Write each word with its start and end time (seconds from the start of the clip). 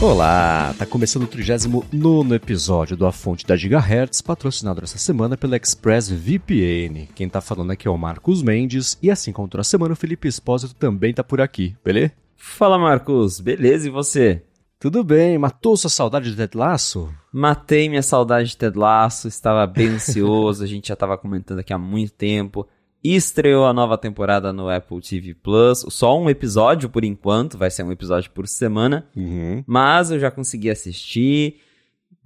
Olá, 0.00 0.74
tá 0.78 0.86
começando 0.86 1.24
o 1.24 1.26
39 1.26 2.34
episódio 2.34 2.96
do 2.96 3.04
A 3.04 3.12
Fonte 3.12 3.44
da 3.44 3.56
Gigahertz, 3.56 4.22
patrocinado 4.22 4.82
essa 4.82 4.96
semana 4.96 5.36
pela 5.36 5.56
ExpressVPN. 5.56 7.08
Quem 7.14 7.28
tá 7.28 7.40
falando 7.40 7.72
aqui 7.72 7.86
é 7.86 7.90
o 7.90 7.98
Marcos 7.98 8.42
Mendes, 8.42 8.96
e 9.02 9.10
assim 9.10 9.32
como 9.32 9.48
toda 9.48 9.64
semana 9.64 9.92
o 9.92 9.96
Felipe 9.96 10.26
Espósito 10.26 10.74
também 10.74 11.12
tá 11.12 11.22
por 11.22 11.40
aqui, 11.40 11.76
beleza? 11.84 12.12
Fala 12.36 12.78
Marcos, 12.78 13.40
beleza 13.40 13.88
e 13.88 13.90
você? 13.90 14.42
Tudo 14.80 15.02
bem, 15.02 15.36
matou 15.38 15.76
sua 15.76 15.90
saudade 15.90 16.30
de 16.30 16.36
Ted 16.36 16.56
Lasso? 16.56 17.12
Matei 17.32 17.88
minha 17.88 18.02
saudade 18.02 18.50
de 18.50 18.56
Ted 18.56 18.78
Lasso, 18.78 19.26
estava 19.26 19.66
bem 19.66 19.88
ansioso, 19.88 20.62
a 20.62 20.68
gente 20.68 20.86
já 20.86 20.94
tava 20.94 21.18
comentando 21.18 21.58
aqui 21.58 21.72
há 21.72 21.78
muito 21.78 22.12
tempo. 22.12 22.64
Estreou 23.02 23.66
a 23.66 23.72
nova 23.72 23.98
temporada 23.98 24.52
no 24.52 24.68
Apple 24.68 25.00
TV 25.00 25.34
Plus. 25.34 25.84
Só 25.88 26.16
um 26.16 26.30
episódio 26.30 26.88
por 26.88 27.02
enquanto, 27.02 27.58
vai 27.58 27.72
ser 27.72 27.82
um 27.82 27.90
episódio 27.90 28.30
por 28.30 28.46
semana. 28.46 29.08
Uhum. 29.16 29.64
Mas 29.66 30.12
eu 30.12 30.20
já 30.20 30.30
consegui 30.30 30.70
assistir. 30.70 31.56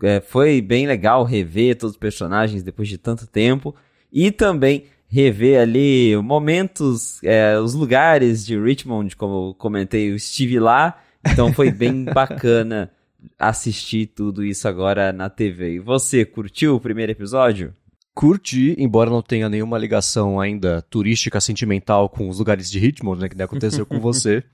É, 0.03 0.21
foi 0.21 0.61
bem 0.61 0.87
legal 0.87 1.25
rever 1.25 1.79
todos 1.79 1.95
os 1.95 1.99
personagens 1.99 2.63
depois 2.63 2.87
de 2.87 2.99
tanto 2.99 3.27
tempo. 3.27 3.75
E 4.13 4.31
também 4.31 4.85
rever 5.09 5.59
ali 5.59 6.15
momentos, 6.19 7.19
é, 7.25 7.59
os 7.59 7.73
lugares 7.73 8.45
de 8.45 8.59
Richmond, 8.59 9.17
como 9.17 9.49
eu 9.49 9.55
comentei, 9.55 10.11
eu 10.11 10.17
estive 10.17 10.61
lá. 10.61 10.99
Então 11.27 11.53
foi 11.53 11.71
bem 11.71 12.05
bacana 12.05 12.91
assistir 13.39 14.07
tudo 14.07 14.45
isso 14.45 14.67
agora 14.67 15.13
na 15.13 15.31
TV. 15.31 15.75
E 15.75 15.79
você, 15.79 16.25
curtiu 16.25 16.77
o 16.77 16.81
primeiro 16.81 17.13
episódio? 17.13 17.75
curti, 18.15 18.75
embora 18.79 19.11
não 19.11 19.23
tenha 19.23 19.49
nenhuma 19.49 19.79
ligação 19.79 20.39
ainda 20.39 20.83
turística, 20.83 21.41
sentimental 21.41 22.09
com 22.09 22.29
os 22.29 22.39
lugares 22.39 22.71
de 22.71 22.79
Richmond, 22.79 23.21
né, 23.21 23.29
que 23.29 23.43
aconteceu 23.43 23.87
com 23.87 23.99
você. 24.01 24.43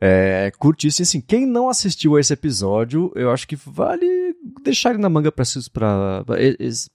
É, 0.00 0.52
curti, 0.56 0.92
sim, 0.92 1.02
assim, 1.02 1.20
quem 1.20 1.44
não 1.44 1.68
assistiu 1.68 2.14
a 2.14 2.20
esse 2.20 2.32
episódio, 2.32 3.10
eu 3.16 3.32
acho 3.32 3.48
que 3.48 3.56
vale 3.56 4.32
deixar 4.62 4.90
ele 4.90 5.00
na 5.00 5.08
manga 5.08 5.32
pra, 5.32 5.44
pra, 5.72 6.24
pra, 6.24 6.36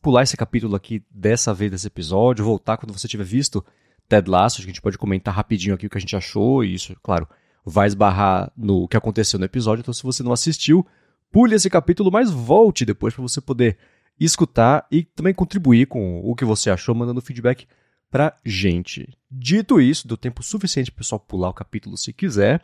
pular 0.02 0.24
esse 0.24 0.38
capítulo 0.38 0.74
aqui 0.74 1.04
dessa 1.12 1.54
vez 1.54 1.70
desse 1.70 1.86
episódio, 1.86 2.46
voltar 2.46 2.78
quando 2.78 2.98
você 2.98 3.06
tiver 3.06 3.26
visto 3.26 3.62
Ted 4.08 4.30
Lasso, 4.30 4.62
a 4.62 4.64
gente 4.64 4.82
pode 4.82 4.98
comentar 4.98 5.34
rapidinho 5.34 5.76
aqui 5.76 5.86
o 5.86 5.90
que 5.90 5.98
a 5.98 6.00
gente 6.00 6.16
achou, 6.16 6.64
e 6.64 6.74
isso, 6.74 6.96
claro, 7.04 7.28
vai 7.66 7.88
esbarrar 7.88 8.52
no 8.56 8.88
que 8.88 8.98
aconteceu 8.98 9.40
no 9.40 9.46
episódio, 9.46 9.82
então 9.82 9.94
se 9.94 10.04
você 10.04 10.22
não 10.22 10.34
assistiu, 10.34 10.86
pule 11.32 11.56
esse 11.56 11.70
capítulo, 11.70 12.12
mas 12.12 12.30
volte 12.30 12.86
depois 12.86 13.14
para 13.14 13.22
você 13.22 13.40
poder 13.40 13.78
escutar 14.20 14.86
e 14.92 15.04
também 15.04 15.34
contribuir 15.34 15.88
com 15.88 16.20
o 16.20 16.36
que 16.36 16.46
você 16.46 16.70
achou, 16.70 16.94
mandando 16.94 17.22
feedback 17.22 17.68
pra 18.12 18.36
gente. 18.46 19.08
Dito 19.32 19.82
isso, 19.82 20.08
deu 20.08 20.16
tempo 20.16 20.44
suficiente 20.44 20.92
pro 20.92 21.00
pessoal 21.00 21.20
pular 21.20 21.50
o 21.50 21.54
capítulo 21.54 21.98
se 21.98 22.14
quiser. 22.14 22.62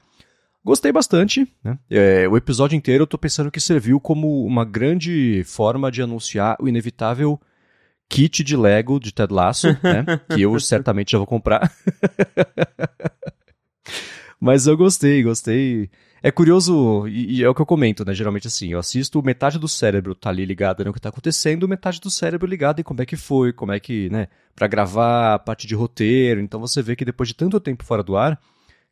Gostei 0.64 0.92
bastante, 0.92 1.48
né? 1.64 1.80
É, 1.90 2.28
o 2.28 2.38
episódio 2.38 2.76
inteiro 2.76 3.04
eu 3.04 3.08
tô 3.08 3.18
pensando 3.18 3.50
que 3.50 3.60
serviu 3.60 4.00
como 4.00 4.46
uma 4.46 4.66
grande 4.66 5.44
forma 5.46 5.90
de 5.90 6.02
anunciar 6.02 6.58
o 6.60 6.68
inevitável 6.68 7.40
kit 8.10 8.44
de 8.44 8.58
Lego 8.58 9.00
de 9.00 9.12
Ted 9.12 9.34
Lasso, 9.34 9.68
né? 9.68 10.06
que 10.36 10.42
eu 10.42 10.60
certamente 10.60 11.12
já 11.12 11.18
vou 11.18 11.28
comprar. 11.28 11.72
Mas 14.40 14.68
eu 14.68 14.78
gostei, 14.78 15.22
gostei. 15.22 15.90
É 16.22 16.32
curioso, 16.32 17.08
e, 17.08 17.40
e, 17.40 17.44
é 17.44 17.50
o 17.50 17.56
que 17.56 17.62
eu 17.62 17.66
comento, 17.66 18.06
né? 18.06 18.14
Geralmente 18.14 18.48
assim, 18.48 18.72
eu 18.72 18.80
assisto, 18.80 19.22
metade 19.24 19.60
do 19.60 19.68
cérebro 19.68 20.16
tá 20.16 20.30
ali 20.30 20.46
ligado 20.46 20.84
no 20.84 20.94
que 20.94 21.00
tá 21.00 21.10
acontecendo, 21.10 21.68
metade 21.68 22.00
do 22.00 22.10
cérebro 22.10 22.48
ligado 22.48 22.80
em 22.80 22.84
como 22.84 23.02
é 23.02 23.06
que 23.06 23.16
foi, 23.16 23.54
como 23.54 23.72
é 23.72 23.80
que, 23.80 24.10
né? 24.10 24.28
Pra 24.56 24.68
gravar 24.68 25.36
a 25.36 25.40
parte 25.40 25.68
de 25.68 25.76
roteiro. 25.76 26.42
Então 26.42 26.60
você 26.60 26.82
vê 26.82 26.96
que 26.96 27.06
depois 27.06 27.30
de 27.30 27.36
tanto 27.36 27.60
tempo 27.60 27.84
fora 27.84 28.04
do 28.04 28.18
ar, 28.18 28.40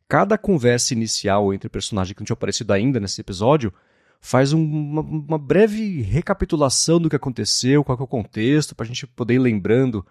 cada 0.08 0.38
conversa 0.38 0.94
inicial 0.94 1.52
entre 1.52 1.68
personagens 1.68 2.14
que 2.14 2.20
não 2.20 2.26
tinha 2.26 2.34
aparecido 2.34 2.72
ainda 2.72 3.00
nesse 3.00 3.20
episódio 3.20 3.72
faz 4.20 4.52
um, 4.52 4.62
uma, 4.62 5.02
uma, 5.02 5.38
breve 5.38 6.02
recapitulação 6.02 7.00
do 7.00 7.08
que 7.08 7.16
aconteceu, 7.16 7.84
qual 7.84 7.98
é 7.98 8.02
o 8.02 8.06
contexto, 8.06 8.74
pra 8.74 8.86
gente 8.86 9.06
poder 9.06 9.34
ir 9.34 9.38
lembrando 9.38 10.04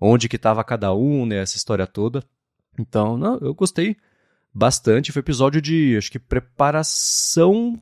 onde 0.00 0.28
que 0.28 0.38
tava 0.38 0.62
cada 0.64 0.94
um, 0.94 1.24
né? 1.24 1.38
Essa 1.38 1.56
história 1.56 1.86
toda. 1.86 2.22
Então, 2.78 3.16
não, 3.16 3.38
eu 3.38 3.54
gostei 3.54 3.96
bastante. 4.54 5.10
Foi 5.10 5.20
episódio 5.20 5.60
de, 5.60 5.96
acho 5.98 6.10
que, 6.10 6.18
preparação 6.18 7.80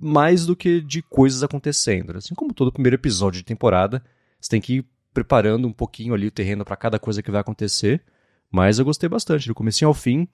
mais 0.00 0.44
do 0.44 0.56
que 0.56 0.80
de 0.80 1.02
coisas 1.02 1.42
acontecendo. 1.42 2.16
Assim 2.16 2.34
como 2.34 2.52
todo 2.52 2.72
primeiro 2.72 2.96
episódio 2.96 3.38
de 3.38 3.44
temporada, 3.44 4.02
você 4.40 4.50
tem 4.50 4.60
que 4.60 4.74
ir 4.76 4.86
preparando 5.12 5.68
um 5.68 5.72
pouquinho 5.72 6.12
ali 6.12 6.26
o 6.26 6.30
terreno 6.30 6.64
para 6.64 6.76
cada 6.76 6.98
coisa 6.98 7.22
que 7.22 7.30
vai 7.30 7.40
acontecer. 7.40 8.02
Mas 8.50 8.78
eu 8.78 8.84
gostei 8.84 9.08
bastante, 9.08 9.48
do 9.48 9.54
começo 9.54 9.86
ao 9.86 9.94
fim. 9.94 10.28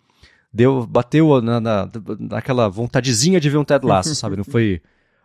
Deu, 0.52 0.86
bateu 0.86 1.40
na, 1.40 1.60
na, 1.60 1.88
naquela 2.18 2.68
vontadezinha 2.68 3.40
de 3.40 3.48
ver 3.48 3.58
um 3.58 3.64
Ted 3.64 3.86
Lasso, 3.86 4.14
sabe? 4.14 4.36
Não 4.36 4.44
foi... 4.44 4.82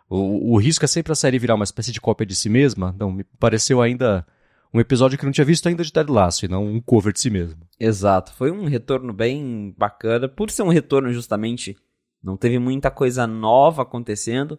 O, 0.08 0.52
o 0.52 0.56
risco 0.56 0.84
é 0.84 0.88
sempre 0.88 1.12
a 1.12 1.16
série 1.16 1.38
virar 1.38 1.56
uma 1.56 1.64
espécie 1.64 1.90
de 1.90 2.00
cópia 2.00 2.24
de 2.24 2.34
si 2.34 2.48
mesma. 2.48 2.94
Não, 2.96 3.10
me 3.10 3.24
pareceu 3.40 3.82
ainda 3.82 4.24
um 4.72 4.80
episódio 4.80 5.18
que 5.18 5.24
não 5.24 5.32
tinha 5.32 5.44
visto 5.44 5.68
ainda 5.68 5.82
de 5.82 5.92
Ted 5.92 6.10
Lasso, 6.10 6.44
e 6.44 6.48
não 6.48 6.66
um 6.66 6.80
cover 6.80 7.12
de 7.12 7.20
si 7.20 7.30
mesmo. 7.30 7.60
Exato, 7.78 8.32
foi 8.32 8.50
um 8.50 8.66
retorno 8.66 9.12
bem 9.12 9.74
bacana, 9.76 10.28
por 10.28 10.50
ser 10.50 10.62
um 10.62 10.68
retorno 10.68 11.12
justamente, 11.12 11.76
não 12.22 12.36
teve 12.36 12.58
muita 12.58 12.90
coisa 12.90 13.26
nova 13.26 13.82
acontecendo. 13.82 14.58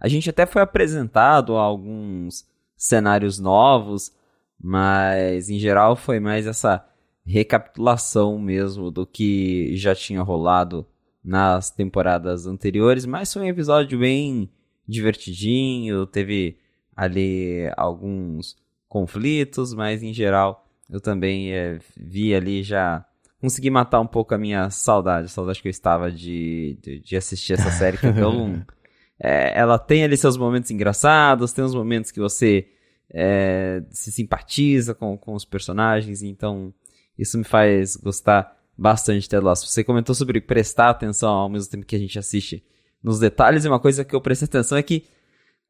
A 0.00 0.08
gente 0.08 0.28
até 0.28 0.46
foi 0.46 0.62
apresentado 0.62 1.56
a 1.56 1.62
alguns 1.62 2.44
cenários 2.76 3.38
novos, 3.38 4.12
mas 4.60 5.48
em 5.48 5.58
geral 5.58 5.96
foi 5.96 6.18
mais 6.18 6.46
essa 6.46 6.84
recapitulação 7.24 8.38
mesmo 8.38 8.90
do 8.90 9.06
que 9.06 9.76
já 9.76 9.94
tinha 9.94 10.22
rolado 10.22 10.86
nas 11.24 11.70
temporadas 11.70 12.46
anteriores, 12.46 13.06
mas 13.06 13.32
foi 13.32 13.42
um 13.42 13.48
episódio 13.48 13.98
bem 13.98 14.50
divertidinho, 14.86 16.06
teve 16.06 16.58
ali 16.94 17.70
alguns 17.76 18.56
conflitos, 18.94 19.74
mas 19.74 20.04
em 20.04 20.14
geral 20.14 20.64
eu 20.88 21.00
também 21.00 21.52
é, 21.52 21.80
vi 21.96 22.32
ali 22.32 22.62
já 22.62 23.04
consegui 23.40 23.68
matar 23.68 23.98
um 23.98 24.06
pouco 24.06 24.32
a 24.36 24.38
minha 24.38 24.70
saudade, 24.70 25.26
a 25.26 25.28
saudade 25.28 25.60
que 25.60 25.66
eu 25.66 25.70
estava 25.70 26.12
de, 26.12 26.78
de, 26.80 27.00
de 27.00 27.16
assistir 27.16 27.54
essa 27.54 27.72
série, 27.72 27.98
que 27.98 28.06
então, 28.06 28.64
é, 29.18 29.58
ela 29.58 29.80
tem 29.80 30.04
ali 30.04 30.16
seus 30.16 30.36
momentos 30.36 30.70
engraçados, 30.70 31.52
tem 31.52 31.64
os 31.64 31.74
momentos 31.74 32.12
que 32.12 32.20
você 32.20 32.68
é, 33.12 33.82
se 33.90 34.12
simpatiza 34.12 34.94
com, 34.94 35.18
com 35.18 35.34
os 35.34 35.44
personagens, 35.44 36.22
então 36.22 36.72
isso 37.18 37.36
me 37.36 37.44
faz 37.44 37.96
gostar 37.96 38.56
bastante 38.78 39.22
de 39.22 39.28
Ted 39.28 39.44
Lasso. 39.44 39.66
Você 39.66 39.82
comentou 39.82 40.14
sobre 40.14 40.40
prestar 40.40 40.90
atenção 40.90 41.30
ao 41.30 41.48
mesmo 41.48 41.68
tempo 41.68 41.84
que 41.84 41.96
a 41.96 41.98
gente 41.98 42.16
assiste 42.16 42.64
nos 43.02 43.18
detalhes, 43.18 43.64
e 43.64 43.68
uma 43.68 43.80
coisa 43.80 44.04
que 44.04 44.14
eu 44.14 44.20
prestei 44.20 44.46
atenção 44.46 44.78
é 44.78 44.82
que 44.84 45.04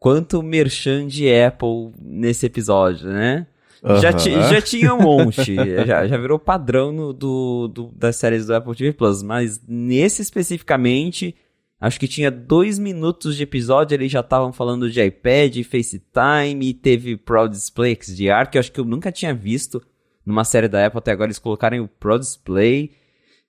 quanto 0.04 0.42
merchan 0.42 1.06
de 1.06 1.34
Apple 1.34 1.94
nesse 1.98 2.44
episódio, 2.44 3.08
né? 3.08 3.46
Uhum. 3.82 3.96
Já, 4.02 4.10
já 4.12 4.60
tinha 4.60 4.92
um 4.92 5.00
monte, 5.00 5.54
já, 5.86 6.06
já 6.06 6.18
virou 6.18 6.38
padrão 6.38 6.92
no, 6.92 7.10
do, 7.10 7.68
do, 7.68 7.90
das 7.96 8.16
séries 8.16 8.44
do 8.44 8.54
Apple 8.54 8.76
TV 8.76 8.92
Plus, 8.92 9.22
mas 9.22 9.62
nesse 9.66 10.20
especificamente, 10.20 11.34
acho 11.80 11.98
que 11.98 12.06
tinha 12.06 12.30
dois 12.30 12.78
minutos 12.78 13.34
de 13.34 13.44
episódio, 13.44 13.94
eles 13.94 14.12
já 14.12 14.20
estavam 14.20 14.52
falando 14.52 14.90
de 14.90 15.02
iPad, 15.02 15.56
FaceTime, 15.62 16.68
e 16.68 16.74
teve 16.74 17.16
Pro 17.16 17.48
Display 17.48 17.98
XDR, 17.98 18.50
que 18.50 18.58
eu 18.58 18.60
acho 18.60 18.72
que 18.72 18.80
eu 18.80 18.84
nunca 18.84 19.10
tinha 19.10 19.32
visto 19.32 19.80
numa 20.26 20.44
série 20.44 20.68
da 20.68 20.84
Apple 20.84 20.98
até 20.98 21.12
agora, 21.12 21.28
eles 21.28 21.38
colocaram 21.38 21.82
o 21.82 21.88
Pro 21.88 22.18
Display, 22.18 22.90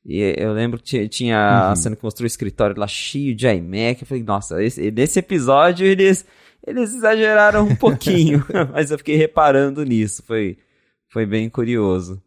e 0.05 0.21
eu 0.37 0.53
lembro 0.53 0.79
que 0.81 1.09
tinha 1.09 1.35
uhum. 1.35 1.71
a 1.73 1.75
cena 1.75 1.97
que 1.97 2.03
mostrou 2.03 2.23
o 2.23 2.27
escritório 2.27 2.79
lá 2.79 2.87
cheio 2.87 3.35
de 3.35 3.45
iMac, 3.45 4.01
eu 4.01 4.07
falei, 4.07 4.23
nossa, 4.23 4.63
esse, 4.63 4.89
nesse 4.89 5.19
episódio 5.19 5.85
eles 5.85 6.25
eles 6.65 6.93
exageraram 6.93 7.67
um 7.67 7.75
pouquinho, 7.77 8.43
mas 8.73 8.91
eu 8.91 8.97
fiquei 8.97 9.15
reparando 9.15 9.83
nisso, 9.83 10.23
foi, 10.23 10.57
foi 11.07 11.25
bem 11.25 11.49
curioso. 11.49 12.21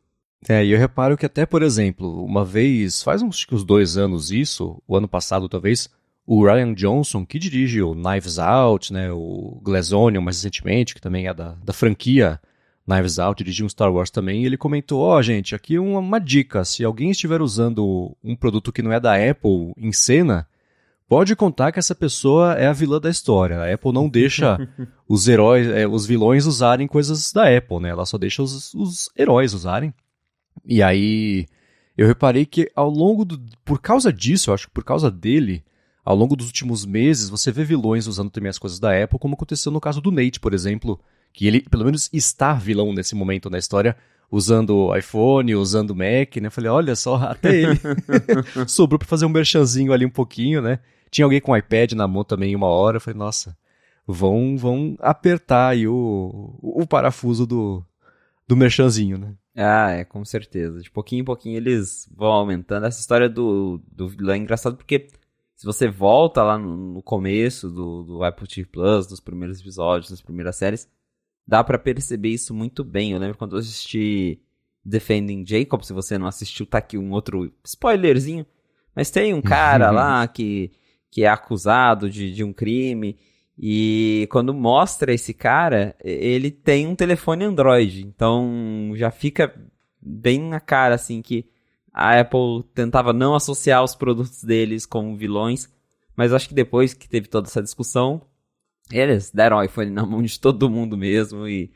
É, 0.49 0.65
e 0.65 0.71
eu 0.71 0.79
reparo 0.79 1.17
que 1.17 1.27
até, 1.27 1.45
por 1.45 1.63
exemplo, 1.63 2.25
uma 2.25 2.45
vez, 2.45 3.03
faz 3.03 3.23
uns, 3.23 3.45
uns 3.51 3.65
dois 3.65 3.97
anos 3.97 4.31
isso, 4.31 4.81
o 4.87 4.97
ano 4.97 5.09
passado 5.09 5.49
talvez, 5.49 5.91
o 6.25 6.45
Ryan 6.45 6.75
Johnson, 6.75 7.27
que 7.27 7.39
dirige 7.39 7.83
o 7.83 7.95
Knives 7.95 8.39
Out, 8.39 8.93
né, 8.93 9.11
o 9.11 9.59
Glass 9.63 9.93
Onion 9.93 10.21
mais 10.21 10.37
recentemente, 10.37 10.95
que 10.95 11.01
também 11.01 11.27
é 11.27 11.35
da, 11.35 11.57
da 11.65 11.73
franquia 11.73 12.39
Knives 12.87 13.19
Out, 13.19 13.43
dirigiu 13.43 13.67
um 13.67 13.69
Star 13.69 13.93
Wars 13.93 14.11
também, 14.11 14.43
e 14.43 14.47
ele 14.47 14.57
comentou, 14.57 15.01
ó 15.01 15.19
oh, 15.19 15.23
gente, 15.23 15.55
aqui 15.55 15.79
uma, 15.79 15.99
uma 15.99 16.21
dica, 16.21 16.65
se 16.65 16.85
alguém 16.85 17.11
estiver 17.11 17.43
usando 17.43 18.17
um 18.23 18.37
produto 18.37 18.71
que 18.71 18.83
não 18.83 18.93
é 18.93 19.01
da 19.01 19.15
Apple 19.15 19.73
em 19.77 19.93
cena, 19.93 20.47
pode 21.09 21.35
contar 21.35 21.73
que 21.73 21.79
essa 21.79 21.95
pessoa 21.95 22.55
é 22.55 22.67
a 22.67 22.73
vilã 22.73 23.01
da 23.01 23.09
história. 23.09 23.59
A 23.59 23.73
Apple 23.73 23.93
não 23.93 24.09
deixa 24.09 24.59
os 25.09 25.27
heróis, 25.27 25.67
é, 25.69 25.87
os 25.89 26.07
vilões 26.07 26.47
usarem 26.47 26.87
coisas 26.87 27.33
da 27.33 27.57
Apple, 27.57 27.81
né? 27.81 27.89
Ela 27.89 28.05
só 28.05 28.19
deixa 28.19 28.43
os, 28.43 28.75
os 28.75 29.11
heróis 29.19 29.55
usarem. 29.55 29.93
E 30.65 30.83
aí 30.83 31.47
eu 31.97 32.07
reparei 32.07 32.45
que 32.45 32.71
ao 32.77 32.91
longo 32.91 33.25
do. 33.25 33.41
Por 33.65 33.81
causa 33.81 34.13
disso, 34.13 34.51
eu 34.51 34.55
acho 34.55 34.69
que 34.69 34.75
por 34.75 34.85
causa 34.85 35.11
dele, 35.11 35.65
ao 36.05 36.15
longo 36.15 36.37
dos 36.37 36.47
últimos 36.47 36.85
meses, 36.85 37.31
você 37.31 37.51
vê 37.51 37.65
vilões 37.65 38.07
usando 38.07 38.31
também 38.31 38.51
as 38.51 38.59
coisas 38.59 38.79
da 38.79 39.03
Apple, 39.03 39.19
como 39.19 39.35
aconteceu 39.35 39.73
no 39.73 39.81
caso 39.81 40.01
do 40.01 40.13
Nate, 40.13 40.39
por 40.39 40.53
exemplo, 40.53 41.01
que 41.33 41.47
ele, 41.47 41.63
pelo 41.63 41.85
menos, 41.85 42.11
está 42.13 42.53
vilão 42.53 42.93
nesse 42.93 43.15
momento 43.15 43.49
na 43.49 43.59
história, 43.59 43.97
usando 44.31 44.95
iPhone, 44.97 45.55
usando 45.55 45.95
Mac, 45.97 46.37
né? 46.37 46.49
Eu 46.49 46.51
falei, 46.51 46.71
olha 46.71 46.95
só, 46.95 47.17
até 47.17 47.63
ele 47.63 47.81
sobrou 48.69 48.99
pra 48.99 49.09
fazer 49.09 49.25
um 49.25 49.31
merchanzinho 49.31 49.93
ali 49.93 50.05
um 50.05 50.11
pouquinho, 50.11 50.61
né? 50.61 50.79
Tinha 51.11 51.25
alguém 51.25 51.41
com 51.41 51.57
iPad 51.57 51.93
na 51.93 52.07
mão 52.07 52.25
também 52.25 52.55
uma 52.55 52.67
hora, 52.67 52.97
eu 52.97 53.01
falei, 53.01 53.19
nossa, 53.19 53.57
vão, 54.07 54.57
vão 54.57 54.97
apertar 55.01 55.71
aí 55.71 55.87
o, 55.87 56.59
o, 56.63 56.87
parafuso 56.87 57.47
do, 57.47 57.85
do 58.47 58.57
merchanzinho, 58.57 59.19
né? 59.19 59.35
Ah, 59.57 59.91
é, 59.91 60.05
com 60.05 60.25
certeza. 60.25 60.81
De 60.81 60.91
pouquinho 60.91 61.23
em 61.23 61.25
pouquinho 61.25 61.57
eles 61.57 62.09
vão 62.15 62.33
aumentando. 62.33 62.87
Essa 62.87 63.01
história 63.01 63.29
do, 63.29 63.81
do 63.91 64.09
vilão 64.09 64.35
é 64.35 64.39
engraçado 64.39 64.77
porque 64.77 65.09
se 65.55 65.67
você 65.67 65.89
volta 65.89 66.43
lá 66.43 66.57
no, 66.57 66.77
no 66.77 67.03
começo 67.03 67.69
do, 67.69 68.05
do 68.05 68.25
Apple 68.25 68.47
TV 68.47 68.67
Plus, 68.67 69.07
dos 69.07 69.21
primeiros 69.21 69.61
episódios, 69.61 70.11
das 70.11 70.23
primeiras 70.23 70.55
séries, 70.57 70.89
dá 71.47 71.65
para 71.65 71.79
perceber 71.79 72.29
isso 72.29 72.55
muito 72.55 72.85
bem. 72.85 73.13
Eu 73.13 73.19
lembro 73.19 73.37
quando 73.37 73.57
eu 73.57 73.59
assisti 73.59 74.41
Defending 74.85 75.45
Jacob, 75.45 75.83
se 75.83 75.93
você 75.93 76.17
não 76.17 76.29
assistiu, 76.29 76.65
tá 76.65 76.79
aqui 76.79 76.97
um 76.97 77.11
outro 77.11 77.53
spoilerzinho. 77.65 78.47
Mas 78.95 79.11
tem 79.11 79.35
um 79.35 79.43
cara 79.43 79.91
lá 79.93 80.27
que, 80.29 80.71
que 81.11 81.25
é 81.25 81.29
acusado 81.29 82.09
de, 82.11 82.33
de 82.33 82.45
um 82.45 82.53
crime 82.53 83.17
e 83.61 84.29
quando 84.31 84.55
mostra 84.55 85.13
esse 85.13 85.35
cara, 85.35 85.97
ele 86.05 86.51
tem 86.51 86.87
um 86.87 86.95
telefone 86.95 87.45
Android. 87.45 88.07
Então 88.07 88.93
já 88.95 89.11
fica 89.11 89.53
bem 90.01 90.41
na 90.41 90.61
cara, 90.61 90.95
assim, 90.95 91.21
que 91.21 91.45
a 91.93 92.21
Apple 92.21 92.63
tentava 92.73 93.13
não 93.13 93.35
associar 93.35 93.83
os 93.83 93.97
produtos 93.97 94.45
deles 94.45 94.87
como 94.87 95.17
vilões. 95.17 95.69
Mas 96.17 96.33
acho 96.33 96.49
que 96.49 96.55
depois 96.55 96.95
que 96.95 97.09
teve 97.09 97.27
toda 97.29 97.49
essa 97.49 97.63
discussão, 97.63 98.23
eles 98.93 99.31
deram 99.33 99.57
o 99.57 99.63
iPhone 99.63 99.91
na 99.91 100.07
mão 100.07 100.23
de 100.23 100.39
todo 100.39 100.71
mundo 100.71 100.97
mesmo. 100.97 101.49
E, 101.49 101.73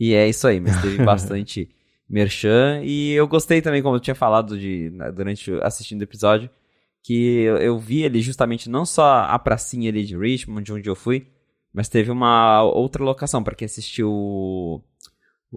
e 0.00 0.14
é 0.14 0.28
isso 0.28 0.48
aí, 0.48 0.58
mas 0.58 0.80
teve 0.82 0.98
bastante 1.06 1.70
merchan. 2.08 2.80
E 2.82 3.12
eu 3.12 3.28
gostei 3.28 3.62
também, 3.62 3.80
como 3.80 3.94
eu 3.94 4.00
tinha 4.00 4.14
falado 4.14 4.58
de, 4.58 4.90
né, 4.90 5.12
durante 5.12 5.52
assistindo 5.62 6.00
o 6.00 6.04
episódio 6.04 6.50
que 7.02 7.42
eu, 7.42 7.56
eu 7.56 7.78
vi 7.78 8.04
ali 8.04 8.20
justamente 8.20 8.70
não 8.70 8.84
só 8.84 9.24
a 9.28 9.38
pracinha 9.38 9.90
ali 9.90 10.04
de 10.04 10.16
Richmond, 10.16 10.64
de 10.64 10.72
onde 10.72 10.88
eu 10.88 10.94
fui, 10.94 11.26
mas 11.72 11.88
teve 11.88 12.10
uma 12.10 12.62
outra 12.62 13.02
locação 13.02 13.42
para 13.42 13.54
quem 13.54 13.66
assistiu 13.66 14.82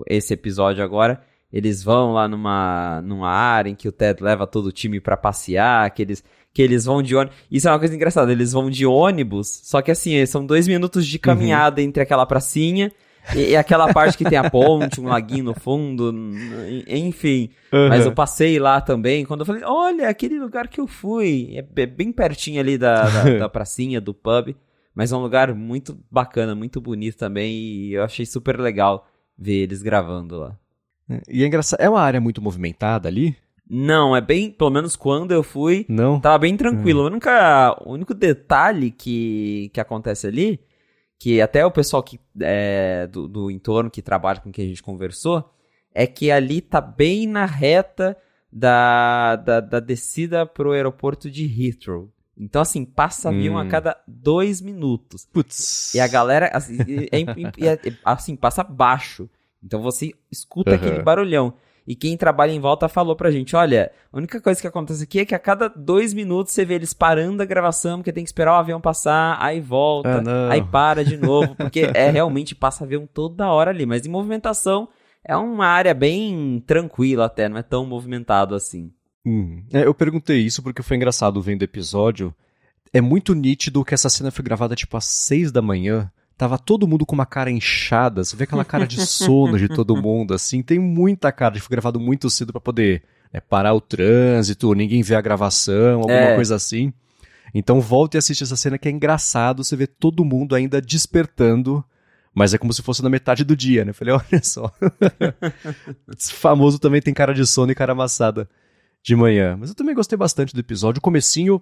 esse 0.08 0.34
episódio 0.34 0.84
agora. 0.84 1.22
Eles 1.52 1.84
vão 1.84 2.14
lá 2.14 2.28
numa, 2.28 3.02
numa 3.02 3.30
área 3.30 3.70
em 3.70 3.76
que 3.76 3.88
o 3.88 3.92
Ted 3.92 4.22
leva 4.22 4.48
todo 4.48 4.66
o 4.66 4.72
time 4.72 5.00
para 5.00 5.16
passear, 5.16 5.90
que 5.92 6.02
eles, 6.02 6.24
que 6.54 6.62
eles 6.62 6.86
vão 6.86 7.02
de 7.02 7.16
ônibus. 7.16 7.38
Isso 7.50 7.68
é 7.68 7.72
uma 7.72 7.80
coisa 7.80 7.96
engraçada, 7.96 8.32
eles 8.32 8.52
vão 8.52 8.70
de 8.70 8.86
ônibus, 8.86 9.62
só 9.64 9.82
que 9.82 9.92
assim, 9.92 10.26
são 10.26 10.46
dois 10.46 10.68
minutos 10.68 11.06
de 11.06 11.20
caminhada 11.20 11.82
uhum. 11.82 11.88
entre 11.88 12.02
aquela 12.02 12.26
pracinha 12.26 12.92
e, 13.34 13.52
e, 13.52 13.56
aquela 13.56 13.94
parte 13.94 14.18
que 14.18 14.24
tem 14.24 14.38
a 14.38 14.50
ponte, 14.50 15.00
um 15.00 15.06
laguinho 15.06 15.46
no 15.46 15.54
fundo, 15.54 16.14
enfim. 16.88 17.50
Uhum. 17.72 17.90
Mas 17.90 18.06
eu 18.06 18.12
passei 18.12 18.60
lá 18.60 18.82
também, 18.82 19.26
quando 19.26 19.42
eu 19.42 19.46
falei, 19.46 19.64
olha, 19.64 20.10
aquele 20.10 20.40
lugar 20.40 20.68
que 20.68 20.80
eu 20.80 20.88
fui. 20.88 21.56
É 21.56 21.86
bem 21.86 22.12
pertinho 22.12 22.60
ali 22.60 22.78
da, 22.78 23.10
da, 23.10 23.24
da 23.40 23.50
pracinha, 23.50 24.02
do 24.02 24.14
pub. 24.14 24.56
Mas 24.94 25.12
é 25.12 25.16
um 25.16 25.22
lugar 25.22 25.54
muito 25.54 25.98
bacana, 26.10 26.56
muito 26.56 26.80
bonito 26.80 27.18
também. 27.18 27.54
E 27.54 27.94
eu 27.94 28.04
achei 28.04 28.26
super 28.26 28.60
legal 28.60 29.08
ver 29.38 29.64
eles 29.64 29.82
gravando 29.82 30.38
lá. 30.38 30.58
E 31.30 31.44
é 31.44 31.48
engraçado, 31.48 31.80
é 31.80 31.90
uma 31.90 32.02
área 32.02 32.22
muito 32.22 32.42
movimentada 32.42 33.08
ali? 33.08 33.36
Não, 33.70 34.16
é 34.16 34.22
bem, 34.22 34.52
pelo 34.52 34.70
menos 34.70 34.96
quando 34.96 35.32
eu 35.32 35.42
fui, 35.42 35.86
não 35.90 36.20
tava 36.20 36.38
bem 36.40 36.56
tranquilo. 36.56 37.02
O, 37.02 37.08
único, 37.08 37.28
o 37.84 37.94
único 37.94 38.14
detalhe 38.14 38.92
que, 38.92 39.72
que 39.74 39.80
acontece 39.80 40.28
ali 40.28 40.60
que 41.26 41.42
até 41.42 41.66
o 41.66 41.72
pessoal 41.72 42.04
que, 42.04 42.20
é, 42.40 43.08
do, 43.08 43.28
do 43.28 43.50
entorno 43.50 43.90
que 43.90 44.00
trabalha 44.00 44.40
com 44.40 44.52
quem 44.52 44.64
a 44.64 44.68
gente 44.68 44.84
conversou, 44.84 45.52
é 45.92 46.06
que 46.06 46.30
ali 46.30 46.62
tá 46.62 46.80
bem 46.80 47.26
na 47.26 47.48
reta 47.48 48.16
da, 48.54 49.36
da, 49.36 49.60
da 49.60 49.80
descida 49.80 50.46
pro 50.46 50.74
aeroporto 50.74 51.32
de 51.32 51.44
Heathrow. 51.46 52.12
Então, 52.38 52.62
assim, 52.62 52.86
passa 52.86 53.30
avião 53.30 53.56
hum. 53.56 53.58
a 53.58 53.66
cada 53.66 54.00
dois 54.08 54.62
minutos. 54.62 55.26
Putz. 55.34 55.96
E 55.96 56.00
a 56.00 56.08
galera, 56.08 56.52
assim, 56.54 56.78
é, 57.12 57.22
é, 57.72 57.98
assim 58.06 58.36
passa 58.36 58.64
baixo. 58.64 59.28
Então 59.64 59.82
você 59.82 60.12
escuta 60.32 60.70
uhum. 60.70 60.76
aquele 60.76 61.02
barulhão. 61.02 61.56
E 61.88 61.96
quem 61.96 62.18
trabalha 62.18 62.52
em 62.52 62.60
volta 62.60 62.90
falou 62.90 63.16
pra 63.16 63.32
gente: 63.32 63.56
olha, 63.56 63.92
a 64.12 64.18
única 64.18 64.42
coisa 64.42 64.60
que 64.60 64.68
acontece 64.68 65.04
aqui 65.04 65.20
é 65.20 65.26
que 65.26 65.36
a 65.36 65.40
cada 65.40 65.68
dois 65.68 66.14
minutos 66.14 66.54
você 66.54 66.66
vê 66.66 66.76
eles 66.76 66.94
parando 66.94 67.44
a 67.44 67.46
gravação, 67.46 68.00
porque 68.00 68.12
tem 68.12 68.24
que 68.24 68.30
esperar 68.30 68.54
o 68.54 68.60
avião 68.60 68.82
passar, 68.82 69.38
aí 69.40 69.62
volta, 69.62 70.24
ah, 70.26 70.52
aí 70.52 70.64
para 70.64 71.04
de 71.04 71.18
novo, 71.18 71.54
porque 71.58 71.92
é 71.94 72.10
realmente 72.10 72.56
passa 72.56 72.84
avião 72.84 73.08
toda 73.12 73.52
hora 73.52 73.70
ali. 73.70 73.86
Mas 73.86 74.06
em 74.06 74.10
movimentação 74.10 74.90
é 75.24 75.36
uma 75.36 75.68
área 75.68 75.94
bem 75.94 76.64
tranquila 76.66 77.26
até, 77.26 77.48
não 77.48 77.58
é 77.58 77.64
tão 77.64 77.86
movimentado 77.86 78.56
assim. 78.56 78.92
Hum. 79.26 79.64
É, 79.74 79.86
eu 79.86 79.94
perguntei 79.94 80.40
isso 80.40 80.62
porque 80.64 80.84
foi 80.84 80.98
engraçado 80.98 81.42
vendo 81.42 81.62
o 81.62 81.66
episódio. 81.66 82.34
É 82.94 83.02
muito 83.02 83.34
nítido 83.36 83.84
que 83.84 83.94
essa 83.94 84.10
cena 84.10 84.32
foi 84.32 84.44
gravada 84.44 84.76
tipo 84.76 84.96
às 84.96 85.06
seis 85.06 85.52
da 85.52 85.62
manhã. 85.62 86.12
Tava 86.38 86.58
todo 86.58 86.88
mundo 86.88 87.06
com 87.06 87.16
uma 87.16 87.26
cara 87.26 87.50
inchada, 87.50 88.24
você 88.24 88.36
vê 88.36 88.44
aquela 88.44 88.66
cara 88.66 88.86
de 88.86 89.06
sono 89.06 89.58
de 89.58 89.70
todo 89.70 89.96
mundo, 89.96 90.34
assim, 90.34 90.62
tem 90.62 90.78
muita 90.78 91.32
cara 91.32 91.54
de 91.54 91.62
foi 91.62 91.72
gravado 91.72 91.98
muito 92.00 92.30
cedo 92.30 92.52
para 92.52 92.60
poder 92.60 93.04
né, 93.32 93.40
parar 93.40 93.74
o 93.74 93.80
trânsito, 93.80 94.74
ninguém 94.74 95.02
vê 95.02 95.16
a 95.16 95.22
gravação, 95.22 96.02
alguma 96.02 96.14
é. 96.14 96.36
coisa 96.36 96.56
assim. 96.56 96.92
Então 97.54 97.80
volte 97.80 98.16
e 98.16 98.18
assiste 98.18 98.44
essa 98.44 98.58
cena 98.58 98.78
que 98.78 98.90
é 98.90 98.92
engraçado, 98.92 99.64
você 99.64 99.78
vê 99.78 99.88
todo 99.88 100.26
mundo 100.26 100.56
ainda 100.56 100.82
despertando, 100.82 101.84
mas 102.34 102.54
é 102.54 102.58
como 102.58 102.74
se 102.74 102.82
fosse 102.82 103.02
na 103.02 103.10
metade 103.10 103.46
do 103.46 103.56
dia, 103.56 103.86
né? 103.86 103.92
Eu 103.92 103.96
falei, 103.96 104.12
olha 104.20 104.44
só. 104.44 104.70
Esse 106.18 106.34
famoso 106.34 106.78
também 106.80 107.02
tem 107.02 107.14
cara 107.14 107.34
de 107.34 107.46
sono 107.48 107.72
e 107.72 107.76
cara 107.76 107.94
amassada 107.94 108.50
de 109.02 109.16
manhã. 109.16 109.56
Mas 109.58 109.70
eu 109.70 109.76
também 109.76 109.96
gostei 109.96 110.18
bastante 110.18 110.54
do 110.54 110.60
episódio. 110.60 111.00
O 111.00 111.02
comecinho 111.02 111.62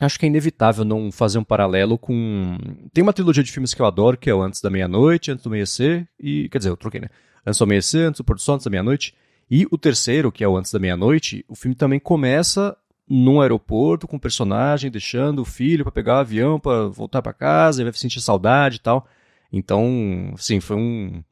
acho 0.00 0.18
que 0.18 0.26
é 0.26 0.28
inevitável 0.28 0.84
não 0.84 1.10
fazer 1.12 1.38
um 1.38 1.44
paralelo 1.44 1.98
com. 1.98 2.58
Tem 2.92 3.02
uma 3.02 3.12
trilogia 3.12 3.42
de 3.42 3.52
filmes 3.52 3.74
que 3.74 3.80
eu 3.80 3.86
adoro, 3.86 4.16
que 4.16 4.28
é 4.28 4.34
o 4.34 4.42
Antes 4.42 4.60
da 4.60 4.70
Meia-Noite, 4.70 5.30
Antes 5.30 5.44
do 5.44 5.48
Amanhecer, 5.48 6.08
e. 6.18 6.48
Quer 6.48 6.58
dizer, 6.58 6.70
eu 6.70 6.76
troquei, 6.76 7.00
né? 7.00 7.08
Antes 7.46 7.58
do 7.58 7.64
Amanhecer, 7.64 8.08
Antes 8.08 8.18
do 8.18 8.24
Porto 8.24 8.42
Sol, 8.42 8.54
Antes 8.56 8.64
da 8.64 8.70
Meia-Noite. 8.70 9.14
E 9.50 9.66
o 9.70 9.78
terceiro, 9.78 10.32
que 10.32 10.42
é 10.42 10.48
o 10.48 10.56
Antes 10.56 10.72
da 10.72 10.78
Meia-Noite, 10.78 11.44
o 11.48 11.54
filme 11.54 11.74
também 11.74 12.00
começa 12.00 12.76
num 13.08 13.40
aeroporto 13.40 14.08
com 14.08 14.16
o 14.16 14.20
personagem 14.20 14.90
deixando 14.90 15.42
o 15.42 15.44
filho 15.44 15.84
para 15.84 15.92
pegar 15.92 16.14
o 16.14 16.20
avião 16.20 16.58
para 16.58 16.88
voltar 16.88 17.20
para 17.20 17.34
casa, 17.34 17.80
e 17.80 17.84
vai 17.84 17.92
sentir 17.92 18.20
saudade 18.20 18.76
e 18.76 18.80
tal. 18.80 19.06
Então, 19.52 20.34
sim, 20.36 20.58
foi 20.58 20.76
um, 20.76 21.22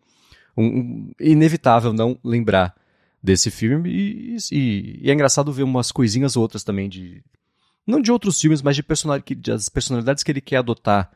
um, 0.57 1.11
inevitável 1.19 1.93
não 1.93 2.19
lembrar 2.23 2.75
desse 3.23 3.51
filme 3.51 3.91
e, 3.91 4.37
e, 4.51 5.01
e, 5.03 5.11
é 5.11 5.15
engraçado 5.15 5.53
ver 5.53 5.63
umas 5.63 5.91
coisinhas 5.91 6.37
outras 6.37 6.63
também 6.63 6.89
de 6.89 7.23
não 7.87 8.01
de 8.01 8.13
outros 8.13 8.41
filmes, 8.41 8.63
mas 8.63 8.77
de 8.77 8.85
das 9.35 9.69
personalidades 9.69 10.23
que 10.23 10.31
ele 10.31 10.41
quer 10.41 10.59
adotar 10.59 11.11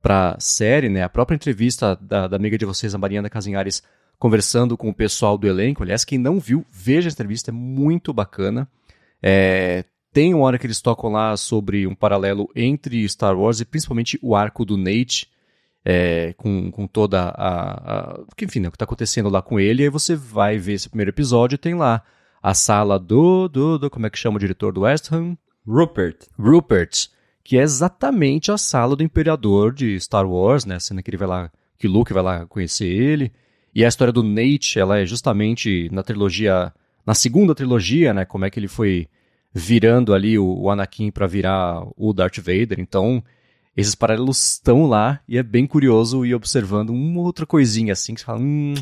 pra 0.00 0.36
série, 0.38 0.88
né? 0.88 1.02
A 1.02 1.08
própria 1.08 1.36
entrevista 1.36 1.96
da, 2.00 2.28
da 2.28 2.36
amiga 2.36 2.56
de 2.56 2.64
vocês, 2.64 2.94
a 2.94 2.98
Mariana 2.98 3.28
Casinhares, 3.28 3.82
conversando 4.18 4.76
com 4.76 4.88
o 4.88 4.94
pessoal 4.94 5.36
do 5.36 5.46
elenco. 5.46 5.82
Aliás, 5.82 6.04
quem 6.04 6.18
não 6.18 6.38
viu, 6.38 6.64
veja 6.70 7.08
a 7.08 7.12
entrevista, 7.12 7.50
é 7.50 7.52
muito 7.52 8.12
bacana. 8.12 8.68
É, 9.22 9.84
tem 10.12 10.32
uma 10.32 10.44
hora 10.44 10.58
que 10.58 10.66
eles 10.66 10.80
tocam 10.80 11.10
lá 11.10 11.36
sobre 11.36 11.86
um 11.86 11.94
paralelo 11.94 12.48
entre 12.54 13.06
Star 13.08 13.38
Wars 13.38 13.60
e 13.60 13.64
principalmente 13.64 14.18
o 14.22 14.34
arco 14.34 14.64
do 14.64 14.76
Nate, 14.76 15.28
é, 15.84 16.32
com, 16.36 16.70
com 16.70 16.86
toda 16.86 17.28
a, 17.28 18.14
a. 18.14 18.20
Enfim, 18.40 18.60
né, 18.60 18.68
o 18.68 18.70
que 18.70 18.76
está 18.76 18.84
acontecendo 18.84 19.28
lá 19.28 19.42
com 19.42 19.60
ele. 19.60 19.82
E 19.82 19.84
aí 19.84 19.90
você 19.90 20.16
vai 20.16 20.58
ver 20.58 20.74
esse 20.74 20.88
primeiro 20.88 21.10
episódio 21.10 21.58
tem 21.58 21.74
lá 21.74 22.02
a 22.42 22.54
sala 22.54 22.98
do, 22.98 23.48
do, 23.48 23.78
do. 23.78 23.90
Como 23.90 24.06
é 24.06 24.10
que 24.10 24.18
chama 24.18 24.36
o 24.36 24.40
diretor 24.40 24.72
do 24.72 24.82
West 24.82 25.12
Ham? 25.12 25.36
Rupert. 25.66 26.16
Rupert, 26.38 27.08
que 27.42 27.58
é 27.58 27.62
exatamente 27.62 28.50
a 28.52 28.58
sala 28.58 28.94
do 28.94 29.02
Imperador 29.02 29.72
de 29.72 29.98
Star 30.00 30.26
Wars, 30.28 30.64
né? 30.64 30.76
A 30.76 30.80
cena 30.80 31.02
que 31.02 31.10
ele 31.10 31.16
vai 31.16 31.28
lá, 31.28 31.50
que 31.78 31.88
Luke 31.88 32.12
vai 32.12 32.22
lá 32.22 32.46
conhecer 32.46 32.86
ele. 32.86 33.32
E 33.74 33.84
a 33.84 33.88
história 33.88 34.12
do 34.12 34.22
Nate, 34.22 34.78
ela 34.78 34.98
é 34.98 35.04
justamente 35.04 35.88
na 35.92 36.02
trilogia, 36.02 36.72
na 37.04 37.14
segunda 37.14 37.54
trilogia, 37.54 38.14
né? 38.14 38.24
Como 38.24 38.44
é 38.44 38.50
que 38.50 38.58
ele 38.58 38.68
foi 38.68 39.08
virando 39.56 40.12
ali 40.12 40.38
o, 40.38 40.68
Anakin 40.68 41.10
para 41.10 41.26
virar 41.26 41.82
o 41.96 42.12
Darth 42.12 42.36
Vader. 42.36 42.78
Então, 42.78 43.24
esses 43.74 43.94
paralelos 43.94 44.52
estão 44.52 44.86
lá 44.86 45.20
e 45.26 45.38
é 45.38 45.42
bem 45.42 45.66
curioso 45.66 46.26
ir 46.26 46.34
observando 46.34 46.90
uma 46.90 47.22
outra 47.22 47.46
coisinha 47.46 47.94
assim 47.94 48.12
que 48.12 48.20
você 48.20 48.26
fala, 48.26 48.38
hum, 48.38 48.74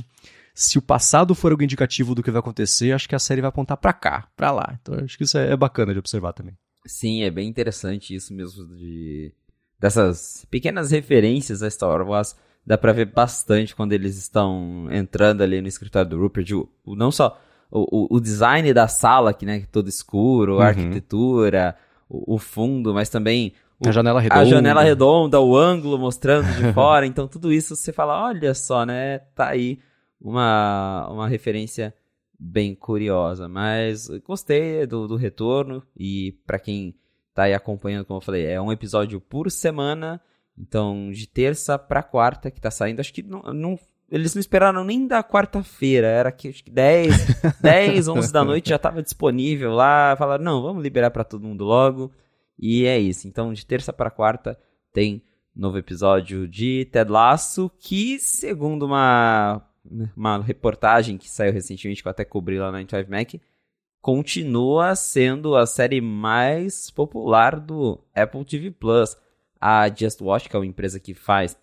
se 0.52 0.76
o 0.76 0.82
passado 0.82 1.32
for 1.32 1.52
algo 1.52 1.62
indicativo 1.62 2.12
do 2.12 2.24
que 2.24 2.30
vai 2.30 2.40
acontecer, 2.40 2.92
acho 2.92 3.08
que 3.08 3.14
a 3.14 3.20
série 3.20 3.40
vai 3.40 3.50
apontar 3.50 3.76
para 3.76 3.92
cá, 3.92 4.26
para 4.36 4.50
lá. 4.50 4.76
Então, 4.80 4.96
acho 5.04 5.16
que 5.16 5.22
isso 5.22 5.38
é, 5.38 5.52
é 5.52 5.56
bacana 5.56 5.92
de 5.92 5.98
observar 6.00 6.32
também. 6.32 6.56
Sim, 6.86 7.22
é 7.22 7.30
bem 7.30 7.48
interessante 7.48 8.14
isso 8.14 8.34
mesmo 8.34 8.66
de 8.76 9.32
dessas 9.78 10.46
pequenas 10.50 10.90
referências 10.90 11.62
a 11.62 11.70
Star 11.70 12.06
Wars. 12.06 12.36
Dá 12.66 12.78
pra 12.78 12.92
ver 12.92 13.06
bastante 13.06 13.76
quando 13.76 13.92
eles 13.92 14.16
estão 14.16 14.88
entrando 14.90 15.42
ali 15.42 15.60
no 15.60 15.68
escritório 15.68 16.08
do 16.08 16.18
Rupert. 16.18 16.50
O, 16.52 16.68
o 16.84 16.96
não 16.96 17.10
só 17.10 17.38
o, 17.70 18.16
o, 18.16 18.20
design 18.20 18.72
da 18.72 18.88
sala, 18.88 19.34
que 19.34 19.44
né, 19.44 19.64
todo 19.70 19.88
escuro, 19.88 20.54
a 20.54 20.56
uhum. 20.56 20.62
arquitetura, 20.62 21.76
o, 22.08 22.36
o, 22.36 22.38
fundo, 22.38 22.94
mas 22.94 23.08
também 23.08 23.52
a 23.84 23.90
janela 23.90 24.20
redonda. 24.20 24.40
A 24.40 24.44
janela 24.44 24.82
redonda, 24.82 25.40
o 25.40 25.56
ângulo 25.56 25.98
mostrando 25.98 26.46
de 26.54 26.70
fora. 26.72 27.04
Então, 27.04 27.26
tudo 27.26 27.52
isso 27.52 27.74
você 27.74 27.92
fala, 27.92 28.24
olha 28.26 28.54
só, 28.54 28.86
né? 28.86 29.18
Tá 29.34 29.48
aí 29.48 29.78
uma, 30.20 31.08
uma 31.10 31.28
referência 31.28 31.92
bem 32.38 32.74
curiosa. 32.74 33.48
Mas 33.48 34.08
gostei 34.24 34.86
do, 34.86 35.06
do 35.06 35.16
retorno. 35.16 35.82
E 35.96 36.32
para 36.46 36.58
quem 36.58 36.94
tá 37.34 37.44
aí 37.44 37.54
acompanhando, 37.54 38.04
como 38.04 38.18
eu 38.18 38.24
falei, 38.24 38.46
é 38.46 38.60
um 38.60 38.72
episódio 38.72 39.20
por 39.20 39.50
semana. 39.50 40.20
Então, 40.56 41.10
de 41.10 41.26
terça 41.26 41.78
para 41.78 42.02
quarta 42.02 42.50
que 42.50 42.60
tá 42.60 42.70
saindo. 42.70 43.00
Acho 43.00 43.12
que 43.12 43.22
não, 43.22 43.42
não 43.42 43.78
eles 44.10 44.34
não 44.34 44.40
esperaram 44.40 44.84
nem 44.84 45.06
da 45.06 45.24
quarta-feira, 45.24 46.06
era 46.06 46.30
que 46.30 46.48
acho 46.48 46.62
que 46.62 46.70
10, 46.70 47.60
10, 47.60 48.08
11 48.08 48.32
da 48.32 48.44
noite 48.44 48.68
já 48.68 48.76
estava 48.76 49.02
disponível 49.02 49.72
lá. 49.72 50.14
Falaram, 50.16 50.44
não, 50.44 50.62
vamos 50.62 50.82
liberar 50.82 51.10
para 51.10 51.24
todo 51.24 51.46
mundo 51.46 51.64
logo. 51.64 52.12
E 52.58 52.86
é 52.86 52.98
isso. 52.98 53.26
Então, 53.26 53.52
de 53.52 53.66
terça 53.66 53.92
para 53.92 54.10
quarta 54.10 54.58
tem 54.92 55.22
novo 55.54 55.78
episódio 55.78 56.46
de 56.46 56.84
Ted 56.92 57.10
Lasso, 57.10 57.70
que, 57.78 58.18
segundo 58.18 58.86
uma, 58.86 59.62
uma 60.16 60.42
reportagem 60.42 61.18
que 61.18 61.28
saiu 61.28 61.52
recentemente, 61.52 62.02
que 62.02 62.08
eu 62.08 62.10
até 62.10 62.24
cobri 62.24 62.58
lá 62.58 62.66
na 62.72 62.78
95 62.78 63.10
Mac, 63.10 63.34
continua 64.00 64.94
sendo 64.96 65.56
a 65.56 65.66
série 65.66 66.00
mais 66.00 66.90
popular 66.90 67.58
do 67.58 68.00
Apple 68.14 68.44
TV 68.44 68.70
Plus. 68.70 69.16
A 69.60 69.88
Just 69.88 70.20
Watch, 70.20 70.48
que 70.48 70.54
é 70.54 70.58
uma 70.58 70.66
empresa 70.66 71.00
que 71.00 71.14
faz 71.14 71.56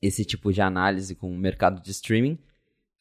esse 0.00 0.24
tipo 0.24 0.52
de 0.52 0.60
análise 0.60 1.14
com 1.14 1.32
o 1.32 1.36
mercado 1.36 1.82
de 1.82 1.90
streaming, 1.90 2.38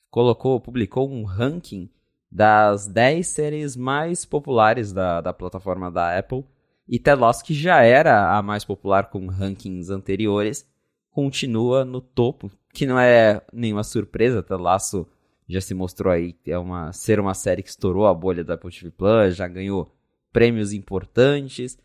colocou, 0.10 0.60
publicou 0.60 1.12
um 1.12 1.24
ranking 1.24 1.90
das 2.32 2.88
10 2.88 3.28
séries 3.28 3.76
mais 3.76 4.26
populares 4.26 4.92
da, 4.92 5.22
da 5.22 5.34
plataforma 5.34 5.92
da 5.92 6.18
Apple 6.18 6.44
e 6.88 6.98
Ted 6.98 7.22
Lasso, 7.22 7.44
que 7.44 7.54
já 7.54 7.84
era 7.84 8.36
a 8.36 8.42
mais 8.42 8.66
popular 8.66 9.10
com 9.10 9.28
rankings 9.28 9.92
anteriores, 9.92 10.68
continua 11.14 11.86
no 11.86 12.02
topo, 12.02 12.52
que 12.74 12.86
não 12.86 13.00
é 13.00 13.42
nenhuma 13.54 13.84
surpresa, 13.84 14.44
Ted 14.44 14.62
Lasso 14.62 15.08
já 15.48 15.62
se 15.62 15.74
mostrou 15.74 16.12
aí 16.12 16.36
é 16.48 16.58
uma, 16.58 16.92
ser 16.92 17.20
uma 17.20 17.34
série 17.34 17.62
que 17.62 17.70
estourou 17.70 18.08
a 18.08 18.14
bolha 18.14 18.44
da 18.44 18.56
Apple 18.56 18.72
TV 18.72 18.92
Plus, 18.92 19.36
já 19.36 19.48
ganhou 19.48 19.94
prêmios 20.32 20.74
importantes, 20.74 21.78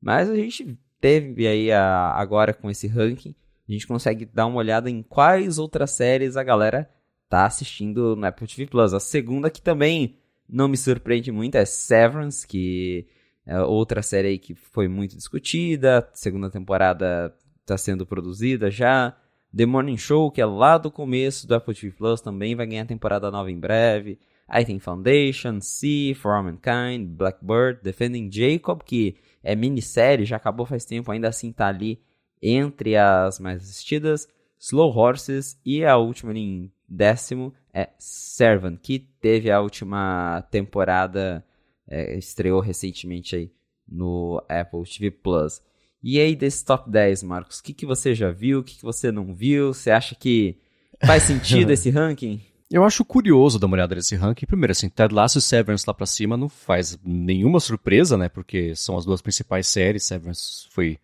mas 0.00 0.30
a 0.30 0.36
gente 0.36 0.78
teve 1.00 1.46
aí 1.46 1.72
a, 1.72 2.12
agora 2.12 2.54
com 2.54 2.70
esse 2.70 2.86
ranking, 2.86 3.34
a 3.68 3.72
gente 3.72 3.86
consegue 3.86 4.24
dar 4.24 4.46
uma 4.46 4.58
olhada 4.58 4.88
em 4.88 5.02
quais 5.02 5.58
outras 5.58 5.90
séries 5.90 6.36
a 6.36 6.44
galera 6.44 6.88
tá 7.28 7.44
assistindo 7.44 8.14
no 8.14 8.24
Apple 8.24 8.46
TV 8.46 8.66
Plus. 8.66 8.94
A 8.94 9.00
segunda 9.00 9.50
que 9.50 9.60
também 9.60 10.16
não 10.48 10.68
me 10.68 10.76
surpreende 10.76 11.32
muito 11.32 11.56
é 11.56 11.64
Severance, 11.64 12.46
que 12.46 13.08
é 13.44 13.60
outra 13.60 14.02
série 14.02 14.28
aí 14.28 14.38
que 14.38 14.54
foi 14.54 14.86
muito 14.86 15.16
discutida, 15.16 16.08
segunda 16.12 16.48
temporada 16.48 17.34
está 17.66 17.76
sendo 17.76 18.06
produzida 18.06 18.70
já. 18.70 19.14
The 19.54 19.66
Morning 19.66 19.96
Show, 19.96 20.30
que 20.30 20.40
é 20.40 20.46
lá 20.46 20.78
do 20.78 20.90
começo 20.90 21.46
do 21.46 21.54
Apple 21.54 21.74
TV 21.74 21.92
Plus, 21.92 22.20
também 22.20 22.54
vai 22.54 22.66
ganhar 22.66 22.86
temporada 22.86 23.30
nova 23.30 23.50
em 23.50 23.58
breve. 23.58 24.18
Aí 24.46 24.64
tem 24.64 24.78
Foundation, 24.78 25.60
Sea, 25.60 26.14
For 26.14 26.32
All 26.32 26.44
Mankind, 26.44 27.08
Blackbird, 27.08 27.80
Defending 27.82 28.30
Jacob, 28.30 28.82
que 28.84 29.16
é 29.42 29.56
minissérie, 29.56 30.24
já 30.24 30.36
acabou 30.36 30.64
faz 30.64 30.84
tempo, 30.84 31.10
ainda 31.10 31.28
assim 31.28 31.52
tá 31.52 31.66
ali 31.66 32.00
entre 32.40 32.96
as 32.96 33.40
mais 33.40 33.62
assistidas. 33.62 34.28
Slow 34.58 34.96
Horses 34.96 35.58
e 35.64 35.84
a 35.84 35.96
última 35.96 36.32
em 36.32 36.70
décimo 36.88 37.52
é 37.74 37.90
Servant, 37.98 38.78
que 38.80 38.98
teve 39.20 39.50
a 39.50 39.60
última 39.60 40.46
temporada 40.50 41.44
é, 41.88 42.16
estreou 42.16 42.60
recentemente 42.60 43.34
aí 43.36 43.52
no 43.88 44.42
Apple 44.48 44.84
TV 44.84 45.10
Plus. 45.10 45.60
E 46.08 46.20
aí, 46.20 46.36
desse 46.36 46.64
top 46.64 46.88
10, 46.88 47.24
Marcos, 47.24 47.58
o 47.58 47.64
que, 47.64 47.74
que 47.74 47.84
você 47.84 48.14
já 48.14 48.30
viu, 48.30 48.60
o 48.60 48.62
que, 48.62 48.76
que 48.76 48.84
você 48.84 49.10
não 49.10 49.34
viu? 49.34 49.74
Você 49.74 49.90
acha 49.90 50.14
que 50.14 50.56
faz 51.04 51.24
sentido 51.24 51.72
esse 51.74 51.90
ranking? 51.90 52.40
Eu 52.70 52.84
acho 52.84 53.04
curioso 53.04 53.58
dar 53.58 53.66
uma 53.66 53.74
olhada 53.74 53.96
nesse 53.96 54.14
ranking. 54.14 54.46
Primeiro, 54.46 54.70
assim, 54.70 54.88
Ted 54.88 55.12
Lasso 55.12 55.38
e 55.38 55.42
Severance 55.42 55.82
lá 55.84 55.92
pra 55.92 56.06
cima 56.06 56.36
não 56.36 56.48
faz 56.48 56.96
nenhuma 57.04 57.58
surpresa, 57.58 58.16
né? 58.16 58.28
Porque 58.28 58.72
são 58.76 58.96
as 58.96 59.04
duas 59.04 59.20
principais 59.20 59.66
séries. 59.66 60.04
Severance 60.04 60.68
foi 60.70 60.96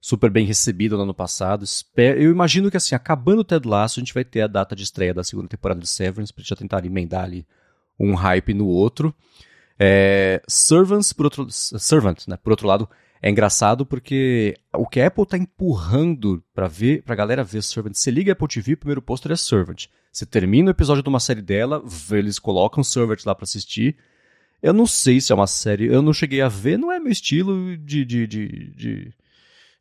super 0.00 0.28
bem 0.28 0.44
recebido 0.44 0.96
no 0.96 1.04
ano 1.04 1.14
passado. 1.14 1.64
Eu 1.96 2.32
imagino 2.32 2.68
que, 2.68 2.76
assim, 2.76 2.96
acabando 2.96 3.42
o 3.42 3.44
Ted 3.44 3.64
Lasso, 3.64 4.00
a 4.00 4.02
gente 4.02 4.12
vai 4.12 4.24
ter 4.24 4.40
a 4.40 4.48
data 4.48 4.74
de 4.74 4.82
estreia 4.82 5.14
da 5.14 5.22
segunda 5.22 5.46
temporada 5.46 5.78
de 5.78 5.88
Severance 5.88 6.32
pra 6.32 6.42
já 6.44 6.56
tentar 6.56 6.84
emendar 6.84 7.22
ali 7.22 7.46
um 7.96 8.12
hype 8.12 8.54
no 8.54 8.66
outro. 8.66 9.14
É, 9.78 10.42
Servants, 10.48 11.12
por 11.12 11.26
outro, 11.26 11.46
Servant, 11.48 12.26
né? 12.26 12.36
Por 12.36 12.50
outro 12.50 12.66
lado, 12.66 12.88
é 13.20 13.30
engraçado 13.30 13.84
porque 13.84 14.54
o 14.74 14.86
que 14.86 15.00
a 15.00 15.08
Apple 15.08 15.26
tá 15.26 15.36
empurrando 15.36 16.42
para 16.54 16.68
ver, 16.68 17.02
pra 17.02 17.16
galera 17.16 17.42
ver 17.42 17.62
Servant, 17.62 17.94
você 17.94 18.10
liga 18.10 18.30
a 18.30 18.34
Apple 18.34 18.48
TV, 18.48 18.74
o 18.74 18.76
primeiro 18.76 19.02
pôster 19.02 19.32
é 19.32 19.36
Servant. 19.36 19.86
Você 20.12 20.24
termina 20.24 20.68
o 20.68 20.70
episódio 20.70 21.02
de 21.02 21.08
uma 21.08 21.20
série 21.20 21.42
dela, 21.42 21.82
eles 22.10 22.38
colocam 22.38 22.82
Servant 22.84 23.24
lá 23.24 23.34
para 23.34 23.44
assistir. 23.44 23.96
Eu 24.62 24.72
não 24.72 24.86
sei 24.86 25.20
se 25.20 25.32
é 25.32 25.34
uma 25.34 25.46
série, 25.46 25.86
eu 25.86 26.02
não 26.02 26.12
cheguei 26.12 26.40
a 26.40 26.48
ver, 26.48 26.78
não 26.78 26.90
é 26.90 26.98
meu 26.98 27.12
estilo 27.12 27.76
de, 27.76 28.04
de, 28.04 28.26
de, 28.26 28.70
de, 28.74 29.14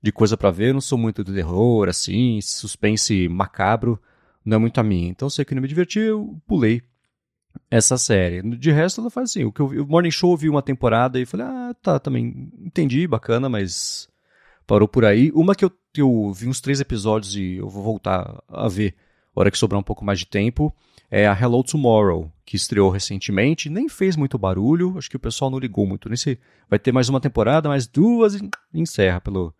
de 0.01 0.11
coisa 0.11 0.37
para 0.37 0.51
ver, 0.51 0.69
eu 0.69 0.73
não 0.73 0.81
sou 0.81 0.97
muito 0.97 1.23
do 1.23 1.33
terror, 1.33 1.89
assim, 1.89 2.39
suspense 2.41 3.27
macabro, 3.27 3.99
não 4.45 4.57
é 4.57 4.59
muito 4.59 4.79
a 4.79 4.83
minha. 4.83 5.09
Então, 5.09 5.29
sei 5.29 5.45
que 5.45 5.55
não 5.55 5.61
me 5.61 5.67
diverti, 5.67 5.99
eu 5.99 6.39
pulei 6.47 6.83
essa 7.69 7.97
série. 7.97 8.41
De 8.57 8.71
resto, 8.71 9.01
ela 9.01 9.09
faz 9.09 9.31
assim. 9.31 9.43
O 9.43 9.51
que 9.51 9.59
eu 9.59 9.67
vi, 9.67 9.79
o 9.79 9.85
Morning 9.85 10.11
Show 10.11 10.31
eu 10.31 10.37
vi 10.37 10.49
uma 10.49 10.61
temporada 10.61 11.19
e 11.19 11.25
falei, 11.25 11.45
ah, 11.45 11.75
tá, 11.81 11.99
também 11.99 12.51
entendi, 12.59 13.07
bacana, 13.07 13.49
mas 13.49 14.07
parou 14.65 14.87
por 14.87 15.05
aí. 15.05 15.31
Uma 15.33 15.55
que 15.55 15.65
eu, 15.65 15.71
eu 15.95 16.31
vi 16.33 16.47
uns 16.47 16.61
três 16.61 16.79
episódios 16.79 17.35
e 17.35 17.55
eu 17.55 17.69
vou 17.69 17.83
voltar 17.83 18.43
a 18.47 18.67
ver, 18.67 18.95
hora 19.35 19.51
que 19.51 19.57
sobrar 19.57 19.79
um 19.79 19.83
pouco 19.83 20.03
mais 20.03 20.19
de 20.19 20.27
tempo, 20.27 20.73
é 21.09 21.27
a 21.27 21.39
Hello 21.39 21.63
Tomorrow, 21.63 22.31
que 22.45 22.57
estreou 22.57 22.89
recentemente, 22.89 23.69
nem 23.69 23.87
fez 23.87 24.15
muito 24.15 24.37
barulho, 24.37 24.97
acho 24.97 25.09
que 25.09 25.15
o 25.15 25.19
pessoal 25.19 25.49
não 25.49 25.59
ligou 25.59 25.87
muito. 25.87 26.09
Nesse, 26.09 26.37
vai 26.69 26.77
ter 26.77 26.91
mais 26.91 27.07
uma 27.07 27.21
temporada, 27.21 27.69
mais 27.69 27.87
duas 27.87 28.35
e 28.35 28.49
encerra, 28.73 29.21
pelo 29.21 29.53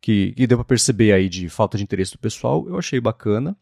que, 0.00 0.32
que 0.32 0.46
deu 0.46 0.58
pra 0.58 0.64
perceber 0.64 1.12
aí 1.12 1.28
de 1.28 1.48
falta 1.48 1.76
de 1.76 1.82
interesse 1.82 2.12
do 2.12 2.18
pessoal, 2.18 2.66
eu 2.68 2.78
achei 2.78 3.00
bacana. 3.00 3.56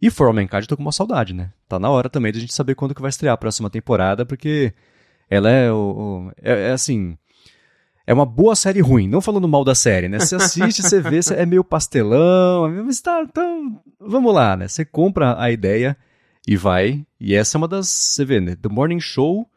E 0.00 0.10
For 0.10 0.26
All 0.26 0.32
Mankind 0.32 0.62
eu 0.62 0.66
tô 0.66 0.76
com 0.76 0.82
uma 0.82 0.92
saudade, 0.92 1.34
né? 1.34 1.52
Tá 1.68 1.78
na 1.78 1.90
hora 1.90 2.08
também 2.08 2.32
de 2.32 2.38
a 2.38 2.40
gente 2.40 2.54
saber 2.54 2.74
quando 2.74 2.94
que 2.94 3.02
vai 3.02 3.10
estrear 3.10 3.34
a 3.34 3.38
próxima 3.38 3.68
temporada, 3.68 4.24
porque 4.24 4.72
ela 5.28 5.50
é, 5.50 5.70
o, 5.70 6.32
é, 6.40 6.68
é, 6.68 6.72
assim... 6.72 7.16
É 8.06 8.12
uma 8.12 8.26
boa 8.26 8.56
série 8.56 8.80
ruim, 8.80 9.06
não 9.06 9.20
falando 9.20 9.46
mal 9.46 9.62
da 9.62 9.74
série, 9.74 10.08
né? 10.08 10.18
Você 10.18 10.34
assiste, 10.34 10.82
você 10.82 11.00
vê, 11.00 11.20
é 11.36 11.46
meio 11.46 11.62
pastelão, 11.62 12.68
mas 12.84 13.00
tá, 13.00 13.22
então, 13.22 13.80
vamos 14.00 14.34
lá, 14.34 14.56
né? 14.56 14.66
Você 14.66 14.84
compra 14.84 15.40
a 15.40 15.48
ideia 15.52 15.96
e 16.48 16.56
vai, 16.56 17.06
e 17.20 17.34
essa 17.36 17.56
é 17.56 17.58
uma 17.58 17.68
das, 17.68 17.86
você 17.88 18.24
vê, 18.24 18.40
né? 18.40 18.56
The 18.56 18.68
Morning 18.68 18.98
Show, 18.98 19.48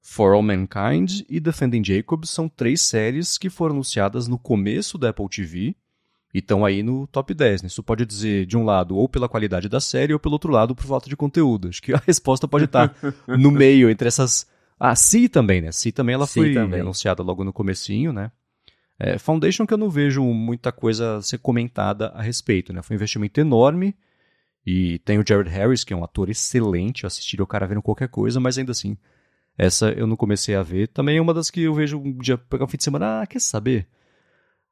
For 0.00 0.34
All 0.34 0.42
Mankind 0.42 1.20
e 1.28 1.38
Defending 1.38 1.84
Jacob 1.84 2.24
são 2.24 2.48
três 2.48 2.80
séries 2.80 3.38
que 3.38 3.48
foram 3.48 3.76
anunciadas 3.76 4.26
no 4.26 4.36
começo 4.36 4.98
da 4.98 5.10
Apple 5.10 5.28
TV, 5.28 5.76
e 6.32 6.38
estão 6.38 6.64
aí 6.64 6.82
no 6.82 7.06
top 7.06 7.34
10. 7.34 7.62
Né? 7.62 7.66
Isso 7.66 7.82
pode 7.82 8.06
dizer, 8.06 8.46
de 8.46 8.56
um 8.56 8.64
lado, 8.64 8.96
ou 8.96 9.08
pela 9.08 9.28
qualidade 9.28 9.68
da 9.68 9.80
série, 9.80 10.12
ou 10.12 10.18
pelo 10.20 10.34
outro 10.34 10.50
lado, 10.50 10.74
por 10.74 10.84
falta 10.84 11.08
de 11.08 11.16
conteúdo. 11.16 11.68
Acho 11.68 11.82
que 11.82 11.92
a 11.92 12.00
resposta 12.06 12.48
pode 12.48 12.64
estar 12.64 12.94
no 13.26 13.50
meio 13.52 13.90
entre 13.90 14.08
essas. 14.08 14.46
Ah, 14.78 14.96
Si 14.96 15.28
também, 15.28 15.60
né? 15.60 15.70
Si 15.72 15.92
também 15.92 16.14
ela 16.14 16.26
foi 16.26 16.54
também. 16.54 16.80
anunciada 16.80 17.22
logo 17.22 17.44
no 17.44 17.52
comecinho, 17.52 18.12
né? 18.12 18.32
É, 18.98 19.18
Foundation 19.18 19.66
que 19.66 19.74
eu 19.74 19.78
não 19.78 19.90
vejo 19.90 20.22
muita 20.22 20.70
coisa 20.70 21.20
ser 21.22 21.38
comentada 21.38 22.08
a 22.08 22.22
respeito, 22.22 22.72
né? 22.72 22.82
Foi 22.82 22.94
um 22.94 22.98
investimento 22.98 23.40
enorme 23.40 23.94
e 24.66 24.98
tem 25.00 25.18
o 25.18 25.24
Jared 25.26 25.50
Harris, 25.50 25.82
que 25.82 25.92
é 25.92 25.96
um 25.96 26.04
ator 26.04 26.30
excelente, 26.30 27.02
eu 27.02 27.08
assistiria 27.08 27.42
o 27.42 27.46
cara 27.46 27.66
vendo 27.66 27.82
qualquer 27.82 28.08
coisa, 28.08 28.38
mas 28.38 28.58
ainda 28.58 28.70
assim, 28.72 28.96
essa 29.58 29.90
eu 29.90 30.06
não 30.06 30.16
comecei 30.16 30.54
a 30.54 30.62
ver. 30.62 30.88
Também 30.88 31.16
é 31.16 31.20
uma 31.20 31.34
das 31.34 31.50
que 31.50 31.62
eu 31.62 31.74
vejo 31.74 31.98
um 31.98 32.16
dia, 32.18 32.38
pegar 32.38 32.64
um 32.64 32.68
fim 32.68 32.76
de 32.76 32.84
semana, 32.84 33.22
ah, 33.22 33.26
quer 33.26 33.40
saber? 33.40 33.88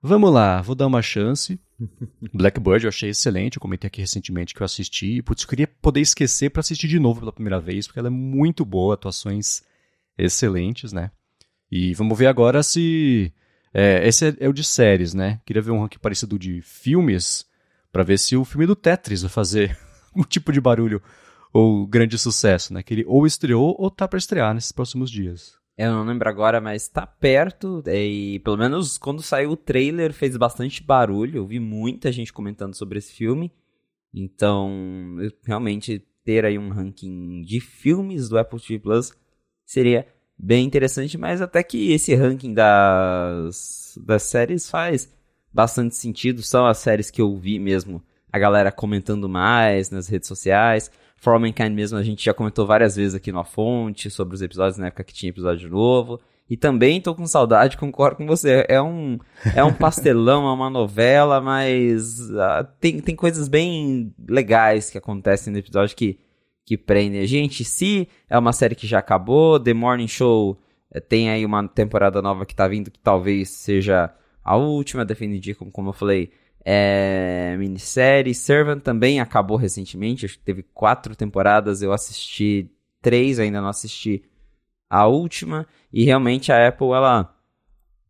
Vamos 0.02 0.32
lá, 0.32 0.62
vou 0.62 0.74
dar 0.74 0.86
uma 0.86 1.02
chance. 1.02 1.60
Blackbird 2.32 2.84
eu 2.84 2.88
achei 2.88 3.10
excelente, 3.10 3.56
eu 3.56 3.60
comentei 3.60 3.86
aqui 3.86 4.00
recentemente 4.00 4.54
que 4.54 4.62
eu 4.62 4.64
assisti. 4.64 5.20
Putz, 5.22 5.42
eu 5.42 5.48
queria 5.48 5.66
poder 5.66 6.00
esquecer 6.00 6.50
para 6.50 6.60
assistir 6.60 6.88
de 6.88 6.98
novo 6.98 7.20
pela 7.20 7.32
primeira 7.32 7.60
vez, 7.60 7.86
porque 7.86 7.98
ela 7.98 8.08
é 8.08 8.10
muito 8.10 8.64
boa, 8.64 8.94
atuações 8.94 9.62
excelentes, 10.16 10.92
né? 10.92 11.10
E 11.70 11.92
vamos 11.94 12.18
ver 12.18 12.26
agora 12.26 12.62
se. 12.62 13.32
É, 13.72 14.06
esse 14.08 14.28
é, 14.28 14.36
é, 14.40 14.48
o 14.48 14.52
de 14.52 14.64
séries, 14.64 15.14
né? 15.14 15.40
Queria 15.44 15.62
ver 15.62 15.70
um 15.70 15.80
ranking 15.80 15.98
parecido 15.98 16.38
de 16.38 16.60
filmes, 16.62 17.46
para 17.92 18.02
ver 18.02 18.18
se 18.18 18.36
o 18.36 18.44
filme 18.44 18.66
do 18.66 18.74
Tetris 18.74 19.22
vai 19.22 19.30
fazer 19.30 19.78
um 20.16 20.22
tipo 20.22 20.50
de 20.50 20.60
barulho 20.60 21.02
ou 21.52 21.86
grande 21.86 22.18
sucesso, 22.18 22.72
né? 22.72 22.82
Que 22.82 22.94
ele 22.94 23.04
ou 23.06 23.26
estreou 23.26 23.76
ou 23.78 23.90
tá 23.90 24.08
para 24.08 24.18
estrear 24.18 24.54
nesses 24.54 24.72
próximos 24.72 25.10
dias. 25.10 25.59
Eu 25.82 25.92
não 25.92 26.04
lembro 26.04 26.28
agora, 26.28 26.60
mas 26.60 26.88
tá 26.88 27.06
perto. 27.06 27.82
E 27.86 28.38
pelo 28.40 28.58
menos 28.58 28.98
quando 28.98 29.22
saiu 29.22 29.52
o 29.52 29.56
trailer 29.56 30.12
fez 30.12 30.36
bastante 30.36 30.82
barulho. 30.82 31.38
Eu 31.38 31.46
vi 31.46 31.58
muita 31.58 32.12
gente 32.12 32.34
comentando 32.34 32.74
sobre 32.74 32.98
esse 32.98 33.10
filme. 33.14 33.50
Então, 34.12 35.16
realmente 35.42 36.06
ter 36.22 36.44
aí 36.44 36.58
um 36.58 36.68
ranking 36.68 37.40
de 37.40 37.60
filmes 37.60 38.28
do 38.28 38.36
Apple 38.38 38.60
TV 38.60 38.78
Plus 38.78 39.14
seria 39.64 40.06
bem 40.36 40.66
interessante, 40.66 41.16
mas 41.16 41.40
até 41.40 41.62
que 41.62 41.92
esse 41.92 42.14
ranking 42.14 42.52
das, 42.52 43.98
das 44.04 44.24
séries 44.24 44.68
faz 44.68 45.10
bastante 45.50 45.96
sentido. 45.96 46.42
São 46.42 46.66
as 46.66 46.76
séries 46.76 47.10
que 47.10 47.22
eu 47.22 47.34
vi 47.38 47.58
mesmo 47.58 48.02
a 48.30 48.38
galera 48.38 48.70
comentando 48.70 49.30
mais 49.30 49.88
nas 49.88 50.08
redes 50.08 50.28
sociais. 50.28 50.90
For 51.20 51.34
All 51.34 51.38
Mankind 51.38 51.72
mesmo 51.72 51.98
a 51.98 52.02
gente 52.02 52.24
já 52.24 52.32
comentou 52.32 52.66
várias 52.66 52.96
vezes 52.96 53.14
aqui 53.14 53.30
no 53.30 53.38
A 53.38 53.44
Fonte 53.44 54.10
sobre 54.10 54.34
os 54.34 54.40
episódios 54.40 54.78
na 54.78 54.86
época 54.86 55.04
que 55.04 55.12
tinha 55.12 55.28
episódio 55.28 55.68
novo. 55.68 56.18
E 56.48 56.56
também 56.56 57.00
tô 57.00 57.14
com 57.14 57.26
saudade, 57.26 57.76
concordo 57.78 58.16
com 58.16 58.26
você. 58.26 58.64
É 58.68 58.80
um, 58.80 59.18
é 59.54 59.62
um 59.62 59.72
pastelão, 59.72 60.48
é 60.48 60.52
uma 60.52 60.70
novela, 60.70 61.40
mas 61.40 62.18
uh, 62.30 62.66
tem, 62.80 63.00
tem 63.00 63.14
coisas 63.14 63.48
bem 63.48 64.12
legais 64.28 64.90
que 64.90 64.98
acontecem 64.98 65.52
no 65.52 65.58
episódio 65.58 65.94
que, 65.94 66.18
que 66.64 66.76
prendem 66.76 67.20
a 67.20 67.26
gente. 67.26 67.64
Se 67.64 68.08
é 68.28 68.38
uma 68.38 68.52
série 68.52 68.74
que 68.74 68.86
já 68.86 68.98
acabou, 68.98 69.60
The 69.60 69.74
Morning 69.74 70.08
Show 70.08 70.58
é, 70.90 70.98
tem 71.00 71.30
aí 71.30 71.44
uma 71.44 71.68
temporada 71.68 72.22
nova 72.22 72.46
que 72.46 72.54
tá 72.54 72.66
vindo 72.66 72.90
que 72.90 72.98
talvez 72.98 73.50
seja 73.50 74.10
a 74.42 74.56
última, 74.56 75.04
definitiva, 75.04 75.58
como, 75.58 75.70
como 75.70 75.90
eu 75.90 75.92
falei, 75.92 76.32
é 76.64 77.56
minissérie. 77.58 78.34
Servant 78.34 78.80
também 78.80 79.20
acabou 79.20 79.56
recentemente, 79.56 80.26
acho 80.26 80.38
que 80.38 80.44
teve 80.44 80.62
quatro 80.62 81.16
temporadas, 81.16 81.82
eu 81.82 81.92
assisti 81.92 82.70
três, 83.00 83.38
ainda 83.38 83.60
não 83.60 83.68
assisti 83.68 84.22
a 84.88 85.06
última. 85.06 85.66
E 85.92 86.04
realmente 86.04 86.52
a 86.52 86.68
Apple, 86.68 86.88
ela 86.88 87.34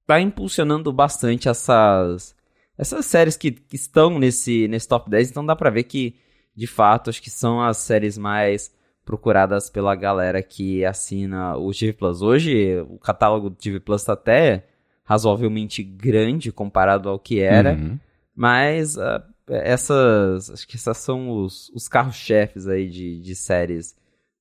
tá 0.06 0.20
impulsionando 0.20 0.92
bastante 0.92 1.48
essas, 1.48 2.34
essas 2.76 3.06
séries 3.06 3.36
que, 3.36 3.52
que 3.52 3.76
estão 3.76 4.18
nesse, 4.18 4.66
nesse 4.68 4.88
top 4.88 5.08
10, 5.08 5.30
então 5.30 5.46
dá 5.46 5.54
pra 5.54 5.70
ver 5.70 5.84
que, 5.84 6.16
de 6.54 6.66
fato, 6.66 7.10
acho 7.10 7.22
que 7.22 7.30
são 7.30 7.62
as 7.62 7.76
séries 7.76 8.18
mais 8.18 8.72
procuradas 9.04 9.70
pela 9.70 9.94
galera 9.94 10.42
que 10.42 10.84
assina 10.84 11.56
o 11.56 11.72
TV 11.72 11.92
Plus. 11.92 12.22
Hoje, 12.22 12.80
o 12.88 12.98
catálogo 12.98 13.50
do 13.50 13.56
TV 13.56 13.80
Plus 13.80 14.04
tá 14.04 14.12
até 14.12 14.66
razoavelmente 15.04 15.82
grande 15.82 16.52
comparado 16.52 17.08
ao 17.08 17.18
que 17.18 17.40
era. 17.40 17.72
Uhum. 17.72 17.98
Mas 18.40 18.96
uh, 18.96 19.22
essas. 19.46 20.48
Acho 20.50 20.66
que 20.66 20.74
essas 20.74 20.96
são 20.96 21.28
os, 21.28 21.68
os 21.74 21.86
carros-chefes 21.86 22.66
aí 22.66 22.88
de, 22.88 23.20
de 23.20 23.34
séries 23.34 23.94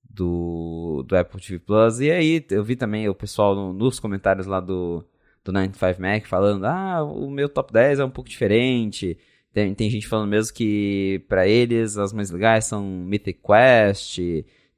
do, 0.10 1.04
do 1.06 1.18
Apple 1.18 1.42
TV 1.42 1.60
Plus. 1.60 2.00
E 2.00 2.10
aí, 2.10 2.46
eu 2.50 2.64
vi 2.64 2.78
também 2.78 3.10
o 3.10 3.14
pessoal 3.14 3.54
no, 3.54 3.74
nos 3.74 4.00
comentários 4.00 4.48
lá 4.48 4.62
do, 4.62 5.04
do 5.44 5.52
95 5.52 6.02
Mac 6.02 6.26
falando: 6.28 6.64
ah, 6.64 7.04
o 7.04 7.30
meu 7.30 7.50
top 7.50 7.74
10 7.74 8.00
é 8.00 8.06
um 8.06 8.10
pouco 8.10 8.30
diferente. 8.30 9.18
Tem, 9.52 9.76
tem 9.76 9.90
gente 9.90 10.08
falando 10.08 10.30
mesmo 10.30 10.54
que 10.54 11.22
para 11.28 11.46
eles 11.46 11.98
as 11.98 12.14
mais 12.14 12.32
legais 12.32 12.64
são 12.64 12.82
Mythic 12.82 13.42
Quest, 13.46 14.20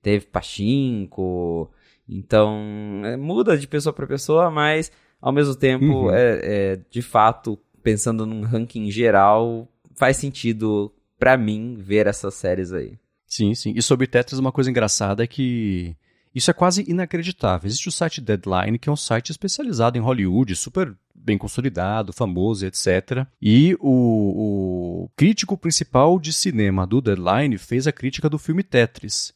teve 0.01 0.25
Pachinko. 0.25 1.70
Então, 2.10 3.04
é, 3.06 3.16
muda 3.16 3.56
de 3.56 3.68
pessoa 3.68 3.94
para 3.94 4.08
pessoa, 4.08 4.50
mas 4.50 4.92
ao 5.22 5.32
mesmo 5.32 5.56
tempo, 5.56 5.86
uhum. 5.86 6.12
é, 6.12 6.40
é, 6.42 6.80
de 6.90 7.04
fato, 7.04 7.60
pensando 7.84 8.26
num 8.26 8.44
ranking 8.44 8.90
geral, 8.90 9.68
faz 9.96 10.18
sentido 10.18 10.94
para 11.20 11.38
mim 11.38 11.78
ver 11.80 12.08
essas 12.08 12.34
séries 12.34 12.72
aí. 12.72 12.98
Sim, 13.28 13.54
sim. 13.56 13.74
E 13.76 13.82
sobre 13.82 14.08
Tetris, 14.08 14.40
uma 14.40 14.52
coisa 14.52 14.70
engraçada 14.70 15.24
é 15.24 15.28
que 15.28 15.96
isso 16.34 16.50
é 16.50 16.54
quase 16.54 16.84
inacreditável. 16.88 17.68
Existe 17.68 17.90
o 17.90 17.92
site 17.92 18.22
Deadline, 18.22 18.80
que 18.80 18.90
é 18.90 18.92
um 18.92 18.98
site 18.98 19.32
especializado 19.32 19.98
em 19.98 20.02
Hollywood, 20.02 20.56
super 20.56 20.96
bem 21.14 21.38
consolidado, 21.38 22.12
famoso, 22.12 22.66
etc. 22.66 23.26
E 23.42 23.76
o, 23.80 25.06
o 25.06 25.10
crítico 25.16 25.58
principal 25.58 26.20
de 26.20 26.34
cinema 26.34 26.88
do 26.88 27.02
Deadline 27.02 27.58
fez 27.58 27.86
a 27.86 27.92
crítica 27.92 28.30
do 28.30 28.40
filme 28.40 28.64
Tetris. 28.64 29.34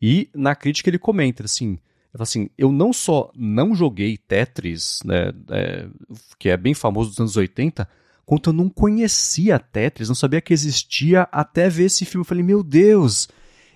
E 0.00 0.30
na 0.34 0.54
crítica 0.54 0.88
ele 0.90 0.98
comenta 0.98 1.44
assim: 1.44 1.78
assim, 2.18 2.48
eu 2.56 2.72
não 2.72 2.92
só 2.92 3.30
não 3.34 3.74
joguei 3.74 4.16
Tetris, 4.16 5.00
né, 5.04 5.32
é, 5.50 5.88
que 6.38 6.48
é 6.48 6.56
bem 6.56 6.74
famoso 6.74 7.10
dos 7.10 7.20
anos 7.20 7.36
80, 7.36 7.88
quanto 8.24 8.50
eu 8.50 8.52
não 8.52 8.68
conhecia 8.68 9.58
Tetris, 9.58 10.08
não 10.08 10.14
sabia 10.14 10.40
que 10.40 10.52
existia 10.52 11.28
até 11.30 11.68
ver 11.68 11.84
esse 11.84 12.04
filme. 12.04 12.22
Eu 12.22 12.28
falei, 12.28 12.42
meu 12.42 12.62
Deus, 12.62 13.28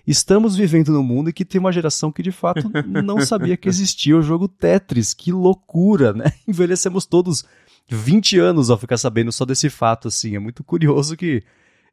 estamos 0.05 0.55
vivendo 0.55 0.91
num 0.91 1.03
mundo 1.03 1.29
em 1.29 1.33
que 1.33 1.45
tem 1.45 1.59
uma 1.59 1.71
geração 1.71 2.11
que 2.11 2.21
de 2.21 2.31
fato 2.31 2.69
não 2.85 3.21
sabia 3.21 3.55
que 3.55 3.69
existia 3.69 4.17
o 4.17 4.21
jogo 4.21 4.47
Tetris. 4.47 5.13
Que 5.13 5.31
loucura, 5.31 6.13
né? 6.13 6.33
Envelhecemos 6.47 7.05
todos 7.05 7.45
20 7.89 8.39
anos 8.39 8.69
ao 8.69 8.77
ficar 8.77 8.97
sabendo 8.97 9.31
só 9.31 9.45
desse 9.45 9.69
fato, 9.69 10.07
assim. 10.09 10.35
É 10.35 10.39
muito 10.39 10.63
curioso 10.63 11.15
que 11.15 11.43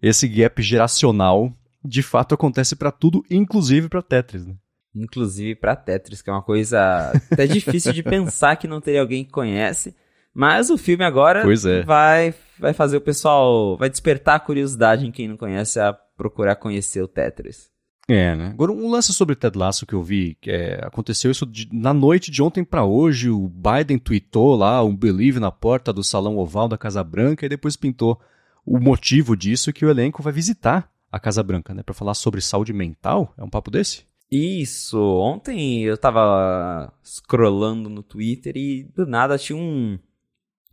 esse 0.03 0.27
gap 0.29 0.61
geracional 0.63 1.53
de 1.85 2.03
fato 2.03 2.35
acontece 2.35 2.75
para 2.75 2.91
tudo, 2.91 3.25
inclusive 3.31 3.89
para 3.89 4.03
Tetris, 4.03 4.45
né? 4.45 4.55
Inclusive 4.95 5.55
para 5.55 5.77
Tetris, 5.77 6.23
que 6.23 6.31
é 6.31 6.33
uma 6.33 6.43
coisa 6.43 7.13
até 7.31 7.47
difícil 7.47 7.93
de 7.93 8.03
pensar 8.03 8.57
que 8.57 8.69
não 8.69 8.81
teria 8.81 9.01
alguém 9.01 9.25
que 9.25 9.31
conhece. 9.31 9.95
Mas 10.35 10.71
o 10.71 10.79
filme 10.79 11.05
agora 11.05 11.41
é. 11.41 11.83
vai, 11.83 12.35
vai 12.59 12.73
fazer 12.73 12.97
o 12.97 13.01
pessoal, 13.01 13.77
vai 13.77 13.91
despertar 13.91 14.37
a 14.37 14.41
curiosidade 14.41 15.07
em 15.07 15.11
quem 15.11 15.27
não 15.27 15.37
conhece 15.37 15.81
a 15.81 15.93
procurar 15.93 16.57
conhecer 16.57 17.03
o 17.03 17.09
Tetris. 17.09 17.71
É, 18.11 18.35
né? 18.35 18.47
Agora, 18.47 18.73
um 18.73 18.91
lance 18.91 19.13
sobre 19.13 19.37
Ted 19.37 19.59
Lasso 19.59 19.87
que 19.87 19.95
eu 19.95 20.03
vi, 20.03 20.39
que 20.41 20.51
é, 20.51 20.81
aconteceu 20.83 21.31
isso 21.31 21.45
de, 21.45 21.69
na 21.71 21.93
noite 21.93 22.31
de 22.31 22.43
ontem 22.43 22.65
para 22.65 22.83
hoje, 22.83 23.29
o 23.29 23.49
Biden 23.49 23.99
tweetou 23.99 24.57
lá 24.57 24.83
um 24.83 24.97
believe 24.97 25.39
na 25.39 25.51
porta 25.51 25.93
do 25.93 26.03
Salão 26.03 26.39
Oval 26.39 26.69
da 26.69 26.79
Casa 26.79 27.05
Branca 27.05 27.45
e 27.45 27.51
depois 27.51 27.77
pintou 27.77 28.19
o 28.65 28.79
motivo 28.79 29.37
disso 29.37 29.73
que 29.75 29.85
o 29.85 29.91
elenco 29.91 30.23
vai 30.23 30.33
visitar 30.33 30.91
a 31.13 31.21
Casa 31.21 31.43
Branca, 31.43 31.75
né? 31.75 31.83
Para 31.83 31.95
falar 31.95 32.15
sobre 32.15 32.41
saúde 32.41 32.73
mental. 32.73 33.35
É 33.37 33.45
um 33.45 33.51
papo 33.51 33.71
desse? 33.71 34.05
Isso, 34.31 35.01
ontem 35.01 35.83
eu 35.83 35.97
tava 35.97 36.93
scrollando 37.03 37.89
no 37.89 38.03
Twitter 38.03 38.57
e 38.57 38.85
do 38.95 39.07
nada 39.07 39.39
tinha 39.39 39.57
um. 39.57 39.99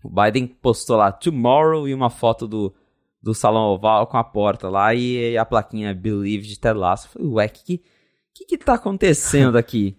O 0.03 0.09
Biden 0.09 0.45
postou 0.45 0.97
lá 0.97 1.11
tomorrow 1.11 1.87
e 1.87 1.93
uma 1.93 2.09
foto 2.09 2.47
do, 2.47 2.73
do 3.21 3.33
salão 3.33 3.63
oval 3.63 4.07
com 4.07 4.17
a 4.17 4.23
porta 4.23 4.69
lá 4.69 4.93
e 4.93 5.37
a 5.37 5.45
plaquinha 5.45 5.93
Believe 5.95 6.45
de 6.45 6.59
Ted 6.59 6.77
Lasso. 6.77 7.07
Eu 7.07 7.11
falei, 7.11 7.27
ué, 7.29 7.45
o 7.45 7.49
que, 7.49 7.81
que 8.33 8.45
que 8.45 8.57
tá 8.57 8.73
acontecendo 8.75 9.57
aqui? 9.57 9.97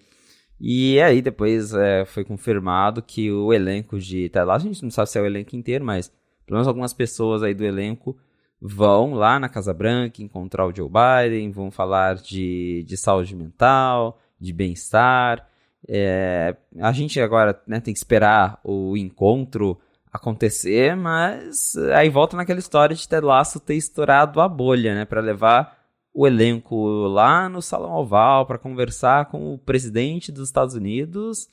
e 0.61 1.01
aí 1.01 1.21
depois 1.21 1.75
é, 1.75 2.05
foi 2.05 2.25
confirmado 2.25 3.03
que 3.03 3.31
o 3.31 3.53
elenco 3.53 3.99
de 3.99 4.29
Ted 4.29 4.45
Lasso, 4.47 4.67
a 4.67 4.73
gente 4.73 4.83
não 4.83 4.91
sabe 4.91 5.11
se 5.11 5.19
é 5.19 5.23
o 5.23 5.27
elenco 5.27 5.57
inteiro, 5.57 5.85
mas 5.85 6.09
pelo 6.47 6.57
menos 6.57 6.69
algumas 6.69 6.93
pessoas 6.93 7.43
aí 7.43 7.55
do 7.55 7.65
elenco 7.65 8.17
vão 8.61 9.15
lá 9.15 9.39
na 9.39 9.49
Casa 9.49 9.73
Branca 9.75 10.23
encontrar 10.23 10.67
o 10.67 10.75
Joe 10.75 10.89
Biden, 10.89 11.51
vão 11.51 11.71
falar 11.71 12.17
de, 12.17 12.85
de 12.87 12.97
saúde 12.97 13.35
mental, 13.37 14.19
de 14.41 14.53
bem-estar. 14.53 15.49
É, 15.89 16.57
a 16.81 16.93
gente 16.93 17.21
agora 17.21 17.61
né, 17.67 17.81
tem 17.81 17.95
que 17.95 17.99
esperar 17.99 18.61
o 18.65 18.97
encontro 18.97 19.79
acontecer, 20.13 20.97
mas 20.97 21.77
aí 21.95 22.09
volta 22.09 22.37
naquela 22.37 22.59
história 22.59 22.97
de 22.97 23.07
Ted 23.07 23.25
Lasso 23.25 23.61
ter 23.61 23.75
estourado 23.75 24.41
a 24.41 24.49
bolha, 24.49 24.95
né, 24.95 25.05
para 25.05 25.21
levar 25.21 25.77
o 26.13 26.27
elenco 26.27 26.87
lá 27.09 27.49
no 27.49 27.61
salão 27.61 27.93
oval 27.93 28.47
para 28.47 28.59
conversar 28.59 29.27
com 29.27 29.53
o 29.53 29.59
presidente 29.59 30.33
dos 30.33 30.49
Estados 30.49 30.75
Unidos 30.75 31.49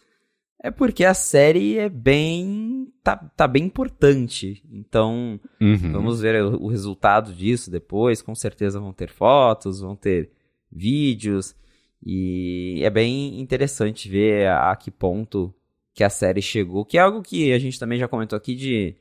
é 0.64 0.72
porque 0.72 1.04
a 1.04 1.14
série 1.14 1.78
é 1.78 1.90
bem. 1.90 2.88
tá, 3.04 3.18
tá 3.18 3.46
bem 3.46 3.66
importante. 3.66 4.64
Então, 4.72 5.38
uhum. 5.60 5.92
vamos 5.92 6.22
ver 6.22 6.42
o, 6.42 6.64
o, 6.64 6.68
resultado 6.68 7.34
disso 7.34 7.70
depois. 7.70 8.22
Com 8.22 8.34
certeza 8.34 8.80
vão 8.80 8.94
ter 8.94 9.10
fotos, 9.10 9.82
vão 9.82 9.94
ter 9.94 10.32
vídeos. 10.72 11.54
E 12.02 12.80
é 12.82 12.90
bem 12.90 13.42
interessante 13.42 14.08
ver 14.08 14.48
a, 14.48 14.72
a 14.72 14.76
que 14.78 14.90
ponto 14.90 15.54
que 15.94 16.02
a 16.02 16.10
série 16.10 16.42
chegou. 16.42 16.86
Que 16.86 16.98
é 16.98 17.02
algo 17.02 17.22
que 17.22 17.52
a 17.52 17.60
gente 17.60 17.78
também 17.78 18.00
já 18.00 18.08
comentou 18.08 18.38
aqui 18.38 18.56
de. 18.56 18.96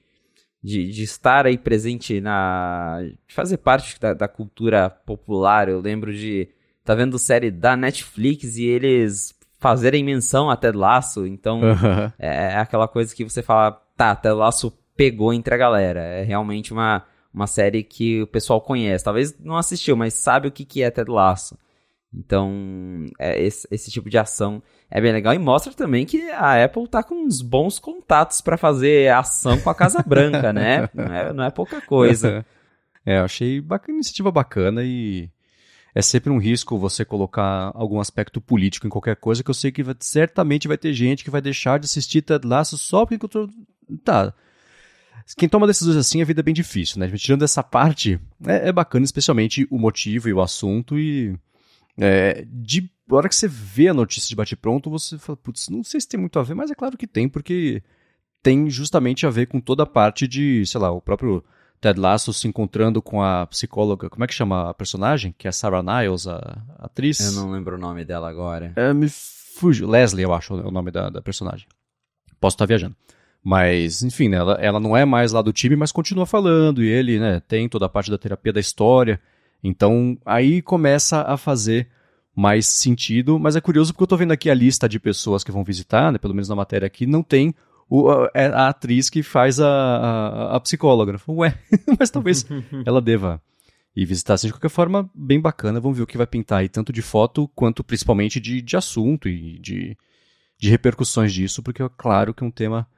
De, 0.65 0.93
de 0.93 1.03
estar 1.03 1.45
aí 1.47 1.59
presente 1.59 2.21
na. 2.21 3.01
de 3.03 3.35
fazer 3.35 3.57
parte 3.59 4.01
da, 4.01 4.15
da 4.15 4.27
cultura 4.27 4.91
popular. 4.91 5.69
Eu 5.69 5.81
lembro 5.81 6.13
de. 6.13 6.49
tá 6.85 6.95
vendo 6.95 7.19
série 7.21 7.53
da 7.53 7.77
Netflix 7.77 8.57
e 8.57 8.65
eles 8.65 9.33
fazerem 9.63 10.03
menção 10.03 10.51
a 10.51 10.57
Ted 10.57 10.77
Lasso, 10.77 11.25
então 11.25 11.61
uhum. 11.61 12.13
é, 12.19 12.57
aquela 12.57 12.89
coisa 12.89 13.15
que 13.15 13.23
você 13.23 13.43
fala, 13.43 13.81
tá, 13.97 14.15
Ted 14.17 14.35
Lasso 14.35 14.77
pegou 14.97 15.33
entre 15.33 15.55
a 15.55 15.57
galera. 15.59 16.01
É 16.01 16.25
realmente 16.25 16.73
uma, 16.73 17.05
uma 17.33 17.47
série 17.47 17.85
que 17.85 18.23
o 18.23 18.27
pessoal 18.27 18.61
conhece. 18.61 19.05
Talvez 19.05 19.39
não 19.39 19.57
assistiu, 19.57 19.97
mas 19.97 20.15
sabe 20.15 20.49
o 20.49 20.51
que, 20.51 20.65
que 20.65 20.83
é 20.83 20.91
Ted 20.91 21.09
Lasso. 21.09 21.57
Então, 22.13 23.07
é, 23.19 23.41
esse, 23.41 23.67
esse 23.71 23.91
tipo 23.91 24.11
de 24.11 24.19
ação 24.19 24.61
é 24.91 25.01
bem 25.01 25.13
legal 25.13 25.33
e 25.33 25.39
mostra 25.39 25.73
também 25.73 26.05
que 26.05 26.29
a 26.33 26.63
Apple 26.63 26.87
tá 26.89 27.03
com 27.03 27.15
uns 27.25 27.41
bons 27.41 27.79
contatos 27.79 28.41
para 28.41 28.59
fazer 28.59 29.11
ação 29.13 29.59
com 29.61 29.71
a 29.71 29.75
Casa 29.75 30.03
Branca, 30.07 30.53
né? 30.53 30.91
Não 30.93 31.05
é, 31.15 31.33
não 31.33 31.45
é 31.45 31.51
pouca 31.51 31.81
coisa. 31.81 32.45
É, 33.07 33.19
eu 33.19 33.25
achei 33.25 33.61
bacana, 33.61 33.97
iniciativa 33.97 34.31
bacana 34.31 34.83
e 34.85 35.31
é 35.95 36.01
sempre 36.01 36.31
um 36.31 36.39
risco 36.39 36.79
você 36.79 37.05
colocar 37.05 37.71
algum 37.75 38.01
aspecto 38.01 38.41
político 38.41 38.87
em 38.87 38.91
qualquer 38.91 39.17
coisa, 39.17 39.43
que 39.43 39.51
eu 39.51 39.55
sei 39.55 39.71
que 39.71 39.83
vai, 39.83 39.95
certamente 40.01 40.69
vai 40.69 40.79
ter 40.79 40.93
gente 40.93 41.23
que 41.23 41.31
vai 41.31 41.43
deixar 41.43 41.79
de 41.79 41.85
assistir 41.85 42.23
Ted 42.23 42.47
Lasso 42.47 42.79
só 42.79 43.05
porque 43.05 43.29
tô... 43.29 43.49
Tá. 44.05 44.33
Quem 45.37 45.49
toma 45.49 45.67
decisões 45.67 45.97
assim, 45.97 46.23
a 46.23 46.25
vida 46.25 46.41
é 46.41 46.43
bem 46.43 46.55
difícil, 46.55 46.99
né? 46.99 47.11
Tirando 47.17 47.45
essa 47.45 47.63
parte, 47.63 48.19
é, 48.47 48.69
é 48.69 48.73
bacana, 48.73 49.05
especialmente 49.05 49.67
o 49.71 49.79
motivo 49.79 50.29
e 50.29 50.33
o 50.33 50.41
assunto 50.41 50.99
e... 50.99 51.37
É, 51.99 52.47
de 52.49 52.91
hora 53.11 53.29
que 53.29 53.37
você 53.37 53.47
vê 53.47 53.89
a 53.89 53.95
notícia 53.95 54.29
de 54.29 54.35
bate-pronto, 54.35 54.89
você 54.89 55.19
fala, 55.19 55.37
putz, 55.37 55.69
não 55.69 55.85
sei 55.85 56.01
se 56.01 56.09
tem 56.09 56.19
muito 56.19 56.39
a 56.39 56.43
ver, 56.43 56.55
mas 56.55 56.71
é 56.71 56.75
claro 56.75 56.97
que 56.97 57.07
tem, 57.07 57.29
porque 57.29 57.83
tem 58.43 58.71
justamente 58.71 59.27
a 59.27 59.31
ver 59.31 59.47
com 59.47 59.61
toda 59.61 59.83
a 59.83 59.87
parte 59.87 60.27
de, 60.27 60.65
sei 60.67 60.81
lá, 60.81 60.91
o 60.91 61.03
próprio 61.03 61.45
Ted 61.83 61.99
Lasso 61.99 62.33
se 62.33 62.47
encontrando 62.47 63.03
com 63.03 63.21
a 63.21 63.45
psicóloga, 63.49 64.09
como 64.09 64.23
é 64.23 64.29
que 64.29 64.33
chama 64.33 64.71
a 64.71 64.75
personagem? 64.75 65.35
Que 65.37 65.49
é 65.49 65.53
Sarah 65.53 65.83
Niles, 65.83 66.29
a, 66.29 66.37
a 66.79 66.87
atriz. 66.87 67.19
Eu 67.19 67.33
não 67.43 67.51
lembro 67.51 67.75
o 67.75 67.79
nome 67.79 68.05
dela 68.05 68.31
agora. 68.31 68.73
É, 68.77 68.95
me 68.95 69.09
fugiu. 69.09 69.89
Leslie, 69.89 70.23
eu 70.23 70.33
acho, 70.33 70.55
é 70.55 70.65
o 70.65 70.71
nome 70.71 70.93
da, 70.93 71.11
da 71.11 71.21
personagem. 71.21 71.67
Posso 72.41 72.55
estar 72.55 72.67
viajando. 72.67 72.95
Mas, 73.43 74.01
enfim, 74.05 74.29
né, 74.29 74.37
ela, 74.37 74.55
ela 74.61 74.79
não 74.79 74.97
é 74.97 75.05
mais 75.05 75.33
lá 75.33 75.43
do 75.43 75.53
time, 75.53 75.75
mas 75.75 75.91
continua 75.91 76.25
falando, 76.25 76.85
e 76.85 76.87
ele, 76.89 77.19
né, 77.19 77.43
tem 77.49 77.69
toda 77.69 77.87
a 77.87 77.89
parte 77.89 78.13
da 78.13 78.17
terapia 78.17 78.53
da 78.53 78.61
história. 78.61 79.21
Então, 79.61 80.17
aí 80.25 80.63
começa 80.63 81.23
a 81.23 81.37
fazer 81.37 81.89
mais 82.33 82.65
sentido, 82.65 83.41
mas 83.41 83.57
é 83.57 83.61
curioso 83.61 83.93
porque 83.93 84.05
eu 84.05 84.07
tô 84.07 84.17
vendo 84.17 84.31
aqui 84.31 84.49
a 84.49 84.55
lista 84.55 84.89
de 84.89 85.01
pessoas 85.01 85.43
que 85.43 85.51
vão 85.51 85.65
visitar, 85.65 86.13
né, 86.13 86.19
pelo 86.19 86.33
menos 86.33 86.49
na 86.49 86.55
matéria 86.55 86.87
aqui, 86.87 87.07
não 87.07 87.25
tem 87.25 87.53
o, 87.95 88.11
a, 88.11 88.31
é 88.33 88.47
a, 88.47 88.69
atriz 88.69 89.11
que 89.11 89.23
faz 89.23 89.61
a, 89.61 89.69
a, 89.69 90.57
a 90.57 90.61
psicóloga. 90.61 91.21
Ué, 91.29 91.59
mas 92.01 92.09
talvez 92.09 92.47
ela 92.87 93.03
deva 93.03 93.39
ir 93.95 94.07
visitar. 94.07 94.33
Assim, 94.33 94.47
de 94.47 94.55
qualquer 94.55 94.71
forma, 94.71 95.11
bem 95.15 95.39
bacana. 95.39 95.79
Vamos 95.79 95.99
ver 95.99 96.05
o 96.05 96.07
que 96.07 96.17
vai 96.17 96.27
pintar 96.27 96.61
aí, 96.61 96.71
tanto 96.71 96.91
de 96.91 97.03
foto 97.03 97.47
quanto 97.49 97.85
principalmente 97.85 98.41
de, 98.41 98.63
de 98.63 98.77
assunto 98.79 99.29
e 99.29 99.59
de, 99.59 99.95
de 100.59 100.71
repercussões 100.71 101.35
disso, 101.35 101.63
porque 101.63 101.83
é 101.83 101.91
claro 101.95 102.33
que 102.33 102.43
é 102.43 102.47
um 102.47 102.51
tema 102.51 102.89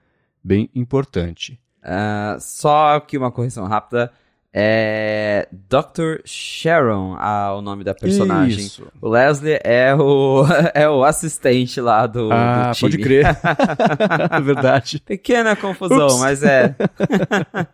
bem 0.44 0.70
importante. 0.72 1.61
Uh, 1.83 2.38
só 2.38 3.00
que 3.00 3.18
uma 3.18 3.33
correção 3.33 3.66
rápida. 3.66 4.12
É 4.56 5.48
Dr. 5.50 6.22
Sharon, 6.24 7.16
ah, 7.18 7.56
o 7.56 7.60
nome 7.60 7.82
da 7.82 7.92
personagem. 7.92 8.64
Isso. 8.64 8.86
O 9.02 9.08
Leslie 9.08 9.58
é 9.64 9.92
o, 9.96 10.44
é 10.72 10.88
o 10.88 11.02
assistente 11.02 11.80
lá 11.80 12.06
do, 12.06 12.32
ah, 12.32 12.70
do 12.70 12.78
pode 12.78 12.98
crer. 12.98 13.26
Verdade. 14.44 15.02
Pequena 15.04 15.56
confusão, 15.56 16.06
Ups. 16.06 16.20
mas 16.20 16.42
é. 16.44 16.72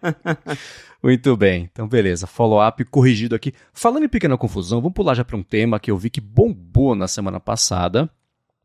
Muito 1.04 1.36
bem, 1.36 1.68
então 1.70 1.86
beleza, 1.86 2.26
follow-up 2.26 2.82
corrigido 2.86 3.34
aqui. 3.34 3.52
Falando 3.74 4.04
em 4.04 4.08
pequena 4.08 4.38
confusão, 4.38 4.80
vamos 4.80 4.94
pular 4.94 5.14
já 5.14 5.24
para 5.24 5.36
um 5.36 5.42
tema 5.42 5.78
que 5.78 5.90
eu 5.90 5.98
vi 5.98 6.08
que 6.08 6.20
bombou 6.20 6.94
na 6.94 7.06
semana 7.06 7.38
passada, 7.38 8.08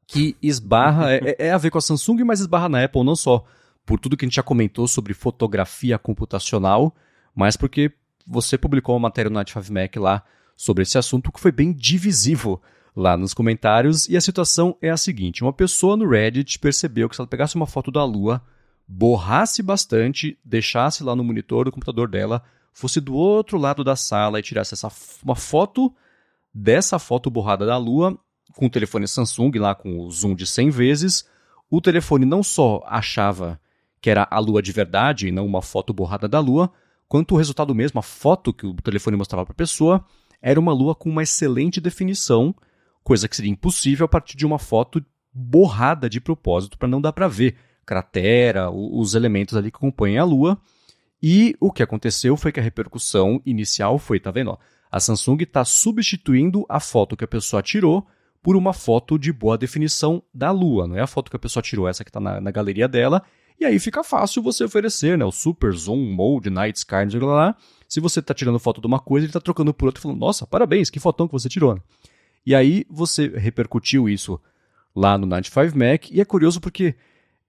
que 0.08 0.38
esbarra, 0.42 1.14
é, 1.14 1.36
é, 1.38 1.52
a 1.52 1.58
ver 1.58 1.70
com 1.70 1.78
a 1.78 1.82
Samsung, 1.82 2.24
mas 2.24 2.40
esbarra 2.40 2.70
na 2.70 2.82
Apple 2.82 3.04
não 3.04 3.16
só 3.16 3.44
por 3.86 4.00
tudo 4.00 4.16
que 4.16 4.24
a 4.24 4.28
gente 4.28 4.36
já 4.36 4.44
comentou 4.44 4.88
sobre 4.88 5.14
fotografia 5.14 5.98
computacional, 5.98 6.96
mas 7.36 7.58
porque 7.58 7.92
você 8.26 8.58
publicou 8.58 8.96
uma 8.96 9.02
matéria 9.02 9.30
no 9.30 9.36
Night 9.36 9.52
5 9.52 9.74
Mac 9.74 9.96
lá 9.98 10.24
sobre 10.56 10.84
esse 10.84 10.98
assunto 10.98 11.32
que 11.32 11.40
foi 11.40 11.52
bem 11.52 11.72
divisivo 11.74 12.62
lá 12.96 13.18
nos 13.18 13.34
comentários. 13.34 14.08
E 14.08 14.16
a 14.16 14.22
situação 14.22 14.78
é 14.82 14.90
a 14.90 14.98
seguinte: 14.98 15.44
uma 15.44 15.54
pessoa 15.54 15.98
no 15.98 16.08
Reddit 16.08 16.58
percebeu 16.60 17.10
que 17.10 17.16
se 17.16 17.22
ela 17.22 17.28
pegasse 17.28 17.56
uma 17.56 17.68
foto 17.68 17.92
da 17.92 18.04
Lua, 18.04 18.42
borrasse 18.88 19.62
bastante, 19.62 20.40
deixasse 20.44 21.04
lá 21.04 21.16
no 21.16 21.24
monitor 21.24 21.66
do 21.66 21.72
computador 21.72 22.08
dela, 22.08 22.44
fosse 22.74 23.02
do 23.02 23.14
outro 23.14 23.58
lado 23.58 23.84
da 23.84 23.96
sala 23.96 24.40
e 24.40 24.44
tirasse 24.44 24.74
essa, 24.74 24.90
uma 25.24 25.36
foto 25.36 25.94
dessa 26.54 26.98
foto 26.98 27.30
borrada 27.30 27.66
da 27.66 27.78
Lua, 27.78 28.18
com 28.54 28.68
o 28.68 28.70
telefone 28.70 29.08
Samsung 29.08 29.52
lá 29.58 29.76
com 29.76 30.00
o 30.00 30.10
zoom 30.10 30.36
de 30.36 30.48
100 30.48 30.70
vezes, 30.70 31.28
o 31.70 31.82
telefone 31.82 32.26
não 32.26 32.42
só 32.42 32.84
achava 32.88 33.60
que 34.00 34.10
era 34.10 34.28
a 34.30 34.40
Lua 34.40 34.62
de 34.62 34.72
verdade 34.72 35.28
e 35.28 35.32
não 35.32 35.46
uma 35.46 35.62
foto 35.62 35.94
borrada 35.94 36.28
da 36.28 36.40
Lua, 36.40 36.72
quanto 37.08 37.34
o 37.34 37.38
resultado 37.38 37.74
mesmo, 37.74 38.00
a 38.00 38.04
foto 38.04 38.54
que 38.54 38.66
o 38.66 38.74
telefone 38.76 39.18
mostrava 39.18 39.46
para 39.46 39.54
a 39.54 39.56
pessoa, 39.56 40.04
era 40.42 40.60
uma 40.60 40.74
lua 40.74 40.96
com 40.96 41.10
uma 41.10 41.24
excelente 41.24 41.82
definição, 41.82 42.54
coisa 43.04 43.28
que 43.28 43.36
seria 43.36 43.52
impossível 43.52 44.06
a 44.06 44.10
partir 44.10 44.38
de 44.38 44.46
uma 44.46 44.60
foto 44.60 45.04
borrada 45.34 46.10
de 46.10 46.22
propósito 46.22 46.78
para 46.78 46.88
não 46.88 47.02
dar 47.02 47.14
para 47.14 47.28
ver 47.28 47.56
cratera, 47.86 48.72
os 48.72 49.14
elementos 49.14 49.56
ali 49.56 49.72
que 49.72 49.80
compõem 49.80 50.18
a 50.18 50.24
lua. 50.24 50.58
E 51.22 51.56
o 51.60 51.72
que 51.72 51.84
aconteceu 51.84 52.36
foi 52.36 52.52
que 52.52 52.60
a 52.60 52.64
repercussão 52.64 53.42
inicial 53.46 53.98
foi, 53.98 54.20
tá 54.20 54.32
vendo? 54.32 54.52
Ó, 54.52 54.58
a 54.92 55.00
Samsung 55.00 55.42
está 55.42 55.66
substituindo 55.66 56.66
a 56.70 56.80
foto 56.80 57.18
que 57.18 57.24
a 57.24 57.28
pessoa 57.28 57.62
tirou 57.62 58.06
por 58.42 58.56
uma 58.56 58.74
foto 58.74 59.18
de 59.18 59.34
boa 59.34 59.58
definição 59.58 60.22
da 60.34 60.52
lua. 60.52 60.88
Não 60.88 60.96
é 60.96 61.02
a 61.02 61.08
foto 61.08 61.30
que 61.30 61.36
a 61.36 61.40
pessoa 61.40 61.64
tirou, 61.64 61.88
essa 61.88 62.04
que 62.04 62.10
está 62.10 62.20
na, 62.20 62.40
na 62.40 62.52
galeria 62.52 62.88
dela, 62.88 63.24
e 63.60 63.66
aí 63.66 63.80
fica 63.80 64.04
fácil 64.04 64.42
você 64.42 64.64
oferecer, 64.64 65.18
né? 65.18 65.26
O 65.26 65.32
Super 65.32 65.72
Zoom 65.74 66.14
Mode, 66.14 66.50
Night 66.50 66.78
Sky, 66.78 67.04
não 67.04 67.12
sei 67.12 67.20
lá. 67.22 67.56
Se 67.88 68.00
você 68.00 68.20
está 68.20 68.34
tirando 68.34 68.60
foto 68.60 68.82
de 68.82 68.88
uma 68.88 69.00
coisa, 69.00 69.26
ele 69.26 69.30
está 69.30 69.40
trocando 69.40 69.74
por 69.74 69.86
outra 69.86 70.00
e 70.00 70.02
falando, 70.02 70.20
nossa, 70.20 70.46
parabéns, 70.46 70.90
que 70.90 71.00
fotão 71.00 71.28
que 71.28 71.34
você 71.34 71.48
tirou. 71.48 71.76
Né? 71.76 71.82
E 72.46 72.54
aí 72.54 72.86
você 72.90 73.28
repercutiu 73.28 74.10
isso 74.10 74.40
lá 74.96 75.18
no 75.18 75.26
95 75.26 75.78
Mac, 75.78 76.12
e 76.12 76.22
é 76.22 76.26
curioso 76.26 76.60
porque 76.62 76.96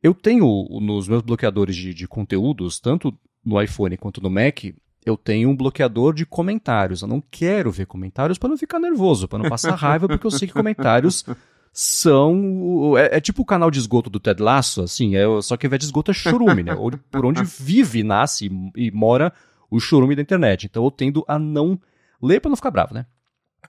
eu 0.03 0.15
tenho 0.15 0.47
nos 0.81 1.09
meus 1.09 1.23
bloqueadores 1.23 1.75
de, 1.75 1.93
de 1.93 2.07
conteúdos, 2.07 2.79
tanto 2.81 3.17
no 3.45 3.61
iPhone 3.61 3.97
quanto 3.97 4.21
no 4.21 4.31
Mac, 4.31 4.65
eu 5.05 5.17
tenho 5.17 5.49
um 5.49 5.57
bloqueador 5.57 6.13
de 6.13 6.27
comentários. 6.27 7.03
Eu 7.03 7.09
não 7.09 7.23
quero 7.31 7.71
ver 7.71 7.87
comentários 7.87 8.39
para 8.39 8.49
não 8.49 8.59
ficar 8.59 8.81
nervoso, 8.81 9.29
para 9.29 9.39
não 9.39 9.49
passar 9.49 9.75
raiva, 9.77 10.09
porque 10.09 10.27
eu 10.27 10.31
sei 10.33 10.49
que 10.49 10.55
comentários 10.55 11.25
são. 11.79 12.97
É, 12.97 13.19
é, 13.19 13.21
tipo 13.21 13.43
o 13.43 13.45
canal 13.45 13.71
de 13.71 13.79
esgoto 13.79 14.09
do 14.09 14.19
Ted 14.19 14.43
Lasso, 14.43 14.81
assim, 14.81 15.15
é, 15.15 15.25
só 15.43 15.59
que 15.59 15.67
ao 15.67 15.69
invés 15.69 15.81
de 15.81 15.85
esgoto 15.85 16.11
é 16.11 16.15
churume, 16.15 16.63
né? 16.63 16.75
Por 17.11 17.27
onde 17.27 17.43
vive, 17.61 18.03
nasce 18.03 18.47
e, 18.47 18.87
e 18.87 18.91
mora 18.91 19.31
o 19.71 19.79
churume 19.79 20.17
da 20.17 20.23
internet. 20.23 20.65
Então 20.65 20.83
eu 20.83 20.91
tendo 20.91 21.23
a 21.29 21.39
não 21.39 21.79
ler 22.23 22.41
para 22.41 22.49
não 22.49 22.57
ficar 22.57 22.71
bravo, 22.71 22.95
né? 22.95 23.05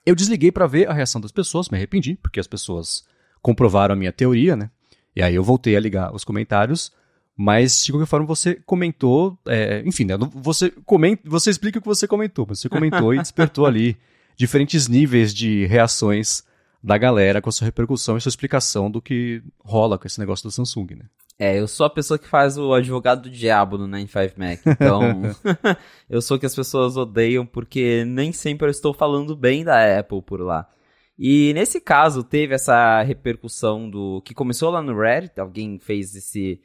Eu 0.06 0.14
desliguei 0.14 0.50
para 0.50 0.66
ver 0.66 0.88
a 0.88 0.94
reação 0.94 1.20
das 1.20 1.30
pessoas, 1.30 1.68
me 1.68 1.76
arrependi, 1.76 2.18
porque 2.22 2.40
as 2.40 2.46
pessoas 2.46 3.04
comprovaram 3.42 3.92
a 3.92 3.96
minha 3.96 4.12
teoria, 4.12 4.56
né? 4.56 4.70
E 5.14 5.20
aí 5.20 5.34
eu 5.34 5.44
voltei 5.44 5.76
a 5.76 5.80
ligar 5.80 6.14
os 6.14 6.24
comentários, 6.24 6.90
mas 7.36 7.84
de 7.84 7.92
qualquer 7.92 8.06
forma 8.06 8.24
você 8.24 8.54
comentou, 8.64 9.38
é, 9.46 9.82
enfim, 9.84 10.04
né? 10.04 10.14
Você, 10.36 10.70
comenta, 10.86 11.28
você 11.28 11.50
explica 11.50 11.78
o 11.78 11.82
que 11.82 11.88
você 11.88 12.08
comentou, 12.08 12.46
mas 12.48 12.58
você 12.58 12.70
comentou 12.70 13.12
e 13.12 13.18
despertou 13.20 13.66
ali 13.66 13.98
diferentes 14.34 14.88
níveis 14.88 15.34
de 15.34 15.66
reações 15.66 16.47
da 16.82 16.96
galera 16.96 17.42
com 17.42 17.48
a 17.48 17.52
sua 17.52 17.66
repercussão 17.66 18.16
e 18.16 18.20
sua 18.20 18.30
explicação 18.30 18.90
do 18.90 19.02
que 19.02 19.42
rola 19.58 19.98
com 19.98 20.06
esse 20.06 20.20
negócio 20.20 20.48
do 20.48 20.52
Samsung, 20.52 20.96
né? 20.96 21.04
É, 21.38 21.58
eu 21.58 21.68
sou 21.68 21.86
a 21.86 21.90
pessoa 21.90 22.18
que 22.18 22.26
faz 22.26 22.58
o 22.58 22.74
advogado 22.74 23.22
do 23.22 23.30
diabo 23.30 23.78
no 23.78 23.86
95 23.86 24.34
Mac. 24.40 24.60
Então, 24.66 25.22
eu 26.10 26.20
sou 26.20 26.36
o 26.36 26.40
que 26.40 26.46
as 26.46 26.54
pessoas 26.54 26.96
odeiam 26.96 27.46
porque 27.46 28.04
nem 28.04 28.32
sempre 28.32 28.66
eu 28.66 28.70
estou 28.70 28.92
falando 28.92 29.36
bem 29.36 29.62
da 29.64 29.98
Apple 29.98 30.22
por 30.22 30.40
lá. 30.40 30.68
E 31.16 31.52
nesse 31.54 31.80
caso, 31.80 32.22
teve 32.22 32.54
essa 32.54 33.02
repercussão 33.02 33.88
do 33.88 34.20
que 34.22 34.34
começou 34.34 34.70
lá 34.70 34.82
no 34.82 34.98
Reddit, 34.98 35.38
alguém 35.38 35.78
fez 35.78 36.14
esse 36.14 36.60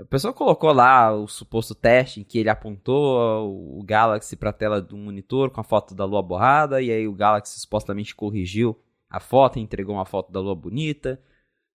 a 0.00 0.06
pessoa 0.06 0.32
colocou 0.32 0.72
lá 0.72 1.14
o 1.14 1.28
suposto 1.28 1.74
teste 1.74 2.20
em 2.20 2.24
que 2.24 2.38
ele 2.38 2.48
apontou 2.48 3.78
o 3.78 3.82
Galaxy 3.84 4.34
para 4.36 4.48
a 4.48 4.52
tela 4.52 4.80
do 4.80 4.96
monitor 4.96 5.50
com 5.50 5.60
a 5.60 5.64
foto 5.64 5.94
da 5.94 6.06
lua 6.06 6.22
borrada 6.22 6.80
e 6.80 6.90
aí 6.90 7.06
o 7.06 7.12
Galaxy 7.12 7.60
supostamente 7.60 8.14
corrigiu 8.14 8.78
a 9.12 9.20
foto, 9.20 9.58
entregou 9.58 9.94
uma 9.94 10.06
foto 10.06 10.32
da 10.32 10.40
lua 10.40 10.54
bonita. 10.54 11.20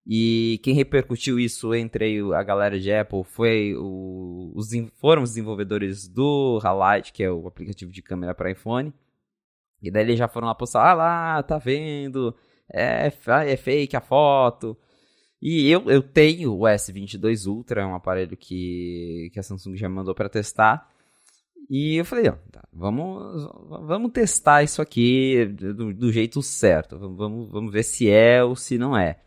E 0.05 0.59
quem 0.63 0.73
repercutiu 0.73 1.39
isso 1.39 1.75
entre 1.75 2.19
a 2.33 2.41
galera 2.41 2.79
de 2.79 2.91
Apple 2.91 3.23
foi 3.23 3.75
o, 3.77 4.51
os, 4.55 4.69
foram 4.99 5.21
os 5.21 5.31
desenvolvedores 5.31 6.07
do 6.07 6.59
Halite, 6.63 7.13
que 7.13 7.23
é 7.23 7.31
o 7.31 7.45
aplicativo 7.45 7.91
de 7.91 8.01
câmera 8.01 8.33
para 8.33 8.49
iPhone. 8.51 8.91
E 9.81 9.91
daí 9.91 10.03
eles 10.03 10.17
já 10.17 10.27
foram 10.27 10.47
lá 10.47 10.55
postar, 10.55 10.89
ah 10.89 10.93
lá, 10.93 11.43
tá 11.43 11.59
vendo, 11.59 12.35
é, 12.73 13.11
é 13.45 13.57
fake 13.57 13.95
a 13.95 14.01
foto. 14.01 14.75
E 15.39 15.69
eu, 15.69 15.89
eu 15.91 16.01
tenho 16.01 16.53
o 16.53 16.61
S22 16.61 17.45
Ultra, 17.45 17.81
é 17.81 17.85
um 17.85 17.93
aparelho 17.93 18.35
que, 18.35 19.29
que 19.31 19.39
a 19.39 19.43
Samsung 19.43 19.75
já 19.75 19.87
mandou 19.87 20.15
para 20.15 20.29
testar. 20.29 20.89
E 21.69 21.95
eu 21.97 22.05
falei, 22.05 22.29
ó, 22.29 22.33
tá, 22.51 22.63
vamos, 22.71 23.43
vamos 23.85 24.11
testar 24.11 24.63
isso 24.63 24.81
aqui 24.81 25.45
do, 25.45 25.93
do 25.93 26.11
jeito 26.11 26.41
certo. 26.41 26.97
Vamos, 26.97 27.49
vamos 27.49 27.71
ver 27.71 27.83
se 27.83 28.09
é 28.09 28.43
ou 28.43 28.55
se 28.55 28.77
não 28.77 28.97
é. 28.97 29.19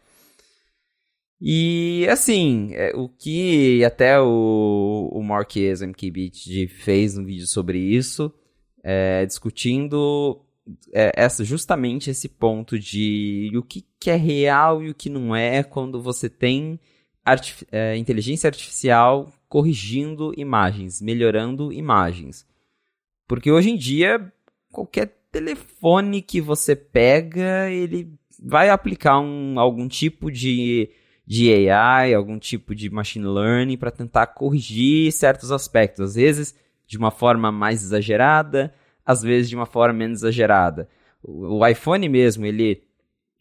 E 1.40 2.06
assim, 2.10 2.70
é, 2.74 2.92
o 2.94 3.08
que 3.08 3.82
até 3.84 4.20
o, 4.20 5.08
o 5.10 5.22
Marques 5.22 5.80
fez 6.68 7.16
um 7.16 7.24
vídeo 7.24 7.46
sobre 7.46 7.78
isso, 7.78 8.32
é, 8.84 9.24
discutindo 9.24 10.44
é, 10.92 11.12
essa, 11.16 11.42
justamente 11.42 12.10
esse 12.10 12.28
ponto 12.28 12.78
de 12.78 13.50
o 13.54 13.62
que, 13.62 13.86
que, 13.98 14.10
é 14.10 14.16
real 14.16 14.82
e 14.82 14.90
o 14.90 14.94
que 14.94 15.08
não 15.08 15.34
é 15.34 15.62
quando 15.62 16.02
você 16.02 16.28
tem 16.28 16.78
é, 17.70 17.96
inteligência 17.96 18.48
artificial 18.48 19.32
corrigindo 19.48 20.32
imagens, 20.36 21.00
melhorando 21.00 21.72
imagens. 21.72 22.46
Porque 23.26 23.50
hoje 23.50 23.70
em 23.70 23.76
dia, 23.76 24.32
qualquer 24.72 25.16
telefone 25.30 26.22
que 26.22 26.40
você 26.40 26.74
pega, 26.74 27.70
ele 27.70 28.12
vai 28.42 28.70
aplicar 28.70 29.20
um, 29.20 29.58
algum 29.58 29.86
tipo 29.86 30.30
de, 30.30 30.90
de 31.26 31.70
AI, 31.70 32.14
algum 32.14 32.38
tipo 32.38 32.74
de 32.74 32.90
machine 32.90 33.26
learning 33.26 33.76
para 33.76 33.90
tentar 33.90 34.28
corrigir 34.28 35.12
certos 35.12 35.52
aspectos. 35.52 36.10
Às 36.10 36.14
vezes 36.14 36.54
de 36.86 36.98
uma 36.98 37.12
forma 37.12 37.52
mais 37.52 37.84
exagerada, 37.84 38.74
às 39.06 39.22
vezes 39.22 39.48
de 39.48 39.54
uma 39.54 39.66
forma 39.66 39.94
menos 39.94 40.20
exagerada. 40.20 40.88
O, 41.22 41.58
o 41.58 41.66
iPhone 41.66 42.08
mesmo, 42.08 42.44
ele 42.44 42.82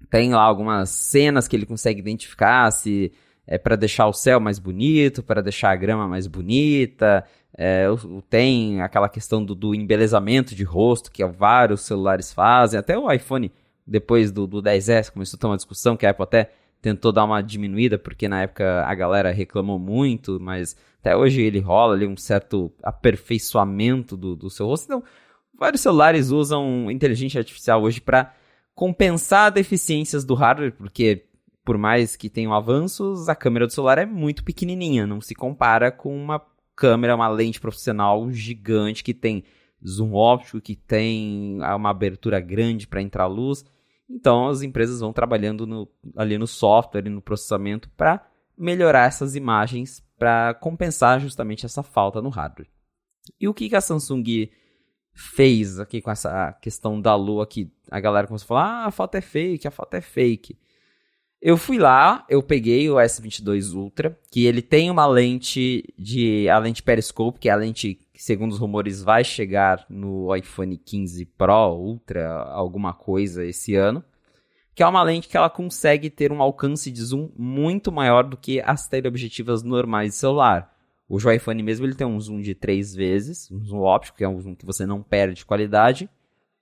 tem 0.09 0.31
lá 0.31 0.41
algumas 0.43 0.89
cenas 0.89 1.47
que 1.47 1.55
ele 1.55 1.65
consegue 1.65 1.99
identificar 1.99 2.69
se 2.71 3.11
é 3.51 3.57
para 3.57 3.75
deixar 3.75 4.05
o 4.05 4.13
céu 4.13 4.39
mais 4.39 4.59
bonito, 4.59 5.23
para 5.23 5.41
deixar 5.41 5.71
a 5.71 5.75
grama 5.75 6.07
mais 6.07 6.27
bonita. 6.27 7.25
É, 7.57 7.87
tem 8.29 8.79
aquela 8.79 9.09
questão 9.09 9.43
do, 9.43 9.55
do, 9.55 9.73
embelezamento 9.73 10.53
de 10.53 10.63
rosto 10.63 11.11
que 11.11 11.25
vários 11.25 11.81
celulares 11.81 12.31
fazem. 12.31 12.79
Até 12.79 12.95
o 12.95 13.11
iPhone, 13.11 13.51
depois 13.87 14.31
do, 14.31 14.45
do 14.45 14.61
10S, 14.61 15.11
começou 15.11 15.35
a 15.35 15.39
ter 15.41 15.47
uma 15.47 15.55
discussão 15.55 15.97
que 15.97 16.05
a 16.05 16.11
Apple 16.11 16.23
até 16.23 16.51
tentou 16.79 17.11
dar 17.11 17.25
uma 17.25 17.41
diminuída, 17.41 17.97
porque 17.97 18.27
na 18.27 18.43
época 18.43 18.85
a 18.85 18.93
galera 18.93 19.31
reclamou 19.31 19.79
muito, 19.79 20.39
mas 20.39 20.77
até 20.99 21.17
hoje 21.17 21.41
ele 21.41 21.59
rola 21.59 21.95
ali 21.95 22.05
um 22.05 22.15
certo 22.15 22.71
aperfeiçoamento 22.83 24.15
do, 24.15 24.35
do 24.35 24.51
seu 24.51 24.67
rosto. 24.67 24.85
Então, 24.85 25.03
vários 25.57 25.81
celulares 25.81 26.29
usam 26.29 26.91
inteligência 26.91 27.39
artificial 27.39 27.81
hoje 27.81 27.99
para 27.99 28.31
compensar 28.75 29.51
deficiências 29.51 30.23
do 30.23 30.35
hardware, 30.35 30.71
porque 30.71 31.25
por 31.69 31.77
mais 31.77 32.15
que 32.15 32.31
tenham 32.31 32.51
avanços, 32.51 33.29
a 33.29 33.35
câmera 33.35 33.67
do 33.67 33.71
celular 33.71 33.99
é 33.99 34.05
muito 34.07 34.43
pequenininha, 34.43 35.05
não 35.05 35.21
se 35.21 35.35
compara 35.35 35.91
com 35.91 36.19
uma 36.19 36.43
câmera, 36.75 37.15
uma 37.15 37.27
lente 37.27 37.61
profissional 37.61 38.31
gigante 38.31 39.03
que 39.03 39.13
tem 39.13 39.43
zoom 39.87 40.15
óptico, 40.15 40.59
que 40.59 40.75
tem 40.75 41.59
uma 41.61 41.91
abertura 41.91 42.39
grande 42.39 42.87
para 42.87 43.03
entrar 43.03 43.27
luz. 43.27 43.63
Então 44.09 44.47
as 44.47 44.63
empresas 44.63 44.99
vão 44.99 45.13
trabalhando 45.13 45.67
no, 45.67 45.87
ali 46.17 46.39
no 46.39 46.47
software 46.47 47.05
e 47.05 47.09
no 47.11 47.21
processamento 47.21 47.87
para 47.91 48.27
melhorar 48.57 49.05
essas 49.05 49.35
imagens 49.35 50.03
para 50.17 50.55
compensar 50.55 51.19
justamente 51.19 51.67
essa 51.67 51.83
falta 51.83 52.19
no 52.19 52.29
hardware. 52.29 52.71
E 53.39 53.47
o 53.47 53.53
que, 53.53 53.69
que 53.69 53.75
a 53.75 53.81
Samsung 53.81 54.49
fez 55.13 55.79
aqui 55.79 56.01
com 56.01 56.09
essa 56.09 56.51
questão 56.53 56.99
da 56.99 57.13
lua 57.13 57.45
que 57.45 57.71
a 57.91 57.99
galera 57.99 58.25
começou 58.25 58.45
a 58.45 58.47
falar, 58.47 58.65
ah, 58.65 58.85
a 58.87 58.91
foto 58.91 59.13
é 59.13 59.21
fake, 59.21 59.67
a 59.67 59.71
foto 59.71 59.93
é 59.93 60.01
fake. 60.01 60.57
Eu 61.41 61.55
fui 61.55 61.77
lá, 61.77 62.25
eu 62.27 62.43
peguei 62.43 62.89
o 62.89 62.95
S22 62.95 63.73
Ultra, 63.73 64.19
que 64.29 64.45
ele 64.45 64.61
tem 64.61 64.91
uma 64.91 65.07
lente 65.07 65.85
de 65.97 66.49
a 66.49 66.57
lente 66.57 66.83
periscope, 66.83 67.39
que 67.39 67.47
é 67.47 67.51
a 67.53 67.55
lente 67.55 67.97
que, 68.11 68.21
segundo 68.21 68.51
os 68.51 68.59
rumores, 68.59 69.01
vai 69.01 69.23
chegar 69.23 69.85
no 69.89 70.35
iPhone 70.35 70.77
15 70.77 71.25
Pro, 71.25 71.77
Ultra, 71.77 72.43
alguma 72.43 72.93
coisa 72.93 73.45
esse 73.45 73.73
ano. 73.73 74.03
Que 74.75 74.83
é 74.83 74.87
uma 74.87 75.01
lente 75.01 75.29
que 75.29 75.37
ela 75.37 75.49
consegue 75.49 76.09
ter 76.09 76.29
um 76.29 76.41
alcance 76.41 76.91
de 76.91 77.01
zoom 77.01 77.31
muito 77.37 77.89
maior 77.89 78.25
do 78.25 78.35
que 78.35 78.59
as 78.59 78.89
teleobjetivas 78.89 79.63
normais 79.63 80.11
de 80.11 80.15
celular. 80.17 80.75
O 81.07 81.17
iPhone 81.31 81.63
mesmo 81.63 81.85
ele 81.85 81.95
tem 81.95 82.05
um 82.05 82.19
zoom 82.19 82.41
de 82.41 82.53
3 82.53 82.93
vezes, 82.93 83.49
um 83.49 83.63
zoom 83.63 83.79
óptico, 83.79 84.17
que 84.17 84.25
é 84.25 84.29
um 84.29 84.39
zoom 84.41 84.55
que 84.55 84.65
você 84.65 84.85
não 84.85 85.01
perde 85.01 85.45
qualidade. 85.45 86.09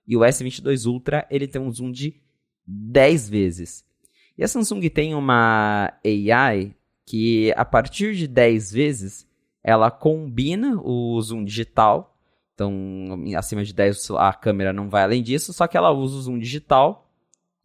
E 0.06 0.16
o 0.16 0.20
S22 0.20 0.86
Ultra 0.86 1.26
ele 1.28 1.48
tem 1.48 1.60
um 1.60 1.70
zoom 1.72 1.90
de 1.90 2.14
10 2.64 3.28
vezes. 3.28 3.87
E 4.38 4.44
a 4.44 4.48
Samsung 4.48 4.88
tem 4.88 5.16
uma 5.16 5.92
AI 6.04 6.72
que 7.04 7.52
a 7.56 7.64
partir 7.64 8.14
de 8.14 8.28
10 8.28 8.70
vezes 8.70 9.26
ela 9.64 9.90
combina 9.90 10.80
o 10.80 11.20
zoom 11.20 11.44
digital. 11.44 12.16
Então, 12.54 13.24
acima 13.36 13.64
de 13.64 13.74
10 13.74 14.12
a 14.12 14.32
câmera 14.32 14.72
não 14.72 14.88
vai 14.88 15.02
além 15.02 15.22
disso, 15.22 15.52
só 15.52 15.66
que 15.66 15.76
ela 15.76 15.90
usa 15.90 16.16
o 16.16 16.22
zoom 16.22 16.38
digital. 16.38 17.10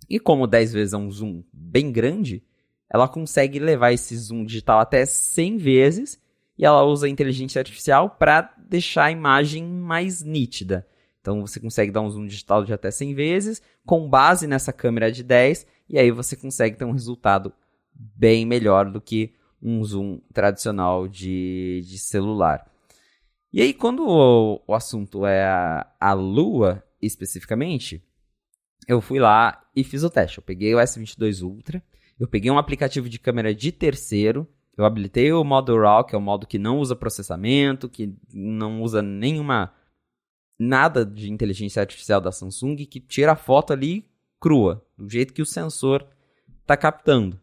E 0.09 0.19
como 0.19 0.47
10 0.47 0.73
vezes 0.73 0.93
é 0.93 0.97
um 0.97 1.11
zoom 1.11 1.43
bem 1.53 1.91
grande, 1.91 2.43
ela 2.89 3.07
consegue 3.07 3.59
levar 3.59 3.91
esse 3.91 4.17
zoom 4.17 4.43
digital 4.43 4.79
até 4.79 5.05
100 5.05 5.57
vezes 5.57 6.21
e 6.57 6.65
ela 6.65 6.83
usa 6.83 7.05
a 7.05 7.09
inteligência 7.09 7.59
artificial 7.59 8.09
para 8.09 8.53
deixar 8.57 9.05
a 9.05 9.11
imagem 9.11 9.63
mais 9.63 10.23
nítida. 10.23 10.87
Então 11.21 11.41
você 11.41 11.59
consegue 11.59 11.91
dar 11.91 12.01
um 12.01 12.09
zoom 12.09 12.25
digital 12.25 12.65
de 12.65 12.73
até 12.73 12.91
100 12.91 13.13
vezes, 13.13 13.61
com 13.85 14.09
base 14.09 14.45
nessa 14.45 14.73
câmera 14.73 15.11
de 15.11 15.23
10, 15.23 15.65
e 15.93 15.99
aí 15.99 16.09
você 16.09 16.35
consegue 16.35 16.75
ter 16.75 16.85
um 16.85 16.91
resultado 16.91 17.53
bem 17.93 18.47
melhor 18.47 18.89
do 18.89 18.99
que 18.99 19.35
um 19.61 19.83
zoom 19.83 20.19
tradicional 20.33 21.07
de, 21.07 21.81
de 21.85 21.99
celular. 21.99 22.67
E 23.53 23.61
aí, 23.61 23.75
quando 23.75 24.03
o, 24.03 24.59
o 24.67 24.73
assunto 24.73 25.23
é 25.23 25.45
a, 25.45 25.85
a 25.99 26.13
Lua 26.13 26.83
especificamente, 26.99 28.03
eu 28.87 29.01
fui 29.01 29.19
lá 29.19 29.63
e 29.75 29.83
fiz 29.83 30.01
o 30.01 30.09
teste. 30.09 30.39
Eu 30.39 30.43
peguei 30.43 30.73
o 30.73 30.79
S22 30.79 31.43
Ultra, 31.43 31.83
eu 32.19 32.27
peguei 32.27 32.49
um 32.49 32.57
aplicativo 32.57 33.07
de 33.07 33.19
câmera 33.19 33.53
de 33.53 33.71
terceiro, 33.71 34.47
eu 34.75 34.85
habilitei 34.85 35.31
o 35.31 35.43
modo 35.43 35.79
RAW, 35.79 36.05
que 36.05 36.15
é 36.15 36.17
o 36.17 36.21
modo 36.21 36.47
que 36.47 36.57
não 36.57 36.79
usa 36.79 36.95
processamento, 36.95 37.87
que 37.87 38.15
não 38.33 38.81
usa 38.81 39.03
nenhuma 39.03 39.71
nada 40.57 41.05
de 41.05 41.31
inteligência 41.31 41.81
artificial 41.81 42.19
da 42.19 42.31
Samsung, 42.31 42.77
que 42.77 42.99
tira 42.99 43.33
a 43.33 43.35
foto 43.35 43.71
ali 43.71 44.11
crua, 44.43 44.85
do 44.97 45.09
jeito 45.09 45.33
que 45.33 45.41
o 45.41 45.45
sensor 45.45 46.05
está 46.61 46.75
captando. 46.75 47.39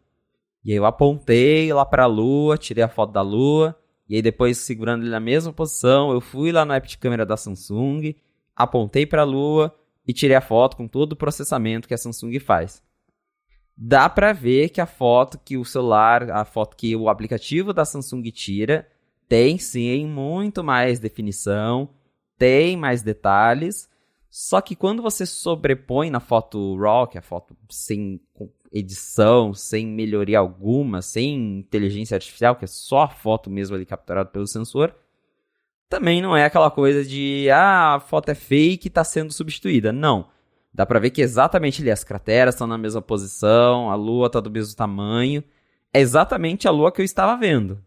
E 0.63 0.71
aí 0.71 0.77
eu 0.77 0.85
apontei 0.85 1.73
lá 1.73 1.87
para 1.87 2.05
a 2.05 2.07
lua, 2.07 2.59
tirei 2.59 2.85
a 2.85 2.89
foto 2.91 3.11
da 3.11 3.23
lua, 3.23 3.75
e 4.07 4.17
aí 4.17 4.21
depois 4.21 4.59
segurando 4.59 5.03
ele 5.03 5.11
na 5.11 5.19
mesma 5.19 5.51
posição, 5.51 6.13
eu 6.13 6.21
fui 6.21 6.53
lá 6.53 6.63
no 6.63 6.75
app 6.75 6.87
de 6.87 6.99
câmera 6.99 7.25
da 7.25 7.39
Samsung, 7.39 8.15
apontei 8.55 9.07
para 9.07 9.23
a 9.23 9.25
lua 9.25 9.75
e 10.07 10.13
tirei 10.13 10.37
a 10.37 10.43
foto 10.43 10.77
com 10.77 10.87
todo 10.87 11.13
o 11.13 11.17
processamento 11.17 11.89
que 11.89 11.95
a 11.95 11.99
Samsung 11.99 12.39
faz. 12.39 12.83
Dá 13.75 14.07
para 14.11 14.35
ver 14.35 14.69
que 14.69 14.83
a 14.83 14.87
foto 14.87 15.41
que 15.43 15.57
o 15.57 15.65
celular, 15.65 16.31
a 16.31 16.45
foto 16.45 16.77
que 16.77 16.95
o 16.95 17.09
aplicativo 17.09 17.73
da 17.73 17.87
Samsung 17.87 18.31
tira, 18.31 18.87
tem 19.27 19.57
sim 19.57 20.07
muito 20.07 20.63
mais 20.63 21.01
definição, 21.01 21.89
tem 22.37 22.77
mais 22.77 23.03
detalhes, 23.03 23.89
só 24.31 24.61
que 24.61 24.77
quando 24.77 25.03
você 25.03 25.27
sobrepõe 25.27 26.09
na 26.09 26.21
foto 26.21 26.77
RAW, 26.77 27.09
que 27.09 27.19
é 27.19 27.21
a 27.21 27.23
foto 27.23 27.57
sem 27.69 28.21
edição, 28.73 29.53
sem 29.53 29.85
melhoria 29.85 30.39
alguma, 30.39 31.03
sem 31.03 31.59
inteligência 31.59 32.15
artificial, 32.15 32.55
que 32.55 32.65
é 32.65 32.69
só 32.69 33.03
a 33.03 33.09
foto 33.09 33.51
mesmo 33.51 33.75
ali 33.75 33.85
capturada 33.85 34.31
pelo 34.31 34.47
sensor, 34.47 34.95
também 35.89 36.23
não 36.23 36.37
é 36.37 36.45
aquela 36.45 36.71
coisa 36.71 37.05
de 37.05 37.51
ah, 37.51 37.97
a 37.97 38.01
foto 38.01 38.29
é 38.29 38.35
fake 38.37 38.87
e 38.87 38.89
está 38.89 39.03
sendo 39.03 39.33
substituída. 39.33 39.93
Não. 39.93 40.29
Dá 40.73 40.87
para 40.87 41.01
ver 41.01 41.11
que 41.11 41.21
exatamente 41.21 41.83
ali 41.83 41.91
as 41.91 42.05
crateras 42.05 42.55
estão 42.55 42.69
na 42.69 42.79
mesma 42.79 43.03
posição, 43.03 43.91
a 43.91 43.97
lua 43.97 44.29
está 44.29 44.39
do 44.39 44.49
mesmo 44.49 44.77
tamanho. 44.77 45.43
É 45.93 45.99
exatamente 45.99 46.69
a 46.69 46.71
lua 46.71 46.93
que 46.93 47.01
eu 47.01 47.05
estava 47.05 47.37
vendo. 47.37 47.83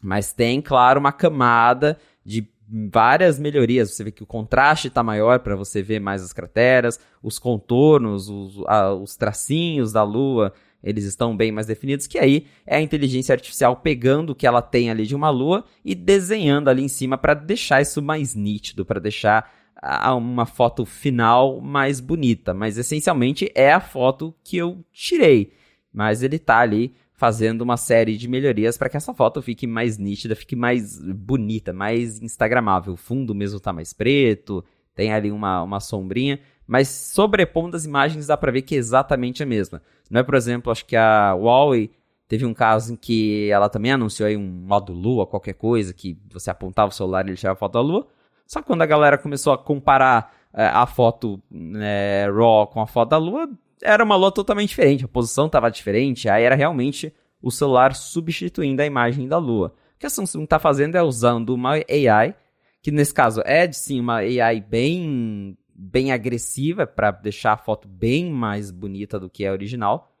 Mas 0.00 0.32
tem, 0.32 0.62
claro, 0.62 1.00
uma 1.00 1.10
camada 1.10 1.98
de 2.24 2.48
várias 2.68 3.38
melhorias. 3.38 3.90
Você 3.90 4.04
vê 4.04 4.10
que 4.10 4.22
o 4.22 4.26
contraste 4.26 4.88
está 4.88 5.02
maior 5.02 5.40
para 5.40 5.56
você 5.56 5.82
ver 5.82 6.00
mais 6.00 6.22
as 6.22 6.32
crateras, 6.32 6.98
os 7.22 7.38
contornos, 7.38 8.28
os, 8.28 8.62
a, 8.66 8.92
os 8.92 9.16
tracinhos 9.16 9.92
da 9.92 10.02
Lua, 10.02 10.52
eles 10.82 11.04
estão 11.04 11.34
bem 11.34 11.50
mais 11.50 11.66
definidos, 11.66 12.06
que 12.06 12.18
aí 12.18 12.46
é 12.66 12.76
a 12.76 12.80
inteligência 12.80 13.32
artificial 13.32 13.76
pegando 13.76 14.30
o 14.30 14.34
que 14.34 14.46
ela 14.46 14.60
tem 14.60 14.90
ali 14.90 15.06
de 15.06 15.14
uma 15.14 15.30
Lua 15.30 15.64
e 15.82 15.94
desenhando 15.94 16.68
ali 16.68 16.82
em 16.82 16.88
cima 16.88 17.16
para 17.16 17.32
deixar 17.32 17.80
isso 17.80 18.02
mais 18.02 18.34
nítido, 18.34 18.84
para 18.84 19.00
deixar 19.00 19.50
a, 19.76 20.14
uma 20.14 20.44
foto 20.44 20.84
final 20.84 21.60
mais 21.60 22.00
bonita. 22.00 22.52
Mas 22.52 22.76
essencialmente 22.76 23.50
é 23.54 23.72
a 23.72 23.80
foto 23.80 24.34
que 24.44 24.58
eu 24.58 24.84
tirei. 24.92 25.52
Mas 25.92 26.22
ele 26.22 26.36
está 26.36 26.58
ali 26.58 26.94
fazendo 27.14 27.62
uma 27.62 27.76
série 27.76 28.16
de 28.16 28.28
melhorias 28.28 28.76
para 28.76 28.88
que 28.88 28.96
essa 28.96 29.14
foto 29.14 29.40
fique 29.40 29.66
mais 29.66 29.98
nítida, 29.98 30.34
fique 30.34 30.56
mais 30.56 31.00
bonita, 31.00 31.72
mais 31.72 32.20
instagramável. 32.20 32.94
O 32.94 32.96
fundo 32.96 33.34
mesmo 33.34 33.60
tá 33.60 33.72
mais 33.72 33.92
preto, 33.92 34.64
tem 34.94 35.12
ali 35.12 35.30
uma, 35.30 35.62
uma 35.62 35.80
sombrinha, 35.80 36.40
mas 36.66 36.88
sobrepondo 36.88 37.76
as 37.76 37.84
imagens 37.84 38.26
dá 38.26 38.36
para 38.36 38.52
ver 38.52 38.62
que 38.62 38.74
é 38.74 38.78
exatamente 38.78 39.42
a 39.42 39.46
mesma. 39.46 39.80
Não 40.10 40.20
é, 40.20 40.22
por 40.22 40.34
exemplo, 40.34 40.72
acho 40.72 40.84
que 40.84 40.96
a 40.96 41.32
Huawei 41.34 41.90
teve 42.26 42.44
um 42.44 42.54
caso 42.54 42.92
em 42.92 42.96
que 42.96 43.48
ela 43.50 43.68
também 43.68 43.92
anunciou 43.92 44.26
aí 44.26 44.36
um 44.36 44.42
modo 44.42 44.92
lua, 44.92 45.26
qualquer 45.26 45.54
coisa, 45.54 45.92
que 45.92 46.18
você 46.32 46.50
apontava 46.50 46.90
o 46.90 46.94
celular 46.94 47.24
e 47.26 47.30
ele 47.30 47.36
tirava 47.36 47.54
a 47.54 47.58
foto 47.58 47.72
da 47.72 47.80
lua. 47.80 48.06
Só 48.46 48.60
que 48.60 48.66
quando 48.66 48.82
a 48.82 48.86
galera 48.86 49.16
começou 49.16 49.52
a 49.52 49.58
comparar 49.58 50.34
é, 50.52 50.66
a 50.66 50.86
foto 50.86 51.40
né, 51.50 52.28
RAW 52.28 52.66
com 52.66 52.80
a 52.80 52.86
foto 52.86 53.10
da 53.10 53.18
lua, 53.18 53.48
era 53.82 54.04
uma 54.04 54.16
lua 54.16 54.32
totalmente 54.32 54.70
diferente, 54.70 55.04
a 55.04 55.08
posição 55.08 55.46
estava 55.46 55.70
diferente, 55.70 56.28
aí 56.28 56.44
era 56.44 56.54
realmente 56.54 57.12
o 57.40 57.50
celular 57.50 57.94
substituindo 57.94 58.80
a 58.80 58.86
imagem 58.86 59.28
da 59.28 59.38
lua. 59.38 59.74
O 59.94 59.98
que 59.98 60.06
a 60.06 60.10
Samsung 60.10 60.44
está 60.44 60.58
fazendo 60.58 60.96
é 60.96 61.02
usando 61.02 61.50
uma 61.50 61.74
AI, 61.74 62.34
que 62.82 62.90
nesse 62.90 63.12
caso 63.12 63.42
é 63.44 63.70
sim 63.70 64.00
uma 64.00 64.16
AI 64.16 64.60
bem, 64.60 65.56
bem 65.74 66.12
agressiva 66.12 66.86
para 66.86 67.10
deixar 67.10 67.52
a 67.52 67.58
foto 67.58 67.86
bem 67.86 68.30
mais 68.30 68.70
bonita 68.70 69.18
do 69.18 69.30
que 69.30 69.44
é 69.44 69.48
a 69.48 69.52
original, 69.52 70.12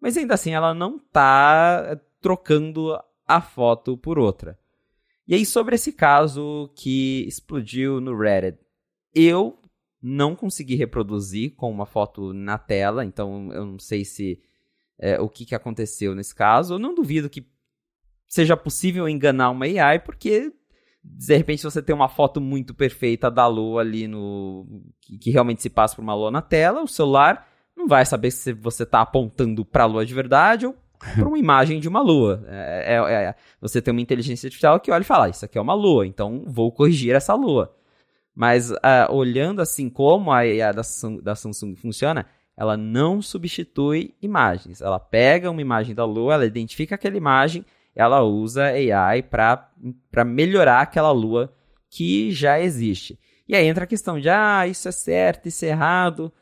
mas 0.00 0.16
ainda 0.16 0.34
assim 0.34 0.52
ela 0.54 0.74
não 0.74 0.96
está 0.96 1.98
trocando 2.20 2.98
a 3.26 3.40
foto 3.40 3.96
por 3.96 4.18
outra. 4.18 4.58
E 5.26 5.34
aí, 5.34 5.46
sobre 5.46 5.76
esse 5.76 5.92
caso 5.92 6.70
que 6.74 7.24
explodiu 7.28 8.00
no 8.00 8.16
Reddit, 8.16 8.58
eu 9.14 9.58
não 10.02 10.34
consegui 10.34 10.74
reproduzir 10.74 11.54
com 11.54 11.70
uma 11.70 11.86
foto 11.86 12.32
na 12.32 12.58
tela, 12.58 13.04
então 13.04 13.52
eu 13.52 13.64
não 13.64 13.78
sei 13.78 14.04
se 14.04 14.40
é, 14.98 15.20
o 15.20 15.28
que, 15.28 15.44
que 15.44 15.54
aconteceu 15.54 16.14
nesse 16.14 16.34
caso. 16.34 16.74
Eu 16.74 16.78
não 16.78 16.94
duvido 16.94 17.30
que 17.30 17.46
seja 18.26 18.56
possível 18.56 19.08
enganar 19.08 19.50
uma 19.50 19.66
AI, 19.66 20.00
porque 20.00 20.52
de 21.04 21.36
repente 21.36 21.62
você 21.62 21.82
tem 21.82 21.94
uma 21.94 22.08
foto 22.08 22.40
muito 22.40 22.74
perfeita 22.74 23.30
da 23.30 23.46
lua 23.46 23.80
ali 23.80 24.08
no. 24.08 24.66
que, 25.00 25.18
que 25.18 25.30
realmente 25.30 25.62
se 25.62 25.70
passa 25.70 25.94
por 25.94 26.02
uma 26.02 26.14
lua 26.14 26.30
na 26.30 26.42
tela, 26.42 26.82
o 26.82 26.88
celular 26.88 27.48
não 27.76 27.86
vai 27.86 28.04
saber 28.04 28.30
se 28.30 28.52
você 28.52 28.82
está 28.84 29.00
apontando 29.00 29.64
para 29.64 29.84
a 29.84 29.86
lua 29.86 30.06
de 30.06 30.14
verdade 30.14 30.66
ou 30.66 30.76
para 30.98 31.26
uma 31.26 31.38
imagem 31.38 31.80
de 31.80 31.88
uma 31.88 32.00
lua. 32.00 32.44
É, 32.46 32.94
é, 32.94 33.14
é, 33.24 33.34
você 33.60 33.82
tem 33.82 33.92
uma 33.92 34.00
inteligência 34.00 34.46
artificial 34.46 34.80
que 34.80 34.90
olha 34.90 35.02
e 35.02 35.06
fala: 35.06 35.26
ah, 35.26 35.28
Isso 35.28 35.44
aqui 35.44 35.58
é 35.58 35.60
uma 35.60 35.74
lua, 35.74 36.06
então 36.06 36.44
vou 36.46 36.72
corrigir 36.72 37.14
essa 37.14 37.34
lua. 37.34 37.74
Mas 38.34 38.70
uh, 38.70 38.76
olhando 39.10 39.60
assim 39.60 39.90
como 39.90 40.32
a 40.32 40.46
IA 40.46 40.72
da, 40.72 40.82
da 41.22 41.34
Samsung 41.34 41.76
funciona, 41.76 42.26
ela 42.56 42.76
não 42.76 43.20
substitui 43.20 44.14
imagens. 44.20 44.80
Ela 44.80 44.98
pega 44.98 45.50
uma 45.50 45.60
imagem 45.60 45.94
da 45.94 46.04
lua, 46.04 46.34
ela 46.34 46.46
identifica 46.46 46.94
aquela 46.94 47.16
imagem, 47.16 47.64
ela 47.94 48.22
usa 48.22 48.66
AI 48.66 49.22
para 49.22 50.24
melhorar 50.24 50.80
aquela 50.80 51.10
lua 51.10 51.52
que 51.90 52.30
já 52.32 52.58
existe. 52.60 53.18
E 53.46 53.54
aí 53.54 53.66
entra 53.66 53.84
a 53.84 53.86
questão 53.86 54.18
de, 54.18 54.30
ah, 54.30 54.66
isso 54.66 54.88
é 54.88 54.92
certo, 54.92 55.46
isso 55.46 55.64
é 55.64 55.68
errado. 55.68 56.32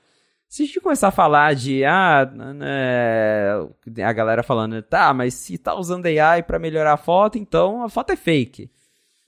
Se 0.49 0.63
a 0.63 0.67
gente 0.67 0.81
começar 0.81 1.09
a 1.09 1.13
falar 1.13 1.55
de, 1.55 1.85
ah, 1.85 2.31
né, 2.55 4.05
a 4.05 4.13
galera 4.13 4.43
falando, 4.43 4.81
tá, 4.83 5.13
mas 5.15 5.35
se 5.35 5.57
tá 5.59 5.75
usando 5.75 6.07
AI 6.07 6.43
para 6.43 6.59
melhorar 6.59 6.93
a 6.93 6.97
foto, 6.97 7.39
então 7.39 7.83
a 7.83 7.89
foto 7.89 8.13
é 8.13 8.17
fake. 8.17 8.71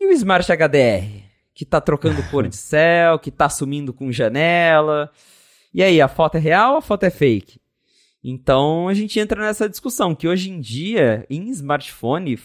E 0.01 0.07
o 0.07 0.11
Smart 0.11 0.47
HDR? 0.51 1.32
Que 1.55 1.65
tá 1.65 1.81
trocando 1.81 2.23
cor 2.31 2.49
de 2.49 2.57
céu, 2.57 3.19
que 3.19 3.31
tá 3.31 3.49
sumindo 3.49 3.93
com 3.93 4.13
janela. 4.13 5.11
E 5.73 5.83
aí, 5.83 6.01
a 6.01 6.09
foto 6.09 6.37
é 6.37 6.41
real 6.41 6.73
ou 6.73 6.79
a 6.79 6.83
foto 6.83 7.05
é 7.05 7.11
fake? 7.11 7.61
Então 8.25 8.87
a 8.87 8.95
gente 8.95 9.19
entra 9.19 9.43
nessa 9.43 9.69
discussão 9.69 10.15
que 10.15 10.29
hoje 10.29 10.51
em 10.51 10.61
dia, 10.61 11.27
em 11.29 11.49
smartphone, 11.51 12.39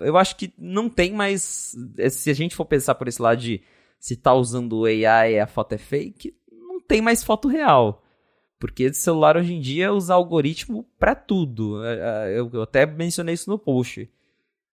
eu 0.00 0.16
acho 0.16 0.36
que 0.36 0.52
não 0.58 0.88
tem 0.88 1.12
mais. 1.12 1.76
Se 2.10 2.30
a 2.30 2.34
gente 2.34 2.56
for 2.56 2.64
pensar 2.64 2.94
por 2.96 3.06
esse 3.06 3.22
lado 3.22 3.40
de 3.40 3.62
se 4.00 4.16
tá 4.16 4.34
usando 4.34 4.80
o 4.80 4.84
AI 4.84 5.34
e 5.34 5.40
a 5.40 5.46
foto 5.46 5.74
é 5.74 5.78
fake, 5.78 6.34
não 6.50 6.80
tem 6.80 7.00
mais 7.00 7.22
foto 7.22 7.48
real. 7.48 8.02
Porque 8.58 8.92
celular 8.92 9.36
hoje 9.36 9.54
em 9.54 9.60
dia 9.60 9.92
usa 9.92 10.14
algoritmo 10.14 10.84
para 10.98 11.14
tudo. 11.14 11.84
É, 11.84 12.34
é, 12.34 12.38
eu 12.40 12.62
até 12.62 12.84
mencionei 12.84 13.34
isso 13.34 13.48
no 13.48 13.58
post. 13.58 14.10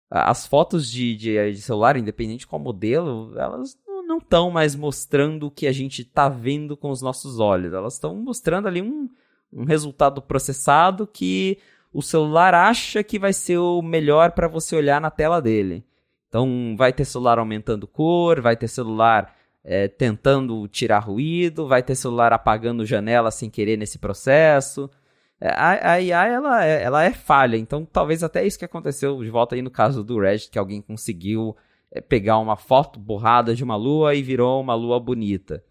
As 0.09 0.45
fotos 0.45 0.89
de, 0.89 1.15
de, 1.15 1.51
de 1.51 1.61
celular, 1.61 1.97
independente 1.97 2.41
de 2.41 2.47
qual 2.47 2.61
modelo, 2.61 3.33
elas 3.37 3.77
não 4.05 4.17
estão 4.17 4.51
mais 4.51 4.75
mostrando 4.75 5.47
o 5.47 5.51
que 5.51 5.67
a 5.67 5.71
gente 5.71 6.03
está 6.03 6.29
vendo 6.29 6.77
com 6.77 6.89
os 6.89 7.01
nossos 7.01 7.39
olhos. 7.39 7.73
Elas 7.73 7.95
estão 7.95 8.15
mostrando 8.15 8.67
ali 8.67 8.81
um, 8.81 9.09
um 9.51 9.65
resultado 9.65 10.21
processado 10.21 11.07
que 11.07 11.57
o 11.91 12.01
celular 12.01 12.53
acha 12.53 13.03
que 13.03 13.17
vai 13.17 13.33
ser 13.33 13.57
o 13.57 13.81
melhor 13.81 14.31
para 14.31 14.47
você 14.47 14.75
olhar 14.75 15.01
na 15.01 15.09
tela 15.09 15.41
dele. 15.41 15.83
Então, 16.27 16.75
vai 16.77 16.91
ter 16.91 17.05
celular 17.05 17.39
aumentando 17.39 17.87
cor, 17.87 18.41
vai 18.41 18.57
ter 18.57 18.67
celular 18.67 19.33
é, 19.63 19.87
tentando 19.87 20.67
tirar 20.67 20.99
ruído, 20.99 21.67
vai 21.67 21.81
ter 21.81 21.95
celular 21.95 22.33
apagando 22.33 22.85
janela 22.85 23.31
sem 23.31 23.49
querer 23.49 23.77
nesse 23.77 23.97
processo. 23.97 24.89
É, 25.39 25.49
a, 25.49 25.91
a 25.93 26.01
IA, 26.01 26.25
ela 26.27 26.65
é, 26.65 26.83
ela 26.83 27.03
é 27.03 27.11
falha, 27.11 27.57
então 27.57 27.85
talvez 27.85 28.23
até 28.23 28.45
isso 28.45 28.57
que 28.57 28.65
aconteceu 28.65 29.21
de 29.21 29.29
volta 29.29 29.55
aí 29.55 29.61
no 29.61 29.69
caso 29.69 30.03
do 30.03 30.19
Reddit, 30.19 30.49
que 30.49 30.57
alguém 30.57 30.81
conseguiu 30.81 31.55
é, 31.91 31.99
pegar 31.99 32.37
uma 32.37 32.55
foto 32.55 32.99
borrada 32.99 33.53
de 33.53 33.63
uma 33.63 33.75
lua 33.75 34.15
e 34.15 34.23
virou 34.23 34.61
uma 34.61 34.75
lua 34.75 34.99
bonita. 34.99 35.63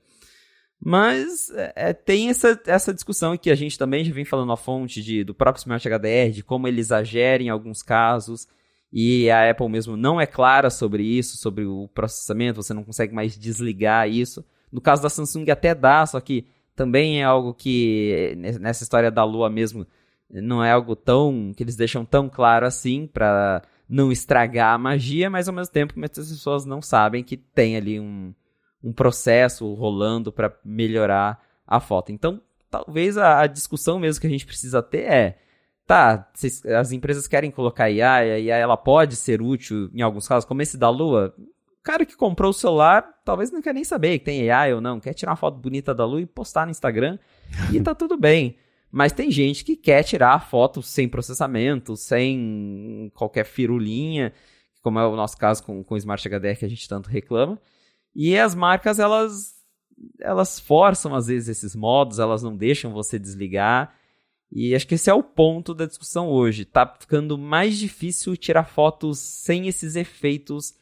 Mas 0.87 1.51
é, 1.75 1.95
tem 1.95 2.29
essa, 2.29 2.61
essa 2.67 2.93
discussão 2.93 3.39
que 3.39 3.51
a 3.51 3.55
gente 3.55 3.79
também 3.79 4.05
já 4.05 4.13
vem 4.13 4.25
falando 4.25 4.49
na 4.49 4.57
fonte 4.57 5.03
de, 5.03 5.25
do 5.25 5.35
próprio 5.35 5.61
Smart 5.61 5.89
HDR, 5.89 6.31
de 6.31 6.45
como 6.45 6.69
ele 6.69 6.81
exagera 6.81 7.43
em 7.43 7.49
alguns 7.49 7.83
casos. 7.83 8.47
E 8.93 9.31
a 9.31 9.51
Apple 9.51 9.69
mesmo 9.69 9.97
não 9.97 10.21
é 10.21 10.27
clara 10.27 10.69
sobre 10.69 11.03
isso, 11.03 11.39
sobre 11.39 11.65
o 11.65 11.89
processamento, 11.89 12.63
você 12.63 12.75
não 12.75 12.85
consegue 12.85 13.15
mais 13.15 13.37
desligar 13.37 14.09
isso. 14.09 14.45
No 14.71 14.81
caso 14.81 15.03
da 15.03 15.09
Samsung 15.09 15.51
até 15.51 15.75
dá, 15.75 16.05
só 16.05 16.21
que 16.21 16.47
também 16.75 17.21
é 17.21 17.25
algo 17.25 17.55
que 17.55 18.37
nessa 18.61 18.83
história 18.83 19.11
da 19.11 19.25
lua 19.25 19.49
mesmo 19.49 19.87
não 20.31 20.65
é 20.65 20.73
algo 20.73 20.97
tão 20.97 21.53
que 21.57 21.63
eles 21.63 21.77
deixam 21.77 22.05
tão 22.05 22.29
claro 22.29 22.67
assim 22.67 23.07
para 23.07 23.63
não 23.89 24.11
estragar 24.11 24.75
a 24.75 24.79
magia, 24.79 25.31
mas 25.31 25.49
ao 25.49 25.55
mesmo 25.55 25.73
tempo 25.73 25.95
muitas 25.97 26.29
pessoas 26.29 26.65
não 26.65 26.81
sabem 26.81 27.23
que 27.23 27.37
tem 27.37 27.77
ali 27.77 28.01
um, 28.01 28.35
um 28.83 28.93
processo 28.93 29.73
rolando 29.75 30.33
para 30.33 30.57
melhorar 30.65 31.41
a 31.67 31.81
foto. 31.81 32.11
Então, 32.11 32.41
talvez 32.71 33.17
a, 33.17 33.41
a 33.41 33.47
discussão 33.47 33.99
mesmo 33.99 34.21
que 34.21 34.27
a 34.27 34.31
gente 34.31 34.47
precisa 34.47 34.83
ter 34.83 35.03
é 35.03 35.39
tá, 35.87 36.31
as 36.79 36.93
empresas 36.93 37.29
querem 37.29 37.51
colocar 37.51 37.91
IA, 37.91 38.39
e 38.39 38.49
ela 38.49 38.77
pode 38.77 39.17
ser 39.17 39.43
útil 39.43 39.91
em 39.93 40.03
alguns 40.03 40.27
casos, 40.27 40.45
como 40.45 40.63
esse 40.63 40.77
da 40.77 40.89
Lua. 40.89 41.35
Cara 41.85 42.07
que 42.07 42.17
comprou 42.17 42.51
o 42.51 42.55
celular 42.55 43.15
talvez 43.25 43.51
não 43.51 43.61
quer 43.61 43.75
nem 43.75 43.85
saber 43.85 44.19
que 44.19 44.25
tem 44.25 44.51
AI 44.51 44.75
ou 44.75 44.81
não, 44.81 44.99
quer 44.99 45.13
tirar 45.13 45.33
uma 45.33 45.37
foto 45.37 45.59
bonita 45.59 45.95
da 45.95 46.05
Lua 46.05 46.23
e 46.23 46.27
postar 46.27 46.65
no 46.65 46.71
Instagram 46.71 47.19
e 47.73 47.81
tá 47.81 47.95
tudo 47.95 48.17
bem. 48.17 48.57
Mas 48.91 49.13
tem 49.13 49.31
gente 49.31 49.65
que 49.65 49.77
quer 49.77 50.05
tirar 50.05 50.35
a 50.35 50.41
foto 50.41 50.81
sem 50.81 51.09
processamento, 51.09 51.97
sem 51.97 53.11
qualquer 53.13 53.45
firulinha, 53.45 54.33
como 54.81 55.01
é 55.01 55.07
o 55.07 55.17
nosso 55.17 55.37
caso 55.37 55.65
com, 55.65 55.83
com 55.83 55.95
o 55.95 55.99
Smart 55.99 56.29
HDR 56.29 56.57
que 56.57 56.65
a 56.65 56.69
gente 56.69 56.89
tanto 56.89 57.11
reclama. 57.11 57.61
E 58.15 58.39
as 58.39 58.55
marcas, 58.55 59.01
elas, 59.01 59.55
elas 60.21 60.61
forçam 60.61 61.13
às 61.13 61.27
vezes 61.27 61.49
esses 61.49 61.75
modos, 61.75 62.21
elas 62.21 62.43
não 62.43 62.57
deixam 62.57 62.93
você 62.93 63.19
desligar. 63.19 63.97
E 64.53 64.77
acho 64.77 64.87
que 64.87 64.95
esse 64.95 65.11
é 65.11 65.15
o 65.15 65.25
ponto 65.25 65.75
da 65.75 65.87
discussão 65.87 66.29
hoje. 66.29 66.65
Tá 66.65 66.87
ficando 67.01 67.37
mais 67.37 67.77
difícil 67.77 68.37
tirar 68.37 68.65
fotos 68.65 69.19
sem 69.19 69.67
esses 69.67 69.97
efeitos 69.97 70.73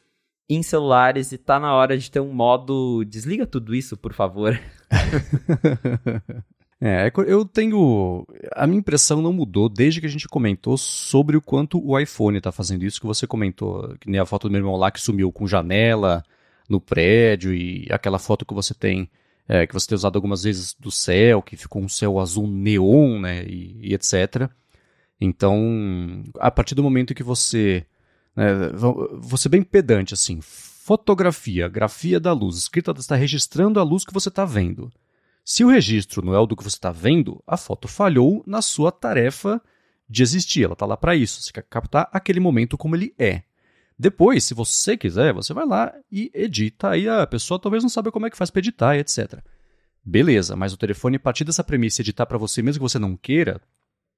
em 0.49 0.61
celulares 0.61 1.31
e 1.31 1.37
tá 1.37 1.59
na 1.59 1.73
hora 1.73 1.97
de 1.97 2.11
ter 2.11 2.19
um 2.19 2.33
modo 2.33 3.03
desliga 3.05 3.45
tudo 3.45 3.73
isso, 3.73 3.95
por 3.95 4.13
favor. 4.13 4.59
é, 6.81 7.11
eu 7.27 7.45
tenho. 7.45 8.25
A 8.55 8.67
minha 8.67 8.79
impressão 8.79 9.21
não 9.21 9.33
mudou 9.33 9.69
desde 9.69 9.99
que 10.01 10.07
a 10.07 10.09
gente 10.09 10.27
comentou 10.27 10.77
sobre 10.77 11.37
o 11.37 11.41
quanto 11.41 11.83
o 11.83 11.97
iPhone 11.97 12.37
está 12.37 12.51
fazendo 12.51 12.83
isso 12.83 12.99
que 12.99 13.07
você 13.07 13.25
comentou. 13.25 13.95
Que 13.99 14.09
nem 14.09 14.19
a 14.19 14.25
foto 14.25 14.47
do 14.47 14.51
meu 14.51 14.59
irmão 14.59 14.75
lá 14.75 14.91
que 14.91 15.01
sumiu 15.01 15.31
com 15.31 15.47
janela 15.47 16.23
no 16.69 16.79
prédio 16.79 17.53
e 17.53 17.87
aquela 17.89 18.19
foto 18.19 18.45
que 18.45 18.53
você 18.53 18.73
tem 18.73 19.09
é, 19.47 19.67
que 19.67 19.73
você 19.73 19.87
tem 19.87 19.95
usado 19.95 20.15
algumas 20.15 20.43
vezes 20.43 20.73
do 20.79 20.91
céu, 20.91 21.41
que 21.41 21.57
ficou 21.57 21.81
um 21.81 21.89
céu 21.89 22.19
azul 22.19 22.47
neon, 22.47 23.19
né, 23.19 23.43
e, 23.43 23.89
e 23.89 23.93
etc. 23.93 24.49
Então, 25.19 26.23
a 26.39 26.51
partir 26.51 26.75
do 26.75 26.83
momento 26.83 27.13
que 27.13 27.23
você, 27.23 27.85
né, 28.35 28.71
você 29.19 29.47
bem 29.47 29.63
pedante 29.63 30.13
assim, 30.13 30.39
fotografia, 30.41 31.67
grafia 31.67 32.19
da 32.19 32.33
luz, 32.33 32.57
escrita 32.57 32.91
está 32.91 33.15
registrando 33.15 33.79
a 33.79 33.83
luz 33.83 34.05
que 34.05 34.13
você 34.13 34.29
está 34.29 34.45
vendo. 34.45 34.91
Se 35.45 35.63
o 35.63 35.69
registro 35.69 36.25
não 36.25 36.33
é 36.33 36.39
o 36.39 36.45
do 36.45 36.55
que 36.55 36.63
você 36.63 36.77
está 36.77 36.91
vendo, 36.91 37.43
a 37.45 37.57
foto 37.57 37.87
falhou 37.87 38.43
na 38.47 38.61
sua 38.61 38.91
tarefa 38.91 39.61
de 40.09 40.23
existir. 40.23 40.63
Ela 40.63 40.73
está 40.73 40.85
lá 40.85 40.95
para 40.95 41.15
isso. 41.15 41.41
Você 41.41 41.51
quer 41.51 41.63
captar 41.63 42.09
aquele 42.13 42.39
momento 42.39 42.77
como 42.77 42.95
ele 42.95 43.13
é. 43.19 43.43
Depois, 43.99 44.43
se 44.43 44.53
você 44.53 44.95
quiser, 44.95 45.33
você 45.33 45.53
vai 45.53 45.65
lá 45.65 45.93
e 46.11 46.31
edita. 46.33 46.91
Aí 46.91 47.09
a 47.09 47.27
pessoa 47.27 47.59
talvez 47.59 47.83
não 47.83 47.89
saiba 47.89 48.11
como 48.11 48.25
é 48.25 48.29
que 48.29 48.37
faz 48.37 48.49
para 48.49 48.59
editar, 48.59 48.97
etc. 48.97 49.39
Beleza, 50.03 50.55
mas 50.55 50.73
o 50.73 50.77
telefone, 50.77 51.19
partir 51.19 51.43
dessa 51.43 51.63
premissa, 51.63 52.01
editar 52.01 52.25
para 52.25 52.37
você 52.37 52.61
mesmo 52.61 52.79
que 52.79 52.89
você 52.89 52.99
não 52.99 53.15
queira, 53.15 53.61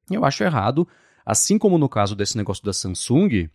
eu 0.10 0.23
acho 0.25 0.43
errado. 0.43 0.88
Assim 1.25 1.58
como 1.58 1.78
no 1.78 1.89
caso 1.89 2.15
desse 2.15 2.38
negócio 2.38 2.63
da 2.63 2.71
Samsung, 2.71 3.49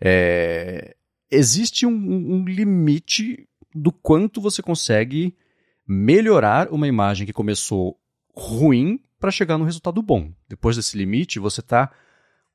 é... 0.00 0.96
existe 1.30 1.86
um, 1.86 1.90
um 1.92 2.44
limite 2.44 3.48
do 3.74 3.90
quanto 3.90 4.40
você 4.40 4.62
consegue 4.62 5.36
melhorar 5.86 6.68
uma 6.70 6.88
imagem 6.88 7.26
que 7.26 7.32
começou 7.32 7.98
ruim 8.34 9.00
para 9.18 9.30
chegar 9.30 9.58
no 9.58 9.64
resultado 9.64 10.02
bom. 10.02 10.30
Depois 10.48 10.76
desse 10.76 10.96
limite, 10.96 11.38
você 11.38 11.60
está 11.60 11.90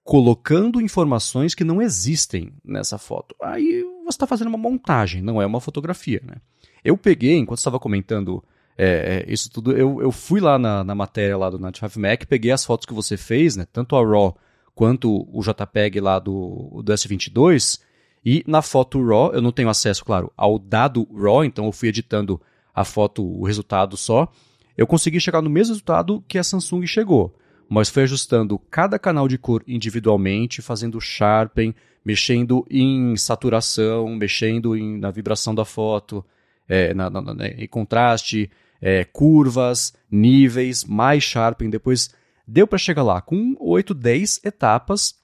colocando 0.03 0.81
informações 0.81 1.53
que 1.53 1.63
não 1.63 1.81
existem 1.81 2.53
nessa 2.63 2.97
foto. 2.97 3.35
Aí 3.41 3.83
você 4.03 4.15
está 4.15 4.25
fazendo 4.25 4.47
uma 4.47 4.57
montagem, 4.57 5.21
não 5.21 5.41
é 5.41 5.45
uma 5.45 5.61
fotografia. 5.61 6.21
Né? 6.25 6.35
Eu 6.83 6.97
peguei, 6.97 7.37
enquanto 7.37 7.59
estava 7.59 7.79
comentando 7.79 8.43
é, 8.77 9.25
é, 9.27 9.31
isso 9.31 9.51
tudo, 9.51 9.73
eu, 9.73 10.01
eu 10.01 10.11
fui 10.11 10.39
lá 10.39 10.57
na, 10.57 10.83
na 10.83 10.95
matéria 10.95 11.37
lá 11.37 11.49
do 11.49 11.59
Night 11.59 11.81
Mac, 11.99 12.25
peguei 12.25 12.51
as 12.51 12.65
fotos 12.65 12.85
que 12.85 12.93
você 12.93 13.17
fez, 13.17 13.57
né, 13.57 13.67
tanto 13.71 13.95
a 13.95 13.99
RAW 13.99 14.37
quanto 14.79 15.27
o 15.29 15.41
JPEG 15.41 15.99
lá 15.99 16.19
do, 16.19 16.81
do 16.81 16.93
S22, 16.93 17.81
e 18.25 18.45
na 18.47 18.61
foto 18.61 19.05
RAW, 19.05 19.33
eu 19.33 19.41
não 19.41 19.51
tenho 19.51 19.67
acesso, 19.67 20.05
claro, 20.05 20.31
ao 20.37 20.57
dado 20.57 21.05
RAW, 21.13 21.43
então 21.43 21.65
eu 21.65 21.73
fui 21.73 21.89
editando 21.89 22.39
a 22.73 22.85
foto, 22.85 23.21
o 23.21 23.43
resultado 23.43 23.97
só, 23.97 24.31
eu 24.77 24.87
consegui 24.87 25.19
chegar 25.19 25.41
no 25.41 25.49
mesmo 25.49 25.73
resultado 25.73 26.23
que 26.29 26.37
a 26.37 26.43
Samsung 26.45 26.87
chegou 26.87 27.35
mas 27.69 27.87
foi 27.87 28.03
ajustando 28.03 28.57
cada 28.57 28.97
canal 28.97 29.27
de 29.27 29.37
cor 29.37 29.63
individualmente, 29.67 30.59
fazendo 30.59 30.99
sharpen, 30.99 31.75
mexendo 32.03 32.65
em 32.67 33.15
saturação, 33.15 34.15
mexendo 34.15 34.75
em, 34.75 34.97
na 34.97 35.11
vibração 35.11 35.53
da 35.53 35.63
foto, 35.63 36.25
é, 36.67 36.95
na, 36.95 37.11
na, 37.11 37.21
na, 37.21 37.47
em 37.47 37.67
contraste, 37.67 38.49
é, 38.81 39.03
curvas, 39.03 39.93
níveis, 40.09 40.83
mais 40.83 41.23
sharpen. 41.23 41.69
Depois 41.69 42.09
deu 42.49 42.67
para 42.67 42.77
chegar 42.77 43.03
lá 43.03 43.21
com 43.21 43.55
8, 43.59 43.93
10 43.93 44.41
etapas, 44.43 45.15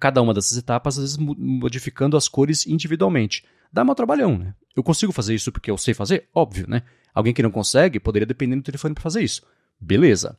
cada 0.00 0.20
uma 0.20 0.34
dessas 0.34 0.58
etapas, 0.58 0.98
às 0.98 1.04
vezes 1.04 1.16
modificando 1.16 2.16
as 2.16 2.28
cores 2.28 2.66
individualmente. 2.66 3.44
Dá 3.72 3.82
um 3.82 3.94
trabalhão, 3.94 4.36
né? 4.36 4.54
Eu 4.74 4.82
consigo 4.82 5.12
fazer 5.12 5.34
isso 5.34 5.52
porque 5.52 5.70
eu 5.70 5.78
sei 5.78 5.94
fazer? 5.94 6.28
Óbvio, 6.34 6.66
né? 6.68 6.82
Alguém 7.14 7.32
que 7.32 7.42
não 7.42 7.50
consegue 7.50 8.00
poderia 8.00 8.26
depender 8.26 8.56
do 8.56 8.62
telefone 8.62 8.94
para 8.94 9.02
fazer 9.02 9.22
isso. 9.22 9.42
Beleza. 9.80 10.36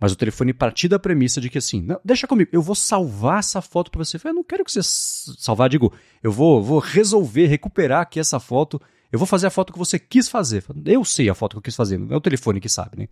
Mas 0.00 0.12
o 0.12 0.16
telefone 0.16 0.52
partir 0.52 0.88
da 0.88 0.98
premissa 0.98 1.40
de 1.40 1.48
que 1.48 1.58
assim, 1.58 1.80
não, 1.80 2.00
deixa 2.04 2.26
comigo, 2.26 2.50
eu 2.52 2.60
vou 2.60 2.74
salvar 2.74 3.38
essa 3.38 3.60
foto 3.62 3.90
para 3.90 4.04
você. 4.04 4.18
Eu 4.22 4.34
não 4.34 4.44
quero 4.44 4.64
que 4.64 4.72
você 4.72 4.80
salvar, 4.82 5.68
digo, 5.68 5.92
eu 6.22 6.32
vou, 6.32 6.62
vou 6.62 6.78
resolver, 6.78 7.46
recuperar 7.46 8.02
aqui 8.02 8.18
essa 8.18 8.40
foto. 8.40 8.80
Eu 9.12 9.18
vou 9.18 9.26
fazer 9.26 9.46
a 9.46 9.50
foto 9.50 9.72
que 9.72 9.78
você 9.78 9.98
quis 9.98 10.28
fazer. 10.28 10.64
Eu 10.84 11.04
sei 11.04 11.28
a 11.28 11.34
foto 11.34 11.52
que 11.52 11.58
eu 11.58 11.62
quis 11.62 11.76
fazer, 11.76 11.98
não 11.98 12.12
é 12.12 12.16
o 12.16 12.20
telefone 12.20 12.60
que 12.60 12.68
sabe, 12.68 12.98
né? 12.98 13.08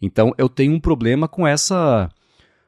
Então 0.00 0.34
eu 0.36 0.48
tenho 0.48 0.72
um 0.72 0.80
problema 0.80 1.28
com 1.28 1.46
essa. 1.46 2.10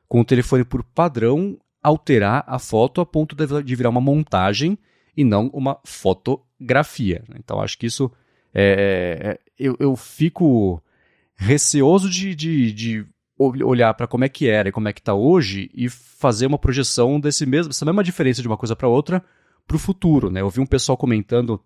com 0.08 0.20
o 0.20 0.24
telefone 0.24 0.64
por 0.64 0.82
padrão 0.82 1.58
alterar 1.82 2.44
a 2.46 2.58
foto 2.58 3.00
a 3.00 3.06
ponto 3.06 3.36
de 3.62 3.76
virar 3.76 3.90
uma 3.90 4.00
montagem 4.00 4.76
e 5.16 5.22
não 5.22 5.48
uma 5.52 5.78
fotografia. 5.84 7.22
Então 7.38 7.60
acho 7.60 7.78
que 7.78 7.86
isso 7.86 8.10
é, 8.52 9.18
é, 9.22 9.40
eu, 9.58 9.76
eu 9.78 9.94
fico 9.96 10.82
receoso 11.36 12.08
de, 12.08 12.34
de, 12.34 12.72
de 12.72 13.06
olhar 13.38 13.92
para 13.94 14.06
como 14.06 14.24
é 14.24 14.28
que 14.28 14.48
era 14.48 14.68
e 14.68 14.72
como 14.72 14.88
é 14.88 14.92
que 14.92 15.00
está 15.00 15.14
hoje 15.14 15.70
e 15.74 15.88
fazer 15.88 16.46
uma 16.46 16.58
projeção 16.58 17.20
desse 17.20 17.44
mesmo, 17.44 17.70
essa 17.70 17.84
mesma 17.84 18.02
diferença 18.02 18.40
de 18.40 18.48
uma 18.48 18.56
coisa 18.56 18.74
para 18.74 18.88
outra 18.88 19.22
para 19.66 19.76
o 19.76 19.80
futuro. 19.80 20.30
Né? 20.30 20.40
Eu 20.40 20.48
vi 20.48 20.60
um 20.60 20.66
pessoal 20.66 20.96
comentando, 20.96 21.60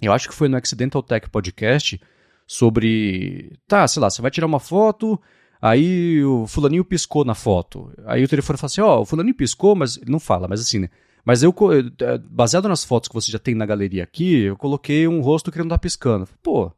eu 0.00 0.12
acho 0.12 0.28
que 0.28 0.34
foi 0.34 0.48
no 0.48 0.56
Accidental 0.56 1.02
Tech 1.02 1.28
Podcast, 1.28 2.00
sobre, 2.48 3.52
tá, 3.68 3.86
sei 3.86 4.00
lá, 4.00 4.08
você 4.08 4.22
vai 4.22 4.30
tirar 4.30 4.46
uma 4.46 4.58
foto, 4.58 5.20
aí 5.60 6.24
o 6.24 6.46
fulaninho 6.46 6.82
piscou 6.82 7.22
na 7.22 7.34
foto. 7.34 7.92
Aí 8.06 8.24
o 8.24 8.28
telefone 8.28 8.56
fala 8.56 8.66
assim, 8.66 8.80
ó, 8.80 8.96
oh, 8.96 9.02
o 9.02 9.04
fulaninho 9.04 9.36
piscou, 9.36 9.76
mas 9.76 9.98
ele 9.98 10.10
não 10.10 10.18
fala, 10.18 10.48
mas 10.48 10.62
assim, 10.62 10.78
né? 10.78 10.88
Mas 11.22 11.42
eu, 11.42 11.54
eh, 12.00 12.18
baseado 12.30 12.66
nas 12.66 12.82
fotos 12.82 13.06
que 13.06 13.14
você 13.14 13.30
já 13.30 13.38
tem 13.38 13.54
na 13.54 13.66
galeria 13.66 14.02
aqui, 14.02 14.44
eu 14.44 14.56
coloquei 14.56 15.06
um 15.06 15.20
rosto 15.20 15.52
querendo 15.52 15.66
estar 15.66 15.78
piscando. 15.78 16.26
Pô, 16.42 16.72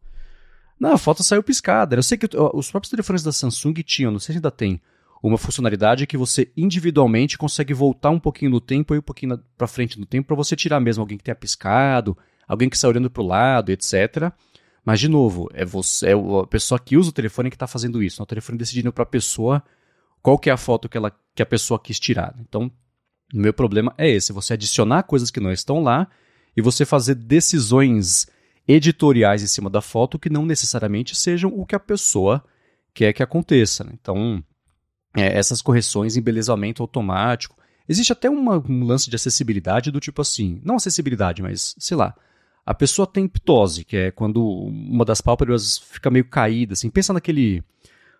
não, 0.78 0.94
a 0.94 0.98
foto 0.98 1.22
saiu 1.22 1.40
piscada. 1.40 1.94
Eu 1.94 2.02
sei 2.02 2.18
que 2.18 2.26
os 2.52 2.68
próprios 2.68 2.90
telefones 2.90 3.22
da 3.22 3.30
Samsung 3.30 3.74
tinham, 3.84 4.10
não 4.10 4.18
sei 4.18 4.32
se 4.32 4.38
ainda 4.38 4.50
tem, 4.50 4.80
uma 5.22 5.38
funcionalidade 5.38 6.04
que 6.04 6.16
você 6.16 6.50
individualmente 6.56 7.38
consegue 7.38 7.72
voltar 7.72 8.10
um 8.10 8.18
pouquinho 8.18 8.50
no 8.50 8.60
tempo 8.60 8.92
e 8.92 8.98
um 8.98 9.02
pouquinho 9.02 9.38
para 9.56 9.68
frente 9.68 10.00
no 10.00 10.06
tempo 10.06 10.26
para 10.26 10.36
você 10.36 10.56
tirar 10.56 10.80
mesmo 10.80 11.02
alguém 11.02 11.16
que 11.16 11.22
tenha 11.22 11.34
piscado, 11.36 12.18
alguém 12.48 12.68
que 12.68 12.74
está 12.74 12.88
olhando 12.88 13.08
para 13.08 13.22
o 13.22 13.26
lado, 13.26 13.70
etc. 13.70 14.32
Mas, 14.84 15.00
de 15.00 15.08
novo, 15.08 15.48
é 15.52 15.64
você, 15.64 16.08
é 16.08 16.12
a 16.12 16.46
pessoa 16.46 16.78
que 16.78 16.96
usa 16.96 17.10
o 17.10 17.12
telefone 17.12 17.50
que 17.50 17.56
está 17.56 17.66
fazendo 17.66 18.02
isso. 18.02 18.20
Não 18.20 18.24
é 18.24 18.24
o 18.24 18.26
telefone 18.26 18.58
decidindo 18.58 18.92
para 18.92 19.02
a 19.02 19.06
pessoa 19.06 19.62
qual 20.22 20.38
que 20.38 20.50
é 20.50 20.52
a 20.52 20.56
foto 20.56 20.88
que, 20.88 20.96
ela, 20.96 21.12
que 21.34 21.42
a 21.42 21.46
pessoa 21.46 21.78
quis 21.78 21.98
tirar. 21.98 22.34
Então, 22.40 22.70
o 23.32 23.38
meu 23.38 23.52
problema 23.52 23.94
é 23.96 24.08
esse: 24.08 24.32
você 24.32 24.54
adicionar 24.54 25.02
coisas 25.04 25.30
que 25.30 25.40
não 25.40 25.52
estão 25.52 25.82
lá 25.82 26.08
e 26.56 26.62
você 26.62 26.84
fazer 26.84 27.14
decisões 27.14 28.26
editoriais 28.66 29.42
em 29.42 29.46
cima 29.46 29.68
da 29.68 29.80
foto 29.80 30.18
que 30.18 30.30
não 30.30 30.44
necessariamente 30.44 31.16
sejam 31.16 31.52
o 31.54 31.66
que 31.66 31.74
a 31.74 31.80
pessoa 31.80 32.44
quer 32.94 33.12
que 33.12 33.22
aconteça. 33.22 33.84
Né? 33.84 33.92
Então, 34.00 34.42
é, 35.16 35.36
essas 35.36 35.60
correções, 35.60 36.16
embelezamento 36.16 36.82
automático. 36.82 37.56
Existe 37.88 38.12
até 38.12 38.30
uma, 38.30 38.58
um 38.68 38.84
lance 38.84 39.10
de 39.10 39.16
acessibilidade 39.16 39.90
do 39.90 39.98
tipo 39.98 40.22
assim, 40.22 40.60
não 40.64 40.76
acessibilidade, 40.76 41.42
mas 41.42 41.74
sei 41.78 41.96
lá. 41.96 42.14
A 42.70 42.74
pessoa 42.74 43.04
tem 43.04 43.26
ptose, 43.26 43.84
que 43.84 43.96
é 43.96 44.10
quando 44.12 44.40
uma 44.46 45.04
das 45.04 45.20
pálpebras 45.20 45.76
fica 45.76 46.08
meio 46.08 46.24
caída, 46.24 46.74
assim. 46.74 46.88
Pensa 46.88 47.12
naquele 47.12 47.64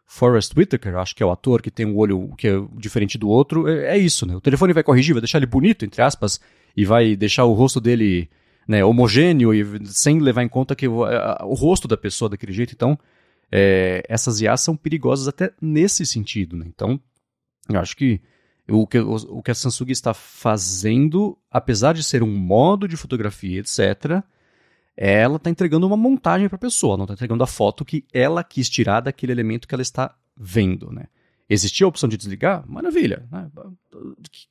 Forrest 0.05 0.53
Whitaker, 0.57 0.97
acho 0.97 1.15
que 1.15 1.23
é 1.23 1.27
o 1.27 1.31
ator 1.31 1.63
que 1.63 1.71
tem 1.71 1.87
um 1.87 1.97
olho 1.97 2.35
que 2.37 2.49
é 2.49 2.61
diferente 2.77 3.17
do 3.17 3.29
outro. 3.29 3.69
É, 3.69 3.97
é 3.97 3.97
isso, 3.97 4.27
né? 4.27 4.35
O 4.35 4.41
telefone 4.41 4.73
vai 4.73 4.83
corrigir, 4.83 5.15
vai 5.15 5.21
deixar 5.21 5.39
ele 5.39 5.47
bonito, 5.47 5.85
entre 5.85 6.03
aspas, 6.03 6.41
e 6.77 6.85
vai 6.85 7.15
deixar 7.15 7.45
o 7.45 7.53
rosto 7.53 7.81
dele 7.81 8.29
né, 8.67 8.85
homogêneo 8.85 9.55
e 9.55 9.87
sem 9.87 10.19
levar 10.19 10.43
em 10.43 10.49
conta 10.49 10.75
que 10.75 10.89
o, 10.89 11.05
a, 11.05 11.45
o 11.45 11.55
rosto 11.55 11.87
da 11.87 11.97
pessoa 11.97 12.29
daquele 12.29 12.53
jeito. 12.53 12.73
Então, 12.75 12.99
é, 13.53 14.03
essas 14.09 14.41
IAs 14.41 14.63
são 14.63 14.77
perigosas 14.77 15.29
até 15.29 15.53
nesse 15.63 16.05
sentido. 16.05 16.57
Né? 16.57 16.67
Então, 16.67 16.99
eu 17.69 17.79
acho 17.79 17.97
que 17.97 18.21
o, 18.69 18.85
que 18.85 18.99
o, 18.99 19.15
o 19.15 19.43
que 19.45 19.53
a 19.53 19.55
Samsung 19.55 19.93
está 19.93 20.13
fazendo, 20.13 21.39
apesar 21.49 21.95
de 21.95 22.03
ser 22.03 22.21
um 22.25 22.37
modo 22.37 22.89
de 22.89 22.97
fotografia, 22.97 23.61
etc., 23.61 24.25
ela 25.03 25.37
está 25.37 25.49
entregando 25.49 25.87
uma 25.87 25.97
montagem 25.97 26.47
para 26.47 26.57
a 26.57 26.61
pessoa, 26.61 26.95
não 26.95 27.05
está 27.05 27.15
entregando 27.15 27.43
a 27.43 27.47
foto 27.47 27.87
que 27.87 28.05
ela 28.13 28.45
quis 28.45 28.69
tirar 28.69 29.01
daquele 29.01 29.33
elemento 29.33 29.67
que 29.67 29.75
ela 29.75 29.81
está 29.81 30.15
vendo. 30.37 30.93
Né? 30.93 31.07
Existia 31.49 31.87
a 31.87 31.89
opção 31.89 32.07
de 32.07 32.19
desligar? 32.19 32.63
Maravilha. 32.69 33.27
Né? 33.33 33.51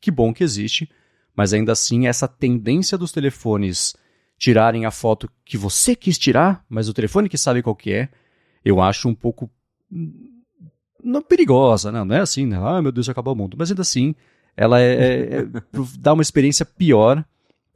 Que 0.02 0.10
bom 0.10 0.34
que 0.34 0.44
existe. 0.44 0.90
Mas 1.36 1.54
ainda 1.54 1.72
assim, 1.72 2.08
essa 2.08 2.28
tendência 2.28 2.98
dos 2.98 3.12
telefones 3.12 3.94
tirarem 4.40 4.86
a 4.86 4.92
foto 4.92 5.30
que 5.46 5.56
você 5.56 5.96
quis 5.96 6.18
tirar, 6.18 6.66
mas 6.68 6.90
o 6.90 6.94
telefone 6.96 7.30
que 7.30 7.38
sabe 7.38 7.62
qual 7.62 7.76
que 7.76 7.94
é, 7.94 8.10
eu 8.66 8.82
acho 8.82 9.08
um 9.08 9.14
pouco 9.14 9.52
hum, 9.92 10.42
não 11.04 11.22
perigosa, 11.22 11.92
não, 11.92 12.06
não 12.06 12.16
é 12.16 12.22
assim, 12.22 12.48
né? 12.48 12.58
Ah, 12.60 12.82
meu 12.82 12.92
Deus, 12.92 13.08
acabou 13.08 13.36
o 13.36 13.38
mundo. 13.38 13.56
Mas 13.56 13.70
ainda 13.70 13.84
assim, 13.84 14.16
ela 14.58 14.82
é, 14.82 14.94
é, 14.94 15.40
é 15.42 15.46
dá 16.00 16.14
uma 16.14 16.24
experiência 16.24 16.66
pior, 16.66 17.24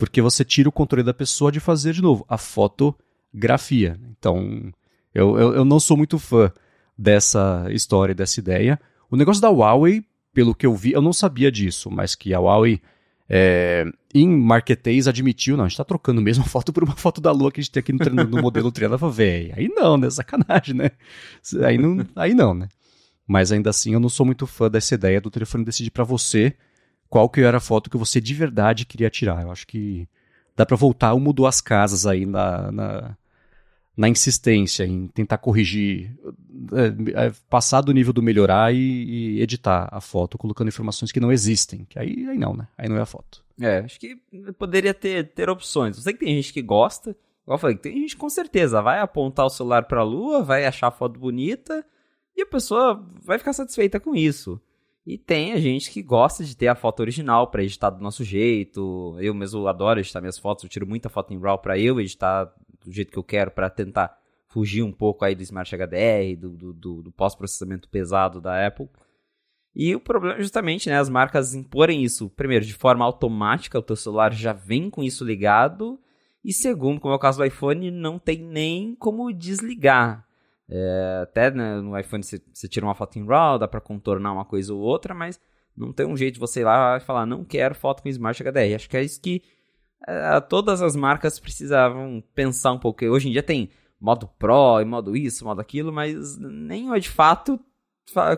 porque 0.04 0.22
você 0.22 0.44
tira 0.44 0.68
o 0.68 0.72
controle 0.72 1.02
da 1.02 1.14
pessoa 1.14 1.50
de 1.50 1.62
fazer 1.62 1.94
de 1.94 2.02
novo 2.02 2.26
a 2.28 2.38
fotografia. 2.38 3.98
Então, 4.12 4.70
eu, 5.16 5.40
eu, 5.40 5.54
eu 5.56 5.64
não 5.64 5.80
sou 5.80 5.96
muito 5.96 6.20
fã 6.20 6.52
dessa 6.98 7.68
história, 7.70 8.14
dessa 8.14 8.38
ideia. 8.38 8.78
O 9.10 9.16
negócio 9.16 9.42
da 9.42 9.50
Huawei, 9.50 10.04
pelo 10.34 10.54
que 10.54 10.66
eu 10.66 10.76
vi, 10.76 10.92
eu 10.92 11.02
não 11.02 11.14
sabia 11.14 11.50
disso, 11.50 11.90
mas 11.90 12.16
que 12.16 12.34
a 12.34 12.40
Huawei 12.42 12.82
é, 13.30 13.86
em 14.14 14.28
marketês 14.28 15.08
admitiu, 15.08 15.56
não, 15.56 15.64
a 15.64 15.68
gente 15.70 15.78
tá 15.78 15.86
trocando 15.86 16.22
mesmo 16.22 16.44
a 16.44 16.48
foto 16.48 16.74
por 16.74 16.84
uma 16.84 16.98
foto 16.98 17.22
da 17.22 17.32
lua 17.32 17.50
que 17.50 17.62
a 17.62 17.64
gente 17.64 17.72
tem 17.72 17.80
aqui 17.80 17.94
no, 17.94 18.26
no 18.26 18.42
modelo. 18.42 18.74
Falei, 19.00 19.16
velho, 19.16 19.54
aí 19.56 19.70
não, 19.70 19.96
né? 19.96 20.10
Sacanagem, 20.10 20.76
né? 20.76 20.92
Aí 21.66 21.78
não, 21.78 22.06
aí 22.14 22.34
não, 22.34 22.54
né? 22.54 22.68
Mas 23.26 23.54
ainda 23.54 23.70
assim, 23.70 23.94
eu 23.94 24.02
não 24.02 24.10
sou 24.10 24.26
muito 24.26 24.46
fã 24.46 24.70
dessa 24.70 24.96
ideia 24.96 25.22
do 25.22 25.32
telefone 25.32 25.64
decidir 25.64 25.92
para 25.92 26.04
você 26.04 26.54
qual 27.14 27.30
que 27.30 27.42
era 27.42 27.58
a 27.58 27.62
foto 27.62 27.92
que 27.92 27.98
você 27.98 28.20
de 28.20 28.34
verdade 28.34 28.88
queria 28.88 29.08
tirar. 29.08 29.44
Eu 29.44 29.52
acho 29.52 29.68
que 29.68 30.10
dá 30.56 30.66
para 30.66 30.76
voltar 30.76 31.14
uma 31.14 31.28
ou 31.28 31.34
duas 31.34 31.62
casas 31.62 32.08
aí 32.08 32.26
na, 32.26 32.72
na, 32.72 33.18
na 33.96 34.10
insistência 34.10 34.84
em 34.84 35.08
tentar 35.10 35.38
corrigir, 35.38 36.18
é, 36.72 37.28
é, 37.28 37.32
passar 37.48 37.82
do 37.82 37.94
nível 37.94 38.12
do 38.14 38.24
melhorar 38.24 38.74
e, 38.74 38.80
e, 38.80 39.42
editar 39.44 39.88
a 39.92 40.02
foto, 40.02 40.40
colocando 40.40 40.70
informações 40.70 41.12
que 41.12 41.20
não 41.20 41.32
existem. 41.32 41.86
Que 41.86 42.00
aí, 42.00 42.28
aí 42.28 42.36
não, 42.40 42.56
né? 42.56 42.68
Aí 42.76 42.90
não 42.90 42.98
é 42.98 43.02
a 43.02 43.06
foto. 43.06 43.46
É, 43.62 43.82
acho 43.82 44.00
que 44.00 44.16
poderia 44.58 44.92
ter, 44.92 45.36
ter 45.36 45.52
opções. 45.52 45.98
Eu 45.98 46.02
sei 46.02 46.14
que 46.14 46.26
tem 46.26 46.36
gente 46.36 46.52
que 46.52 46.64
gosta, 46.64 47.12
igual 47.44 47.58
eu 47.58 47.60
falei, 47.60 47.78
tem 47.78 47.96
gente 48.00 48.18
com 48.18 48.28
certeza 48.28 48.82
vai 48.82 49.00
apontar 49.00 49.46
o 49.46 49.52
celular 49.52 49.84
para 49.84 50.00
a 50.00 50.04
lua, 50.04 50.42
vai 50.42 50.66
achar 50.66 50.88
a 50.88 50.92
foto 50.92 51.20
bonita 51.20 51.86
e 52.36 52.42
a 52.42 52.48
pessoa 52.48 53.08
vai 53.24 53.38
ficar 53.38 53.54
satisfeita 53.54 54.00
com 54.00 54.16
isso. 54.16 54.60
E 55.06 55.18
tem 55.18 55.52
a 55.52 55.60
gente 55.60 55.92
que 55.92 56.02
gosta 56.02 56.46
de 56.46 56.56
ter 56.56 56.68
a 56.68 56.76
foto 56.76 57.02
original 57.02 57.48
para 57.48 57.64
editar 57.64 57.90
do 57.90 58.02
nosso 58.02 58.24
jeito. 58.24 59.18
Eu 59.20 59.34
mesmo 59.34 59.68
adoro 59.68 60.00
editar 60.00 60.22
minhas 60.22 60.38
fotos, 60.38 60.64
eu 60.64 60.70
tiro 60.70 60.88
muita 60.88 61.10
foto 61.10 61.34
em 61.34 61.40
RAW 61.40 61.58
para 61.60 61.78
eu 61.78 62.00
editar 62.00 62.46
do 62.84 62.92
jeito 62.92 63.12
que 63.12 63.20
eu 63.20 63.24
quero 63.24 63.52
para 63.52 63.70
tentar 63.70 64.18
fugir 64.48 64.84
um 64.84 64.92
pouco 64.92 65.26
aí 65.26 65.34
do 65.34 65.42
Smart 65.42 65.76
HDR, 65.76 66.38
do, 66.40 66.50
do, 66.52 66.74
do, 66.74 67.02
do 67.02 67.12
pós-processamento 67.12 67.90
pesado 67.90 68.40
da 68.40 68.66
Apple. 68.66 68.88
E 69.76 69.96
o 69.96 70.00
problema 70.00 70.38
é 70.38 70.42
justamente, 70.42 70.88
né, 70.88 71.00
as 71.00 71.10
marcas 71.10 71.56
imporem 71.56 72.04
isso, 72.04 72.30
primeiro, 72.30 72.64
de 72.64 72.74
forma 72.74 73.04
automática, 73.04 73.80
o 73.80 73.82
teu 73.82 73.96
celular 73.96 74.32
já 74.32 74.54
vem 74.54 74.90
com 74.92 75.04
isso 75.04 75.26
ligado, 75.26 76.00
e 76.46 76.54
segundo, 76.54 77.00
como 77.00 77.14
é 77.14 77.18
o 77.18 77.20
caso 77.20 77.40
do 77.40 77.46
iPhone, 77.46 77.90
não 77.90 78.20
tem 78.20 78.38
nem 78.38 78.94
como 78.94 79.34
desligar. 79.34 80.28
É, 80.70 81.20
até 81.24 81.52
né, 81.52 81.82
no 81.82 81.98
iPhone 81.98 82.24
você, 82.24 82.42
você, 82.52 82.68
tira 82.68 82.86
uma 82.86 82.96
foto 82.96 83.20
em 83.20 83.26
RAW, 83.26 83.60
dá 83.60 83.68
para 83.68 83.82
contornar 83.82 84.32
uma 84.32 84.46
coisa 84.46 84.74
ou 84.74 84.80
outra, 84.80 85.14
mas 85.14 85.40
não 85.76 85.92
tem 85.92 86.06
um 86.06 86.16
jeito 86.16 86.36
de 86.36 86.40
você 86.40 86.62
ir 86.62 86.64
lá 86.64 86.98
e 86.98 87.02
falar, 87.02 87.26
não 87.26 87.44
quero 87.44 87.76
foto 87.76 88.02
com 88.02 88.10
Smart 88.10 88.42
HDR. 88.42 88.76
Acho 88.76 88.90
que 88.90 88.98
é 88.98 89.04
isso 89.04 89.22
que 89.22 89.42
é, 90.08 90.40
todas 90.42 90.82
as 90.82 90.96
marcas 90.96 91.40
precisavam 91.40 92.24
pensar 92.34 92.72
um 92.72 92.80
pouco. 92.80 93.06
Hoje 93.06 93.30
em 93.30 93.32
dia 93.32 93.44
tem 93.44 93.70
modo 94.00 94.28
Pro 94.40 94.82
e 94.82 94.86
modo 94.86 95.16
isso, 95.16 95.46
modo 95.46 95.62
aquilo, 95.62 95.92
mas 95.92 96.38
nenhum 96.38 96.94
é 96.94 97.00
de 97.00 97.10
fato 97.10 97.60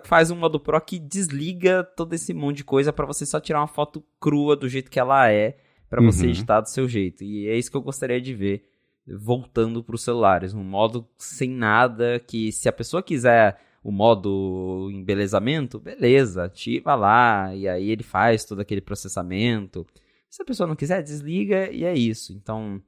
faz 0.04 0.30
um 0.30 0.36
modo 0.36 0.60
Pro 0.60 0.80
que 0.80 1.00
desliga 1.00 1.84
todo 1.84 2.14
esse 2.14 2.34
monte 2.34 2.58
de 2.58 2.64
coisa 2.64 2.94
para 2.94 3.06
você 3.06 3.26
só 3.26 3.40
tirar 3.40 3.62
uma 3.62 3.68
foto 3.68 4.04
crua 4.20 4.56
do 4.56 4.70
jeito 4.70 4.92
que 4.92 5.00
ela 5.00 5.32
é, 5.32 5.58
para 5.90 6.02
uhum. 6.02 6.12
você 6.12 6.28
editar 6.28 6.62
do 6.62 6.70
seu 6.70 6.88
jeito. 6.88 7.24
E 7.24 7.48
é 7.48 7.58
isso 7.58 7.72
que 7.72 7.78
eu 7.78 7.82
gostaria 7.82 8.22
de 8.22 8.34
ver 8.34 8.64
voltando 9.08 9.84
para 9.84 9.96
os 9.96 10.04
celulares, 10.04 10.54
um 10.54 10.64
modo 10.64 11.08
sem 11.18 11.50
nada 11.50 12.20
que 12.20 12.52
se 12.52 12.68
a 12.68 12.74
pessoa 12.74 13.04
quiser 13.04 13.60
o 13.84 13.92
modo 13.92 14.90
embelezamento, 14.92 15.80
beleza, 15.80 16.46
ativa 16.46 16.96
lá 16.96 17.54
e 17.56 17.68
aí 17.68 17.92
ele 17.92 18.02
faz 18.02 18.44
todo 18.44 18.60
aquele 18.60 18.82
processamento. 18.82 19.86
Se 20.28 20.42
a 20.42 20.46
pessoa 20.46 20.66
não 20.66 20.76
quiser, 20.76 21.04
desliga 21.04 21.72
e 21.72 21.84
é 21.84 21.94
isso. 21.94 22.34
Então, 22.34 22.82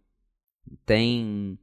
tem. 0.86 1.57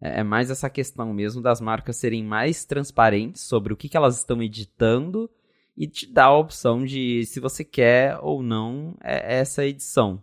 É, 0.00 0.20
é 0.20 0.22
mais 0.22 0.50
essa 0.50 0.70
questão 0.70 1.12
mesmo 1.12 1.42
das 1.42 1.60
marcas 1.60 1.96
serem 1.96 2.22
mais 2.22 2.64
transparentes 2.64 3.42
sobre 3.42 3.72
o 3.72 3.76
que, 3.76 3.88
que 3.88 3.96
elas 3.96 4.18
estão 4.18 4.42
editando 4.42 5.28
e 5.76 5.86
te 5.86 6.06
dar 6.10 6.26
a 6.26 6.38
opção 6.38 6.84
de 6.84 7.24
se 7.26 7.40
você 7.40 7.64
quer 7.64 8.18
ou 8.22 8.42
não 8.42 8.96
é 9.02 9.38
essa 9.38 9.66
edição. 9.66 10.22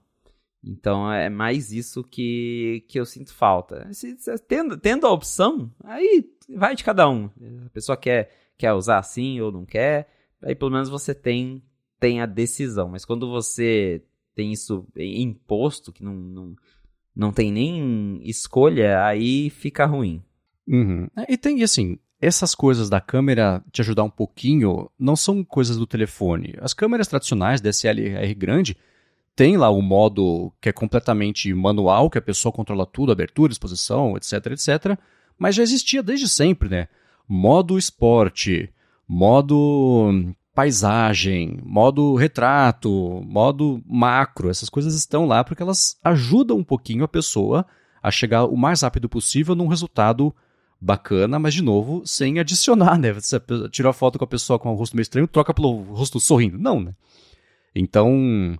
Então 0.63 1.11
é 1.11 1.29
mais 1.29 1.71
isso 1.71 2.03
que, 2.03 2.85
que 2.87 2.99
eu 2.99 3.05
sinto 3.05 3.33
falta. 3.33 3.91
Se, 3.91 4.15
se, 4.17 4.37
tendo, 4.39 4.77
tendo 4.77 5.05
a 5.05 5.11
opção, 5.11 5.69
aí 5.83 6.25
vai 6.55 6.75
de 6.75 6.83
cada 6.83 7.09
um. 7.09 7.29
A 7.65 7.69
pessoa 7.69 7.97
quer, 7.97 8.31
quer 8.57 8.71
usar 8.73 8.99
assim 8.99 9.41
ou 9.41 9.51
não 9.51 9.65
quer. 9.65 10.07
aí 10.41 10.55
pelo 10.55 10.71
menos 10.71 10.87
você 10.87 11.13
tem, 11.13 11.61
tem 11.99 12.21
a 12.21 12.25
decisão. 12.25 12.89
Mas 12.89 13.03
quando 13.03 13.29
você 13.29 14.01
tem 14.33 14.53
isso 14.53 14.87
imposto, 14.95 15.91
que 15.91 16.03
não, 16.03 16.13
não, 16.13 16.55
não 17.13 17.31
tem 17.33 17.51
nem 17.51 18.21
escolha, 18.23 19.05
aí 19.05 19.49
fica 19.49 19.85
ruim. 19.85 20.23
Uhum. 20.67 21.07
É, 21.17 21.33
e 21.33 21.37
tem, 21.37 21.61
assim, 21.61 21.99
essas 22.21 22.55
coisas 22.55 22.89
da 22.89 23.01
câmera 23.01 23.61
te 23.69 23.81
ajudar 23.81 24.03
um 24.03 24.09
pouquinho 24.09 24.89
não 24.97 25.15
são 25.15 25.43
coisas 25.43 25.75
do 25.75 25.85
telefone. 25.85 26.55
As 26.59 26.73
câmeras 26.73 27.09
tradicionais 27.09 27.59
DSLR 27.59 28.33
grande 28.33 28.77
tem 29.35 29.57
lá 29.57 29.69
o 29.69 29.81
modo 29.81 30.51
que 30.61 30.69
é 30.69 30.71
completamente 30.71 31.53
manual, 31.53 32.09
que 32.09 32.17
a 32.17 32.21
pessoa 32.21 32.51
controla 32.51 32.85
tudo, 32.85 33.11
abertura, 33.11 33.51
exposição, 33.51 34.15
etc, 34.15 34.33
etc. 34.47 34.97
Mas 35.37 35.55
já 35.55 35.63
existia 35.63 36.03
desde 36.03 36.29
sempre, 36.29 36.69
né? 36.69 36.87
Modo 37.27 37.77
esporte, 37.77 38.71
modo 39.07 40.33
paisagem, 40.53 41.59
modo 41.63 42.15
retrato, 42.15 43.23
modo 43.25 43.81
macro, 43.87 44.49
essas 44.49 44.69
coisas 44.69 44.93
estão 44.93 45.25
lá 45.25 45.43
porque 45.43 45.63
elas 45.63 45.97
ajudam 46.03 46.57
um 46.57 46.63
pouquinho 46.63 47.03
a 47.03 47.07
pessoa 47.07 47.65
a 48.03 48.11
chegar 48.11 48.45
o 48.45 48.55
mais 48.55 48.81
rápido 48.81 49.09
possível 49.09 49.55
num 49.55 49.67
resultado 49.67 50.33
bacana, 50.79 51.39
mas 51.39 51.53
de 51.53 51.63
novo, 51.63 52.03
sem 52.05 52.39
adicionar, 52.39 52.99
né? 52.99 53.13
Você 53.13 53.41
tirou 53.71 53.89
a 53.89 53.93
foto 53.93 54.19
com 54.19 54.25
a 54.25 54.27
pessoa 54.27 54.59
com 54.59 54.71
o 54.71 54.75
rosto 54.75 54.95
meio 54.95 55.03
estranho, 55.03 55.27
troca 55.27 55.53
pelo 55.53 55.81
rosto 55.93 56.19
sorrindo. 56.19 56.59
Não, 56.59 56.79
né? 56.79 56.93
Então, 57.73 58.57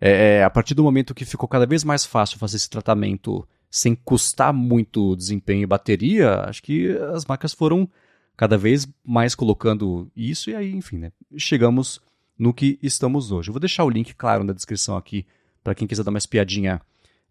é, 0.00 0.38
é, 0.38 0.44
a 0.44 0.50
partir 0.50 0.74
do 0.74 0.82
momento 0.82 1.14
que 1.14 1.24
ficou 1.24 1.48
cada 1.48 1.66
vez 1.66 1.84
mais 1.84 2.04
fácil 2.04 2.38
fazer 2.38 2.56
esse 2.56 2.68
tratamento 2.68 3.46
sem 3.70 3.94
custar 3.94 4.52
muito 4.52 5.16
desempenho 5.16 5.62
e 5.62 5.66
bateria, 5.66 6.40
acho 6.42 6.62
que 6.62 6.88
as 7.12 7.24
marcas 7.24 7.52
foram 7.52 7.88
cada 8.36 8.58
vez 8.58 8.86
mais 9.04 9.34
colocando 9.34 10.10
isso, 10.14 10.50
e 10.50 10.54
aí, 10.54 10.72
enfim, 10.72 10.98
né, 10.98 11.12
chegamos 11.36 12.00
no 12.38 12.52
que 12.52 12.78
estamos 12.82 13.32
hoje. 13.32 13.48
Eu 13.48 13.52
vou 13.54 13.60
deixar 13.60 13.84
o 13.84 13.90
link, 13.90 14.14
claro, 14.14 14.44
na 14.44 14.52
descrição 14.52 14.96
aqui, 14.96 15.26
para 15.64 15.74
quem 15.74 15.86
quiser 15.86 16.02
dar 16.02 16.10
uma 16.10 16.18
espiadinha 16.18 16.80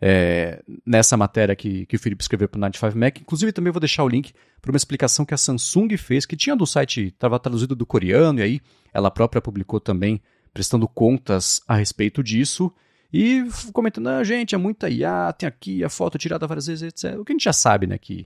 é, 0.01 0.61
nessa 0.85 1.15
matéria 1.15 1.55
que, 1.55 1.85
que 1.85 1.95
o 1.95 1.99
Felipe 1.99 2.21
escreveu 2.21 2.49
para 2.49 2.57
o 2.57 2.61
95 2.61 2.97
Mac. 2.97 3.21
Inclusive, 3.21 3.51
também 3.51 3.71
vou 3.71 3.79
deixar 3.79 4.03
o 4.03 4.09
link 4.09 4.33
para 4.61 4.71
uma 4.71 4.77
explicação 4.77 5.25
que 5.25 5.33
a 5.33 5.37
Samsung 5.37 5.95
fez, 5.97 6.25
que 6.25 6.35
tinha 6.35 6.55
do 6.55 6.65
site, 6.65 7.07
estava 7.07 7.39
traduzido 7.39 7.75
do 7.75 7.85
coreano, 7.85 8.39
e 8.39 8.43
aí 8.43 8.61
ela 8.93 9.11
própria 9.11 9.41
publicou 9.41 9.79
também, 9.79 10.21
prestando 10.55 10.87
contas 10.87 11.61
a 11.67 11.75
respeito 11.75 12.23
disso. 12.23 12.71
E 13.11 13.45
comentando, 13.73 14.07
ah, 14.07 14.23
gente, 14.23 14.55
é 14.55 14.57
muita 14.57 14.89
IA, 14.89 15.33
tem 15.37 15.47
aqui 15.47 15.83
a 15.83 15.89
foto 15.89 16.17
tirada 16.17 16.47
várias 16.47 16.67
vezes, 16.67 16.81
etc. 16.81 17.19
O 17.19 17.25
que 17.25 17.33
a 17.33 17.35
gente 17.35 17.43
já 17.43 17.51
sabe, 17.51 17.85
né, 17.85 17.97
que, 17.97 18.25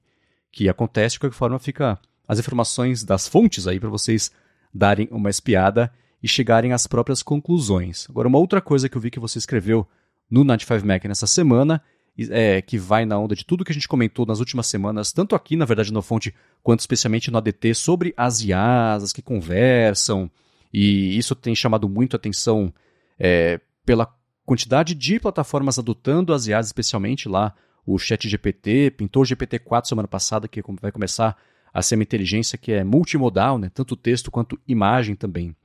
que 0.51 0.69
acontece, 0.69 1.13
de 1.13 1.21
qualquer 1.21 1.35
forma 1.35 1.57
fica 1.57 1.99
as 2.27 2.37
informações 2.37 3.03
das 3.03 3.27
fontes 3.27 3.67
aí 3.67 3.79
para 3.79 3.89
vocês 3.89 4.31
darem 4.71 5.07
uma 5.09 5.31
espiada 5.31 5.91
e 6.21 6.27
chegarem 6.27 6.71
às 6.71 6.85
próprias 6.85 7.23
conclusões. 7.23 8.05
Agora, 8.07 8.27
uma 8.27 8.37
outra 8.37 8.61
coisa 8.61 8.87
que 8.87 8.95
eu 8.95 9.01
vi 9.01 9.09
que 9.09 9.19
você 9.19 9.39
escreveu 9.39 9.87
no 10.29 10.43
95 10.43 10.85
Mac 10.85 11.05
nessa 11.05 11.25
semana, 11.25 11.81
é, 12.29 12.61
que 12.61 12.77
vai 12.77 13.05
na 13.05 13.17
onda 13.17 13.35
de 13.35 13.43
tudo 13.43 13.65
que 13.65 13.71
a 13.71 13.73
gente 13.73 13.87
comentou 13.87 14.23
nas 14.23 14.39
últimas 14.39 14.67
semanas, 14.67 15.11
tanto 15.11 15.35
aqui, 15.35 15.55
na 15.55 15.65
verdade, 15.65 15.91
no 15.91 16.03
Fonte, 16.03 16.35
quanto 16.61 16.81
especialmente 16.81 17.31
no 17.31 17.39
ADT, 17.39 17.73
sobre 17.73 18.13
as 18.15 18.43
IAs, 18.43 19.03
as 19.03 19.13
que 19.13 19.21
conversam, 19.21 20.29
e 20.73 21.17
isso 21.17 21.35
tem 21.35 21.55
chamado 21.55 21.89
muito 21.89 22.15
atenção 22.15 22.73
é, 23.17 23.59
pela 23.85 24.07
quantidade 24.45 24.95
de 24.95 25.19
plataformas 25.19 25.77
adotando 25.77 26.33
as 26.33 26.47
IAs, 26.47 26.67
especialmente 26.67 27.29
lá 27.29 27.53
o 27.85 27.97
ChatGPT, 27.97 28.91
pintou 28.91 29.23
o 29.23 29.25
GPT-4 29.25 29.87
semana 29.87 30.07
passada, 30.07 30.47
que 30.47 30.61
vai 30.81 30.91
começar 30.91 31.35
a 31.73 31.81
ser 31.81 31.95
uma 31.95 32.03
inteligência 32.03 32.57
que 32.57 32.71
é 32.71 32.83
multimodal, 32.83 33.57
né? 33.57 33.69
tanto 33.73 33.95
texto 33.95 34.31
quanto 34.31 34.59
imagem 34.67 35.15
também, 35.15 35.55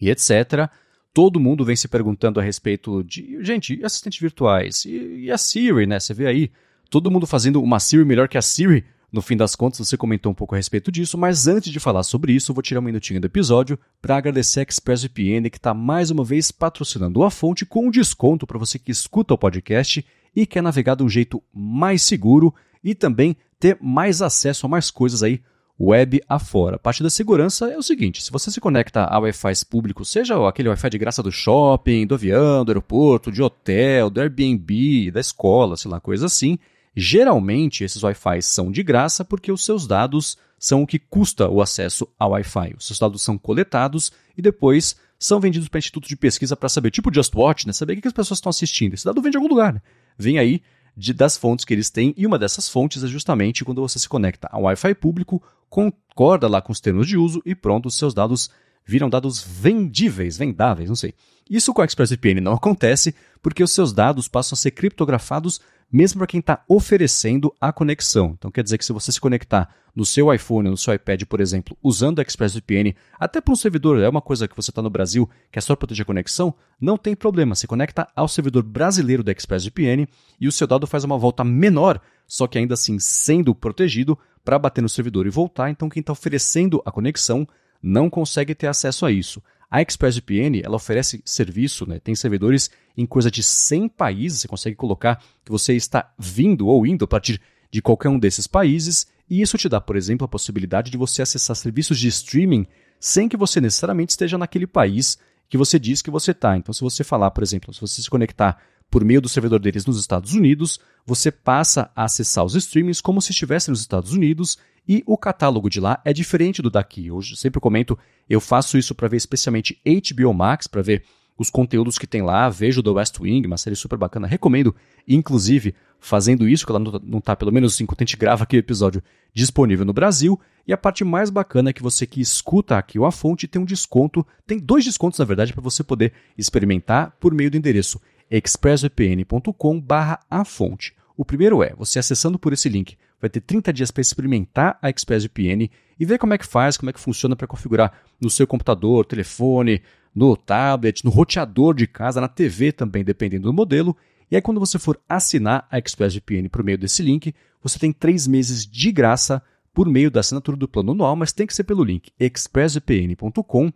e 0.00 0.10
etc. 0.10 0.68
Todo 1.12 1.40
mundo 1.40 1.64
vem 1.64 1.76
se 1.76 1.88
perguntando 1.88 2.40
a 2.40 2.42
respeito 2.42 3.02
de, 3.04 3.42
gente, 3.42 3.82
assistentes 3.84 4.20
virtuais? 4.20 4.84
E, 4.84 5.24
e 5.24 5.30
a 5.30 5.38
Siri, 5.38 5.86
né? 5.86 6.00
Você 6.00 6.12
vê 6.12 6.26
aí, 6.26 6.50
todo 6.90 7.10
mundo 7.10 7.26
fazendo 7.26 7.62
uma 7.62 7.78
Siri 7.78 8.04
melhor 8.04 8.28
que 8.28 8.36
a 8.36 8.42
Siri. 8.42 8.84
No 9.14 9.22
fim 9.22 9.36
das 9.36 9.54
contas, 9.54 9.78
você 9.78 9.96
comentou 9.96 10.32
um 10.32 10.34
pouco 10.34 10.56
a 10.56 10.58
respeito 10.58 10.90
disso, 10.90 11.16
mas 11.16 11.46
antes 11.46 11.70
de 11.70 11.78
falar 11.78 12.02
sobre 12.02 12.32
isso, 12.32 12.50
eu 12.50 12.54
vou 12.54 12.62
tirar 12.62 12.80
um 12.80 12.82
minutinho 12.82 13.20
do 13.20 13.26
episódio 13.28 13.78
para 14.02 14.16
agradecer 14.16 14.58
a 14.58 14.62
ExpressVPN 14.64 15.48
que 15.50 15.56
está 15.56 15.72
mais 15.72 16.10
uma 16.10 16.24
vez 16.24 16.50
patrocinando 16.50 17.22
a 17.22 17.30
fonte 17.30 17.64
com 17.64 17.86
um 17.86 17.90
desconto 17.92 18.44
para 18.44 18.58
você 18.58 18.76
que 18.76 18.90
escuta 18.90 19.32
o 19.32 19.38
podcast 19.38 20.04
e 20.34 20.44
quer 20.44 20.64
navegar 20.64 20.96
de 20.96 21.04
um 21.04 21.08
jeito 21.08 21.40
mais 21.54 22.02
seguro 22.02 22.52
e 22.82 22.92
também 22.92 23.36
ter 23.60 23.78
mais 23.80 24.20
acesso 24.20 24.66
a 24.66 24.68
mais 24.68 24.90
coisas 24.90 25.22
aí 25.22 25.40
web 25.78 26.20
afora. 26.28 26.74
A 26.74 26.80
parte 26.80 27.00
da 27.00 27.08
segurança 27.08 27.70
é 27.70 27.78
o 27.78 27.82
seguinte: 27.84 28.20
se 28.20 28.32
você 28.32 28.50
se 28.50 28.60
conecta 28.60 29.04
a 29.04 29.16
Wi-Fi 29.20 29.64
públicos, 29.70 30.10
seja 30.10 30.48
aquele 30.48 30.70
Wi-Fi 30.70 30.90
de 30.90 30.98
graça 30.98 31.22
do 31.22 31.30
shopping, 31.30 32.04
do 32.04 32.16
avião, 32.16 32.64
do 32.64 32.72
aeroporto, 32.72 33.30
de 33.30 33.40
hotel, 33.40 34.10
do 34.10 34.20
Airbnb, 34.20 35.12
da 35.12 35.20
escola, 35.20 35.76
sei 35.76 35.88
lá, 35.88 36.00
coisa 36.00 36.26
assim, 36.26 36.58
geralmente 36.96 37.84
esses 37.84 38.02
Wi-Fi 38.02 38.42
são 38.42 38.70
de 38.70 38.82
graça 38.82 39.24
porque 39.24 39.50
os 39.50 39.64
seus 39.64 39.86
dados 39.86 40.36
são 40.58 40.82
o 40.82 40.86
que 40.86 40.98
custa 40.98 41.48
o 41.48 41.60
acesso 41.60 42.08
ao 42.18 42.30
Wi-Fi. 42.30 42.74
Os 42.78 42.86
seus 42.86 42.98
dados 42.98 43.22
são 43.22 43.36
coletados 43.36 44.12
e 44.36 44.42
depois 44.42 44.96
são 45.18 45.40
vendidos 45.40 45.68
para 45.68 45.78
instituto 45.78 46.08
de 46.08 46.16
pesquisa 46.16 46.56
para 46.56 46.68
saber, 46.68 46.90
tipo 46.90 47.12
Just 47.12 47.34
Watch, 47.34 47.66
né? 47.66 47.72
Saber 47.72 47.98
o 47.98 48.00
que 48.00 48.08
as 48.08 48.14
pessoas 48.14 48.38
estão 48.38 48.50
assistindo. 48.50 48.94
Esse 48.94 49.04
dado 49.04 49.20
vem 49.22 49.30
de 49.30 49.36
algum 49.36 49.48
lugar, 49.48 49.72
né? 49.72 49.82
Vem 50.18 50.38
aí 50.38 50.62
de, 50.96 51.12
das 51.12 51.36
fontes 51.36 51.64
que 51.64 51.74
eles 51.74 51.90
têm, 51.90 52.14
e 52.16 52.26
uma 52.26 52.38
dessas 52.38 52.68
fontes 52.68 53.02
é 53.02 53.06
justamente 53.06 53.64
quando 53.64 53.82
você 53.82 53.98
se 53.98 54.08
conecta 54.08 54.48
ao 54.50 54.62
Wi-Fi 54.62 54.94
público, 54.94 55.42
concorda 55.68 56.46
lá 56.48 56.62
com 56.62 56.72
os 56.72 56.80
termos 56.80 57.08
de 57.08 57.16
uso 57.16 57.42
e 57.44 57.54
pronto, 57.54 57.86
os 57.86 57.96
seus 57.96 58.14
dados 58.14 58.50
viram 58.86 59.08
dados 59.08 59.42
vendíveis, 59.42 60.36
vendáveis, 60.36 60.88
não 60.88 60.96
sei. 60.96 61.14
Isso 61.48 61.74
com 61.74 61.82
a 61.82 61.84
ExpressVPN 61.84 62.40
não 62.40 62.52
acontece 62.54 63.14
porque 63.42 63.62
os 63.62 63.72
seus 63.72 63.92
dados 63.92 64.28
passam 64.28 64.54
a 64.54 64.58
ser 64.58 64.70
criptografados 64.70 65.60
mesmo 65.94 66.18
para 66.18 66.26
quem 66.26 66.40
está 66.40 66.64
oferecendo 66.68 67.54
a 67.60 67.72
conexão. 67.72 68.34
Então 68.36 68.50
quer 68.50 68.64
dizer 68.64 68.78
que 68.78 68.84
se 68.84 68.92
você 68.92 69.12
se 69.12 69.20
conectar 69.20 69.72
no 69.94 70.04
seu 70.04 70.34
iPhone 70.34 70.68
no 70.68 70.76
seu 70.76 70.92
iPad, 70.92 71.22
por 71.22 71.40
exemplo, 71.40 71.78
usando 71.80 72.18
o 72.18 72.20
ExpressVPN, 72.20 72.96
até 73.16 73.40
para 73.40 73.52
um 73.52 73.56
servidor, 73.56 74.00
é 74.00 74.08
uma 74.08 74.20
coisa 74.20 74.48
que 74.48 74.56
você 74.56 74.72
está 74.72 74.82
no 74.82 74.90
Brasil, 74.90 75.30
que 75.52 75.58
é 75.60 75.62
só 75.62 75.76
proteger 75.76 76.02
a 76.02 76.06
conexão, 76.06 76.52
não 76.80 76.98
tem 76.98 77.14
problema. 77.14 77.54
Se 77.54 77.68
conecta 77.68 78.08
ao 78.16 78.26
servidor 78.26 78.64
brasileiro 78.64 79.22
do 79.22 79.30
ExpressVPN 79.30 80.08
e 80.40 80.48
o 80.48 80.52
seu 80.52 80.66
dado 80.66 80.84
faz 80.84 81.04
uma 81.04 81.16
volta 81.16 81.44
menor, 81.44 82.00
só 82.26 82.48
que 82.48 82.58
ainda 82.58 82.74
assim 82.74 82.98
sendo 82.98 83.54
protegido, 83.54 84.18
para 84.44 84.58
bater 84.58 84.82
no 84.82 84.88
servidor 84.88 85.28
e 85.28 85.30
voltar. 85.30 85.70
Então 85.70 85.88
quem 85.88 86.00
está 86.00 86.12
oferecendo 86.12 86.82
a 86.84 86.90
conexão 86.90 87.46
não 87.80 88.10
consegue 88.10 88.52
ter 88.52 88.66
acesso 88.66 89.06
a 89.06 89.12
isso. 89.12 89.40
A 89.74 89.82
ExpressVPN, 89.82 90.62
ela 90.62 90.76
oferece 90.76 91.20
serviço, 91.24 91.84
né? 91.84 91.98
tem 91.98 92.14
servidores 92.14 92.70
em 92.96 93.04
coisa 93.04 93.28
de 93.28 93.42
100 93.42 93.88
países, 93.88 94.42
você 94.42 94.46
consegue 94.46 94.76
colocar 94.76 95.20
que 95.44 95.50
você 95.50 95.74
está 95.74 96.14
vindo 96.16 96.68
ou 96.68 96.86
indo 96.86 97.04
a 97.04 97.08
partir 97.08 97.40
de 97.72 97.82
qualquer 97.82 98.08
um 98.08 98.16
desses 98.16 98.46
países, 98.46 99.08
e 99.28 99.42
isso 99.42 99.58
te 99.58 99.68
dá, 99.68 99.80
por 99.80 99.96
exemplo, 99.96 100.26
a 100.26 100.28
possibilidade 100.28 100.92
de 100.92 100.96
você 100.96 101.22
acessar 101.22 101.56
serviços 101.56 101.98
de 101.98 102.06
streaming 102.06 102.68
sem 103.00 103.28
que 103.28 103.36
você 103.36 103.60
necessariamente 103.60 104.10
esteja 104.10 104.38
naquele 104.38 104.68
país 104.68 105.18
que 105.48 105.58
você 105.58 105.76
diz 105.76 106.00
que 106.00 106.10
você 106.10 106.30
está. 106.30 106.56
Então, 106.56 106.72
se 106.72 106.80
você 106.80 107.02
falar, 107.02 107.32
por 107.32 107.42
exemplo, 107.42 107.74
se 107.74 107.80
você 107.80 108.00
se 108.00 108.08
conectar 108.08 108.62
por 108.94 109.04
meio 109.04 109.20
do 109.20 109.28
servidor 109.28 109.58
deles 109.58 109.84
nos 109.86 109.98
Estados 109.98 110.34
Unidos, 110.34 110.78
você 111.04 111.28
passa 111.28 111.90
a 111.96 112.04
acessar 112.04 112.44
os 112.44 112.54
streamings 112.54 113.00
como 113.00 113.20
se 113.20 113.32
estivesse 113.32 113.68
nos 113.68 113.80
Estados 113.80 114.12
Unidos 114.12 114.56
e 114.86 115.02
o 115.04 115.18
catálogo 115.18 115.68
de 115.68 115.80
lá 115.80 116.00
é 116.04 116.12
diferente 116.12 116.62
do 116.62 116.70
daqui. 116.70 117.08
Eu 117.08 117.20
sempre 117.20 117.60
comento, 117.60 117.98
eu 118.30 118.40
faço 118.40 118.78
isso 118.78 118.94
para 118.94 119.08
ver 119.08 119.16
especialmente 119.16 119.80
HBO 119.84 120.32
Max, 120.32 120.68
para 120.68 120.80
ver 120.80 121.02
os 121.36 121.50
conteúdos 121.50 121.98
que 121.98 122.06
tem 122.06 122.22
lá, 122.22 122.48
vejo 122.48 122.84
The 122.84 122.90
West 122.90 123.18
Wing, 123.18 123.44
uma 123.48 123.56
série 123.56 123.74
super 123.74 123.98
bacana, 123.98 124.28
recomendo, 124.28 124.72
inclusive, 125.08 125.74
fazendo 125.98 126.48
isso, 126.48 126.64
que 126.64 126.70
ela 126.70 126.78
não 126.78 127.18
está, 127.18 127.34
pelo 127.34 127.50
menos 127.50 127.74
assim, 127.74 127.84
quando 127.84 128.00
a 128.00 128.04
gente 128.04 128.16
grava 128.16 128.44
aqui 128.44 128.56
o 128.56 128.60
episódio, 128.60 129.02
disponível 129.34 129.84
no 129.84 129.92
Brasil. 129.92 130.40
E 130.68 130.72
a 130.72 130.78
parte 130.78 131.02
mais 131.02 131.30
bacana 131.30 131.70
é 131.70 131.72
que 131.72 131.82
você 131.82 132.06
que 132.06 132.20
escuta 132.20 132.78
aqui 132.78 132.96
o 132.96 133.04
A 133.04 133.10
Fonte 133.10 133.48
tem 133.48 133.60
um 133.60 133.64
desconto, 133.64 134.24
tem 134.46 134.60
dois 134.60 134.84
descontos, 134.84 135.18
na 135.18 135.24
verdade, 135.24 135.52
para 135.52 135.60
você 135.60 135.82
poder 135.82 136.12
experimentar 136.38 137.16
por 137.18 137.34
meio 137.34 137.50
do 137.50 137.56
endereço 137.56 138.00
expressvpn.com 138.30 139.84
afonte. 140.30 140.94
O 141.16 141.24
primeiro 141.24 141.62
é, 141.62 141.74
você 141.76 141.98
acessando 141.98 142.38
por 142.38 142.52
esse 142.52 142.68
link, 142.68 142.96
vai 143.20 143.30
ter 143.30 143.40
30 143.40 143.72
dias 143.72 143.90
para 143.90 144.00
experimentar 144.00 144.78
a 144.82 144.90
ExpressVPN 144.90 145.70
e 145.98 146.04
ver 146.04 146.18
como 146.18 146.34
é 146.34 146.38
que 146.38 146.46
faz, 146.46 146.76
como 146.76 146.90
é 146.90 146.92
que 146.92 147.00
funciona 147.00 147.36
para 147.36 147.46
configurar 147.46 147.92
no 148.20 148.28
seu 148.28 148.46
computador, 148.46 149.04
telefone, 149.06 149.80
no 150.14 150.36
tablet, 150.36 151.04
no 151.04 151.10
roteador 151.10 151.74
de 151.74 151.86
casa, 151.86 152.20
na 152.20 152.28
TV 152.28 152.72
também, 152.72 153.04
dependendo 153.04 153.44
do 153.44 153.52
modelo. 153.52 153.96
E 154.30 154.36
aí, 154.36 154.42
quando 154.42 154.60
você 154.60 154.78
for 154.78 155.00
assinar 155.08 155.66
a 155.70 155.78
ExpressVPN 155.78 156.48
por 156.48 156.64
meio 156.64 156.78
desse 156.78 157.02
link, 157.02 157.34
você 157.62 157.78
tem 157.78 157.92
três 157.92 158.26
meses 158.26 158.66
de 158.66 158.90
graça 158.92 159.42
por 159.72 159.88
meio 159.88 160.10
da 160.10 160.20
assinatura 160.20 160.56
do 160.56 160.68
plano 160.68 160.92
anual, 160.92 161.16
mas 161.16 161.32
tem 161.32 161.46
que 161.46 161.54
ser 161.54 161.64
pelo 161.64 161.82
link 161.82 162.10
expressvpn.com 162.18 163.72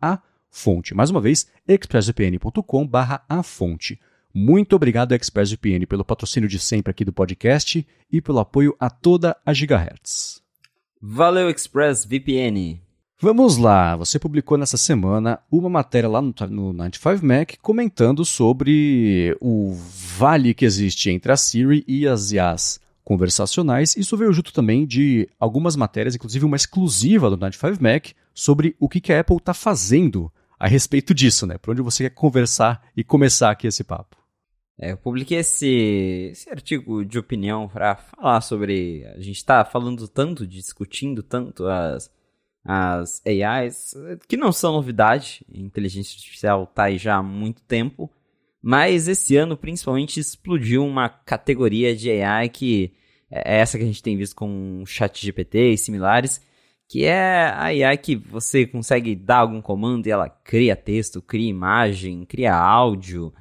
a 0.00 0.18
fonte. 0.52 0.94
Mais 0.94 1.10
uma 1.10 1.20
vez, 1.20 1.46
expressvpn.com 1.66 2.88
a 3.28 3.42
fonte. 3.42 3.98
Muito 4.34 4.76
obrigado, 4.76 5.12
ExpressVPN, 5.12 5.86
pelo 5.86 6.04
patrocínio 6.04 6.48
de 6.48 6.58
sempre 6.58 6.90
aqui 6.90 7.04
do 7.04 7.12
podcast 7.12 7.86
e 8.10 8.20
pelo 8.20 8.38
apoio 8.38 8.74
a 8.80 8.88
toda 8.88 9.36
a 9.44 9.52
Gigahertz. 9.52 10.40
Valeu, 11.00 11.50
ExpressVPN! 11.50 12.80
Vamos 13.20 13.56
lá, 13.56 13.94
você 13.94 14.18
publicou 14.18 14.58
nessa 14.58 14.76
semana 14.76 15.38
uma 15.50 15.68
matéria 15.68 16.08
lá 16.08 16.20
no, 16.20 16.34
no 16.50 16.74
95Mac 16.74 17.56
comentando 17.62 18.24
sobre 18.24 19.36
o 19.40 19.74
vale 20.18 20.52
que 20.54 20.64
existe 20.64 21.08
entre 21.08 21.30
a 21.30 21.36
Siri 21.36 21.84
e 21.86 22.08
as 22.08 22.32
IAs 22.32 22.80
conversacionais. 23.04 23.96
Isso 23.96 24.16
veio 24.16 24.32
junto 24.32 24.52
também 24.52 24.84
de 24.86 25.28
algumas 25.38 25.76
matérias, 25.76 26.16
inclusive 26.16 26.44
uma 26.44 26.56
exclusiva 26.56 27.30
do 27.30 27.38
95Mac, 27.38 28.12
sobre 28.34 28.74
o 28.80 28.88
que, 28.88 29.00
que 29.00 29.12
a 29.12 29.20
Apple 29.20 29.36
está 29.36 29.54
fazendo 29.54 30.32
a 30.62 30.68
respeito 30.68 31.12
disso, 31.12 31.44
né? 31.44 31.58
Por 31.58 31.72
onde 31.72 31.82
você 31.82 32.04
quer 32.04 32.14
conversar 32.14 32.88
e 32.96 33.02
começar 33.02 33.50
aqui 33.50 33.66
esse 33.66 33.82
papo. 33.82 34.16
É, 34.78 34.92
eu 34.92 34.96
publiquei 34.96 35.38
esse, 35.38 36.28
esse 36.30 36.48
artigo 36.48 37.04
de 37.04 37.18
opinião 37.18 37.66
para 37.66 37.96
falar 37.96 38.40
sobre. 38.42 39.04
A 39.06 39.20
gente 39.20 39.38
está 39.38 39.64
falando 39.64 40.06
tanto, 40.06 40.46
discutindo 40.46 41.20
tanto 41.20 41.66
as 41.66 42.08
as 42.64 43.20
AIs, 43.26 43.92
que 44.28 44.36
não 44.36 44.52
são 44.52 44.72
novidade, 44.72 45.44
a 45.52 45.58
inteligência 45.58 46.14
artificial 46.14 46.62
está 46.62 46.84
aí 46.84 46.96
já 46.96 47.16
há 47.16 47.22
muito 47.22 47.60
tempo, 47.62 48.08
mas 48.62 49.08
esse 49.08 49.36
ano 49.36 49.56
principalmente 49.56 50.20
explodiu 50.20 50.86
uma 50.86 51.08
categoria 51.08 51.92
de 51.96 52.08
AI 52.22 52.48
que 52.48 52.94
é 53.28 53.58
essa 53.58 53.76
que 53.76 53.82
a 53.82 53.86
gente 53.88 54.00
tem 54.00 54.16
visto 54.16 54.36
com 54.36 54.80
o 54.80 54.86
ChatGPT 54.86 55.72
e 55.72 55.76
similares, 55.76 56.40
que 56.92 57.06
é 57.06 57.46
a 57.46 57.62
AI 57.62 57.96
que 57.96 58.14
você 58.14 58.66
consegue 58.66 59.16
dar 59.16 59.38
algum 59.38 59.62
comando 59.62 60.06
e 60.06 60.10
ela 60.10 60.28
cria 60.28 60.76
texto, 60.76 61.22
cria 61.22 61.48
imagem, 61.48 62.26
cria 62.26 62.54
áudio, 62.54 63.32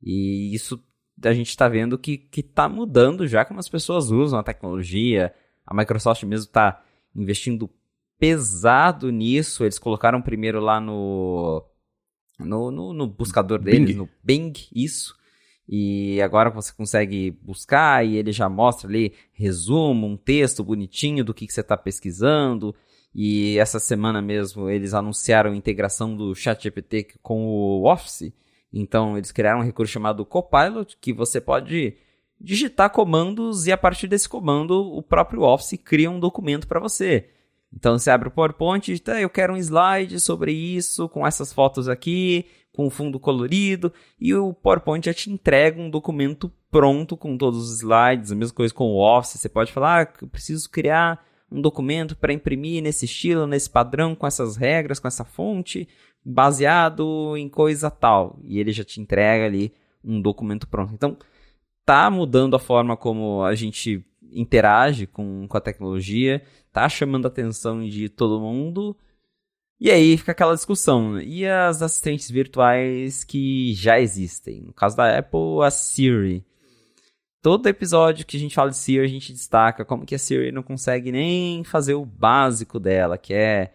e 0.00 0.54
isso 0.54 0.80
a 1.20 1.32
gente 1.32 1.48
está 1.48 1.68
vendo 1.68 1.98
que 1.98 2.28
está 2.36 2.68
mudando 2.68 3.26
já 3.26 3.44
como 3.44 3.58
as 3.58 3.68
pessoas 3.68 4.12
usam 4.12 4.38
a 4.38 4.44
tecnologia. 4.44 5.34
A 5.66 5.74
Microsoft 5.74 6.22
mesmo 6.22 6.46
está 6.46 6.84
investindo 7.12 7.68
pesado 8.16 9.10
nisso. 9.10 9.64
Eles 9.64 9.80
colocaram 9.80 10.22
primeiro 10.22 10.60
lá 10.60 10.80
no. 10.80 11.66
No, 12.38 12.70
no, 12.70 12.92
no 12.92 13.08
buscador 13.08 13.58
deles, 13.58 13.88
Bing. 13.88 13.94
no 13.96 14.08
Bing, 14.22 14.52
isso. 14.72 15.16
E 15.68 16.22
agora 16.22 16.48
você 16.48 16.72
consegue 16.72 17.32
buscar 17.42 18.06
e 18.06 18.16
ele 18.16 18.30
já 18.30 18.48
mostra 18.48 18.88
ali 18.88 19.14
resumo, 19.32 20.06
um 20.06 20.16
texto 20.16 20.62
bonitinho 20.62 21.24
do 21.24 21.34
que, 21.34 21.44
que 21.44 21.52
você 21.52 21.60
está 21.60 21.76
pesquisando. 21.76 22.72
E 23.14 23.58
essa 23.58 23.78
semana 23.80 24.22
mesmo 24.22 24.70
eles 24.70 24.94
anunciaram 24.94 25.52
a 25.52 25.56
integração 25.56 26.16
do 26.16 26.34
ChatGPT 26.34 27.08
com 27.22 27.44
o 27.46 27.90
Office. 27.90 28.32
Então 28.72 29.16
eles 29.16 29.32
criaram 29.32 29.60
um 29.60 29.64
recurso 29.64 29.92
chamado 29.92 30.24
Copilot 30.24 30.96
que 31.00 31.12
você 31.12 31.40
pode 31.40 31.94
digitar 32.40 32.90
comandos 32.90 33.66
e 33.66 33.72
a 33.72 33.76
partir 33.76 34.06
desse 34.06 34.28
comando 34.28 34.80
o 34.80 35.02
próprio 35.02 35.42
Office 35.42 35.78
cria 35.84 36.10
um 36.10 36.20
documento 36.20 36.66
para 36.66 36.80
você. 36.80 37.28
Então 37.72 37.98
você 37.98 38.10
abre 38.10 38.28
o 38.28 38.32
PowerPoint 38.32 38.92
e 38.92 38.98
tá, 38.98 39.20
eu 39.20 39.30
quero 39.30 39.52
um 39.52 39.56
slide 39.56 40.18
sobre 40.18 40.52
isso, 40.52 41.08
com 41.08 41.26
essas 41.26 41.52
fotos 41.52 41.88
aqui, 41.88 42.46
com 42.72 42.90
fundo 42.90 43.20
colorido, 43.20 43.92
e 44.18 44.34
o 44.34 44.52
PowerPoint 44.52 45.06
já 45.06 45.14
te 45.14 45.30
entrega 45.30 45.80
um 45.80 45.90
documento 45.90 46.50
pronto 46.70 47.16
com 47.16 47.36
todos 47.36 47.70
os 47.70 47.76
slides, 47.78 48.32
a 48.32 48.34
mesma 48.34 48.54
coisa 48.54 48.74
com 48.74 48.84
o 48.84 48.98
Office. 48.98 49.38
Você 49.40 49.48
pode 49.48 49.72
falar, 49.72 50.06
ah, 50.06 50.12
eu 50.22 50.28
preciso 50.28 50.68
criar 50.68 51.24
um 51.50 51.60
documento 51.60 52.16
para 52.16 52.32
imprimir 52.32 52.82
nesse 52.82 53.04
estilo, 53.04 53.46
nesse 53.46 53.68
padrão, 53.68 54.14
com 54.14 54.26
essas 54.26 54.56
regras, 54.56 54.98
com 54.98 55.08
essa 55.08 55.24
fonte, 55.24 55.88
baseado 56.24 57.36
em 57.36 57.48
coisa 57.48 57.90
tal. 57.90 58.38
E 58.44 58.58
ele 58.58 58.72
já 58.72 58.84
te 58.84 59.00
entrega 59.00 59.46
ali 59.46 59.72
um 60.04 60.20
documento 60.20 60.68
pronto. 60.68 60.92
Então, 60.94 61.16
tá 61.84 62.10
mudando 62.10 62.54
a 62.54 62.58
forma 62.58 62.96
como 62.96 63.42
a 63.42 63.54
gente 63.54 64.04
interage 64.32 65.06
com, 65.06 65.46
com 65.48 65.56
a 65.56 65.60
tecnologia, 65.60 66.42
tá 66.72 66.88
chamando 66.88 67.26
a 67.26 67.28
atenção 67.28 67.84
de 67.84 68.08
todo 68.08 68.40
mundo. 68.40 68.96
E 69.80 69.90
aí 69.90 70.16
fica 70.16 70.32
aquela 70.32 70.54
discussão. 70.54 71.20
E 71.20 71.46
as 71.46 71.82
assistentes 71.82 72.30
virtuais 72.30 73.24
que 73.24 73.74
já 73.74 73.98
existem? 73.98 74.60
No 74.62 74.72
caso 74.72 74.96
da 74.96 75.18
Apple, 75.18 75.62
a 75.64 75.70
Siri. 75.70 76.44
Todo 77.42 77.68
episódio 77.68 78.26
que 78.26 78.36
a 78.36 78.40
gente 78.40 78.54
fala 78.54 78.70
de 78.70 78.76
Siri, 78.76 79.04
a 79.04 79.08
gente 79.08 79.32
destaca 79.32 79.84
como 79.84 80.04
que 80.04 80.14
a 80.14 80.18
Siri 80.18 80.52
não 80.52 80.62
consegue 80.62 81.10
nem 81.10 81.64
fazer 81.64 81.94
o 81.94 82.04
básico 82.04 82.78
dela, 82.78 83.16
que 83.16 83.32
é, 83.32 83.72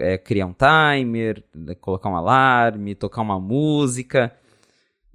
é 0.00 0.18
criar 0.18 0.46
um 0.46 0.54
timer, 0.54 1.44
colocar 1.80 2.10
um 2.10 2.16
alarme, 2.16 2.96
tocar 2.96 3.22
uma 3.22 3.38
música. 3.38 4.36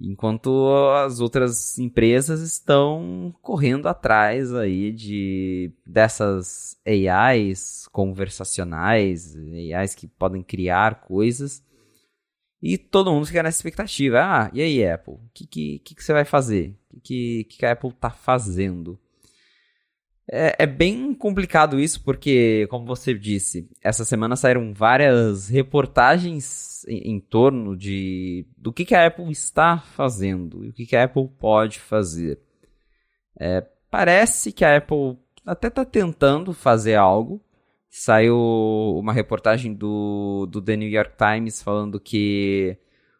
Enquanto 0.00 0.68
as 1.04 1.20
outras 1.20 1.78
empresas 1.78 2.40
estão 2.40 3.34
correndo 3.42 3.86
atrás 3.86 4.52
aí 4.54 4.90
de 4.90 5.72
dessas 5.86 6.76
AIs 6.86 7.86
conversacionais, 7.92 9.36
AIs 9.36 9.94
que 9.94 10.08
podem 10.08 10.42
criar 10.42 11.02
coisas. 11.02 11.62
E 12.62 12.78
todo 12.78 13.12
mundo 13.12 13.26
fica 13.26 13.42
nessa 13.42 13.58
expectativa. 13.58 14.20
Ah, 14.22 14.50
e 14.54 14.62
aí, 14.62 14.86
Apple? 14.88 15.14
O 15.14 15.30
que, 15.34 15.46
que, 15.46 15.78
que, 15.80 16.02
você 16.02 16.12
vai 16.12 16.24
fazer? 16.24 16.76
Que, 17.00 17.44
que 17.44 17.64
a 17.64 17.72
Apple 17.72 17.90
está 17.90 18.10
fazendo? 18.10 18.98
É, 20.30 20.54
é, 20.60 20.66
bem 20.66 21.12
complicado 21.14 21.80
isso, 21.80 22.02
porque, 22.02 22.66
como 22.70 22.86
você 22.86 23.12
disse, 23.12 23.68
essa 23.82 24.04
semana 24.04 24.36
saíram 24.36 24.72
várias 24.72 25.48
reportagens 25.48 26.84
em, 26.86 27.16
em, 27.16 27.20
torno 27.20 27.76
de 27.76 28.46
do 28.56 28.72
que, 28.72 28.84
que 28.84 28.94
a 28.94 29.06
Apple 29.06 29.30
está 29.30 29.78
fazendo 29.78 30.64
e 30.64 30.68
o 30.68 30.72
que, 30.72 30.86
que 30.86 30.96
a 30.96 31.04
Apple 31.04 31.28
pode 31.38 31.80
fazer. 31.80 32.40
É, 33.38 33.66
parece 33.90 34.52
que 34.52 34.64
a 34.64 34.76
Apple 34.76 35.18
até 35.44 35.68
está 35.68 35.84
tentando 35.84 36.52
fazer 36.52 36.94
algo. 36.94 37.42
Saiu 37.90 38.38
uma 38.96 39.12
reportagem 39.12 39.74
do, 39.74 40.46
do 40.50 40.62
The 40.62 40.76
New 40.76 40.88
York 40.88 41.12
Times 41.16 41.62
falando 41.62 42.00
que 42.00 42.78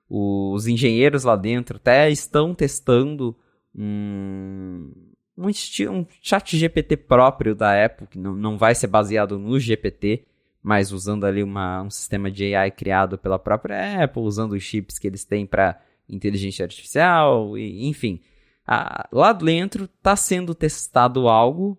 os 0.09 0.66
engenheiros 0.66 1.25
lá 1.25 1.37
dentro 1.37 1.77
até 1.77 2.11
estão 2.11 2.55
testando 2.55 3.37
um, 3.75 4.91
um, 5.37 5.49
um 5.49 6.07
chat 6.20 6.57
GPT 6.57 6.97
próprio 6.97 7.55
da 7.55 7.85
Apple, 7.85 8.07
que 8.07 8.18
não, 8.18 8.35
não 8.35 8.59
vai 8.59 8.75
ser 8.75 8.87
baseado 8.87 9.39
no 9.39 9.59
GPT, 9.59 10.25
mas 10.62 10.93
usando 10.93 11.25
ali 11.25 11.43
uma, 11.43 11.83
um 11.83 11.91
sistema 11.91 12.31
de 12.31 12.55
AI 12.55 12.70
criado 12.70 13.18
pela 13.18 13.39
própria 13.39 14.05
Apple, 14.05 14.23
usando 14.23 14.53
os 14.53 14.62
chips 14.62 14.99
que 14.99 15.07
eles 15.07 15.25
têm 15.25 15.45
para 15.45 15.81
inteligência 16.09 16.64
artificial, 16.64 17.59
e, 17.59 17.87
enfim. 17.89 18.20
A, 18.66 19.09
lá 19.11 19.33
dentro 19.33 19.85
está 19.85 20.14
sendo 20.14 20.55
testado 20.55 21.29
algo, 21.29 21.77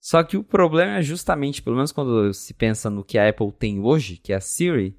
só 0.00 0.22
que 0.24 0.36
o 0.36 0.42
problema 0.42 0.98
é 0.98 1.02
justamente, 1.02 1.62
pelo 1.62 1.76
menos 1.76 1.92
quando 1.92 2.32
se 2.34 2.52
pensa 2.52 2.90
no 2.90 3.04
que 3.04 3.18
a 3.18 3.28
Apple 3.28 3.52
tem 3.52 3.78
hoje, 3.78 4.16
que 4.16 4.32
é 4.32 4.36
a 4.36 4.40
Siri, 4.40 4.96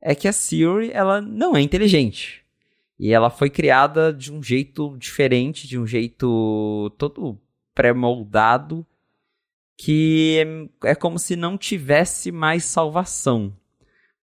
é 0.00 0.14
que 0.14 0.28
a 0.28 0.32
Siri 0.32 0.92
ela 0.92 1.20
não 1.20 1.56
é 1.56 1.60
inteligente. 1.60 2.45
E 2.98 3.12
ela 3.12 3.28
foi 3.30 3.50
criada 3.50 4.12
de 4.12 4.32
um 4.32 4.42
jeito 4.42 4.96
diferente, 4.98 5.68
de 5.68 5.78
um 5.78 5.86
jeito 5.86 6.90
todo 6.96 7.38
pré-moldado 7.74 8.86
que 9.76 10.68
é, 10.82 10.94
como 10.94 11.18
se 11.18 11.36
não 11.36 11.58
tivesse 11.58 12.32
mais 12.32 12.64
salvação. 12.64 13.52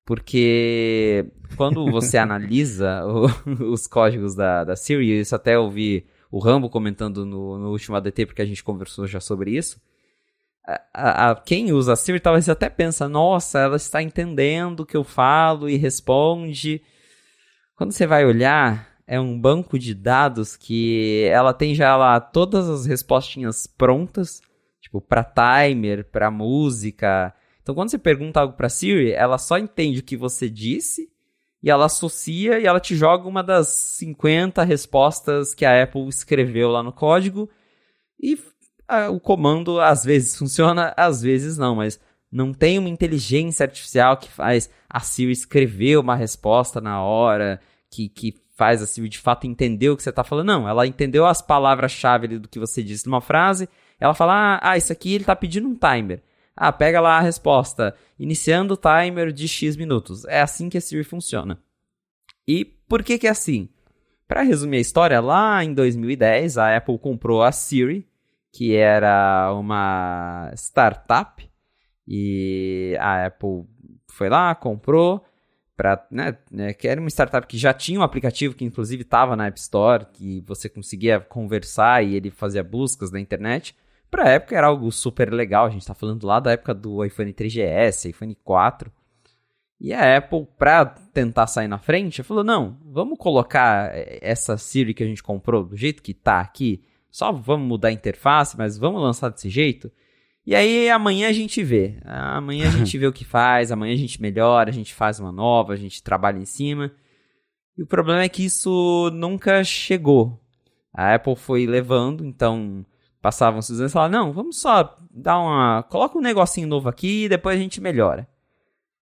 Porque 0.05 1.25
quando 1.55 1.89
você 1.91 2.17
analisa 2.19 3.05
o, 3.05 3.71
os 3.71 3.87
códigos 3.87 4.35
da, 4.35 4.63
da 4.63 4.75
Siri, 4.75 5.19
isso 5.19 5.35
até 5.35 5.57
ouvi 5.57 6.05
o 6.31 6.39
Rambo 6.39 6.69
comentando 6.69 7.25
no, 7.25 7.59
no 7.59 7.69
último 7.69 7.95
ADT, 7.95 8.25
porque 8.25 8.41
a 8.41 8.45
gente 8.45 8.63
conversou 8.63 9.05
já 9.05 9.19
sobre 9.19 9.51
isso. 9.51 9.79
A, 10.65 10.81
a, 10.93 11.31
a, 11.31 11.35
quem 11.35 11.71
usa 11.71 11.93
a 11.93 11.95
Siri 11.95 12.19
talvez 12.19 12.49
até 12.49 12.69
pensa, 12.69 13.07
nossa, 13.07 13.59
ela 13.59 13.75
está 13.75 14.01
entendendo 14.01 14.79
o 14.79 14.85
que 14.85 14.97
eu 14.97 15.03
falo 15.03 15.69
e 15.69 15.77
responde. 15.77 16.81
Quando 17.75 17.91
você 17.91 18.05
vai 18.05 18.25
olhar, 18.25 18.87
é 19.05 19.19
um 19.19 19.39
banco 19.39 19.77
de 19.77 19.93
dados 19.93 20.55
que 20.55 21.25
ela 21.31 21.53
tem 21.53 21.73
já 21.75 21.95
lá 21.95 22.19
todas 22.19 22.69
as 22.69 22.85
respostinhas 22.85 23.67
prontas 23.67 24.41
tipo, 24.83 25.01
para 25.01 25.23
timer, 25.23 26.05
para 26.11 26.29
música. 26.29 27.33
Então, 27.61 27.73
quando 27.73 27.89
você 27.89 27.97
pergunta 27.97 28.41
algo 28.41 28.55
para 28.55 28.69
Siri, 28.69 29.11
ela 29.11 29.37
só 29.37 29.57
entende 29.57 29.99
o 29.99 30.03
que 30.03 30.17
você 30.17 30.49
disse 30.49 31.09
e 31.63 31.69
ela 31.69 31.85
associa 31.85 32.59
e 32.59 32.65
ela 32.65 32.79
te 32.79 32.95
joga 32.95 33.27
uma 33.27 33.41
das 33.41 33.69
50 33.69 34.61
respostas 34.63 35.53
que 35.53 35.65
a 35.65 35.81
Apple 35.81 36.07
escreveu 36.09 36.69
lá 36.69 36.83
no 36.83 36.91
código. 36.91 37.49
E 38.21 38.37
a, 38.87 39.09
o 39.09 39.19
comando 39.19 39.79
às 39.79 40.03
vezes 40.03 40.37
funciona, 40.37 40.93
às 40.97 41.21
vezes 41.21 41.57
não, 41.57 41.75
mas 41.75 41.99
não 42.33 42.53
tem 42.53 42.79
uma 42.79 42.89
inteligência 42.89 43.63
artificial 43.63 44.17
que 44.17 44.29
faz 44.29 44.69
a 44.89 44.99
Siri 44.99 45.31
escrever 45.31 45.97
uma 45.97 46.15
resposta 46.15 46.81
na 46.81 47.01
hora, 47.01 47.61
que, 47.89 48.09
que 48.09 48.35
faz 48.55 48.81
a 48.81 48.87
Siri 48.87 49.07
de 49.07 49.19
fato 49.19 49.47
entender 49.47 49.89
o 49.89 49.95
que 49.95 50.03
você 50.03 50.09
está 50.09 50.23
falando. 50.23 50.47
Não, 50.47 50.67
ela 50.67 50.87
entendeu 50.87 51.25
as 51.25 51.41
palavras-chave 51.41 52.39
do 52.39 52.49
que 52.49 52.59
você 52.59 52.81
disse 52.81 53.05
numa 53.05 53.21
frase 53.21 53.69
ela 54.03 54.13
fala: 54.13 54.33
ah, 54.33 54.71
ah, 54.71 54.77
isso 54.77 54.91
aqui 54.91 55.13
ele 55.13 55.23
está 55.23 55.33
pedindo 55.33 55.65
um 55.65 55.75
timer. 55.75 56.21
Ah, 56.55 56.73
pega 56.73 56.99
lá 56.99 57.17
a 57.17 57.21
resposta. 57.21 57.95
Iniciando 58.19 58.73
o 58.73 58.77
timer 58.77 59.31
de 59.31 59.47
X 59.47 59.77
minutos. 59.77 60.25
É 60.25 60.41
assim 60.41 60.69
que 60.69 60.77
a 60.77 60.81
Siri 60.81 61.05
funciona. 61.05 61.57
E 62.45 62.65
por 62.65 63.01
que 63.01 63.17
que 63.17 63.27
é 63.27 63.29
assim? 63.29 63.69
Para 64.27 64.41
resumir 64.41 64.77
a 64.77 64.81
história, 64.81 65.21
lá 65.21 65.63
em 65.63 65.73
2010 65.73 66.57
a 66.57 66.75
Apple 66.75 66.99
comprou 66.99 67.43
a 67.43 67.51
Siri, 67.53 68.05
que 68.51 68.75
era 68.75 69.53
uma 69.53 70.51
startup, 70.55 71.49
e 72.07 72.95
a 72.99 73.25
Apple 73.25 73.65
foi 74.07 74.29
lá, 74.29 74.53
comprou, 74.53 75.23
para 75.75 76.05
né, 76.11 76.37
né, 76.51 76.73
que 76.73 76.87
era 76.87 76.99
uma 76.99 77.09
startup 77.09 77.47
que 77.47 77.57
já 77.57 77.73
tinha 77.73 77.99
um 77.99 78.03
aplicativo 78.03 78.55
que 78.55 78.65
inclusive 78.65 79.01
estava 79.01 79.35
na 79.35 79.47
App 79.47 79.59
Store, 79.59 80.05
que 80.13 80.41
você 80.41 80.69
conseguia 80.69 81.19
conversar 81.19 82.03
e 82.03 82.15
ele 82.15 82.29
fazia 82.29 82.63
buscas 82.63 83.11
na 83.11 83.19
internet. 83.19 83.75
Para 84.11 84.25
a 84.25 84.29
época 84.29 84.55
era 84.55 84.67
algo 84.67 84.91
super 84.91 85.33
legal, 85.33 85.65
a 85.65 85.69
gente 85.69 85.81
está 85.81 85.95
falando 85.95 86.25
lá 86.25 86.39
da 86.39 86.51
época 86.51 86.73
do 86.73 87.03
iPhone 87.03 87.33
3GS, 87.33 88.09
iPhone 88.09 88.35
4. 88.43 88.91
E 89.79 89.91
a 89.91 90.17
Apple, 90.17 90.47
para 90.57 90.85
tentar 90.85 91.47
sair 91.47 91.67
na 91.67 91.77
frente, 91.77 92.23
falou: 92.23 92.43
não, 92.43 92.77
vamos 92.85 93.17
colocar 93.17 93.91
essa 94.21 94.57
Siri 94.57 94.93
que 94.93 95.03
a 95.03 95.07
gente 95.07 95.23
comprou 95.23 95.63
do 95.63 95.75
jeito 95.75 96.01
que 96.01 96.11
está 96.11 96.39
aqui, 96.39 96.83
só 97.11 97.31
vamos 97.31 97.67
mudar 97.67 97.89
a 97.89 97.91
interface, 97.91 98.57
mas 98.57 98.77
vamos 98.77 99.01
lançar 99.01 99.29
desse 99.29 99.49
jeito. 99.49 99.91
E 100.45 100.53
aí 100.53 100.89
amanhã 100.89 101.29
a 101.29 101.33
gente 101.33 101.63
vê. 101.63 101.97
Amanhã 102.03 102.67
a 102.67 102.71
gente 102.77 102.97
vê 102.97 103.07
o 103.07 103.13
que 103.13 103.23
faz, 103.23 103.71
amanhã 103.71 103.93
a 103.93 103.97
gente 103.97 104.21
melhora, 104.21 104.69
a 104.69 104.73
gente 104.73 104.93
faz 104.93 105.19
uma 105.19 105.31
nova, 105.31 105.73
a 105.73 105.77
gente 105.77 106.03
trabalha 106.03 106.37
em 106.37 106.45
cima. 106.45 106.91
E 107.77 107.83
o 107.83 107.87
problema 107.87 108.21
é 108.21 108.29
que 108.29 108.45
isso 108.45 109.09
nunca 109.13 109.63
chegou. 109.63 110.39
A 110.93 111.15
Apple 111.15 111.35
foi 111.35 111.65
levando, 111.65 112.23
então 112.23 112.85
passavam 113.21 113.59
os 113.59 113.69
anos 113.71 113.91
e 113.91 113.93
falavam, 113.93 114.19
não, 114.19 114.33
vamos 114.33 114.59
só 114.59 114.95
dar 115.09 115.39
uma. 115.39 115.83
Coloca 115.83 116.17
um 116.17 116.21
negocinho 116.21 116.67
novo 116.67 116.89
aqui 116.89 117.23
e 117.23 117.29
depois 117.29 117.57
a 117.57 117.61
gente 117.61 117.81
melhora. 117.81 118.27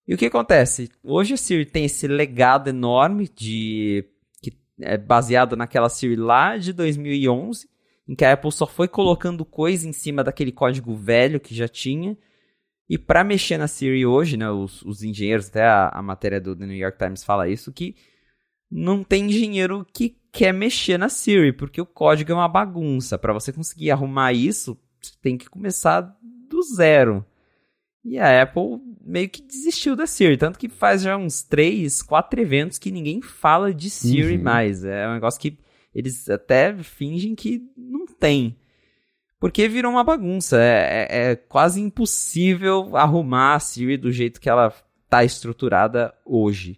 E 0.08 0.14
o 0.14 0.18
que 0.18 0.28
acontece? 0.28 0.90
Hoje 1.04 1.34
a 1.34 1.38
Siri 1.38 1.66
tem 1.66 1.86
esse 1.86 2.08
legado 2.08 2.70
enorme 2.70 3.28
de. 3.28 4.06
que 4.42 4.54
é 4.80 4.98
baseado 4.98 5.56
naquela 5.56 5.90
Siri 5.90 6.16
lá 6.16 6.58
de 6.58 6.74
2011 6.74 7.68
em 8.08 8.16
que 8.16 8.24
a 8.24 8.34
Apple 8.34 8.52
só 8.52 8.68
foi 8.68 8.88
colocando 8.88 9.44
coisa 9.44 9.88
em 9.88 9.92
cima 9.92 10.24
daquele 10.24 10.52
código 10.52 10.96
velho 10.96 11.40
que 11.40 11.56
já 11.56 11.68
tinha. 11.68 12.18
E 12.88 12.98
para 12.98 13.24
mexer 13.24 13.58
na 13.58 13.68
Siri 13.68 14.06
hoje, 14.06 14.38
né, 14.38 14.50
os, 14.50 14.84
os 14.84 15.02
engenheiros, 15.02 15.48
até 15.48 15.64
a, 15.64 15.90
a, 15.90 16.02
matéria 16.04 16.40
do 16.40 16.56
The 16.56 16.66
New 16.68 16.78
York 16.78 17.00
Times 17.00 17.24
fala 17.24 17.50
isso, 17.50 17.74
que 17.74 17.96
não 18.70 19.04
tem 19.04 19.26
engenheiro 19.26 19.86
que 19.92 20.18
quer 20.32 20.54
mexer 20.54 20.98
na 20.98 21.10
Siri, 21.10 21.52
porque 21.52 21.82
o 21.82 21.86
código 21.86 22.32
é 22.32 22.36
uma 22.36 22.48
bagunça. 22.48 23.18
Para 23.18 23.34
você 23.34 23.52
conseguir 23.52 23.90
arrumar 23.90 24.34
isso, 24.34 24.78
você 25.02 25.14
tem 25.22 25.38
que 25.38 25.50
começar 25.50 26.02
do 26.48 26.62
zero. 26.62 27.26
E 28.04 28.20
a 28.20 28.44
Apple 28.44 28.80
meio 29.04 29.30
que 29.30 29.42
desistiu 29.42 29.96
da 29.96 30.06
Siri, 30.06 30.38
tanto 30.38 30.60
que 30.60 30.70
faz 30.70 31.02
já 31.02 31.18
uns 31.18 31.42
3, 31.42 32.04
4 32.04 32.40
eventos 32.40 32.78
que 32.78 32.92
ninguém 32.92 33.20
fala 33.20 33.74
de 33.74 33.90
Siri 33.90 34.38
uhum. 34.38 34.44
mais. 34.44 34.84
É 34.84 35.08
um 35.08 35.14
negócio 35.14 35.42
que 35.42 35.58
eles 35.96 36.30
até 36.30 36.76
fingem 36.84 37.34
que 37.34 37.64
não 37.78 38.06
tem. 38.06 38.58
Porque 39.40 39.68
virou 39.70 39.94
uma 39.94 40.04
bagunça. 40.04 40.58
É, 40.60 41.08
é, 41.10 41.32
é 41.32 41.36
quase 41.36 41.80
impossível 41.80 42.98
arrumar 42.98 43.56
a 43.56 43.60
Siri 43.60 43.96
do 43.96 44.12
jeito 44.12 44.42
que 44.42 44.50
ela 44.50 44.74
está 45.06 45.24
estruturada 45.24 46.14
hoje. 46.26 46.78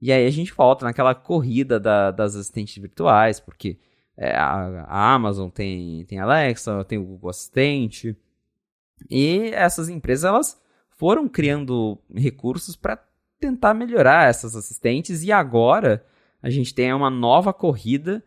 E 0.00 0.12
aí 0.12 0.24
a 0.24 0.30
gente 0.30 0.52
volta 0.52 0.84
naquela 0.84 1.14
corrida 1.14 1.80
da, 1.80 2.12
das 2.12 2.36
assistentes 2.36 2.76
virtuais, 2.80 3.40
porque 3.40 3.78
é, 4.16 4.36
a, 4.36 4.84
a, 4.86 5.14
Amazon 5.14 5.48
tem, 5.48 6.04
tem 6.04 6.20
Alexa, 6.20 6.84
tem 6.84 6.98
o 6.98 7.04
Google 7.04 7.30
Assistente. 7.30 8.16
E 9.10 9.50
essas 9.52 9.88
empresas 9.88 10.24
elas 10.24 10.62
foram 10.90 11.28
criando 11.28 11.98
recursos 12.14 12.76
para 12.76 13.02
tentar 13.40 13.74
melhorar 13.74 14.28
essas 14.28 14.54
assistentes. 14.54 15.24
E 15.24 15.32
agora 15.32 16.04
a 16.40 16.50
gente 16.50 16.72
tem 16.72 16.92
uma 16.92 17.10
nova 17.10 17.52
corrida 17.52 18.22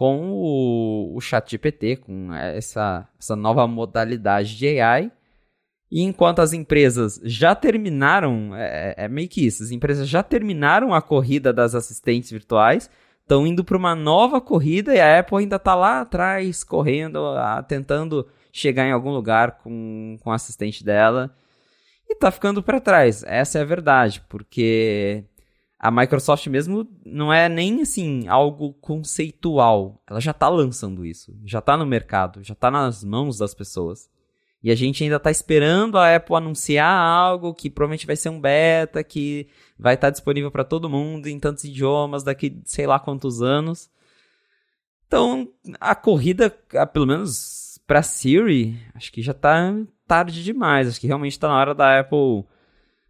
com 0.00 0.30
o, 0.32 1.14
o 1.14 1.20
ChatGPT, 1.20 1.96
com 1.96 2.32
essa, 2.34 3.06
essa 3.20 3.36
nova 3.36 3.66
modalidade 3.66 4.56
de 4.56 4.80
AI. 4.80 5.12
E 5.92 6.00
enquanto 6.02 6.38
as 6.38 6.54
empresas 6.54 7.20
já 7.22 7.54
terminaram, 7.54 8.56
é, 8.56 8.94
é, 8.96 9.08
meio 9.08 9.28
que 9.28 9.44
isso, 9.44 9.62
as 9.62 9.70
empresas 9.70 10.08
já 10.08 10.22
terminaram 10.22 10.94
a 10.94 11.02
corrida 11.02 11.52
das 11.52 11.74
assistentes 11.74 12.30
virtuais, 12.30 12.88
estão 13.20 13.46
indo 13.46 13.62
para 13.62 13.76
uma 13.76 13.94
nova 13.94 14.40
corrida 14.40 14.94
e 14.94 14.98
a 14.98 15.18
Apple 15.18 15.36
ainda 15.36 15.56
está 15.56 15.74
lá 15.74 16.00
atrás, 16.00 16.64
correndo, 16.64 17.18
a, 17.36 17.62
tentando 17.62 18.26
chegar 18.50 18.86
em 18.86 18.92
algum 18.92 19.10
lugar 19.10 19.58
com, 19.58 20.16
com 20.22 20.30
o 20.30 20.32
assistente 20.32 20.82
dela. 20.82 21.30
E 22.08 22.14
está 22.14 22.30
ficando 22.30 22.62
para 22.62 22.80
trás, 22.80 23.22
essa 23.24 23.58
é 23.58 23.60
a 23.60 23.66
verdade, 23.66 24.24
porque 24.30 25.24
a 25.82 25.90
Microsoft 25.90 26.46
mesmo 26.48 26.86
não 27.06 27.32
é 27.32 27.48
nem 27.48 27.80
assim 27.80 28.28
algo 28.28 28.74
conceitual. 28.74 29.98
Ela 30.06 30.20
já 30.20 30.32
está 30.32 30.46
lançando 30.46 31.06
isso, 31.06 31.34
já 31.42 31.58
está 31.58 31.74
no 31.74 31.86
mercado, 31.86 32.44
já 32.44 32.52
está 32.52 32.70
nas 32.70 33.02
mãos 33.02 33.38
das 33.38 33.54
pessoas. 33.54 34.10
E 34.62 34.70
a 34.70 34.74
gente 34.74 35.02
ainda 35.02 35.16
está 35.16 35.30
esperando 35.30 35.96
a 35.96 36.14
Apple 36.14 36.36
anunciar 36.36 36.94
algo 36.94 37.54
que 37.54 37.70
provavelmente 37.70 38.06
vai 38.06 38.14
ser 38.14 38.28
um 38.28 38.38
beta, 38.38 39.02
que 39.02 39.48
vai 39.78 39.94
estar 39.94 40.08
tá 40.08 40.10
disponível 40.10 40.50
para 40.50 40.64
todo 40.64 40.90
mundo 40.90 41.28
em 41.28 41.40
tantos 41.40 41.64
idiomas 41.64 42.22
daqui 42.22 42.60
sei 42.66 42.86
lá 42.86 43.00
quantos 43.00 43.40
anos. 43.40 43.88
Então, 45.06 45.48
a 45.80 45.94
corrida, 45.94 46.50
pelo 46.92 47.06
menos 47.06 47.80
para 47.86 48.02
Siri, 48.02 48.78
acho 48.94 49.10
que 49.10 49.22
já 49.22 49.32
está 49.32 49.74
tarde 50.06 50.44
demais. 50.44 50.88
Acho 50.88 51.00
que 51.00 51.06
realmente 51.06 51.32
está 51.32 51.48
na 51.48 51.58
hora 51.58 51.74
da 51.74 52.00
Apple 52.00 52.44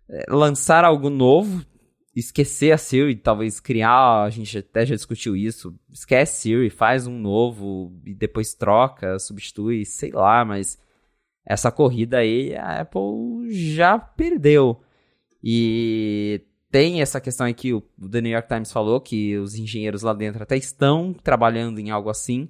eh, 0.08 0.24
lançar 0.28 0.84
algo 0.84 1.10
novo, 1.10 1.66
esquecer 2.20 2.72
a 2.72 2.78
Siri, 2.78 3.16
talvez 3.16 3.60
criar, 3.60 4.22
a 4.22 4.30
gente 4.30 4.58
até 4.58 4.86
já 4.86 4.94
discutiu 4.94 5.36
isso, 5.36 5.74
esquece 5.92 6.42
Siri, 6.42 6.70
faz 6.70 7.06
um 7.06 7.18
novo 7.18 7.92
e 8.04 8.14
depois 8.14 8.54
troca, 8.54 9.18
substitui, 9.18 9.84
sei 9.84 10.12
lá, 10.12 10.44
mas 10.44 10.78
essa 11.44 11.70
corrida 11.70 12.18
aí 12.18 12.54
a 12.54 12.80
Apple 12.80 13.50
já 13.50 13.98
perdeu. 13.98 14.80
E 15.42 16.42
tem 16.70 17.02
essa 17.02 17.20
questão 17.20 17.46
aí 17.46 17.54
que 17.54 17.72
o 17.74 17.80
The 17.80 18.20
New 18.20 18.32
York 18.32 18.48
Times 18.48 18.70
falou, 18.70 19.00
que 19.00 19.36
os 19.38 19.54
engenheiros 19.56 20.02
lá 20.02 20.12
dentro 20.12 20.42
até 20.42 20.56
estão 20.56 21.12
trabalhando 21.12 21.80
em 21.80 21.90
algo 21.90 22.08
assim. 22.08 22.48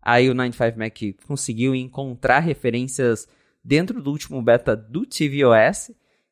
Aí 0.00 0.30
o 0.30 0.34
95 0.34 0.78
Mac 0.78 1.26
conseguiu 1.26 1.74
encontrar 1.74 2.38
referências 2.38 3.28
dentro 3.62 4.00
do 4.00 4.10
último 4.10 4.40
beta 4.40 4.74
do 4.74 5.04
tvOS, 5.04 5.90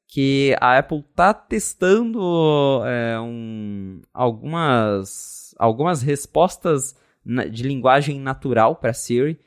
que 0.08 0.56
a 0.60 0.78
Apple 0.78 1.04
está 1.10 1.34
testando 1.34 2.82
é, 2.84 3.20
um, 3.20 4.00
algumas, 4.14 5.54
algumas 5.58 6.02
respostas 6.02 6.94
de 7.50 7.62
linguagem 7.64 8.20
natural 8.20 8.76
para 8.76 8.92
Siri. 8.92 9.38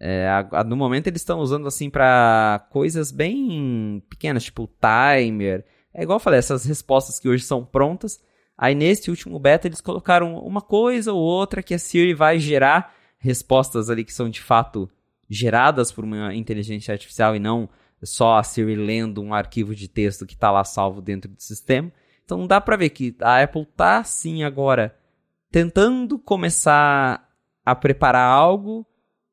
É, 0.00 0.28
a, 0.28 0.64
no 0.64 0.76
momento 0.76 1.06
eles 1.06 1.20
estão 1.20 1.40
usando 1.40 1.66
assim 1.66 1.88
para 1.88 2.66
coisas 2.70 3.10
bem 3.12 4.02
pequenas, 4.08 4.44
tipo 4.44 4.68
timer. 4.80 5.64
É 5.94 6.02
igual 6.02 6.16
eu 6.16 6.22
falei, 6.22 6.38
essas 6.38 6.64
respostas 6.64 7.18
que 7.18 7.28
hoje 7.28 7.44
são 7.44 7.64
prontas. 7.64 8.20
Aí 8.56 8.74
nesse 8.74 9.10
último 9.10 9.38
beta 9.38 9.68
eles 9.68 9.80
colocaram 9.80 10.36
uma 10.38 10.60
coisa 10.60 11.12
ou 11.12 11.20
outra 11.20 11.62
que 11.62 11.74
a 11.74 11.78
Siri 11.78 12.12
vai 12.12 12.38
gerar 12.40 12.92
respostas 13.18 13.88
ali 13.88 14.04
que 14.04 14.12
são 14.12 14.28
de 14.28 14.40
fato 14.40 14.90
geradas 15.30 15.92
por 15.92 16.04
uma 16.04 16.34
inteligência 16.34 16.92
artificial 16.92 17.36
e 17.36 17.38
não 17.38 17.68
só 18.02 18.36
a 18.36 18.42
Siri 18.42 18.76
lendo 18.76 19.22
um 19.22 19.34
arquivo 19.34 19.74
de 19.74 19.88
texto 19.88 20.26
que 20.26 20.34
está 20.34 20.50
lá 20.50 20.64
salvo 20.64 21.00
dentro 21.00 21.30
do 21.30 21.42
sistema. 21.42 21.92
Então 22.24 22.46
dá 22.46 22.60
para 22.60 22.76
ver 22.76 22.90
que 22.90 23.16
a 23.20 23.42
Apple 23.42 23.62
está 23.62 24.04
sim 24.04 24.42
agora 24.42 24.96
tentando 25.50 26.18
começar 26.18 27.26
a 27.64 27.74
preparar 27.74 28.30
algo, 28.30 28.86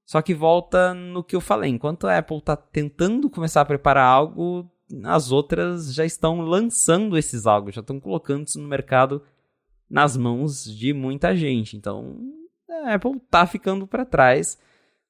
só 0.05 0.21
que 0.21 0.33
volta 0.33 0.93
no 0.93 1.23
que 1.23 1.35
eu 1.35 1.41
falei. 1.41 1.69
Enquanto 1.69 2.07
a 2.07 2.17
Apple 2.17 2.37
está 2.37 2.55
tentando 2.55 3.29
começar 3.29 3.61
a 3.61 3.65
preparar 3.65 4.05
algo, 4.05 4.69
as 5.03 5.31
outras 5.31 5.93
já 5.93 6.05
estão 6.05 6.41
lançando 6.41 7.17
esses 7.17 7.45
algo, 7.45 7.71
já 7.71 7.81
estão 7.81 7.99
colocando 7.99 8.47
isso 8.47 8.59
no 8.59 8.67
mercado 8.67 9.21
nas 9.89 10.15
mãos 10.15 10.63
de 10.63 10.93
muita 10.93 11.35
gente. 11.35 11.75
Então 11.75 12.17
a 12.69 12.93
Apple 12.93 13.17
está 13.17 13.45
ficando 13.45 13.87
para 13.87 14.05
trás 14.05 14.57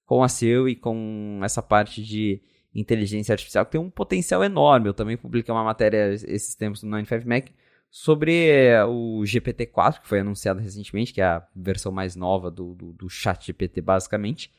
com 0.05 0.23
a 0.23 0.29
Siri 0.29 0.71
e 0.71 0.75
com 0.75 1.39
essa 1.43 1.61
parte 1.61 2.03
de 2.03 2.41
inteligência 2.75 3.33
artificial 3.33 3.65
que 3.65 3.71
tem 3.71 3.81
um 3.81 3.89
potencial 3.89 4.43
enorme. 4.43 4.89
Eu 4.89 4.93
também 4.93 5.15
publiquei 5.17 5.53
uma 5.53 5.63
matéria 5.63 6.13
esses 6.13 6.55
tempos 6.55 6.83
no 6.83 6.95
95Mac 6.97 7.49
sobre 7.89 8.49
eh, 8.49 8.83
o 8.83 9.21
GPT-4, 9.23 10.01
que 10.01 10.07
foi 10.07 10.19
anunciado 10.19 10.59
recentemente, 10.59 11.13
que 11.13 11.21
é 11.21 11.25
a 11.25 11.47
versão 11.55 11.91
mais 11.91 12.15
nova 12.15 12.51
do, 12.51 12.75
do, 12.75 12.91
do 12.91 13.09
chat 13.09 13.45
GPT, 13.45 13.81
basicamente. 13.81 14.51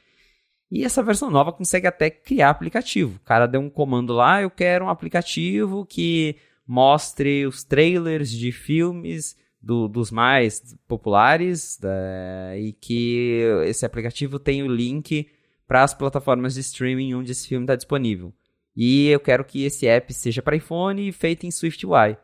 E 0.70 0.84
essa 0.84 1.02
versão 1.02 1.30
nova 1.30 1.52
consegue 1.52 1.86
até 1.86 2.10
criar 2.10 2.50
aplicativo. 2.50 3.16
O 3.16 3.24
cara 3.24 3.46
deu 3.46 3.60
um 3.60 3.70
comando 3.70 4.12
lá, 4.12 4.42
eu 4.42 4.50
quero 4.50 4.86
um 4.86 4.88
aplicativo 4.88 5.84
que 5.84 6.36
mostre 6.66 7.46
os 7.46 7.62
trailers 7.62 8.30
de 8.30 8.50
filmes 8.50 9.36
do, 9.60 9.86
dos 9.86 10.10
mais 10.10 10.74
populares 10.88 11.78
da, 11.78 12.56
e 12.56 12.72
que 12.72 13.42
esse 13.66 13.84
aplicativo 13.84 14.38
tem 14.38 14.62
o 14.62 14.68
link 14.68 15.28
para 15.66 15.82
as 15.82 15.94
plataformas 15.94 16.54
de 16.54 16.60
streaming 16.60 17.14
onde 17.14 17.32
esse 17.32 17.48
filme 17.48 17.64
está 17.64 17.74
disponível. 17.74 18.32
E 18.76 19.08
eu 19.08 19.18
quero 19.18 19.44
que 19.44 19.64
esse 19.64 19.86
app 19.86 20.12
seja 20.12 20.42
para 20.42 20.56
iPhone 20.56 21.08
e 21.08 21.12
feito 21.12 21.46
em 21.46 21.50
SwiftUI. 21.50 22.16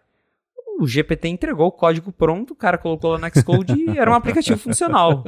O 0.78 0.86
GPT 0.86 1.28
entregou 1.28 1.66
o 1.66 1.72
código 1.72 2.12
pronto, 2.12 2.52
o 2.52 2.56
cara 2.56 2.76
colocou 2.76 3.12
lá 3.12 3.18
no 3.18 3.28
Xcode 3.28 3.74
e 3.74 3.98
era 3.98 4.10
um 4.10 4.14
aplicativo 4.14 4.58
funcional. 4.58 5.24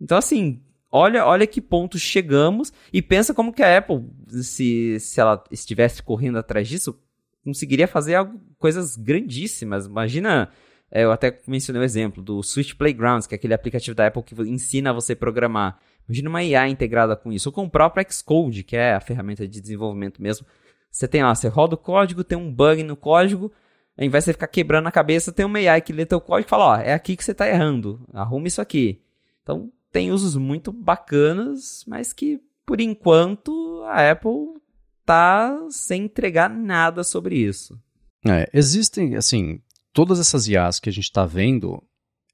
Então, 0.00 0.18
assim, 0.18 0.60
olha, 0.90 1.24
olha 1.24 1.46
que 1.46 1.60
ponto 1.60 1.98
chegamos 1.98 2.72
e 2.92 3.00
pensa 3.00 3.32
como 3.32 3.52
que 3.52 3.62
a 3.62 3.78
Apple, 3.78 4.04
se, 4.42 4.98
se 5.00 5.20
ela 5.20 5.42
estivesse 5.50 6.02
correndo 6.02 6.36
atrás 6.36 6.68
disso, 6.68 6.98
conseguiria 7.44 7.86
fazer 7.86 8.16
algo, 8.16 8.40
coisas 8.58 8.96
grandíssimas. 8.96 9.86
Imagina, 9.86 10.50
é, 10.90 11.04
eu 11.04 11.12
até 11.12 11.40
mencionei 11.46 11.82
o 11.82 11.84
exemplo 11.84 12.22
do 12.22 12.42
Switch 12.42 12.74
Playgrounds, 12.74 13.26
que 13.26 13.34
é 13.34 13.36
aquele 13.36 13.54
aplicativo 13.54 13.94
da 13.94 14.06
Apple 14.06 14.22
que 14.22 14.34
ensina 14.42 14.92
você 14.92 15.12
a 15.12 15.16
programar. 15.16 15.78
Imagina 16.08 16.28
uma 16.28 16.42
IA 16.42 16.68
integrada 16.68 17.16
com 17.16 17.32
isso, 17.32 17.48
ou 17.48 17.52
com 17.52 17.64
o 17.64 17.70
próprio 17.70 18.04
Xcode, 18.10 18.62
que 18.62 18.76
é 18.76 18.94
a 18.94 19.00
ferramenta 19.00 19.46
de 19.46 19.60
desenvolvimento 19.60 20.20
mesmo. 20.22 20.46
Você 20.90 21.08
tem 21.08 21.22
lá, 21.22 21.34
você 21.34 21.48
roda 21.48 21.74
o 21.74 21.78
código, 21.78 22.22
tem 22.22 22.38
um 22.38 22.52
bug 22.52 22.82
no 22.82 22.96
código, 22.96 23.50
ao 23.96 24.04
invés 24.04 24.24
de 24.24 24.26
você 24.26 24.32
ficar 24.32 24.48
quebrando 24.48 24.86
a 24.86 24.92
cabeça, 24.92 25.32
tem 25.32 25.46
uma 25.46 25.58
AI 25.58 25.80
que 25.80 25.92
lê 25.92 26.04
teu 26.04 26.20
código 26.20 26.48
e 26.48 26.50
fala, 26.50 26.64
ó, 26.64 26.76
é 26.76 26.92
aqui 26.92 27.16
que 27.16 27.24
você 27.24 27.32
está 27.32 27.48
errando, 27.48 28.06
arruma 28.12 28.48
isso 28.48 28.60
aqui. 28.60 29.00
Então, 29.42 29.72
tem 29.92 30.10
usos 30.10 30.36
muito 30.36 30.72
bacanas, 30.72 31.84
mas 31.86 32.12
que, 32.12 32.40
por 32.66 32.80
enquanto, 32.80 33.82
a 33.84 34.10
Apple 34.10 34.60
tá 35.04 35.56
sem 35.70 36.04
entregar 36.04 36.50
nada 36.50 37.04
sobre 37.04 37.36
isso. 37.36 37.78
É, 38.26 38.48
existem, 38.52 39.14
assim, 39.14 39.60
todas 39.92 40.18
essas 40.18 40.48
IAs 40.48 40.80
que 40.80 40.88
a 40.88 40.92
gente 40.92 41.04
está 41.04 41.24
vendo, 41.24 41.80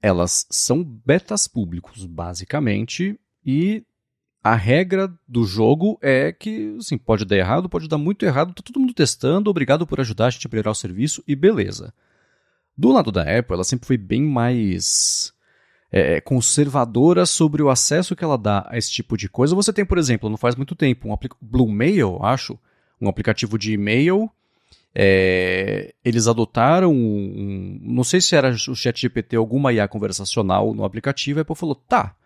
elas 0.01 0.47
são 0.49 0.83
betas 0.83 1.47
públicos, 1.47 2.07
basicamente, 2.07 3.20
e 3.45 3.85
a 4.43 4.55
regra 4.55 5.13
do 5.29 5.45
jogo 5.45 5.99
é 6.01 6.33
que, 6.33 6.75
assim, 6.79 6.97
pode 6.97 7.25
dar 7.25 7.37
errado, 7.37 7.69
pode 7.69 7.89
dar 7.89 7.99
muito 7.99 8.25
errado, 8.25 8.55
tá 8.55 8.63
todo 8.65 8.81
mundo 8.81 8.95
testando, 8.95 9.51
obrigado 9.51 9.87
por 9.87 10.01
ajudar 10.01 10.27
a 10.27 10.31
gente 10.31 10.47
a 10.47 10.51
melhorar 10.51 10.71
o 10.71 10.75
serviço 10.75 11.23
e 11.29 11.37
beleza. 11.37 11.93
Do 12.77 12.91
lado 12.91 13.13
da 13.13 13.23
Apple, 13.23 13.55
ela 13.55 13.65
sempre 13.65 13.87
foi 13.87 13.99
bem 13.99 14.23
mais 14.23 15.35
é, 15.93 16.21
conservadora 16.21 17.27
sobre 17.27 17.63
o 17.63 17.69
acesso 17.69 18.17
que 18.17 18.25
ela 18.25 18.39
dá 18.39 18.67
a 18.71 18.79
esse 18.79 18.91
tipo 18.91 19.17
de 19.17 19.29
coisa. 19.29 19.55
Você 19.55 19.73
tem, 19.73 19.85
por 19.85 19.99
exemplo, 19.99 20.31
não 20.31 20.39
faz 20.39 20.57
muito 20.57 20.75
tempo, 20.75 21.09
um 21.09 21.17
Blue 21.41 21.71
Mail, 21.71 22.19
acho, 22.23 22.59
um 22.99 23.09
aplicativo 23.09 23.59
de 23.59 23.73
e-mail. 23.75 24.31
É, 24.95 25.95
eles 26.05 26.27
adotaram, 26.27 26.93
um, 26.93 27.79
não 27.83 28.03
sei 28.03 28.21
se 28.21 28.35
era 28.35 28.51
o 28.51 28.75
ChatGPT 28.75 29.37
alguma 29.37 29.73
IA 29.73 29.87
conversacional 29.87 30.75
no 30.75 30.85
aplicativo, 30.85 31.39
a 31.39 31.43
Apple 31.43 31.55
falou, 31.55 31.75
tá, 31.75 32.17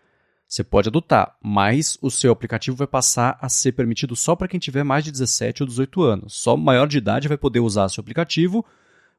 você 0.47 0.63
pode 0.63 0.89
adotar, 0.89 1.35
mas 1.41 1.97
o 2.01 2.11
seu 2.11 2.31
aplicativo 2.31 2.77
vai 2.77 2.87
passar 2.87 3.37
a 3.41 3.49
ser 3.49 3.71
permitido 3.71 4.15
só 4.15 4.35
para 4.35 4.47
quem 4.47 4.59
tiver 4.59 4.83
mais 4.83 5.03
de 5.03 5.11
17 5.11 5.63
ou 5.63 5.67
18 5.67 6.03
anos. 6.03 6.35
Só 6.35 6.55
maior 6.55 6.87
de 6.87 6.97
idade 6.97 7.27
vai 7.27 7.37
poder 7.37 7.59
usar 7.59 7.89
seu 7.89 8.01
aplicativo, 8.01 8.63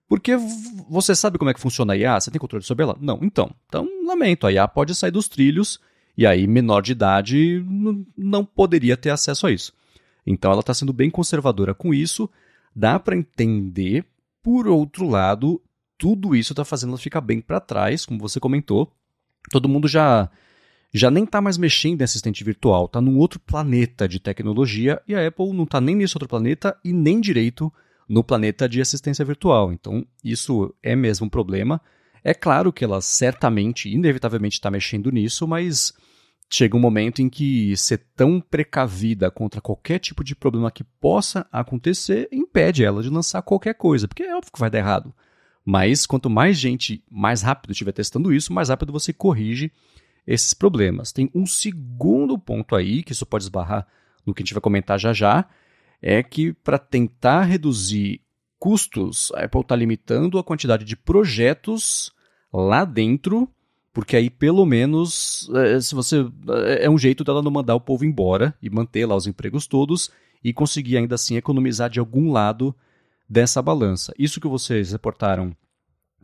porque 0.09 0.37
você 0.89 1.15
sabe 1.17 1.37
como 1.37 1.51
é 1.51 1.55
que 1.55 1.61
funciona 1.61 1.95
a 1.95 1.97
IA? 1.97 2.21
Você 2.21 2.31
tem 2.31 2.39
controle 2.39 2.65
sobre 2.65 2.85
ela? 2.85 2.97
Não. 3.01 3.19
Então, 3.23 3.51
então 3.69 3.89
lamento, 4.07 4.47
a 4.47 4.53
IA 4.53 4.69
pode 4.69 4.95
sair 4.95 5.11
dos 5.11 5.29
trilhos 5.29 5.81
e 6.17 6.25
aí 6.25 6.47
menor 6.47 6.81
de 6.81 6.93
idade 6.93 7.65
não 8.17 8.45
poderia 8.45 8.97
ter 8.97 9.11
acesso 9.11 9.47
a 9.47 9.51
isso. 9.51 9.73
Então 10.25 10.51
ela 10.51 10.61
está 10.61 10.73
sendo 10.73 10.93
bem 10.93 11.11
conservadora 11.11 11.75
com 11.75 11.93
isso. 11.93 12.31
Dá 12.75 12.99
para 12.99 13.17
entender. 13.17 14.05
Por 14.43 14.69
outro 14.69 15.09
lado, 15.09 15.61
tudo 15.99 16.37
isso 16.37 16.53
está 16.53 16.65
fazendo 16.65 16.91
ela 16.91 16.99
ficar 16.99 17.21
bem 17.21 17.41
para 17.41 17.59
trás, 17.59 18.07
como 18.07 18.21
você 18.21 18.39
comentou. 18.39 18.93
Todo 19.51 19.69
mundo 19.69 19.89
já 19.89 20.31
já 20.97 21.11
nem 21.11 21.25
está 21.25 21.41
mais 21.41 21.59
mexendo 21.59 22.01
em 22.01 22.05
assistente 22.05 22.43
virtual, 22.45 22.87
está 22.87 23.01
num 23.01 23.19
outro 23.19 23.41
planeta 23.41 24.09
de 24.09 24.21
tecnologia 24.21 25.01
e 25.07 25.15
a 25.15 25.27
Apple 25.27 25.53
não 25.53 25.65
está 25.65 25.81
nem 25.81 25.97
nesse 25.97 26.17
outro 26.17 26.29
planeta 26.29 26.77
e 26.85 26.93
nem 26.93 27.21
direito 27.21 27.73
no 28.09 28.23
planeta 28.23 28.69
de 28.69 28.81
assistência 28.81 29.25
virtual. 29.25 29.73
Então, 29.73 30.07
isso 30.23 30.75
é 30.83 30.95
mesmo 30.95 31.27
um 31.27 31.31
problema. 31.31 31.81
É 32.23 32.33
claro 32.33 32.73
que 32.73 32.85
ela 32.85 33.01
certamente, 33.01 33.89
inevitavelmente 33.89 34.57
está 34.57 34.71
mexendo 34.71 35.11
nisso, 35.11 35.47
mas 35.47 35.93
chega 36.49 36.77
um 36.77 36.81
momento 36.81 37.21
em 37.21 37.29
que 37.29 37.77
ser 37.77 37.99
tão 38.17 38.41
precavida 38.41 39.31
contra 39.31 39.61
qualquer 39.61 39.99
tipo 39.99 40.23
de 40.23 40.35
problema 40.35 40.71
que 40.71 40.85
possa 40.85 41.47
acontecer 41.51 42.29
impede 42.31 42.85
ela 42.85 43.03
de 43.03 43.11
lançar 43.11 43.43
qualquer 43.43 43.75
coisa, 43.75 44.07
porque 44.07 44.23
é 44.23 44.35
óbvio 44.35 44.53
que 44.53 44.61
vai 44.61 44.71
dar 44.71 44.79
errado. 44.79 45.13
Mas 45.65 46.07
quanto 46.07 46.31
mais 46.31 46.57
gente 46.57 47.03
mais 47.11 47.43
rápido 47.43 47.73
estiver 47.73 47.93
testando 47.93 48.33
isso, 48.33 48.53
mais 48.53 48.69
rápido 48.69 48.93
você 48.93 49.13
corrige 49.13 49.73
esses 50.27 50.53
problemas. 50.53 51.13
Tem 51.13 51.31
um 51.35 51.47
segundo 51.47 52.39
ponto 52.39 52.75
aí, 52.75 53.03
que 53.03 53.13
isso 53.13 53.25
pode 53.25 53.45
esbarrar 53.45 53.87
no 54.27 54.35
que 54.35 54.43
a 54.43 54.45
gente 54.45 54.55
vai 54.55 54.61
comentar 54.61 54.99
já 54.99 55.13
já, 55.13 55.47
é 56.03 56.23
que 56.23 56.53
para 56.53 56.79
tentar 56.79 57.43
reduzir 57.43 58.21
custos, 58.59 59.31
a 59.35 59.45
Apple 59.45 59.61
está 59.61 59.77
limitando 59.77 60.39
a 60.39 60.45
quantidade 60.45 60.85
de 60.85 60.97
projetos 60.97 62.13
lá 62.53 62.85
dentro, 62.85 63.49
porque 63.93 64.17
aí 64.17 64.29
pelo 64.29 64.67
menos 64.67 65.49
é, 65.55 65.81
se 65.81 65.95
você 65.95 66.27
é, 66.67 66.87
é 66.87 66.91
um 66.91 66.99
jeito 66.99 67.23
dela 67.23 67.43
não 67.43 67.51
mandar 67.51 67.75
o 67.75 67.81
povo 67.81 68.05
embora 68.05 68.55
e 68.61 68.69
manter 68.69 69.07
lá 69.07 69.15
os 69.15 69.27
empregos 69.27 69.67
todos 69.67 70.11
e 70.43 70.53
conseguir 70.53 70.97
ainda 70.97 71.15
assim 71.15 71.37
economizar 71.37 71.89
de 71.89 72.01
algum 72.01 72.33
lado 72.33 72.75
dessa 73.29 73.61
balança. 73.63 74.13
Isso 74.19 74.41
que 74.41 74.49
vocês 74.49 74.93
reportaram 74.93 75.57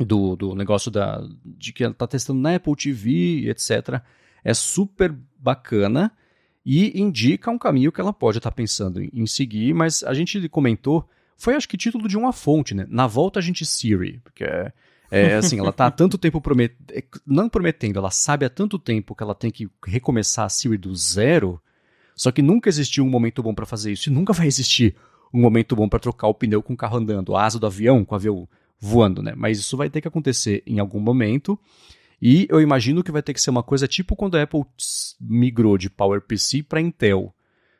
do, 0.04 0.36
do 0.36 0.54
negócio 0.54 0.90
da, 0.90 1.26
de 1.44 1.72
que 1.72 1.84
ela 1.84 1.92
está 1.92 2.06
testando 2.06 2.40
na 2.40 2.54
Apple 2.54 2.76
TV, 2.76 3.48
etc. 3.48 4.02
É 4.44 4.54
super 4.54 5.14
bacana 5.38 6.12
e 6.64 7.00
indica 7.00 7.50
um 7.50 7.58
caminho 7.58 7.90
que 7.90 8.00
ela 8.00 8.12
pode 8.12 8.38
estar 8.38 8.50
tá 8.50 8.54
pensando 8.54 9.02
em, 9.02 9.26
seguir, 9.26 9.74
mas 9.74 10.02
a 10.04 10.14
gente 10.14 10.48
comentou, 10.48 11.08
foi 11.36 11.54
acho 11.54 11.68
que 11.68 11.76
título 11.76 12.08
de 12.08 12.16
uma 12.16 12.32
fonte, 12.32 12.74
né? 12.74 12.86
Na 12.88 13.06
volta 13.06 13.40
a 13.40 13.42
gente 13.42 13.66
Siri, 13.66 14.20
porque 14.22 14.44
é, 14.44 14.72
é 15.10 15.34
assim, 15.36 15.58
ela 15.58 15.70
está 15.70 15.86
há 15.86 15.90
tanto 15.90 16.16
tempo 16.16 16.40
prometendo, 16.40 17.04
não 17.26 17.48
prometendo, 17.48 17.98
ela 17.98 18.10
sabe 18.10 18.46
há 18.46 18.50
tanto 18.50 18.78
tempo 18.78 19.14
que 19.14 19.22
ela 19.22 19.34
tem 19.34 19.50
que 19.50 19.68
recomeçar 19.84 20.46
a 20.46 20.48
Siri 20.48 20.78
do 20.78 20.94
zero, 20.94 21.60
só 22.14 22.30
que 22.30 22.42
nunca 22.42 22.68
existiu 22.68 23.04
um 23.04 23.10
momento 23.10 23.42
bom 23.42 23.54
para 23.54 23.66
fazer 23.66 23.92
isso, 23.92 24.08
e 24.08 24.12
nunca 24.12 24.32
vai 24.32 24.46
existir 24.46 24.94
um 25.34 25.40
momento 25.40 25.74
bom 25.74 25.88
para 25.88 25.98
trocar 25.98 26.28
o 26.28 26.34
pneu 26.34 26.62
com 26.62 26.74
o 26.74 26.76
carro 26.76 26.98
andando, 26.98 27.34
a 27.34 27.44
asa 27.44 27.58
do 27.58 27.66
avião 27.66 28.04
com 28.04 28.14
o 28.14 28.16
avião 28.16 28.48
voando, 28.82 29.22
né? 29.22 29.32
Mas 29.36 29.60
isso 29.60 29.76
vai 29.76 29.88
ter 29.88 30.00
que 30.00 30.08
acontecer 30.08 30.60
em 30.66 30.80
algum 30.80 30.98
momento. 30.98 31.56
E 32.20 32.48
eu 32.50 32.60
imagino 32.60 33.02
que 33.02 33.12
vai 33.12 33.22
ter 33.22 33.32
que 33.32 33.40
ser 33.40 33.50
uma 33.50 33.62
coisa 33.62 33.86
tipo 33.86 34.16
quando 34.16 34.36
a 34.36 34.42
Apple 34.42 34.64
migrou 35.20 35.78
de 35.78 35.88
PowerPC 35.88 36.64
para 36.64 36.80
Intel. 36.80 37.32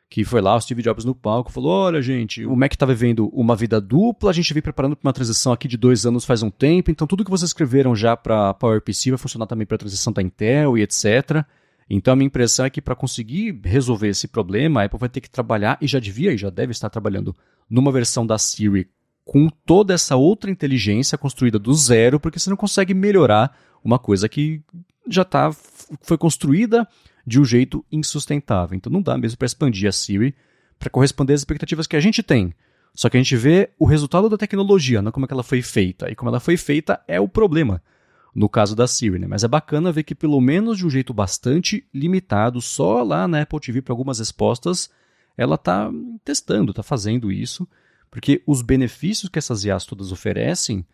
Que 0.09 0.23
foi 0.23 0.39
lá 0.39 0.55
o 0.55 0.61
Steve 0.61 0.81
Jobs 0.81 1.03
no 1.03 1.13
palco 1.13 1.51
falou: 1.51 1.71
Olha, 1.71 2.01
gente, 2.01 2.45
o 2.45 2.55
Mac 2.55 2.71
está 2.71 2.85
vivendo 2.85 3.27
uma 3.33 3.55
vida 3.55 3.81
dupla, 3.81 4.29
a 4.29 4.33
gente 4.33 4.53
vem 4.53 4.61
preparando 4.61 4.95
para 4.95 5.07
uma 5.07 5.13
transição 5.13 5.51
aqui 5.51 5.67
de 5.67 5.75
dois 5.75 6.05
anos 6.05 6.23
faz 6.23 6.41
um 6.41 6.49
tempo, 6.49 6.89
então 6.91 7.07
tudo 7.07 7.25
que 7.25 7.31
vocês 7.31 7.49
escreveram 7.49 7.95
já 7.95 8.15
para 8.15 8.53
PowerPC 8.53 9.11
vai 9.11 9.17
funcionar 9.17 9.47
também 9.47 9.65
para 9.65 9.75
a 9.75 9.79
transição 9.79 10.13
da 10.13 10.21
Intel 10.21 10.77
e 10.77 10.83
etc. 10.83 11.43
Então 11.89 12.13
a 12.13 12.15
minha 12.15 12.27
impressão 12.27 12.65
é 12.65 12.69
que 12.69 12.81
para 12.81 12.95
conseguir 12.95 13.59
resolver 13.63 14.07
esse 14.07 14.27
problema, 14.27 14.81
a 14.81 14.85
Apple 14.85 14.99
vai 14.99 15.09
ter 15.09 15.19
que 15.19 15.29
trabalhar, 15.29 15.77
e 15.81 15.87
já 15.87 15.99
devia 15.99 16.31
e 16.31 16.37
já 16.37 16.49
deve 16.49 16.71
estar 16.71 16.89
trabalhando, 16.89 17.35
numa 17.69 17.91
versão 17.91 18.25
da 18.25 18.37
Siri 18.37 18.87
com 19.25 19.47
toda 19.47 19.93
essa 19.93 20.15
outra 20.15 20.51
inteligência 20.51 21.17
construída 21.17 21.57
do 21.57 21.73
zero, 21.73 22.19
porque 22.19 22.39
você 22.39 22.49
não 22.49 22.57
consegue 22.57 22.93
melhorar 22.93 23.57
uma 23.83 23.97
coisa 23.97 24.27
que 24.27 24.61
já 25.07 25.23
tá, 25.23 25.51
foi 26.01 26.17
construída 26.17 26.87
de 27.25 27.39
um 27.39 27.45
jeito 27.45 27.85
insustentável. 27.91 28.75
Então 28.75 28.91
não 28.91 29.01
dá 29.01 29.17
mesmo 29.17 29.37
para 29.37 29.45
expandir 29.45 29.87
a 29.87 29.91
Siri 29.91 30.35
para 30.77 30.89
corresponder 30.89 31.33
às 31.33 31.41
expectativas 31.41 31.87
que 31.87 31.95
a 31.95 32.01
gente 32.01 32.21
tem. 32.21 32.53
Só 32.93 33.09
que 33.09 33.17
a 33.17 33.19
gente 33.19 33.35
vê 33.35 33.71
o 33.79 33.85
resultado 33.85 34.29
da 34.29 34.37
tecnologia, 34.37 35.01
não 35.01 35.11
como 35.11 35.25
é 35.25 35.27
que 35.27 35.33
ela 35.33 35.43
foi 35.43 35.61
feita. 35.61 36.11
E 36.11 36.15
como 36.15 36.29
ela 36.29 36.39
foi 36.39 36.57
feita 36.57 37.01
é 37.07 37.19
o 37.19 37.27
problema 37.27 37.81
no 38.35 38.49
caso 38.49 38.75
da 38.75 38.87
Siri, 38.87 39.19
né? 39.19 39.27
Mas 39.27 39.43
é 39.43 39.47
bacana 39.47 39.91
ver 39.91 40.03
que 40.03 40.15
pelo 40.15 40.41
menos 40.41 40.77
de 40.77 40.85
um 40.85 40.89
jeito 40.89 41.13
bastante 41.13 41.85
limitado, 41.93 42.59
só 42.61 43.03
lá 43.03 43.27
na 43.27 43.41
Apple 43.41 43.59
TV 43.59 43.81
para 43.81 43.93
algumas 43.93 44.19
respostas, 44.19 44.89
ela 45.37 45.55
está 45.55 45.91
testando, 46.23 46.71
está 46.71 46.81
fazendo 46.81 47.31
isso. 47.31 47.67
Porque 48.13 48.43
os 48.45 48.61
benefícios 48.61 49.27
que 49.27 49.39
essas 49.39 49.65
IAs 49.65 49.87
todas 49.87 50.11
oferecem 50.11 50.85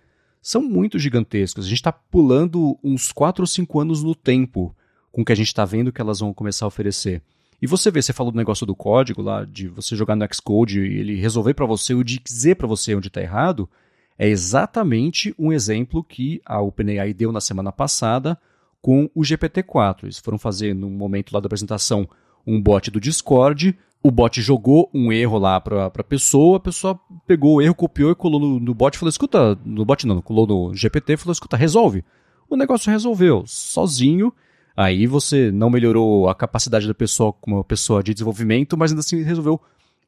são 0.42 0.62
muito 0.62 0.98
gigantescos. 0.98 1.66
A 1.66 1.68
gente 1.68 1.80
está 1.80 1.92
pulando 1.92 2.80
uns 2.82 3.12
4 3.12 3.44
ou 3.44 3.46
5 3.46 3.78
anos 3.78 4.02
no 4.02 4.16
tempo 4.16 4.74
com 5.12 5.22
o 5.22 5.26
que 5.26 5.34
a 5.34 5.36
gente 5.36 5.48
está 5.48 5.66
vendo 5.66 5.92
que 5.92 6.00
elas 6.00 6.22
vão 6.22 6.34
começar 6.34 6.64
a 6.64 6.70
oferecer. 6.70 7.22
E 7.62 7.68
você 7.68 7.92
vê, 7.92 8.02
você 8.02 8.14
falou 8.14 8.32
do 8.32 8.38
negócio 8.38 8.66
do 8.66 8.74
código 8.74 9.22
lá, 9.22 9.44
de 9.44 9.68
você 9.68 9.98
jogar 9.98 10.16
no 10.16 10.26
Xcode 10.34 10.80
e 10.80 10.98
ele 10.98 11.20
resolver 11.20 11.54
para 11.56 11.66
você 11.66 11.94
ou 11.94 12.06
dizer 12.06 12.56
para 12.56 12.68
você 12.68 12.96
onde 12.96 13.10
está 13.10 13.22
errado, 13.22 13.70
é 14.18 14.30
exatamente 14.30 15.36
um 15.38 15.52
exemplo 15.52 16.02
que 16.02 16.42
a 16.46 16.62
OpenAI 16.62 17.14
deu 17.14 17.34
na 17.34 17.42
semana 17.42 17.74
passada 17.74 18.40
com 18.82 19.10
o 19.14 19.24
GPT-4. 19.24 20.04
Eles 20.04 20.20
foram 20.20 20.38
fazer, 20.38 20.74
num 20.74 20.90
momento 20.90 21.34
lá 21.34 21.42
da 21.42 21.48
apresentação, 21.48 22.08
um 22.48 22.62
bot 22.62 22.90
do 22.90 23.02
Discord 23.02 23.78
o 24.02 24.10
bot 24.12 24.41
jogou 24.41 24.89
um 24.93 25.12
erro 25.12 25.38
lá 25.38 25.60
pra, 25.60 25.88
a 25.88 26.04
pessoa, 26.04 26.58
a 26.58 26.60
pessoa 26.60 27.00
pegou 27.28 27.56
o 27.56 27.62
erro, 27.62 27.76
copiou 27.76 28.12
e 28.12 28.16
colou 28.16 28.39
no, 28.39 28.60
no 28.60 28.74
bot 28.74 28.95
e 28.95 28.97
falou, 28.97 29.10
escuta, 29.10 29.58
no 29.66 29.84
bot 29.84 30.08
não, 30.08 30.22
colou 30.22 30.47
no 30.47 30.74
GPT 30.74 31.14
e 31.14 31.18
falou, 31.18 31.34
escuta, 31.34 31.58
resolve. 31.58 32.04
O 32.50 32.56
negócio 32.56 32.89
resolveu, 32.89 33.43
sozinho, 33.45 34.34
aí 34.76 35.06
você 35.06 35.52
não 35.52 35.70
melhorou 35.70 36.30
a 36.30 36.36
capacidade 36.36 36.88
da 36.88 36.93
pessoa 36.93 37.34
como 37.34 37.64
pessoa 37.64 38.02
de 38.02 38.14
desenvolvimento, 38.14 38.78
mas 38.78 38.91
ainda 38.91 39.02
assim 39.02 39.22
resolveu 39.22 39.60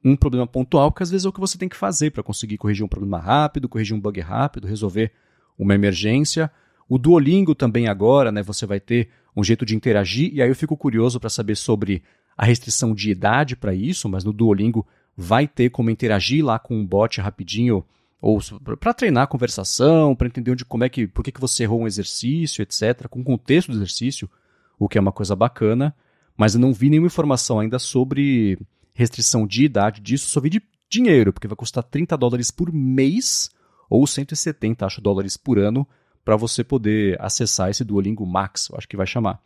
um 0.03 0.15
problema 0.15 0.47
pontual, 0.47 0.91
que 0.91 1.03
às 1.03 1.11
vezes 1.11 1.25
é 1.25 1.29
o 1.29 1.33
que 1.33 1.39
você 1.39 1.57
tem 1.57 1.69
que 1.69 1.75
fazer 1.75 2.11
para 2.11 2.23
conseguir 2.23 2.57
corrigir 2.57 2.83
um 2.83 2.89
problema 2.89 3.19
rápido, 3.19 3.69
corrigir 3.69 3.95
um 3.95 3.99
bug 3.99 4.19
rápido, 4.21 4.67
resolver 4.67 5.11
uma 5.59 5.75
emergência. 5.75 6.49
O 6.89 6.97
Duolingo 6.97 7.53
também 7.53 7.87
agora, 7.87 8.31
né, 8.31 8.41
você 8.41 8.65
vai 8.65 8.79
ter 8.79 9.09
um 9.35 9.43
jeito 9.43 9.65
de 9.65 9.75
interagir, 9.75 10.33
e 10.33 10.41
aí 10.41 10.49
eu 10.49 10.55
fico 10.55 10.75
curioso 10.75 11.19
para 11.19 11.29
saber 11.29 11.55
sobre 11.55 12.01
a 12.37 12.45
restrição 12.45 12.93
de 12.93 13.11
idade 13.11 13.55
para 13.55 13.73
isso, 13.73 14.09
mas 14.09 14.23
no 14.23 14.33
Duolingo 14.33 14.85
vai 15.15 15.47
ter 15.47 15.69
como 15.69 15.89
interagir 15.89 16.43
lá 16.43 16.57
com 16.57 16.75
um 16.75 16.85
bot 16.85 17.19
rapidinho 17.21 17.85
ou 18.21 18.39
para 18.79 18.93
treinar 18.93 19.23
a 19.23 19.27
conversação, 19.27 20.15
para 20.15 20.27
entender 20.27 20.51
onde, 20.51 20.63
como 20.63 20.83
é 20.83 20.89
que, 20.89 21.07
por 21.07 21.23
que, 21.23 21.31
que 21.31 21.41
você 21.41 21.63
errou 21.63 21.81
um 21.81 21.87
exercício, 21.87 22.61
etc., 22.61 23.07
com 23.09 23.21
o 23.21 23.23
contexto 23.23 23.71
do 23.71 23.77
exercício, 23.77 24.29
o 24.77 24.87
que 24.87 24.97
é 24.97 25.01
uma 25.01 25.11
coisa 25.11 25.35
bacana, 25.35 25.95
mas 26.37 26.53
eu 26.53 26.59
não 26.59 26.71
vi 26.71 26.89
nenhuma 26.89 27.07
informação 27.07 27.59
ainda 27.59 27.79
sobre 27.79 28.59
restrição 28.93 29.47
de 29.47 29.65
idade 29.65 30.01
disso, 30.01 30.27
só 30.27 30.39
vi 30.39 30.51
de 30.51 30.61
dinheiro, 30.87 31.33
porque 31.33 31.47
vai 31.47 31.55
custar 31.55 31.83
30 31.83 32.15
dólares 32.15 32.51
por 32.51 32.71
mês 32.71 33.49
ou 33.89 34.05
170, 34.05 34.85
acho, 34.85 35.01
dólares 35.01 35.35
por 35.35 35.57
ano 35.57 35.87
para 36.23 36.35
você 36.35 36.63
poder 36.63 37.19
acessar 37.19 37.69
esse 37.69 37.83
Duolingo 37.83 38.25
Max, 38.25 38.69
acho 38.75 38.87
que 38.87 38.97
vai 38.97 39.07
chamar. 39.07 39.41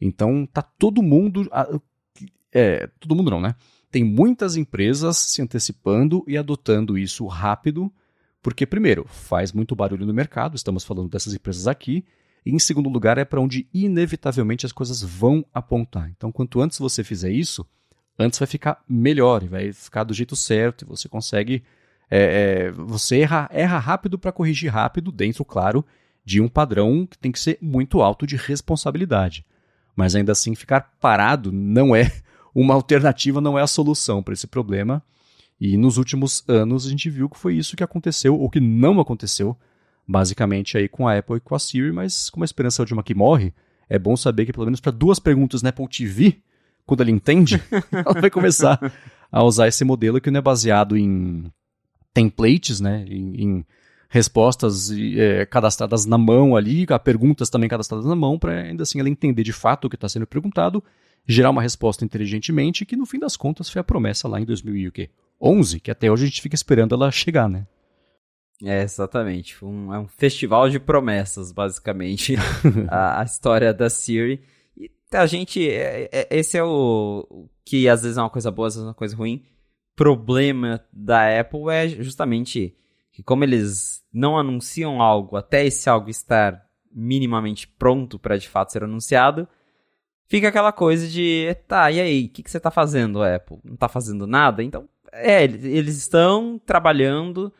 Então 0.00 0.46
tá 0.46 0.62
todo 0.62 1.02
mundo, 1.02 1.48
é, 2.52 2.88
todo 3.00 3.14
mundo 3.14 3.30
não, 3.30 3.40
né? 3.40 3.54
Tem 3.90 4.04
muitas 4.04 4.56
empresas 4.56 5.16
se 5.16 5.40
antecipando 5.40 6.24
e 6.26 6.36
adotando 6.36 6.98
isso 6.98 7.26
rápido, 7.26 7.90
porque 8.42 8.66
primeiro, 8.66 9.06
faz 9.08 9.52
muito 9.52 9.74
barulho 9.74 10.06
no 10.06 10.12
mercado, 10.12 10.56
estamos 10.56 10.84
falando 10.84 11.08
dessas 11.08 11.34
empresas 11.34 11.66
aqui, 11.66 12.04
e 12.44 12.50
em 12.50 12.58
segundo 12.58 12.88
lugar 12.88 13.18
é 13.18 13.24
para 13.24 13.40
onde 13.40 13.66
inevitavelmente 13.72 14.66
as 14.66 14.72
coisas 14.72 15.02
vão 15.02 15.44
apontar. 15.52 16.10
Então, 16.10 16.30
quanto 16.30 16.60
antes 16.60 16.78
você 16.78 17.02
fizer 17.02 17.30
isso, 17.30 17.66
antes 18.18 18.38
vai 18.38 18.46
ficar 18.46 18.82
melhor, 18.88 19.44
vai 19.44 19.72
ficar 19.72 20.04
do 20.04 20.14
jeito 20.14 20.36
certo, 20.36 20.84
e 20.84 20.88
você 20.88 21.08
consegue. 21.08 21.62
É, 22.10 22.68
é, 22.68 22.70
você 22.72 23.20
erra, 23.20 23.50
erra 23.52 23.78
rápido 23.78 24.18
para 24.18 24.32
corrigir 24.32 24.72
rápido, 24.72 25.12
dentro, 25.12 25.44
claro, 25.44 25.84
de 26.24 26.40
um 26.40 26.48
padrão 26.48 27.06
que 27.06 27.18
tem 27.18 27.30
que 27.30 27.40
ser 27.40 27.58
muito 27.60 28.00
alto 28.00 28.26
de 28.26 28.36
responsabilidade. 28.36 29.44
Mas 29.94 30.14
ainda 30.14 30.32
assim, 30.32 30.54
ficar 30.54 30.92
parado 31.00 31.52
não 31.52 31.94
é 31.94 32.10
uma 32.60 32.74
alternativa, 32.74 33.40
não 33.40 33.58
é 33.58 33.62
a 33.62 33.66
solução 33.66 34.22
para 34.22 34.34
esse 34.34 34.46
problema. 34.46 35.02
E 35.60 35.76
nos 35.76 35.96
últimos 35.96 36.44
anos 36.48 36.86
a 36.86 36.90
gente 36.90 37.08
viu 37.08 37.28
que 37.28 37.38
foi 37.38 37.56
isso 37.56 37.76
que 37.76 37.84
aconteceu, 37.84 38.36
ou 38.36 38.50
que 38.50 38.60
não 38.60 39.00
aconteceu, 39.00 39.56
basicamente 40.06 40.76
aí 40.76 40.88
com 40.88 41.06
a 41.06 41.16
Apple 41.16 41.36
e 41.36 41.40
com 41.40 41.54
a 41.54 41.58
Siri, 41.58 41.92
mas 41.92 42.30
como 42.30 42.44
a 42.44 42.46
esperança 42.46 42.84
de 42.84 42.92
uma 42.92 43.02
que 43.02 43.14
morre, 43.14 43.54
é 43.88 43.98
bom 43.98 44.16
saber 44.16 44.44
que 44.44 44.52
pelo 44.52 44.66
menos 44.66 44.80
para 44.80 44.92
duas 44.92 45.18
perguntas 45.18 45.62
na 45.62 45.70
Apple 45.70 45.88
TV, 45.88 46.38
quando 46.84 47.00
ele 47.02 47.12
entende, 47.12 47.62
ela 47.92 48.20
vai 48.20 48.30
começar 48.30 48.80
a 49.30 49.42
usar 49.44 49.68
esse 49.68 49.84
modelo 49.84 50.20
que 50.20 50.30
não 50.30 50.38
é 50.38 50.42
baseado 50.42 50.96
em 50.96 51.52
templates, 52.12 52.80
né, 52.80 53.04
em, 53.08 53.42
em 53.42 53.66
respostas 54.08 54.90
é, 54.90 55.44
cadastradas 55.46 56.06
na 56.06 56.18
mão 56.18 56.56
ali, 56.56 56.86
perguntas 57.04 57.50
também 57.50 57.68
cadastradas 57.68 58.06
na 58.06 58.16
mão, 58.16 58.38
para 58.38 58.62
ainda 58.62 58.82
assim 58.82 58.98
ela 58.98 59.08
entender 59.08 59.42
de 59.42 59.52
fato 59.52 59.84
o 59.84 59.90
que 59.90 59.96
está 59.96 60.08
sendo 60.08 60.26
perguntado, 60.26 60.82
gerar 61.28 61.50
uma 61.50 61.60
resposta 61.60 62.04
inteligentemente, 62.04 62.86
que 62.86 62.96
no 62.96 63.04
fim 63.04 63.18
das 63.18 63.36
contas 63.36 63.68
foi 63.68 63.80
a 63.80 63.84
promessa 63.84 64.26
lá 64.26 64.40
em 64.40 64.46
2011, 64.46 65.80
que 65.80 65.90
até 65.90 66.10
hoje 66.10 66.24
a 66.24 66.26
gente 66.26 66.40
fica 66.40 66.54
esperando 66.54 66.94
ela 66.94 67.10
chegar, 67.10 67.48
né? 67.48 67.66
É, 68.64 68.82
exatamente. 68.82 69.62
Um, 69.64 69.94
é 69.94 69.98
um 69.98 70.08
festival 70.08 70.68
de 70.68 70.80
promessas, 70.80 71.52
basicamente, 71.52 72.34
a, 72.90 73.20
a, 73.20 73.24
história 73.24 73.72
da 73.72 73.88
Siri. 73.90 74.40
E 74.76 74.90
a 75.12 75.26
gente. 75.26 75.68
É, 75.68 76.08
é, 76.10 76.28
esse 76.30 76.56
é 76.56 76.64
o. 76.64 77.48
que 77.64 77.88
às 77.88 78.02
vezes 78.02 78.16
é 78.16 78.20
uma 78.20 78.30
coisa 78.30 78.50
boa, 78.50 78.66
às 78.66 78.74
vezes 78.74 78.84
é 78.84 78.88
uma 78.88 78.94
coisa 78.94 79.16
ruim. 79.16 79.44
Problema 79.94 80.84
da 80.92 81.38
Apple 81.38 81.70
é 81.70 81.88
justamente 81.88 82.74
que 83.12 83.22
como 83.22 83.44
eles 83.44 84.02
não 84.12 84.38
anunciam 84.38 85.02
algo 85.02 85.36
até 85.36 85.66
esse 85.66 85.88
algo 85.88 86.08
estar 86.08 86.64
minimamente 86.92 87.66
pronto 87.66 88.18
para 88.18 88.36
de 88.36 88.48
fato 88.48 88.72
ser 88.72 88.84
anunciado, 88.84 89.48
fica 90.28 90.48
aquela 90.48 90.72
coisa 90.72 91.08
de, 91.08 91.56
tá, 91.66 91.90
e 91.90 92.00
aí, 92.00 92.26
o 92.26 92.28
que, 92.28 92.42
que 92.42 92.50
você 92.50 92.58
está 92.58 92.70
fazendo, 92.70 93.22
Apple? 93.22 93.58
Não 93.64 93.74
está 93.74 93.88
fazendo 93.88 94.26
nada? 94.26 94.62
Então, 94.62 94.88
é, 95.12 95.42
eles 95.44 95.96
estão 95.96 96.60
trabalhando, 96.64 97.52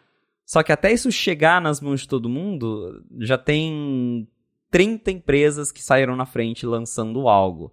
só 0.45 0.63
que 0.63 0.71
até 0.71 0.93
isso 0.93 1.11
chegar 1.11 1.61
nas 1.61 1.81
mãos 1.81 2.03
de 2.03 2.09
todo 2.09 2.29
mundo, 2.29 3.05
já 3.19 3.39
tem 3.39 4.29
30 4.71 5.11
empresas 5.11 5.73
que 5.73 5.83
saíram 5.83 6.15
na 6.15 6.27
frente 6.27 6.67
lançando 6.67 7.29
algo. 7.29 7.73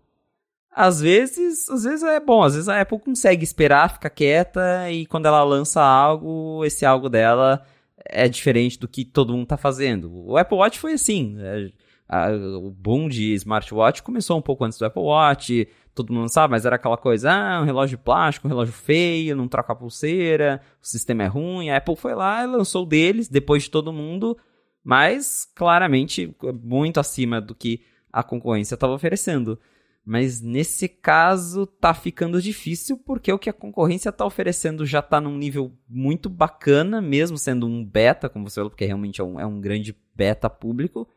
Às 0.71 0.99
vezes, 0.99 1.69
às 1.69 1.83
vezes 1.83 2.03
é 2.03 2.19
bom, 2.19 2.43
às 2.43 2.53
vezes 2.53 2.67
a 2.67 2.81
Apple 2.81 2.99
consegue 2.99 3.43
esperar, 3.43 3.93
fica 3.93 4.09
quieta 4.09 4.91
e 4.91 5.05
quando 5.05 5.25
ela 5.25 5.41
lança 5.43 5.81
algo, 5.81 6.65
esse 6.65 6.85
algo 6.85 7.07
dela 7.07 7.65
é 7.97 8.27
diferente 8.27 8.77
do 8.77 8.87
que 8.87 9.05
todo 9.05 9.31
mundo 9.31 9.43
está 9.43 9.55
fazendo. 9.57 10.11
O 10.13 10.37
Apple 10.37 10.57
Watch 10.57 10.77
foi 10.77 10.93
assim. 10.93 11.37
É, 11.39 11.71
a, 12.07 12.29
o 12.31 12.69
boom 12.69 13.07
de 13.07 13.33
smartwatch 13.33 14.03
começou 14.03 14.37
um 14.37 14.41
pouco 14.41 14.63
antes 14.63 14.77
do 14.77 14.85
Apple 14.85 15.01
Watch, 15.01 15.67
todo 15.93 16.13
mundo 16.13 16.29
sabe, 16.29 16.51
mas 16.51 16.65
era 16.65 16.75
aquela 16.75 16.97
coisa, 16.97 17.31
ah, 17.31 17.61
um 17.61 17.65
relógio 17.65 17.97
plástico, 17.97 18.47
um 18.47 18.49
relógio 18.49 18.73
feio, 18.73 19.35
não 19.35 19.47
troca 19.47 19.73
a 19.73 19.75
pulseira, 19.75 20.61
o 20.81 20.87
sistema 20.87 21.23
é 21.23 21.27
ruim. 21.27 21.69
A 21.69 21.77
Apple 21.77 21.95
foi 21.95 22.13
lá 22.13 22.43
e 22.43 22.47
lançou 22.47 22.85
deles, 22.85 23.29
depois 23.29 23.63
de 23.63 23.71
todo 23.71 23.93
mundo, 23.93 24.37
mas 24.83 25.49
claramente 25.55 26.35
muito 26.61 26.99
acima 26.99 27.41
do 27.41 27.55
que 27.55 27.81
a 28.11 28.21
concorrência 28.21 28.75
estava 28.75 28.93
oferecendo. 28.93 29.57
Mas 30.05 30.39
nesse 30.39 30.87
caso 30.87 31.65
tá 31.65 31.91
ficando 31.91 32.39
difícil 32.39 32.95
porque 32.95 33.33
o 33.33 33.39
que 33.39 33.49
a 33.49 33.53
concorrência 33.53 34.11
tá 34.11 34.23
oferecendo 34.23 34.85
já 34.85 35.01
tá 35.01 35.19
num 35.19 35.35
nível 35.35 35.71
muito 35.89 36.29
bacana, 36.29 37.01
mesmo 37.01 37.39
sendo 37.39 37.65
um 37.65 37.83
beta, 37.83 38.29
como 38.29 38.47
você 38.47 38.55
falou, 38.55 38.69
porque 38.69 38.85
realmente 38.85 39.19
é 39.19 39.23
um, 39.23 39.39
é 39.39 39.45
um 39.47 39.59
grande 39.59 39.97
beta 40.13 40.47
público. 40.47 41.07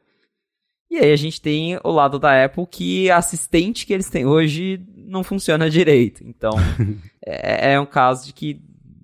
E 0.91 0.97
aí 0.97 1.12
a 1.12 1.16
gente 1.16 1.41
tem 1.41 1.78
o 1.84 1.91
lado 1.91 2.18
da 2.18 2.45
Apple 2.45 2.66
que 2.66 3.11
a 3.11 3.18
assistente 3.18 3.86
que 3.86 3.93
eles 3.93 4.09
têm 4.09 4.24
hoje 4.24 4.82
não 4.97 5.22
funciona 5.22 5.68
direito. 5.68 6.24
Então 6.24 6.53
é, 7.24 7.72
é 7.72 7.80
um 7.80 7.86
caso 7.86 8.26
de 8.26 8.32
que 8.32 8.61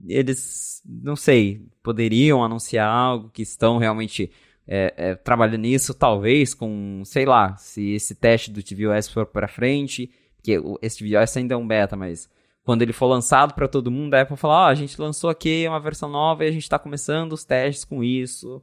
eles, 0.06 0.82
não 0.84 1.16
sei, 1.16 1.66
poderiam 1.82 2.42
anunciar 2.42 2.88
algo 2.88 3.30
que 3.30 3.42
estão 3.42 3.78
realmente 3.78 4.30
é, 4.66 4.94
é, 4.96 5.14
trabalhando 5.14 5.62
nisso, 5.62 5.92
talvez 5.94 6.54
com, 6.54 7.02
sei 7.04 7.26
lá, 7.26 7.56
se 7.56 7.92
esse 7.92 8.14
teste 8.14 8.50
do 8.50 8.62
tvOS 8.62 9.08
for 9.08 9.26
para 9.26 9.48
frente, 9.48 10.10
porque 10.36 10.58
esse 10.82 10.98
tvOS 10.98 11.36
ainda 11.36 11.54
é 11.54 11.56
um 11.56 11.66
beta, 11.66 11.96
mas 11.96 12.28
quando 12.64 12.80
ele 12.80 12.94
for 12.94 13.06
lançado 13.06 13.54
para 13.54 13.68
todo 13.68 13.90
mundo, 13.90 14.14
a 14.14 14.22
Apple 14.22 14.36
falar, 14.36 14.54
ó, 14.54 14.64
oh, 14.64 14.68
a 14.68 14.74
gente 14.74 14.98
lançou 14.98 15.28
aqui 15.28 15.66
uma 15.68 15.80
versão 15.80 16.08
nova 16.08 16.44
e 16.44 16.48
a 16.48 16.50
gente 16.50 16.62
está 16.62 16.78
começando 16.78 17.32
os 17.32 17.44
testes 17.44 17.84
com 17.84 18.02
isso, 18.02 18.62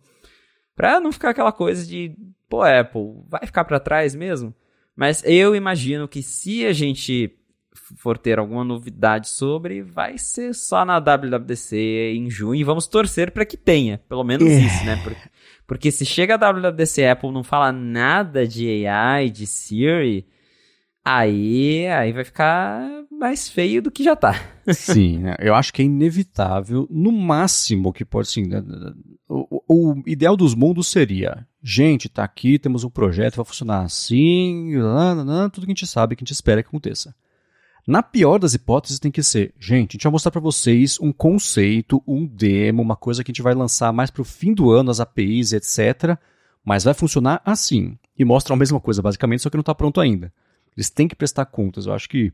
para 0.76 1.00
não 1.00 1.12
ficar 1.12 1.30
aquela 1.30 1.52
coisa 1.52 1.86
de, 1.86 2.16
pô, 2.52 2.64
Apple, 2.64 3.24
vai 3.30 3.46
ficar 3.46 3.64
para 3.64 3.80
trás 3.80 4.14
mesmo? 4.14 4.54
Mas 4.94 5.24
eu 5.26 5.56
imagino 5.56 6.06
que 6.06 6.22
se 6.22 6.66
a 6.66 6.74
gente 6.74 7.34
for 7.96 8.18
ter 8.18 8.40
alguma 8.40 8.66
novidade 8.66 9.30
sobre, 9.30 9.82
vai 9.82 10.18
ser 10.18 10.54
só 10.54 10.84
na 10.84 11.00
WWDC 11.00 12.14
em 12.14 12.30
junho 12.30 12.56
e 12.56 12.64
vamos 12.66 12.88
torcer 12.88 13.32
para 13.32 13.46
que 13.46 13.56
tenha, 13.56 14.00
pelo 14.10 14.26
menos 14.26 14.52
é. 14.52 14.60
isso, 14.60 14.84
né? 14.84 15.00
Porque, 15.02 15.30
porque 15.66 15.92
se 15.92 16.06
chega 16.06 16.36
a 16.36 16.52
WWDC 16.52 17.06
Apple 17.06 17.32
não 17.32 17.44
fala 17.44 17.72
nada 17.72 18.46
de 18.46 18.86
AI, 18.86 19.30
de 19.30 19.48
Siri, 19.48 20.28
aí, 21.06 21.88
aí 21.88 22.12
vai 22.12 22.26
ficar 22.26 22.86
mais 23.10 23.48
feio 23.48 23.82
do 23.82 23.90
que 23.90 24.04
já 24.04 24.16
tá. 24.16 24.36
Sim, 24.74 25.20
né? 25.20 25.38
eu 25.40 25.56
acho 25.56 25.74
que 25.74 25.82
é 25.82 25.86
inevitável, 25.86 26.86
no 26.92 27.14
máximo 27.14 27.94
que 27.94 28.04
pode, 28.04 28.28
assim? 28.28 28.44
O, 29.32 29.64
o, 29.68 30.04
ideal 30.06 30.36
dos 30.36 30.54
mundos 30.54 30.88
seria, 30.88 31.48
gente, 31.64 32.10
tá 32.10 32.24
aqui, 32.24 32.60
temos 32.60 32.84
um 32.84 32.90
projeto, 32.90 33.38
vai 33.38 33.46
funcionar 33.46 33.84
assim, 33.84 34.74
tudo 35.54 35.66
que 35.66 35.72
a 35.72 35.76
gente 35.76 35.88
sabe, 35.88 36.16
que 36.16 36.24
a 36.24 36.26
gente 36.26 36.34
espera 36.34 36.62
que 36.62 36.68
aconteça. 36.68 37.16
Na 37.88 38.04
pior 38.04 38.38
das 38.38 38.54
hipóteses, 38.54 39.00
tem 39.00 39.10
que 39.10 39.24
ser, 39.24 39.54
gente, 39.58 39.92
a 39.92 39.94
gente 39.94 40.04
vai 40.04 40.12
mostrar 40.12 40.32
para 40.32 40.42
vocês 40.42 41.00
um 41.00 41.14
conceito, 41.14 42.04
um 42.06 42.28
demo, 42.28 42.82
uma 42.82 42.96
coisa 42.96 43.24
que 43.24 43.32
a 43.32 43.34
gente 43.34 43.42
vai 43.42 43.56
lançar 43.56 43.94
mais 43.94 44.12
para 44.12 44.22
o 44.22 44.26
fim 44.26 44.54
do 44.54 44.70
ano, 44.70 44.92
as 44.92 45.00
APIs, 45.00 45.54
etc. 45.54 46.18
Mas 46.64 46.84
vai 46.84 46.94
funcionar 46.94 47.42
assim. 47.44 47.98
E 48.20 48.24
mostra 48.24 48.54
a 48.54 48.58
mesma 48.58 48.80
coisa, 48.80 49.02
basicamente, 49.02 49.42
só 49.42 49.50
que 49.50 49.58
não 49.58 49.62
está 49.62 49.74
pronto 49.74 50.00
ainda. 50.00 50.32
Eles 50.78 50.92
têm 50.92 51.08
que 51.08 51.16
prestar 51.16 51.46
contas. 51.46 51.88
Eu 51.88 51.94
acho 51.94 52.08
que. 52.08 52.32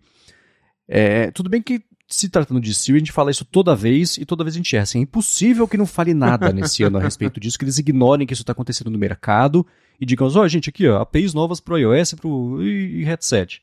É, 0.86 1.32
tudo 1.32 1.50
bem 1.50 1.62
que 1.62 1.82
se 2.08 2.30
tratando 2.30 2.62
de 2.62 2.74
Siri, 2.74 2.98
a 2.98 3.00
gente 3.00 3.12
fala 3.12 3.30
isso 3.30 3.44
toda 3.44 3.76
vez 3.76 4.18
e 4.18 4.26
toda 4.26 4.44
vez 4.44 4.56
a 4.56 4.58
gente 4.58 4.76
erra. 4.76 4.84
Assim, 4.84 5.00
é 5.00 5.02
impossível 5.02 5.68
que 5.68 5.78
não 5.78 5.86
fale 5.86 6.14
nada 6.14 6.54
nesse 6.54 6.84
ano 6.84 6.98
a 6.98 7.02
respeito 7.02 7.40
disso, 7.40 7.58
que 7.58 7.66
eles 7.66 7.78
ignorem 7.78 8.26
que 8.26 8.34
isso 8.34 8.44
está 8.44 8.54
acontecendo 8.54 8.90
no 8.90 8.98
mercado 8.98 9.66
e 10.00 10.06
digam, 10.06 10.28
ó, 10.28 10.42
oh, 10.42 10.48
gente, 10.48 10.70
aqui, 10.70 10.88
ó, 10.88 11.02
APIs 11.02 11.34
novas 11.34 11.60
para 11.60 11.74
o 11.74 11.78
iOS 11.78 12.14
pro, 12.14 12.64
e, 12.64 13.02
e 13.02 13.04
headset. 13.04 13.62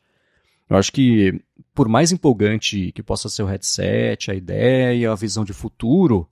Eu 0.69 0.77
acho 0.77 0.93
que, 0.93 1.41
por 1.75 1.89
mais 1.89 2.13
empolgante 2.13 2.93
que 2.93 3.03
possa 3.03 3.29
ser 3.29 3.43
o 3.43 3.47
headset, 3.47 4.31
a 4.31 4.35
ideia, 4.35 5.11
a 5.11 5.15
visão 5.15 5.45
de 5.45 5.53
futuro, 5.53 6.29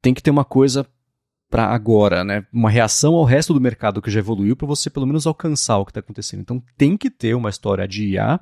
tem 0.00 0.12
que 0.12 0.22
ter 0.22 0.30
uma 0.30 0.44
coisa 0.44 0.86
para 1.48 1.66
agora, 1.66 2.24
né? 2.24 2.46
Uma 2.52 2.70
reação 2.70 3.14
ao 3.14 3.24
resto 3.24 3.52
do 3.52 3.60
mercado 3.60 4.00
que 4.00 4.10
já 4.10 4.20
evoluiu 4.20 4.56
para 4.56 4.66
você 4.66 4.88
pelo 4.88 5.06
menos 5.06 5.26
alcançar 5.26 5.78
o 5.78 5.84
que 5.84 5.90
está 5.90 6.00
acontecendo. 6.00 6.40
Então 6.40 6.62
tem 6.78 6.96
que 6.96 7.10
ter 7.10 7.34
uma 7.34 7.50
história 7.50 7.86
de 7.86 8.06
IA. 8.08 8.40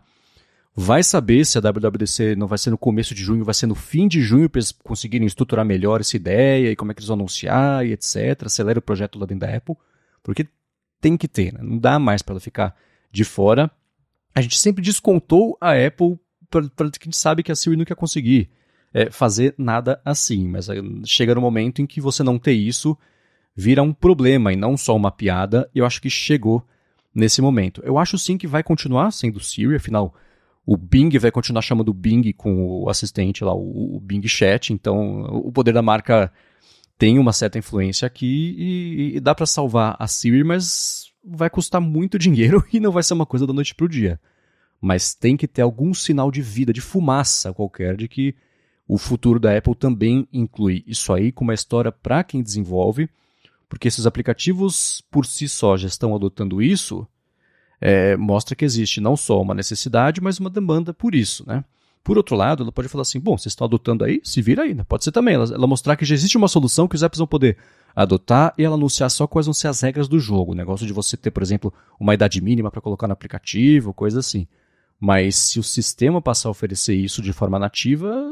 Vai 0.75 1.03
saber 1.03 1.45
se 1.45 1.59
a 1.59 1.61
WWDC 1.61 2.37
não 2.37 2.47
vai 2.47 2.57
ser 2.57 2.71
no 2.71 2.79
começo 2.79 3.15
de 3.15 3.23
junho, 3.23 3.45
vai 3.45 3.55
ser 3.55 3.67
no 3.67 3.75
fim 3.75 4.07
de 4.07 4.23
junho 4.23 4.49
para 4.49 4.61
eles 4.61 4.73
conseguirem 4.73 5.27
estruturar 5.27 5.65
melhor 5.65 6.01
essa 6.01 6.17
ideia 6.17 6.71
e 6.71 6.77
como 6.77 6.93
é 6.93 6.95
que 6.95 7.01
eles 7.01 7.09
vão 7.09 7.17
anunciar 7.17 7.85
e 7.85 7.93
etc. 7.93 8.47
Acelera 8.47 8.79
o 8.79 8.83
projeto 8.83 9.19
lá 9.19 9.27
dentro 9.27 9.47
da 9.47 9.55
Apple, 9.55 9.75
porque 10.23 10.47
tem 11.01 11.17
que 11.17 11.27
ter, 11.27 11.53
né? 11.53 11.61
não 11.63 11.79
dá 11.79 11.99
mais 11.99 12.23
para 12.23 12.35
ela 12.35 12.41
ficar 12.41 12.77
de 13.11 13.25
fora 13.25 13.71
a 14.35 14.41
gente 14.41 14.59
sempre 14.59 14.83
descontou 14.83 15.57
a 15.61 15.73
Apple 15.73 16.19
para 16.49 16.91
que 16.91 16.99
a 17.03 17.05
gente 17.05 17.17
sabe 17.17 17.43
que 17.43 17.53
a 17.53 17.57
Siri 17.57 17.77
nunca 17.77 17.93
ia 17.93 17.97
conseguir. 17.97 18.51
é, 18.93 19.09
fazer 19.09 19.55
nada 19.57 20.01
assim. 20.05 20.49
Mas 20.49 20.67
chega 21.05 21.35
no 21.35 21.41
momento 21.41 21.81
em 21.81 21.87
que 21.87 22.01
você 22.01 22.25
não 22.25 22.39
ter 22.39 22.55
isso 22.55 22.99
vira 23.55 23.83
um 23.83 23.93
problema 23.93 24.53
e 24.53 24.57
não 24.57 24.77
só 24.77 24.97
uma 24.97 25.13
piada. 25.13 25.71
E 25.75 25.79
eu 25.79 25.87
acho 25.87 26.03
que 26.03 26.11
chegou 26.11 26.67
nesse 27.15 27.41
momento. 27.41 27.81
Eu 27.85 27.99
acho 27.99 28.19
sim 28.19 28.37
que 28.37 28.49
vai 28.49 28.63
continuar 28.63 29.13
sendo 29.13 29.39
Siri, 29.39 29.77
afinal, 29.77 30.15
o 30.71 30.77
Bing 30.77 31.19
vai 31.19 31.33
continuar 31.33 31.63
chamando 31.63 31.89
o 31.89 31.93
Bing 31.93 32.33
com 32.33 32.85
o 32.85 32.89
assistente 32.89 33.43
lá, 33.43 33.53
o, 33.53 33.99
Bing 34.01 34.25
Chat. 34.29 34.73
Então, 34.73 35.23
o 35.23 35.51
poder 35.51 35.73
da 35.73 35.83
marca 35.83 36.33
tem 36.97 37.19
uma 37.19 37.33
certa 37.33 37.59
influência 37.59 38.07
aqui 38.07 38.55
e, 38.57 39.17
e 39.17 39.21
dá 39.21 39.35
para 39.35 39.47
salvar 39.47 39.97
a 39.99 40.07
Siri, 40.07 40.45
mas 40.45 41.11
vai 41.25 41.51
custar 41.51 41.81
muito 41.81 42.17
dinheiro 42.21 42.65
e 42.73 42.79
não 42.79 42.93
vai 42.93 43.03
ser 43.03 43.15
uma 43.15 43.27
coisa 43.27 43.49
da 43.49 43.53
noite 43.53 43.75
pro 43.75 43.89
dia. 43.89 44.21
Mas 44.81 45.13
tem 45.13 45.37
que 45.37 45.49
ter 45.49 45.63
algum 45.63 45.93
sinal 45.93 46.31
de 46.31 46.41
vida, 46.41 46.73
de 46.73 46.81
fumaça 46.81 47.53
qualquer, 47.53 47.97
de 47.97 48.07
que 48.07 48.37
o 48.87 48.97
futuro 48.97 49.41
da 49.41 49.59
Apple 49.59 49.75
também 49.75 50.29
inclui 50.33 50.85
isso 50.87 51.13
aí 51.13 51.33
com 51.33 51.43
uma 51.43 51.53
história 51.55 51.91
para 51.91 52.23
quem 52.23 52.45
desenvolve, 52.45 53.11
porque 53.69 53.91
se 53.91 53.99
os 53.99 54.07
aplicativos 54.07 55.03
por 55.11 55.27
si 55.27 55.49
só 55.49 55.77
já 55.77 55.89
estão 55.89 56.15
adotando 56.15 56.63
isso, 56.63 57.05
é, 57.81 58.17
mostra 58.17 58.55
que 58.55 58.65
existe 58.65 59.01
não 59.01 59.17
só 59.17 59.41
uma 59.41 59.55
necessidade, 59.55 60.21
mas 60.21 60.39
uma 60.39 60.51
demanda 60.51 60.93
por 60.93 61.15
isso, 61.15 61.45
né? 61.47 61.65
Por 62.03 62.17
outro 62.17 62.35
lado, 62.35 62.63
ela 62.63 62.73
pode 62.73 62.89
falar 62.89 63.03
assim: 63.03 63.21
bom, 63.21 63.37
vocês 63.37 63.53
estão 63.53 63.67
adotando 63.67 64.05
aí, 64.05 64.21
se 64.25 64.41
vira 64.41 64.63
aí, 64.63 64.75
né? 64.75 64.85
Pode 64.85 65.05
ser 65.05 65.13
também. 65.13 65.35
Ela, 65.35 65.45
ela, 65.55 65.67
mostrar 65.67 65.97
que 65.97 66.05
já 66.05 66.15
existe 66.15 66.37
uma 66.37 66.49
solução 66.49 66.89
que 66.89 66.97
os 66.97 67.03
apps 67.03 67.19
vão 67.19 67.27
poder 67.27 67.57
adotar 67.95 68.55
e 68.57 68.65
ela 68.65 68.75
anunciar 68.75 69.11
só 69.11 69.27
quais 69.27 69.47
vão 69.47 69.55
ser 69.55 69.69
as 69.69 69.81
regras 69.81 70.09
do 70.09 70.19
jogo. 70.19 70.53
O 70.53 70.55
negócio 70.55 70.87
de 70.87 70.93
você 70.93 71.17
ter, 71.17 71.31
por 71.31 71.43
exemplo, 71.43 71.73
uma 71.99 72.15
idade 72.15 72.41
mínima 72.41 72.71
para 72.71 72.81
colocar 72.81 73.07
no 73.07 73.13
aplicativo, 73.13 73.93
coisa 73.93 74.21
assim. 74.21 74.47
Mas 74.99 75.35
se 75.37 75.59
o 75.59 75.63
sistema 75.63 76.21
passar 76.21 76.49
a 76.49 76.53
oferecer 76.53 76.95
isso 76.95 77.23
de 77.23 77.33
forma 77.33 77.59
nativa, 77.59 78.31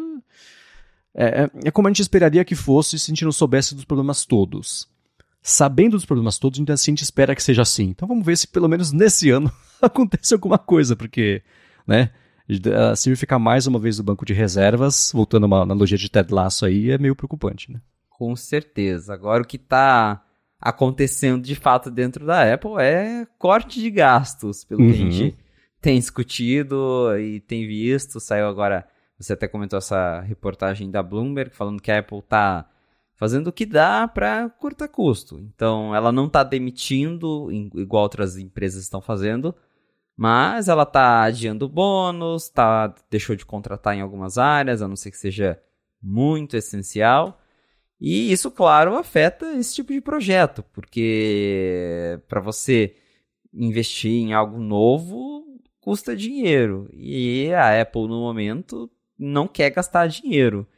é, 1.15 1.43
é, 1.43 1.51
é 1.65 1.71
como 1.71 1.89
a 1.89 1.91
gente 1.91 2.03
esperaria 2.03 2.45
que 2.45 2.55
fosse 2.55 2.99
se 2.99 3.11
a 3.11 3.13
gente 3.15 3.25
não 3.25 3.33
soubesse 3.33 3.75
dos 3.75 3.85
problemas 3.85 4.25
todos. 4.25 4.89
Sabendo 5.43 5.93
dos 5.93 6.05
problemas 6.05 6.39
todos, 6.39 6.59
ainda 6.59 6.75
assim 6.75 6.91
a 6.91 6.93
gente 6.93 7.05
espera 7.05 7.35
que 7.35 7.43
seja 7.43 7.63
assim. 7.63 7.85
Então 7.85 8.07
vamos 8.07 8.25
ver 8.25 8.37
se 8.37 8.47
pelo 8.47 8.69
menos 8.69 8.93
nesse 8.93 9.31
ano 9.31 9.51
acontece 9.81 10.35
alguma 10.35 10.59
coisa, 10.59 10.95
porque, 10.97 11.43
né? 11.87 12.11
a 12.75 12.97
Siri 12.97 13.15
ficar 13.15 13.39
mais 13.39 13.67
uma 13.67 13.79
vez 13.79 13.99
no 13.99 14.05
banco 14.05 14.25
de 14.25 14.33
reservas, 14.33 15.13
voltando 15.13 15.45
a 15.45 15.47
uma 15.47 15.63
analogia 15.63 15.99
de 15.99 16.09
Ted 16.09 16.33
Lasso 16.33 16.65
aí, 16.65 16.91
é 16.91 16.99
meio 16.99 17.15
preocupante, 17.15 17.71
né? 17.71 17.81
Com 18.09 18.35
certeza. 18.35 19.13
Agora 19.13 19.43
o 19.43 19.47
que 19.47 19.57
está 19.57 20.25
acontecendo 20.61 21.43
de 21.43 21.55
fato 21.55 21.91
dentro 21.91 22.27
da 22.27 22.53
Apple 22.53 22.81
é 22.81 23.27
corte 23.39 23.81
de 23.81 23.91
gastos, 23.91 24.65
pelo 24.65 24.83
uhum. 24.83 24.93
que 24.93 24.99
a 24.99 25.05
uhum. 25.05 25.11
gente 25.11 25.39
tem 25.81 25.99
discutido 25.99 27.17
e 27.19 27.41
tem 27.41 27.67
visto. 27.67 28.19
Saiu 28.19 28.49
agora, 28.49 28.87
você 29.19 29.35
até 29.35 29.47
comentou 29.47 29.79
essa 29.79 30.21
reportagem 30.21 30.91
da 30.91 31.03
Bloomberg 31.03 31.55
falando 31.55 31.83
que 31.83 31.91
a 31.91 31.99
Apple 31.99 32.19
está 32.19 32.67
fazendo 33.19 33.49
o 33.49 33.53
que 33.53 33.67
dá 33.67 34.07
para 34.07 34.49
cortar 34.49 34.89
custo. 34.89 35.41
Então, 35.41 35.95
ela 35.95 36.13
não 36.13 36.27
está 36.27 36.45
demitindo, 36.45 37.51
igual 37.75 38.05
outras 38.05 38.39
empresas 38.39 38.85
estão 38.85 39.01
fazendo, 39.01 39.55
mas 40.17 40.69
ela 40.69 40.87
tá 40.87 41.23
adiando 41.23 41.69
bônus, 41.69 42.49
tá, 42.49 42.95
deixou 43.11 43.35
de 43.35 43.45
contratar 43.45 43.97
em 43.97 44.01
algumas 44.01 44.39
áreas, 44.39 44.81
a 44.81 44.89
não 44.89 44.97
ser 44.97 45.11
que 45.11 45.19
seja 45.19 45.61
muito 46.01 46.57
essencial. 46.57 47.41
E 48.01 48.33
isso, 48.33 48.51
claro, 48.53 48.97
afeta 48.97 49.53
esse 49.55 49.75
tipo 49.75 49.93
de 49.93 50.01
projeto, 50.01 50.63
porque 50.73 52.21
para 52.29 52.41
você 52.41 52.95
investir 53.53 54.13
em 54.13 54.33
algo 54.33 54.61
novo 54.61 55.45
custa 55.81 56.15
dinheiro. 56.15 56.89
E 56.93 57.53
a 57.53 57.81
Apple, 57.81 58.03
no 58.03 58.21
momento, 58.21 58.89
não 59.19 59.49
quer 59.49 59.71
gastar 59.71 60.07
dinheiro. 60.07 60.69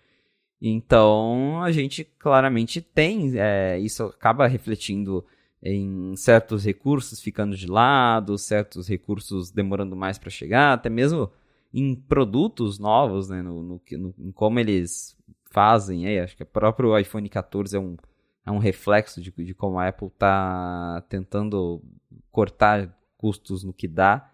Então, 0.61 1.63
a 1.63 1.73
gente 1.73 2.05
claramente 2.05 2.81
tem, 2.81 3.33
é, 3.39 3.79
isso 3.79 4.05
acaba 4.05 4.47
refletindo 4.47 5.25
em 5.63 6.15
certos 6.17 6.65
recursos 6.65 7.21
ficando 7.21 7.57
de 7.57 7.67
lado, 7.67 8.39
certos 8.39 8.89
recursos 8.89 9.51
demorando 9.51 9.95
mais 9.95 10.19
para 10.19 10.31
chegar, 10.31 10.73
até 10.73 10.89
mesmo 10.89 11.31
em 11.73 11.95
produtos 11.95 12.79
novos, 12.79 13.29
né, 13.29 13.43
no, 13.43 13.63
no, 13.63 13.83
no, 13.93 14.15
em 14.19 14.33
como 14.33 14.59
eles 14.59 15.17
fazem. 15.51 16.07
É, 16.07 16.23
acho 16.23 16.37
que 16.37 16.43
o 16.43 16.47
próprio 16.47 16.99
iPhone 16.99 17.29
14 17.29 17.77
é 17.77 17.81
um, 17.81 17.97
é 18.45 18.51
um 18.51 18.59
reflexo 18.59 19.21
de, 19.21 19.31
de 19.31 19.55
como 19.55 19.79
a 19.79 19.89
Apple 19.89 20.09
está 20.09 21.05
tentando 21.09 21.83
cortar 22.31 22.97
custos 23.17 23.63
no 23.63 23.73
que 23.73 23.87
dá. 23.87 24.30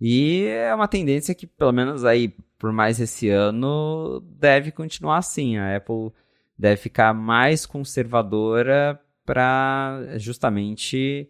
E 0.00 0.44
é 0.46 0.74
uma 0.74 0.88
tendência 0.88 1.34
que, 1.34 1.46
pelo 1.46 1.72
menos 1.72 2.04
aí 2.04 2.34
por 2.60 2.72
mais 2.72 3.00
esse 3.00 3.28
ano, 3.30 4.22
deve 4.38 4.70
continuar 4.70 5.16
assim. 5.16 5.56
A 5.56 5.76
Apple 5.76 6.12
deve 6.58 6.76
ficar 6.76 7.14
mais 7.14 7.64
conservadora 7.64 9.00
para 9.24 10.18
justamente 10.18 11.28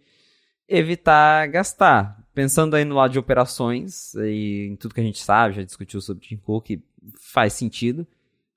evitar 0.68 1.46
gastar. 1.46 2.20
Pensando 2.34 2.74
aí 2.74 2.84
no 2.84 2.96
lado 2.96 3.12
de 3.12 3.18
operações 3.18 4.14
e 4.14 4.68
em 4.70 4.76
tudo 4.76 4.94
que 4.94 5.00
a 5.00 5.04
gente 5.04 5.22
sabe, 5.22 5.54
já 5.54 5.62
discutiu 5.62 6.00
sobre 6.00 6.26
Tim 6.26 6.36
Cook, 6.36 6.80
faz 7.16 7.52
sentido. 7.52 8.06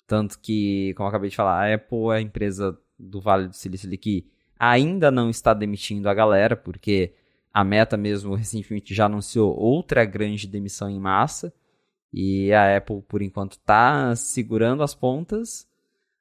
Tanto 0.07 0.39
que, 0.39 0.93
como 0.95 1.05
eu 1.05 1.09
acabei 1.09 1.29
de 1.29 1.35
falar, 1.35 1.63
a 1.63 1.75
Apple 1.75 2.09
é 2.11 2.17
a 2.17 2.21
empresa 2.21 2.77
do 2.97 3.21
Vale 3.21 3.47
do 3.47 3.55
Silício 3.55 3.87
ali 3.87 3.97
que 3.97 4.27
ainda 4.59 5.11
não 5.11 5.29
está 5.29 5.53
demitindo 5.53 6.09
a 6.09 6.13
galera, 6.13 6.55
porque 6.55 7.13
a 7.53 7.63
Meta 7.63 7.95
mesmo 7.95 8.33
recentemente 8.33 8.93
já 8.93 9.05
anunciou 9.05 9.55
outra 9.55 10.03
grande 10.03 10.47
demissão 10.47 10.89
em 10.89 10.99
massa. 10.99 11.53
E 12.11 12.51
a 12.53 12.77
Apple, 12.77 13.01
por 13.07 13.21
enquanto, 13.21 13.53
está 13.53 14.15
segurando 14.15 14.83
as 14.83 14.93
pontas. 14.93 15.67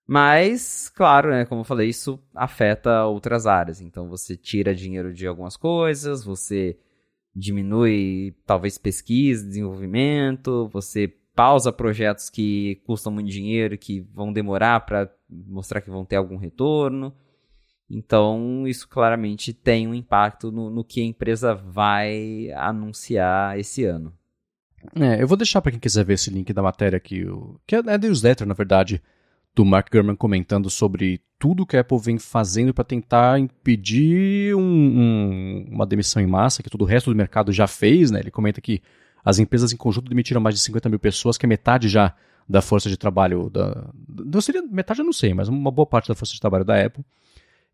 Mas, 0.06 0.90
claro, 0.90 1.30
né, 1.30 1.44
como 1.44 1.62
eu 1.62 1.64
falei, 1.64 1.88
isso 1.88 2.18
afeta 2.34 3.06
outras 3.06 3.46
áreas. 3.46 3.80
Então 3.80 4.08
você 4.08 4.36
tira 4.36 4.74
dinheiro 4.74 5.12
de 5.12 5.26
algumas 5.26 5.56
coisas, 5.56 6.24
você 6.24 6.76
diminui 7.34 8.34
talvez 8.44 8.76
pesquisa, 8.76 9.46
desenvolvimento, 9.46 10.68
você 10.68 11.08
pausa 11.34 11.72
projetos 11.72 12.28
que 12.28 12.82
custam 12.84 13.12
muito 13.12 13.30
dinheiro, 13.30 13.78
que 13.78 14.00
vão 14.00 14.32
demorar 14.32 14.80
para 14.80 15.10
mostrar 15.30 15.80
que 15.80 15.90
vão 15.90 16.04
ter 16.04 16.16
algum 16.16 16.36
retorno. 16.36 17.14
Então, 17.94 18.66
isso 18.66 18.88
claramente 18.88 19.52
tem 19.52 19.86
um 19.86 19.92
impacto 19.92 20.50
no, 20.50 20.70
no 20.70 20.82
que 20.82 21.02
a 21.02 21.04
empresa 21.04 21.54
vai 21.54 22.50
anunciar 22.56 23.58
esse 23.58 23.84
ano. 23.84 24.10
É, 24.98 25.22
eu 25.22 25.28
vou 25.28 25.36
deixar 25.36 25.60
para 25.60 25.72
quem 25.72 25.78
quiser 25.78 26.02
ver 26.02 26.14
esse 26.14 26.30
link 26.30 26.50
da 26.54 26.62
matéria 26.62 26.96
aqui, 26.96 27.22
que 27.66 27.76
é, 27.76 27.82
é 27.86 27.98
newsletter, 27.98 28.46
na 28.46 28.54
verdade, 28.54 29.02
do 29.54 29.62
Mark 29.62 29.92
Gurman 29.92 30.16
comentando 30.16 30.70
sobre 30.70 31.20
tudo 31.38 31.66
que 31.66 31.76
a 31.76 31.80
Apple 31.80 31.98
vem 31.98 32.18
fazendo 32.18 32.72
para 32.72 32.82
tentar 32.82 33.38
impedir 33.38 34.54
um, 34.54 34.62
um, 34.62 35.66
uma 35.70 35.86
demissão 35.86 36.22
em 36.22 36.26
massa, 36.26 36.62
que 36.62 36.70
todo 36.70 36.82
o 36.82 36.86
resto 36.86 37.10
do 37.10 37.16
mercado 37.16 37.52
já 37.52 37.66
fez. 37.66 38.10
Né? 38.10 38.20
Ele 38.20 38.30
comenta 38.30 38.58
que 38.58 38.80
as 39.22 39.38
empresas 39.38 39.70
em 39.70 39.76
conjunto 39.76 40.08
demitiram 40.08 40.40
mais 40.40 40.54
de 40.54 40.62
50 40.62 40.88
mil 40.88 40.98
pessoas, 40.98 41.36
que 41.36 41.44
é 41.44 41.48
metade 41.48 41.90
já 41.90 42.14
da 42.48 42.62
força 42.62 42.88
de 42.88 42.96
trabalho 42.96 43.50
da. 43.50 43.90
Não 44.08 44.40
seria 44.40 44.62
metade, 44.62 45.00
eu 45.00 45.04
não 45.04 45.12
sei, 45.12 45.34
mas 45.34 45.48
uma 45.48 45.70
boa 45.70 45.86
parte 45.86 46.08
da 46.08 46.14
força 46.14 46.32
de 46.32 46.40
trabalho 46.40 46.64
da 46.64 46.82
Apple. 46.82 47.04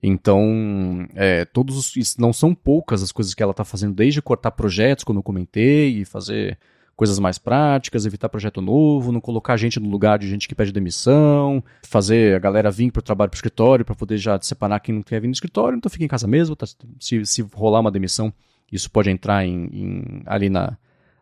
Então, 0.03 1.09
é, 1.15 1.45
todos 1.45 1.97
os, 1.97 2.17
não 2.17 2.33
são 2.33 2.55
poucas 2.55 3.03
as 3.03 3.11
coisas 3.11 3.35
que 3.35 3.43
ela 3.43 3.51
está 3.51 3.65
fazendo, 3.65 3.95
desde 3.95 4.23
cortar 4.23 4.53
projetos, 4.53 5.05
como 5.05 5.19
eu 5.19 5.23
comentei, 5.25 6.01
e 6.01 6.05
fazer 6.05 6.57
coisas 6.99 7.19
mais 7.21 7.39
práticas, 7.39 8.05
evitar 8.05 8.29
projeto 8.29 8.61
novo, 8.61 9.13
não 9.13 9.21
colocar 9.21 9.57
gente 9.57 9.79
no 9.79 9.89
lugar 9.89 10.19
de 10.19 10.29
gente 10.29 10.49
que 10.49 10.55
pede 10.55 10.73
demissão, 10.73 11.63
fazer 11.85 12.35
a 12.35 12.41
galera 12.41 12.73
vir 12.73 12.91
para 12.91 12.99
o 12.99 13.03
trabalho 13.03 13.31
para 13.31 13.37
o 13.37 13.39
escritório 13.39 13.85
para 13.85 13.95
poder 13.95 14.19
já 14.19 14.37
separar 14.41 14.81
quem 14.81 14.97
não 14.97 15.03
quer 15.03 15.21
vir 15.21 15.29
no 15.29 15.33
escritório, 15.33 15.77
então 15.77 15.89
fica 15.89 16.05
em 16.05 16.09
casa 16.09 16.27
mesmo. 16.27 16.57
Tá, 16.57 16.67
se, 16.99 17.25
se 17.25 17.43
rolar 17.55 17.81
uma 17.81 17.91
demissão, 17.93 18.33
isso 18.71 18.91
pode 18.91 19.11
entrar 19.11 19.45
em, 19.45 19.69
em, 19.73 20.23
ali 20.27 20.49
na, 20.49 20.77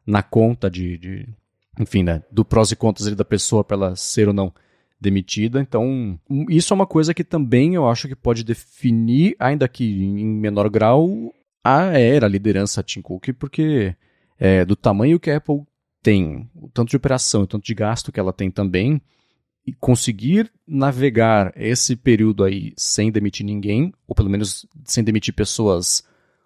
na 0.06 0.22
conta 0.22 0.70
de, 0.70 0.96
de 0.96 1.28
enfim, 1.78 2.02
né, 2.02 2.22
do 2.30 2.42
prós 2.42 2.72
e 2.72 2.76
contras 2.76 3.14
da 3.14 3.24
pessoa 3.24 3.62
para 3.62 3.76
ela 3.76 3.96
ser 3.96 4.28
ou 4.28 4.34
não 4.34 4.52
demitida. 5.00 5.60
Então, 5.60 6.18
isso 6.48 6.72
é 6.72 6.74
uma 6.74 6.86
coisa 6.86 7.12
que 7.12 7.24
também 7.24 7.74
eu 7.74 7.88
acho 7.88 8.08
que 8.08 8.16
pode 8.16 8.42
definir, 8.42 9.36
ainda 9.38 9.68
que 9.68 9.84
em 9.84 10.26
menor 10.26 10.68
grau, 10.68 11.34
a 11.62 11.98
era, 11.98 12.26
a 12.26 12.30
liderança 12.30 12.82
Tim 12.82 13.02
Cook, 13.02 13.32
porque 13.38 13.94
é, 14.38 14.64
do 14.64 14.76
tamanho 14.76 15.20
que 15.20 15.30
a 15.30 15.36
Apple 15.36 15.62
tem, 16.02 16.48
o 16.54 16.68
tanto 16.68 16.90
de 16.90 16.96
operação 16.96 17.42
o 17.42 17.46
tanto 17.46 17.64
de 17.64 17.74
gasto 17.74 18.12
que 18.12 18.20
ela 18.20 18.32
tem 18.32 18.50
também, 18.50 19.00
e 19.66 19.72
conseguir 19.72 20.50
navegar 20.66 21.52
esse 21.56 21.96
período 21.96 22.44
aí 22.44 22.72
sem 22.76 23.10
demitir 23.10 23.44
ninguém, 23.44 23.92
ou 24.06 24.14
pelo 24.14 24.30
menos 24.30 24.64
sem 24.84 25.02
demitir 25.02 25.34
pessoas 25.34 26.04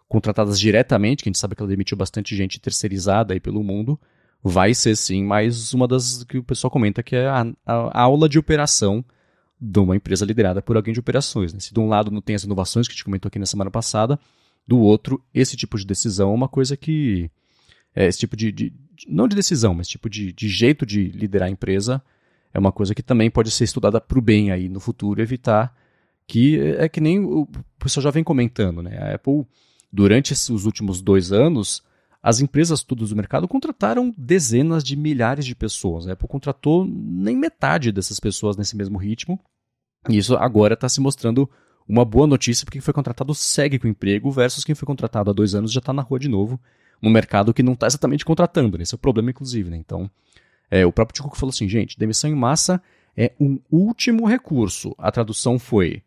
contratadas 0.09 0.59
diretamente, 0.59 1.22
que 1.22 1.28
a 1.28 1.31
gente 1.31 1.39
sabe 1.39 1.55
que 1.55 1.60
ela 1.60 1.68
demitiu 1.68 1.97
bastante 1.97 2.35
gente 2.35 2.59
terceirizada 2.59 3.35
aí 3.35 3.40
pelo 3.40 3.62
mundo, 3.62 4.01
vai 4.43 4.75
ser 4.75 4.97
sim 4.97 5.23
mais 5.25 5.75
uma 5.75 5.87
das 5.87 6.25
que 6.25 6.39
o 6.39 6.43
pessoal 6.43 6.71
comenta 6.71 7.03
que 7.03 7.15
é 7.15 7.27
a, 7.27 7.47
a, 7.67 8.01
aula 8.01 8.29
de 8.29 8.39
operação 8.39 9.05
de 9.61 9.79
uma 9.79 9.95
empresa 9.95 10.25
liderada 10.25 10.62
por 10.62 10.77
alguém 10.77 10.95
de 10.95 11.01
operações. 11.01 11.53
Né? 11.53 11.61
Se 11.61 11.75
de 11.75 11.81
um 11.81 11.89
lado 11.89 12.11
não 12.11 12.23
tem 12.23 12.35
as 12.35 12.45
inovações 12.45 12.89
que 12.89 12.93
a 12.93 12.95
gente 12.95 13.05
comentou 13.05 13.29
aqui 13.29 13.39
na 13.39 13.47
semana 13.47 13.71
passada, 13.71 14.19
do 14.67 14.79
outro, 14.79 15.23
esse 15.35 15.57
tipo 15.57 15.77
de 15.77 15.85
decisão 15.85 16.31
é 16.31 16.35
uma 16.35 16.49
coisa 16.49 16.77
que 16.77 17.31
é, 17.95 18.07
esse 18.07 18.21
tipo 18.21 18.37
de, 18.37 18.53
de, 18.53 18.73
não 19.09 19.27
de 19.27 19.37
decisão, 19.37 19.75
mas 19.75 19.89
tipo 19.89 20.09
de, 20.09 20.33
de 20.33 20.49
jeito 20.49 20.87
de 20.87 21.09
liderar 21.09 21.49
a 21.49 21.51
empresa 21.51 22.03
é 22.53 22.59
uma 22.59 22.73
coisa 22.73 22.95
que 22.95 23.03
também 23.03 23.31
pode 23.31 23.51
ser 23.51 23.65
estudada 23.65 24.01
para 24.01 24.19
o 24.19 24.23
bem 24.23 24.51
aí 24.51 24.69
no 24.69 24.81
futuro, 24.81 25.21
evitar 25.21 25.75
que 26.27 26.61
é 26.61 26.89
que 26.89 27.01
nem 27.01 27.19
o 27.19 27.49
pessoal 27.79 28.05
já 28.05 28.11
vem 28.11 28.23
comentando, 28.23 28.83
né? 28.83 28.99
A 28.99 29.15
Apple, 29.17 29.45
durante 29.93 30.33
os 30.33 30.65
últimos 30.65 31.03
dois 31.03 31.33
anos, 31.33 31.83
as 32.22 32.40
empresas 32.40 32.82
todas 32.82 33.10
do 33.10 33.16
mercado 33.16 33.48
contrataram 33.48 34.14
dezenas 34.16 34.84
de 34.84 34.94
milhares 34.94 35.47
de 35.47 35.55
pessoas. 35.55 36.06
A 36.06 36.12
Apple 36.12 36.28
contratou 36.28 36.84
nem 36.86 37.36
metade 37.36 37.90
dessas 37.90 38.20
pessoas 38.20 38.56
nesse 38.56 38.76
mesmo 38.76 38.98
ritmo. 38.98 39.40
E 40.09 40.18
isso 40.18 40.34
agora 40.36 40.74
está 40.74 40.88
se 40.88 41.01
mostrando 41.01 41.48
uma 41.88 42.05
boa 42.05 42.26
notícia, 42.26 42.64
porque 42.64 42.78
quem 42.78 42.84
foi 42.84 42.94
contratado 42.94 43.34
segue 43.34 43.78
com 43.78 43.88
emprego, 43.88 44.30
versus 44.30 44.64
quem 44.64 44.74
foi 44.74 44.86
contratado 44.86 45.30
há 45.30 45.32
dois 45.32 45.55
anos 45.55 45.72
já 45.72 45.80
está 45.80 45.92
na 45.92 46.02
rua 46.02 46.18
de 46.18 46.28
novo, 46.28 46.60
no 47.02 47.10
mercado 47.10 47.52
que 47.55 47.62
não 47.62 47.72
está 47.72 47.86
exatamente 47.86 48.24
contratando. 48.24 48.76
Né? 48.76 48.82
Esse 48.82 48.94
é 48.94 48.97
o 48.97 48.98
problema, 48.98 49.30
inclusive. 49.30 49.70
Né? 49.70 49.76
Então, 49.78 50.10
é, 50.70 50.84
o 50.86 50.92
próprio 50.92 51.14
Tico 51.14 51.36
falou 51.36 51.51
assim, 51.51 51.68
gente, 51.68 51.98
demissão 51.98 52.30
em 52.30 52.34
massa 52.34 52.82
é 53.16 53.32
um 53.40 53.59
último 53.70 54.26
recurso. 54.26 54.94
A 54.98 55.10
tradução 55.10 55.59
foi, 55.59 56.02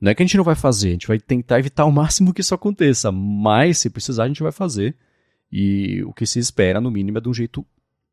não 0.00 0.10
é 0.10 0.14
que 0.14 0.22
a 0.22 0.26
gente 0.26 0.36
não 0.36 0.44
vai 0.44 0.54
fazer, 0.54 0.88
a 0.88 0.92
gente 0.92 1.08
vai 1.08 1.18
tentar 1.18 1.58
evitar 1.58 1.84
o 1.84 1.92
máximo 1.92 2.32
que 2.32 2.40
isso 2.40 2.54
aconteça, 2.54 3.10
mas 3.10 3.78
se 3.78 3.90
precisar 3.90 4.24
a 4.24 4.28
gente 4.28 4.42
vai 4.42 4.52
fazer. 4.52 4.96
E 5.56 6.02
o 6.02 6.12
que 6.12 6.26
se 6.26 6.40
espera, 6.40 6.80
no 6.80 6.90
mínimo, 6.90 7.18
é 7.18 7.20
de 7.20 7.28
um 7.28 7.32
jeito 7.32 7.64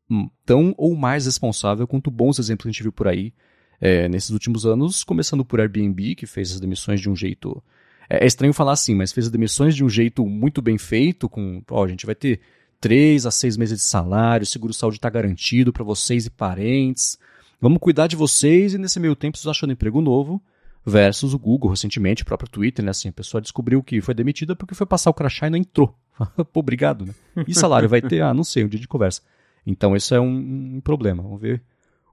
hum, 0.08 0.30
tão 0.46 0.72
ou 0.78 0.94
mais 0.94 1.26
responsável 1.26 1.88
quanto 1.88 2.08
bons 2.08 2.38
exemplos 2.38 2.62
que 2.62 2.68
a 2.68 2.70
gente 2.70 2.82
viu 2.84 2.92
por 2.92 3.08
aí 3.08 3.34
é, 3.80 4.08
nesses 4.08 4.30
últimos 4.30 4.64
anos, 4.64 5.02
começando 5.02 5.44
por 5.44 5.58
Airbnb, 5.58 6.14
que 6.14 6.24
fez 6.24 6.52
as 6.52 6.60
demissões 6.60 7.00
de 7.00 7.10
um 7.10 7.16
jeito. 7.16 7.60
É, 8.08 8.22
é 8.22 8.26
estranho 8.28 8.54
falar 8.54 8.74
assim, 8.74 8.94
mas 8.94 9.10
fez 9.10 9.26
as 9.26 9.32
demissões 9.32 9.74
de 9.74 9.82
um 9.82 9.88
jeito 9.88 10.24
muito 10.24 10.62
bem 10.62 10.78
feito, 10.78 11.28
com. 11.28 11.60
Ó, 11.68 11.84
a 11.84 11.88
gente 11.88 12.06
vai 12.06 12.14
ter 12.14 12.38
três 12.80 13.26
a 13.26 13.32
seis 13.32 13.56
meses 13.56 13.78
de 13.78 13.84
salário, 13.84 14.46
seguro-saúde 14.46 14.98
está 14.98 15.10
garantido 15.10 15.72
para 15.72 15.82
vocês 15.82 16.26
e 16.26 16.30
parentes. 16.30 17.18
Vamos 17.60 17.80
cuidar 17.80 18.06
de 18.06 18.14
vocês 18.14 18.72
e 18.72 18.78
nesse 18.78 19.00
meio 19.00 19.16
tempo 19.16 19.36
vocês 19.36 19.50
achando 19.50 19.72
emprego 19.72 20.00
novo. 20.00 20.40
Versus 20.84 21.32
o 21.32 21.38
Google, 21.38 21.70
recentemente, 21.70 22.22
o 22.22 22.26
próprio 22.26 22.50
Twitter, 22.50 22.84
né? 22.84 22.90
Assim, 22.90 23.08
a 23.08 23.12
pessoa 23.12 23.40
descobriu 23.40 23.82
que 23.82 24.00
foi 24.00 24.14
demitida 24.14 24.56
porque 24.56 24.74
foi 24.74 24.86
passar 24.86 25.10
o 25.10 25.14
crachá 25.14 25.46
e 25.46 25.50
não 25.50 25.58
entrou. 25.58 25.96
Pô, 26.52 26.60
obrigado, 26.60 27.06
né? 27.06 27.14
E 27.46 27.54
salário 27.54 27.88
vai 27.88 28.02
ter? 28.02 28.20
Ah, 28.20 28.34
não 28.34 28.44
sei, 28.44 28.64
um 28.64 28.68
dia 28.68 28.80
de 28.80 28.88
conversa. 28.88 29.22
Então, 29.66 29.94
isso 29.94 30.14
é 30.14 30.20
um, 30.20 30.80
problema. 30.80 31.22
Vamos 31.22 31.40
ver 31.40 31.62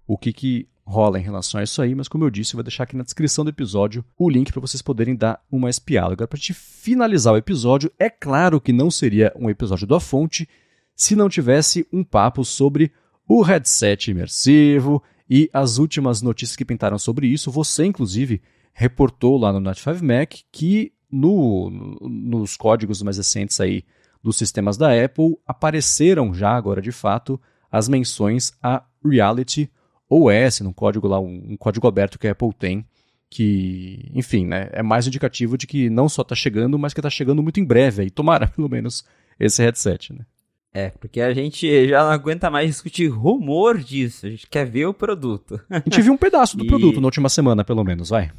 o 0.08 0.18
que, 0.18 0.32
que 0.32 0.68
rola 0.86 1.20
em 1.20 1.24
relação 1.24 1.60
a 1.60 1.64
isso 1.64 1.82
aí, 1.82 1.94
mas 1.94 2.08
como 2.08 2.24
eu 2.24 2.30
disse, 2.30 2.54
eu 2.54 2.58
vou 2.58 2.64
deixar 2.64 2.84
aqui 2.84 2.96
na 2.96 3.04
descrição 3.04 3.44
do 3.44 3.50
episódio 3.50 4.04
o 4.18 4.30
link 4.30 4.52
para 4.52 4.62
vocês 4.62 4.82
poderem 4.82 5.16
dar 5.16 5.40
uma 5.52 5.70
espiada. 5.70 6.14
Agora, 6.14 6.28
para 6.28 6.38
gente 6.38 6.54
finalizar 6.54 7.34
o 7.34 7.38
episódio, 7.38 7.92
é 8.00 8.10
claro 8.10 8.60
que 8.60 8.74
não 8.74 8.90
seria 8.90 9.32
um 9.36 9.50
episódio 9.50 9.86
da 9.86 10.00
fonte 10.00 10.48
se 10.96 11.16
não 11.16 11.30
tivesse 11.30 11.88
um 11.94 12.04
papo 12.04 12.44
sobre 12.44 12.92
o 13.28 13.42
headset 13.44 14.10
imersivo 14.10 15.02
e 15.30 15.48
as 15.54 15.78
últimas 15.78 16.22
notícias 16.22 16.56
que 16.56 16.66
pintaram 16.66 16.98
sobre 16.98 17.28
isso. 17.28 17.52
Você, 17.52 17.86
inclusive, 17.86 18.42
reportou 18.80 19.38
lá 19.38 19.52
no 19.52 19.60
Note5 19.60 20.02
Mac 20.02 20.36
que 20.50 20.94
no, 21.12 21.70
nos 22.00 22.56
códigos 22.56 23.02
mais 23.02 23.18
recentes 23.18 23.60
aí 23.60 23.84
dos 24.24 24.38
sistemas 24.38 24.78
da 24.78 25.04
Apple 25.04 25.38
apareceram 25.46 26.34
já 26.34 26.52
agora 26.52 26.82
de 26.82 26.94
fato 26.94 27.40
as 27.70 27.90
menções 27.90 28.54
a 28.64 28.82
Reality 29.04 29.70
OS, 30.10 30.62
num 30.62 30.72
código 30.72 31.10
lá, 31.10 31.20
um, 31.20 31.44
um 31.50 31.58
código 31.58 31.90
aberto 31.90 32.18
que 32.18 32.26
a 32.26 32.32
Apple 32.32 32.54
tem, 32.58 32.86
que, 33.30 34.10
enfim, 34.14 34.46
né, 34.46 34.70
é 34.72 34.82
mais 34.82 35.06
indicativo 35.06 35.58
de 35.58 35.68
que 35.68 35.90
não 35.90 36.08
só 36.08 36.22
está 36.22 36.34
chegando, 36.34 36.80
mas 36.80 36.94
que 36.94 37.02
está 37.02 37.10
chegando 37.10 37.44
muito 37.44 37.60
em 37.60 37.66
breve 37.66 38.04
aí, 38.04 38.10
tomara 38.10 38.48
pelo 38.56 38.70
menos 38.70 39.06
esse 39.38 39.62
headset, 39.62 40.14
né? 40.14 40.26
É, 40.74 40.90
porque 40.90 41.20
a 41.20 41.34
gente 41.34 41.90
já 41.90 42.04
não 42.04 42.12
aguenta 42.12 42.50
mais 42.50 42.70
discutir 42.70 43.08
rumor 43.08 43.78
disso, 43.78 44.26
a 44.26 44.30
gente 44.30 44.48
quer 44.48 44.66
ver 44.66 44.86
o 44.86 44.94
produto. 44.94 45.60
A 45.70 45.80
gente 45.80 46.02
viu 46.02 46.14
um 46.14 46.18
pedaço 46.18 46.56
do 46.56 46.64
e... 46.66 46.68
produto 46.68 47.02
na 47.02 47.08
última 47.08 47.28
semana, 47.28 47.66
pelo 47.66 47.84
menos, 47.84 48.10
vai. 48.10 48.32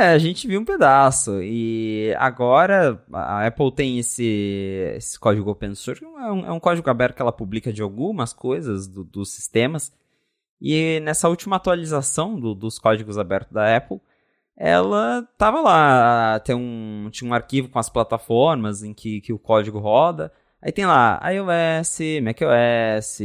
É, 0.00 0.12
a 0.14 0.18
gente 0.18 0.48
viu 0.48 0.58
um 0.58 0.64
pedaço. 0.64 1.42
E 1.42 2.14
agora 2.18 3.04
a 3.12 3.46
Apple 3.46 3.70
tem 3.70 3.98
esse, 3.98 4.24
esse 4.96 5.20
código 5.20 5.50
open 5.50 5.74
source, 5.74 6.02
é 6.02 6.08
um, 6.08 6.46
é 6.46 6.52
um 6.52 6.58
código 6.58 6.88
aberto 6.88 7.16
que 7.16 7.20
ela 7.20 7.30
publica 7.30 7.70
de 7.70 7.82
algumas 7.82 8.32
coisas 8.32 8.88
do, 8.88 9.04
dos 9.04 9.30
sistemas. 9.30 9.92
E 10.58 11.00
nessa 11.00 11.28
última 11.28 11.56
atualização 11.56 12.40
do, 12.40 12.54
dos 12.54 12.78
códigos 12.78 13.18
abertos 13.18 13.52
da 13.52 13.76
Apple, 13.76 14.00
ela 14.56 15.28
tava 15.36 15.60
lá, 15.60 16.40
tem 16.40 16.54
um, 16.54 17.10
tinha 17.10 17.30
um 17.30 17.34
arquivo 17.34 17.68
com 17.68 17.78
as 17.78 17.90
plataformas 17.90 18.82
em 18.82 18.94
que, 18.94 19.20
que 19.20 19.34
o 19.34 19.38
código 19.38 19.78
roda. 19.78 20.32
Aí 20.62 20.72
tem 20.72 20.86
lá 20.86 21.20
iOS, 21.30 21.98
macOS, 22.22 23.18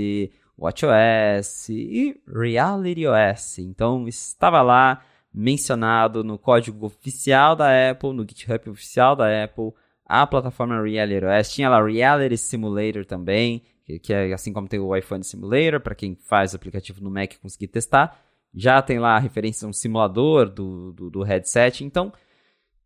WatchOS 0.57 1.69
e 1.69 2.22
RealityOS. 2.27 3.60
Então 3.60 4.10
estava 4.10 4.61
lá 4.61 5.02
mencionado 5.36 6.24
no 6.24 6.40
código 6.40 6.86
oficial 6.86 7.57
da 7.57 7.91
Apple, 7.91 8.14
no 8.14 8.24
GitHub 8.24 8.70
oficial 8.70 9.18
da 9.18 9.44
Apple, 9.44 9.74
a 10.06 10.26
plataforma 10.26 10.82
RealityOS. 10.82 11.52
Tinha 11.52 11.70
lá 11.70 11.84
Reality 11.84 12.38
Simulator 12.38 13.06
também, 13.06 13.62
que 14.02 14.14
é 14.14 14.32
assim 14.34 14.53
como 14.53 14.70
tem 14.70 14.80
o 14.80 14.95
iPhone 14.95 15.24
Simulator, 15.24 15.82
para 15.82 15.94
quem 15.94 16.16
faz 16.16 16.53
o 16.53 16.56
aplicativo 16.56 17.03
no 17.03 17.12
Mac 17.12 17.34
conseguir 17.41 17.68
testar. 17.68 18.18
Já 18.53 18.82
tem 18.82 18.98
lá 18.98 19.18
a 19.18 19.20
referência 19.20 19.66
a 19.66 19.70
um 19.70 19.74
simulador 19.74 20.49
do, 20.49 20.94
do, 20.94 21.10
do 21.10 21.24
headset, 21.24 21.84
então 21.84 22.14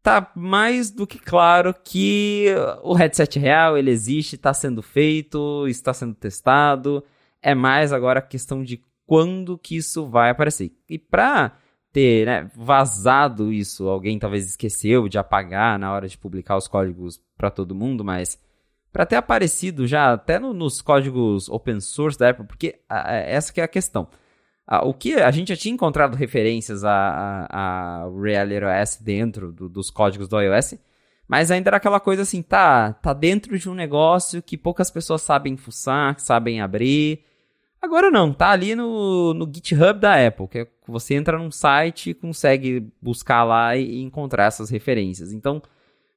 tá 0.01 0.31
mais 0.35 0.89
do 0.89 1.05
que 1.05 1.19
claro 1.19 1.71
que 1.84 2.47
o 2.81 2.95
headset 2.95 3.38
real, 3.38 3.77
ele 3.77 3.91
existe, 3.91 4.35
está 4.35 4.55
sendo 4.55 4.81
feito, 4.81 5.67
está 5.67 5.93
sendo 5.93 6.15
testado. 6.15 7.03
É 7.43 7.53
mais 7.53 7.93
agora 7.93 8.17
a 8.17 8.23
questão 8.23 8.63
de 8.63 8.84
quando 9.05 9.55
que 9.55 9.76
isso 9.77 10.07
vai 10.07 10.31
aparecer. 10.31 10.71
E 10.89 10.97
para 10.97 11.55
ter 11.91 12.25
né, 12.25 12.51
vazado 12.55 13.51
isso, 13.51 13.87
alguém 13.87 14.19
talvez 14.19 14.47
esqueceu 14.47 15.07
de 15.07 15.17
apagar 15.17 15.79
na 15.79 15.91
hora 15.91 16.07
de 16.07 16.17
publicar 16.17 16.55
os 16.55 16.67
códigos 16.67 17.19
para 17.37 17.49
todo 17.49 17.75
mundo, 17.75 18.03
mas 18.03 18.39
para 18.91 19.05
ter 19.05 19.15
aparecido 19.15 19.87
já 19.87 20.13
até 20.13 20.39
no, 20.39 20.53
nos 20.53 20.81
códigos 20.81 21.49
open 21.49 21.79
source 21.79 22.17
da 22.17 22.29
Apple, 22.29 22.45
porque 22.45 22.79
a, 22.87 23.11
a, 23.11 23.15
essa 23.15 23.53
que 23.53 23.61
é 23.61 23.63
a 23.63 23.67
questão. 23.67 24.07
A, 24.67 24.85
o 24.85 24.93
que 24.93 25.15
a 25.15 25.31
gente 25.31 25.49
já 25.49 25.55
tinha 25.55 25.73
encontrado 25.73 26.15
referências 26.15 26.83
a, 26.83 27.47
a, 27.49 28.09
Reality 28.21 28.65
OS 28.65 28.97
dentro 29.01 29.51
do, 29.51 29.67
dos 29.67 29.89
códigos 29.89 30.27
do 30.27 30.39
iOS, 30.39 30.75
mas 31.27 31.51
ainda 31.51 31.69
era 31.69 31.77
aquela 31.77 31.99
coisa 31.99 32.23
assim, 32.23 32.41
tá, 32.41 32.93
tá 32.93 33.13
dentro 33.13 33.57
de 33.57 33.69
um 33.69 33.75
negócio 33.75 34.41
que 34.41 34.57
poucas 34.57 34.89
pessoas 34.89 35.21
sabem 35.21 35.55
fuçar, 35.55 36.19
sabem 36.19 36.59
abrir. 36.59 37.23
Agora 37.81 38.09
não, 38.09 38.33
tá 38.33 38.49
ali 38.49 38.75
no, 38.75 39.33
no 39.33 39.45
GitHub 39.45 39.99
da 39.99 40.27
Apple, 40.27 40.47
que 40.47 40.59
é, 40.59 40.67
você 40.89 41.15
entra 41.15 41.37
num 41.37 41.51
site 41.51 42.09
e 42.11 42.13
consegue 42.13 42.87
buscar 43.01 43.43
lá 43.43 43.75
e, 43.75 44.01
encontrar 44.01 44.45
essas 44.45 44.69
referências. 44.69 45.31
Então, 45.31 45.61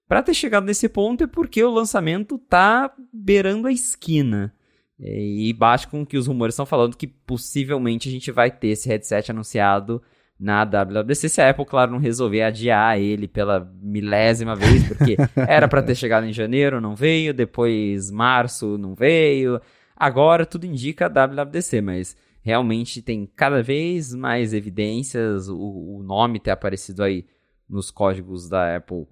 para 0.09 0.23
ter 0.23 0.35
chegado 0.35 0.65
nesse 0.65 0.89
ponto 0.89 1.25
é 1.25 1.27
porque 1.27 1.63
o 1.63 1.71
lançamento 1.73 2.39
tá 2.39 2.93
beirando 3.13 3.69
a 3.69 3.73
esquina. 3.73 4.55
E 4.99 5.53
bate 5.53 5.89
com 5.89 6.07
que 6.07 6.17
os 6.17 6.27
rumores 6.27 6.55
estão 6.55 6.67
falando 6.67 6.97
que 6.97 7.07
possivelmente 7.07 8.09
a 8.09 8.13
gente 8.13 8.31
vai 8.31 8.51
ter 8.51 8.69
esse 8.69 8.89
headset 8.89 9.31
anunciado 9.31 10.01
na 10.43 10.65
WWDC, 10.65 11.29
se 11.29 11.41
a 11.41 11.51
Apple, 11.51 11.65
claro, 11.65 11.93
não 11.93 11.99
resolver 11.99 12.43
adiar 12.43 12.99
ele 12.99 13.29
pela 13.29 13.73
milésima 13.81 14.57
vez, 14.57 14.89
porque 14.89 15.17
era 15.49 15.69
para 15.69 15.83
ter 15.83 15.95
chegado 15.95 16.27
em 16.27 16.33
janeiro, 16.33 16.81
não 16.81 16.97
veio, 16.97 17.33
depois 17.33 18.11
março, 18.11 18.77
não 18.77 18.93
veio. 18.93 19.61
Agora 19.97 20.45
tudo 20.45 20.67
indica 20.67 21.07
a 21.07 21.27
WWDC, 21.27 21.81
mas 21.81 22.17
realmente 22.43 23.01
tem 23.01 23.25
cada 23.25 23.63
vez 23.63 24.13
mais 24.13 24.53
evidências, 24.53 25.49
o, 25.49 25.57
o 25.57 26.03
nome 26.03 26.41
ter 26.41 26.51
aparecido 26.51 27.03
aí 27.03 27.25
nos 27.69 27.91
códigos 27.91 28.49
da 28.49 28.77
Apple 28.77 29.07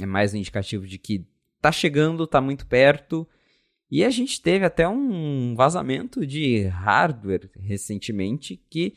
é 0.00 0.06
mais 0.06 0.32
um 0.32 0.36
indicativo 0.36 0.86
de 0.86 0.98
que 0.98 1.26
tá 1.60 1.72
chegando, 1.72 2.26
tá 2.26 2.40
muito 2.40 2.66
perto. 2.66 3.26
E 3.90 4.04
a 4.04 4.10
gente 4.10 4.40
teve 4.40 4.64
até 4.64 4.86
um 4.88 5.54
vazamento 5.56 6.24
de 6.24 6.62
hardware 6.64 7.50
recentemente 7.58 8.56
que 8.70 8.94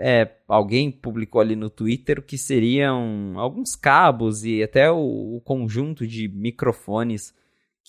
é, 0.00 0.36
alguém 0.46 0.90
publicou 0.90 1.40
ali 1.40 1.56
no 1.56 1.68
Twitter 1.68 2.22
que 2.22 2.38
seriam 2.38 3.34
alguns 3.36 3.74
cabos 3.74 4.44
e 4.44 4.62
até 4.62 4.90
o, 4.90 5.36
o 5.36 5.40
conjunto 5.40 6.06
de 6.06 6.28
microfones 6.28 7.34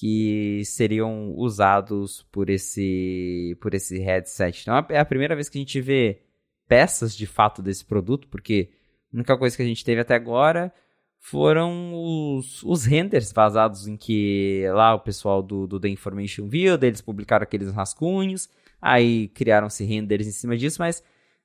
que 0.02 0.64
seriam 0.66 1.32
usados 1.38 2.24
por 2.32 2.50
esse 2.50 3.56
por 3.62 3.76
esse 3.76 4.00
headset. 4.00 4.62
Então 4.62 4.76
é 4.90 4.98
a 4.98 5.06
primeira 5.06 5.36
vez 5.36 5.48
que 5.48 5.60
a 5.60 5.62
gente 5.62 5.80
vê 5.80 6.24
peças 6.68 7.16
de 7.16 7.28
fato 7.28 7.62
desse 7.62 7.86
produto, 7.86 8.28
porque 8.28 8.72
a 9.14 9.18
única 9.18 9.38
coisa 9.38 9.56
que 9.56 9.62
a 9.62 9.66
gente 9.66 9.86
teve 9.86 10.02
até 10.02 10.16
agora 10.16 10.74
foram 11.20 11.94
os, 11.94 12.64
os 12.64 12.84
renders 12.84 13.32
vazados 13.32 13.86
em 13.86 13.96
que 13.96 14.64
lá 14.74 14.96
o 14.96 15.02
pessoal 15.02 15.44
do, 15.44 15.68
do 15.68 15.80
The 15.80 15.90
Information 15.90 16.48
viu, 16.48 16.80
eles 16.82 17.00
publicaram 17.00 17.44
aqueles 17.44 17.72
rascunhos, 17.72 18.50
aí 18.82 19.28
criaram-se 19.28 19.84
renders 19.84 20.26
em 20.26 20.32
cima 20.32 20.58
disso, 20.58 20.78
mas 20.80 21.04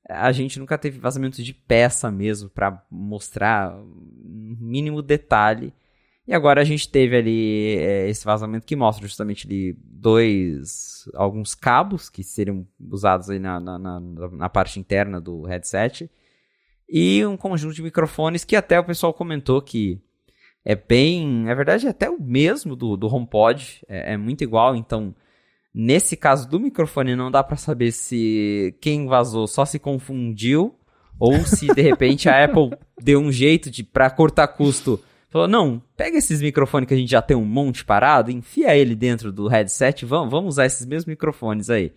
a 0.09 0.33
gente 0.33 0.59
nunca 0.59 0.79
teve 0.79 0.99
vazamento 0.99 1.43
de 1.43 1.53
peça 1.53 2.11
mesmo 2.11 2.49
para 2.49 2.83
mostrar 2.91 3.79
mínimo 4.25 5.03
detalhe. 5.03 5.75
E 6.27 6.35
agora 6.35 6.61
a 6.61 6.65
gente 6.65 6.89
teve 6.89 7.17
ali 7.17 7.77
é, 7.79 8.09
esse 8.09 8.25
vazamento 8.25 8.67
que 8.67 8.75
mostra 8.75 9.07
justamente 9.07 9.47
ali 9.47 9.77
dois, 9.79 11.09
alguns 11.15 11.55
cabos 11.55 12.09
que 12.09 12.25
seriam 12.25 12.67
usados 12.91 13.31
aí 13.31 13.39
na, 13.39 13.61
na, 13.61 13.79
na, 13.79 14.01
na 14.01 14.49
parte 14.49 14.81
interna 14.81 15.21
do 15.21 15.43
headset 15.43 16.11
e 16.89 17.25
um 17.25 17.37
conjunto 17.37 17.75
de 17.75 17.83
microfones 17.83 18.45
que 18.45 18.57
até 18.57 18.79
o 18.79 18.85
pessoal 18.85 19.15
comentou 19.15 19.63
que 19.63 20.01
é 20.65 20.75
bem, 20.75 21.45
na 21.45 21.55
verdade 21.55 21.87
é 21.87 21.91
até 21.91 22.11
o 22.11 22.21
mesmo 22.21 22.75
do, 22.75 22.97
do 22.97 23.07
HomePod, 23.07 23.85
é, 23.89 24.15
é 24.15 24.17
muito 24.17 24.43
igual, 24.43 24.75
então 24.75 25.15
nesse 25.73 26.17
caso 26.17 26.49
do 26.49 26.59
microfone 26.59 27.15
não 27.15 27.31
dá 27.31 27.45
para 27.45 27.57
saber 27.57 27.93
se 27.93 28.77
quem 28.81 29.07
vazou 29.07 29.47
só 29.47 29.65
se 29.65 29.79
confundiu 29.79 30.75
ou 31.21 31.39
se 31.45 31.73
de 31.73 31.83
repente 31.83 32.29
a 32.29 32.43
Apple 32.45 32.77
deu 33.01 33.21
um 33.21 33.31
jeito 33.31 33.71
de 33.71 33.85
para 33.85 34.11
cortar 34.11 34.49
custo 34.49 35.01
Falou, 35.37 35.49
não, 35.49 35.83
pega 35.95 36.17
esses 36.17 36.41
microfones 36.41 36.89
que 36.89 36.95
a 36.95 36.97
gente 36.97 37.11
já 37.11 37.21
tem 37.21 37.37
um 37.37 37.45
monte 37.45 37.85
parado, 37.85 38.31
enfia 38.31 38.75
ele 38.75 38.97
dentro 38.97 39.31
do 39.31 39.49
headset, 39.49 40.07
vamos, 40.07 40.31
vamos 40.31 40.55
usar 40.55 40.65
esses 40.65 40.87
mesmos 40.87 41.05
microfones 41.05 41.69
aí. 41.69 41.93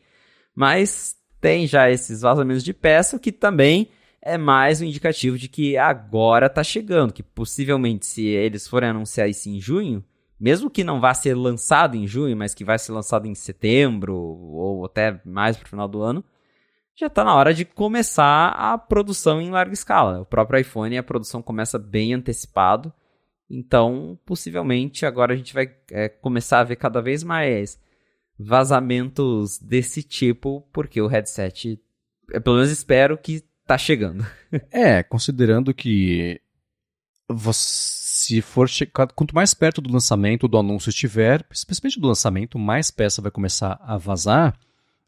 Mas 0.54 1.16
tem 1.40 1.66
já 1.66 1.90
esses 1.90 2.20
vazamentos 2.20 2.66
de 2.66 2.74
peça, 2.74 3.18
que 3.18 3.32
também 3.32 3.88
é 4.22 4.38
mais 4.38 4.82
um 4.82 4.84
indicativo 4.84 5.38
de 5.38 5.48
que 5.48 5.78
agora 5.78 6.50
tá 6.50 6.66
chegando, 6.66 7.14
que 7.14 7.24
possivelmente 7.24 8.06
se 8.06 8.26
eles 8.26 8.68
forem 8.68 8.90
anunciar 8.90 9.30
isso 9.30 9.48
em 9.48 9.58
junho, 9.58 10.04
mesmo 10.38 10.70
que 10.70 10.84
não 10.84 11.00
vá 11.00 11.14
ser 11.14 11.34
lançado 11.34 11.96
em 11.96 12.06
junho, 12.06 12.36
mas 12.36 12.54
que 12.54 12.66
vai 12.66 12.78
ser 12.78 12.92
lançado 12.92 13.26
em 13.26 13.36
setembro 13.36 14.18
ou 14.18 14.84
até 14.84 15.22
mais 15.24 15.56
pro 15.56 15.70
final 15.70 15.88
do 15.88 16.02
ano, 16.02 16.26
já 16.94 17.08
está 17.08 17.24
na 17.24 17.34
hora 17.34 17.54
de 17.54 17.64
começar 17.64 18.50
a 18.50 18.78
produção 18.78 19.40
em 19.40 19.50
larga 19.50 19.74
escala. 19.74 20.20
O 20.20 20.26
próprio 20.26 20.60
iPhone, 20.60 20.98
a 20.98 21.04
produção 21.04 21.42
começa 21.42 21.80
bem 21.80 22.14
antecipado. 22.14 22.92
Então, 23.50 24.20
possivelmente, 24.26 25.06
agora 25.06 25.34
a 25.34 25.38
gente 25.38 25.54
vai 25.54 25.74
é, 25.92 26.08
começar 26.08 26.60
a 26.60 26.64
ver 26.64 26.76
cada 26.76 27.02
vez 27.02 27.24
mais 27.24 27.80
vazamentos 28.38 29.58
desse 29.58 30.04
tipo, 30.04 30.66
porque 30.72 31.02
o 31.02 31.08
headset, 31.08 31.80
eu 32.32 32.42
pelo 32.42 32.58
menos 32.58 32.72
espero 32.72 33.18
que 33.18 33.44
tá 33.66 33.78
chegando. 33.78 34.26
é, 34.72 35.02
considerando 35.04 35.74
que 35.74 36.40
se 37.52 38.42
for 38.42 38.68
quanto 39.16 39.36
mais 39.36 39.54
perto 39.54 39.82
do 39.82 39.92
lançamento 39.92 40.48
do 40.48 40.58
anúncio 40.58 40.90
estiver, 40.90 41.46
especialmente 41.52 42.00
do 42.00 42.08
lançamento, 42.08 42.58
mais 42.58 42.92
peça 42.92 43.22
vai 43.22 43.32
começar 43.32 43.80
a 43.82 43.98
vazar. 43.98 44.58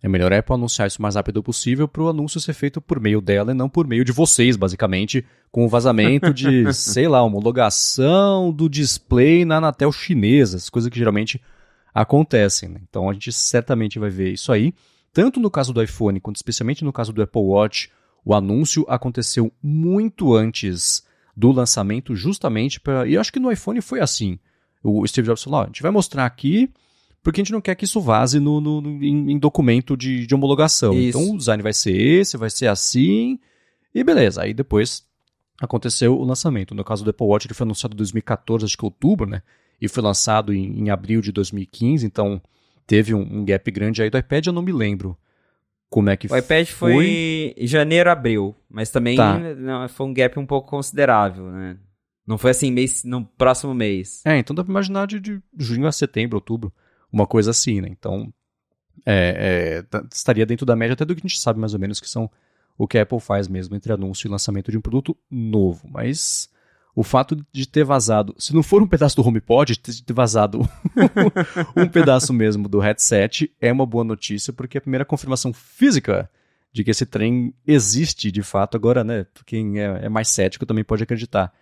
É 0.04 0.10
melhor 0.10 0.34
a 0.34 0.40
Apple 0.40 0.56
anunciar 0.56 0.88
isso 0.88 0.98
o 0.98 1.02
mais 1.02 1.16
rápido 1.16 1.44
possível 1.44 1.88
para 1.88 2.02
o 2.02 2.10
anúncio 2.10 2.40
ser 2.40 2.54
feito 2.54 2.82
por 2.82 3.00
meio 3.00 3.22
dela 3.22 3.52
e 3.52 3.54
não 3.54 3.70
por 3.70 3.88
meio 3.88 4.04
de 4.04 4.12
vocês, 4.12 4.56
basicamente, 4.56 5.24
com 5.52 5.64
o 5.64 5.70
vazamento 5.70 6.34
de, 6.34 6.72
sei 6.74 7.08
lá, 7.08 7.22
homologação 7.22 8.52
do 8.52 8.68
display 8.68 9.46
na 9.46 9.58
Anatel 9.58 9.92
chinesa, 9.92 10.58
as 10.58 10.70
coisas 10.70 10.90
que 10.90 10.98
geralmente 10.98 11.40
acontecem. 11.94 12.70
Né? 12.70 12.82
Então 12.90 13.10
a 13.10 13.14
gente 13.14 13.32
certamente 13.32 14.00
vai 14.00 14.10
ver 14.10 14.32
isso 14.34 14.52
aí. 14.52 14.74
Tanto 15.14 15.40
no 15.40 15.52
caso 15.52 15.72
do 15.72 15.84
iPhone, 15.84 16.20
quanto 16.20 16.38
especialmente 16.38 16.84
no 16.84 16.94
caso 16.94 17.14
do 17.14 17.22
Apple 17.22 17.42
Watch, 17.42 17.92
o 18.26 18.34
anúncio 18.34 18.86
aconteceu 18.88 19.52
muito 19.62 20.34
antes 20.34 21.06
do 21.36 21.52
lançamento, 21.52 22.16
justamente 22.16 22.80
para. 22.80 23.08
E 23.08 23.14
eu 23.14 23.22
acho 23.22 23.32
que 23.32 23.40
no 23.40 23.52
iPhone 23.52 23.82
foi 23.82 24.00
assim. 24.00 24.40
O 24.84 25.06
Steve 25.08 25.28
Jobs 25.28 25.44
falou: 25.44 25.62
a 25.62 25.66
gente 25.66 25.82
vai 25.82 25.92
mostrar 25.92 26.26
aqui 26.26 26.72
porque 27.24 27.40
a 27.40 27.44
gente 27.44 27.54
não 27.54 27.62
quer 27.62 27.76
que 27.76 27.86
isso 27.86 28.02
vaze 28.02 28.40
no, 28.40 28.60
no, 28.60 28.82
no 28.82 29.04
em, 29.04 29.32
em, 29.32 29.40
documento 29.40 29.96
de, 29.96 30.26
de 30.26 30.36
homologação. 30.36 30.94
Isso. 30.94 31.18
Então 31.18 31.36
o 31.36 31.38
design 31.38 31.62
vai 31.62 31.74
ser 31.74 31.96
esse, 31.96 32.38
vai 32.38 32.50
ser 32.50 32.68
assim, 32.68 33.40
e 33.94 34.04
beleza. 34.04 34.42
Aí 34.42 34.54
depois 34.54 35.06
aconteceu 35.62 36.18
o 36.18 36.24
lançamento. 36.24 36.74
No 36.74 36.84
caso 36.84 37.04
do 37.04 37.12
Apple 37.12 37.28
Watch, 37.28 37.48
ele 37.48 37.54
foi 37.54 37.66
anunciado 37.66 37.94
em 37.94 37.98
2014, 37.98 38.66
acho 38.66 38.78
que 38.78 38.86
outubro, 38.86 39.30
né? 39.30 39.44
E 39.80 39.88
foi 39.88 40.02
lançado 40.02 40.54
em, 40.54 40.80
em 40.80 40.90
abril 40.90 41.22
de 41.22 41.32
2015, 41.32 42.06
então 42.06 42.42
teve 42.88 43.14
um, 43.14 43.22
um, 43.22 43.46
gap 43.46 43.70
grande 43.70 44.02
aí. 44.02 44.10
Do 44.10 44.18
iPad 44.18 44.48
eu 44.48 44.54
não 44.54 44.62
me 44.64 44.72
lembro 44.72 45.16
como 45.90 46.10
é 46.10 46.18
que 46.18 46.28
foi. 46.28 46.40
O 46.40 46.44
iPad 46.44 46.68
foi, 46.68 46.94
foi 46.94 47.68
janeiro, 47.68 48.10
abril, 48.10 48.56
mas 48.68 48.90
também 48.90 49.16
tá. 49.16 49.38
não, 49.38 49.88
foi 49.88 50.08
um 50.08 50.14
gap 50.14 50.40
um 50.40 50.46
pouco 50.46 50.70
considerável, 50.70 51.52
né? 51.52 51.78
Não 52.26 52.38
foi 52.38 52.52
assim 52.52 52.72
mês, 52.72 53.04
no 53.04 53.26
próximo 53.26 53.74
mês. 53.74 54.22
É, 54.26 54.38
então 54.38 54.56
dá 54.56 54.64
pra 54.64 54.72
imaginar 54.72 55.06
de, 55.06 55.20
de 55.20 55.40
junho 55.58 55.86
a 55.86 55.92
setembro, 55.92 56.38
outubro 56.38 56.72
uma 57.12 57.28
coisa 57.28 57.52
assim, 57.52 57.82
né? 57.82 57.88
Então, 57.90 58.32
é, 59.06 59.84
é, 59.94 59.98
estaria 60.12 60.46
dentro 60.46 60.66
da 60.66 60.76
média 60.76 60.94
até 60.94 61.06
do 61.06 61.16
que 61.16 61.22
a 61.22 61.28
gente 61.28 61.40
sabe 61.40 61.60
mais 61.60 61.74
ou 61.74 61.80
menos 61.80 62.00
que 62.00 62.10
são 62.10 62.30
o 62.78 62.88
que 62.88 62.98
a 62.98 63.04
Apple 63.04 63.20
faz 63.20 63.48
mesmo 63.48 63.76
entre 63.76 63.92
anúncio 63.94 64.28
e 64.28 64.32
lançamento 64.32 64.72
de 64.72 64.78
um 64.78 64.82
produto 64.82 65.16
novo. 65.30 65.88
Mas 65.90 66.50
o 66.96 67.04
fato 67.04 67.38
de 67.52 67.68
ter 67.68 67.84
vazado, 67.84 68.36
se 68.38 68.54
não 68.54 68.64
for 68.64 68.82
um 68.82 68.88
pedaço 68.88 69.16
do 69.16 69.28
HomePod, 69.28 69.74
de 69.74 70.04
ter 70.04 70.14
vazado 70.14 70.60
um 71.76 71.88
pedaço 71.88 72.34
mesmo 72.34 72.68
do 72.68 72.80
headset, 72.80 73.52
é 73.60 73.72
uma 73.72 73.86
boa 73.86 74.04
notícia, 74.04 74.52
porque 74.52 74.78
é 74.78 74.80
a 74.80 74.82
primeira 74.82 75.06
confirmação 75.06 75.54
física 75.54 76.30
de 76.74 76.84
que 76.84 76.92
esse 76.92 77.06
trem 77.06 77.54
existe 77.68 78.32
de 78.32 78.42
fato. 78.42 78.76
Agora, 78.76 79.04
né, 79.04 79.26
quem 79.46 79.80
é, 79.80 80.06
é 80.06 80.10
mais 80.10 80.30
cético 80.30 80.66
também 80.66 80.84
pode 80.84 81.04
acreditar 81.04 81.54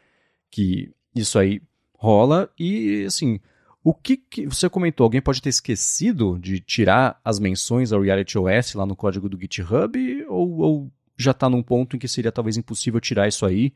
que 0.51 0.91
isso 1.15 1.37
aí 1.37 1.61
rola 1.93 2.49
e, 2.57 3.03
assim, 3.05 3.39
o 3.83 3.93
que, 3.93 4.17
que, 4.17 4.45
você 4.45 4.69
comentou? 4.69 5.05
Alguém 5.05 5.21
pode 5.21 5.41
ter 5.41 5.49
esquecido 5.49 6.37
de 6.37 6.59
tirar 6.59 7.19
as 7.23 7.39
menções 7.39 7.91
ao 7.91 8.01
Reality 8.01 8.37
OS 8.37 8.73
lá 8.73 8.85
no 8.85 8.95
código 8.95 9.29
do 9.29 9.39
GitHub? 9.39 10.25
Ou, 10.27 10.57
ou 10.59 10.91
já 11.17 11.31
está 11.31 11.49
num 11.49 11.63
ponto 11.63 11.95
em 11.95 11.99
que 11.99 12.07
seria 12.07 12.31
talvez 12.31 12.57
impossível 12.57 12.99
tirar 12.99 13.27
isso 13.27 13.45
aí 13.45 13.73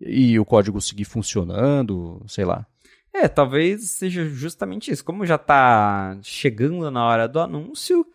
e 0.00 0.38
o 0.38 0.44
código 0.44 0.80
seguir 0.80 1.04
funcionando? 1.04 2.22
Sei 2.26 2.44
lá. 2.44 2.66
É, 3.12 3.26
talvez 3.28 3.90
seja 3.90 4.24
justamente 4.24 4.90
isso. 4.90 5.04
Como 5.04 5.26
já 5.26 5.34
está 5.36 6.18
chegando 6.22 6.90
na 6.90 7.04
hora 7.04 7.26
do 7.26 7.40
anúncio, 7.40 8.06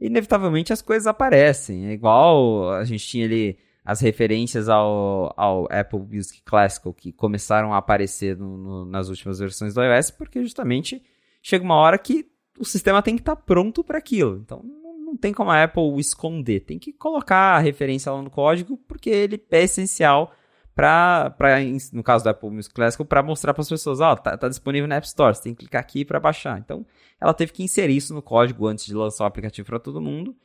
inevitavelmente 0.00 0.72
as 0.72 0.82
coisas 0.82 1.06
aparecem. 1.06 1.86
É 1.86 1.92
igual 1.92 2.70
a 2.72 2.84
gente 2.84 3.06
tinha 3.06 3.24
ali 3.24 3.58
as 3.86 4.00
referências 4.00 4.68
ao, 4.68 5.32
ao 5.36 5.68
Apple 5.70 6.00
Music 6.00 6.42
Classical 6.42 6.92
que 6.92 7.12
começaram 7.12 7.72
a 7.72 7.78
aparecer 7.78 8.36
no, 8.36 8.56
no, 8.58 8.84
nas 8.84 9.08
últimas 9.08 9.38
versões 9.38 9.74
do 9.74 9.82
iOS, 9.82 10.10
porque 10.10 10.42
justamente 10.42 11.00
chega 11.40 11.64
uma 11.64 11.76
hora 11.76 11.96
que 11.96 12.28
o 12.58 12.64
sistema 12.64 13.00
tem 13.00 13.14
que 13.14 13.22
estar 13.22 13.36
tá 13.36 13.42
pronto 13.42 13.84
para 13.84 13.98
aquilo. 13.98 14.38
Então 14.38 14.60
não, 14.64 14.98
não, 14.98 15.16
tem 15.16 15.32
como 15.32 15.52
a 15.52 15.62
Apple 15.62 16.00
esconder, 16.00 16.64
tem 16.64 16.80
que 16.80 16.92
colocar 16.92 17.54
a 17.54 17.60
referência 17.60 18.10
lá 18.10 18.20
no 18.20 18.28
código, 18.28 18.76
porque 18.88 19.08
ele 19.08 19.40
é 19.52 19.62
essencial 19.62 20.34
para, 20.74 21.32
no 21.92 22.02
caso 22.02 22.24
do 22.24 22.30
Apple 22.30 22.50
Music 22.50 22.74
Classical, 22.74 23.06
para 23.06 23.22
mostrar 23.22 23.54
para 23.54 23.62
as 23.62 23.68
pessoas, 23.68 24.00
ó, 24.00 24.12
oh, 24.12 24.16
tá, 24.16 24.36
tá, 24.36 24.48
disponível 24.48 24.88
na 24.88 24.96
App 24.96 25.06
Store, 25.06 25.32
você 25.34 25.44
tem 25.44 25.54
que 25.54 25.60
clicar 25.60 25.80
aqui 25.80 26.04
para 26.04 26.18
baixar. 26.18 26.58
Então 26.58 26.84
ela 27.20 27.32
teve 27.32 27.52
que 27.52 27.62
inserir 27.62 27.96
isso 27.96 28.12
no 28.12 28.20
código 28.20 28.66
antes 28.66 28.84
de 28.84 28.94
lançar 28.94 29.22
o 29.22 29.26
aplicativo 29.28 29.68
para 29.68 29.78
todo 29.78 30.00
mundo. 30.00 30.36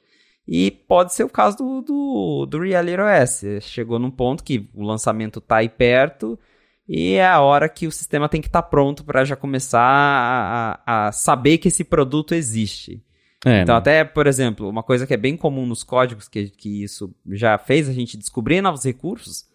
E 0.54 0.70
pode 0.70 1.14
ser 1.14 1.24
o 1.24 1.30
caso 1.30 1.56
do, 1.56 1.82
do, 1.82 2.46
do 2.46 2.60
Reality 2.60 3.00
OS. 3.00 3.64
Chegou 3.64 3.98
num 3.98 4.12
ponto 4.12 4.44
que 4.44 4.70
o 4.74 4.84
lançamento 4.84 5.40
está 5.40 5.60
aí 5.60 5.70
perto 5.70 6.38
e 6.86 7.14
é 7.14 7.26
a 7.26 7.40
hora 7.40 7.70
que 7.70 7.88
o 7.88 7.92
sistema 7.92 8.28
tem 8.28 8.42
que 8.42 8.50
estar 8.50 8.62
tá 8.62 8.68
pronto 8.68 9.06
para 9.06 9.24
já 9.24 9.34
começar 9.34 9.80
a, 9.82 11.08
a, 11.08 11.12
saber 11.14 11.58
que 11.58 11.70
esse 11.70 11.86
produto 11.86 12.36
existe. 12.36 13.02
É, 13.46 13.62
então, 13.62 13.76
né? 13.76 13.80
até, 13.80 14.04
por 14.04 14.28
exemplo, 14.28 14.68
uma 14.68 14.84
coisa 14.84 15.08
que 15.08 15.14
é 15.14 15.18
bem 15.18 15.38
comum 15.38 15.66
nos 15.66 15.86
códigos, 15.86 16.28
que, 16.28 16.50
que 16.50 16.84
isso 16.84 17.16
já 17.30 17.58
fez 17.58 17.88
a 17.88 17.94
gente 17.94 18.18
descobrir 18.18 18.60
novos 18.60 18.84
recursos, 18.84 19.46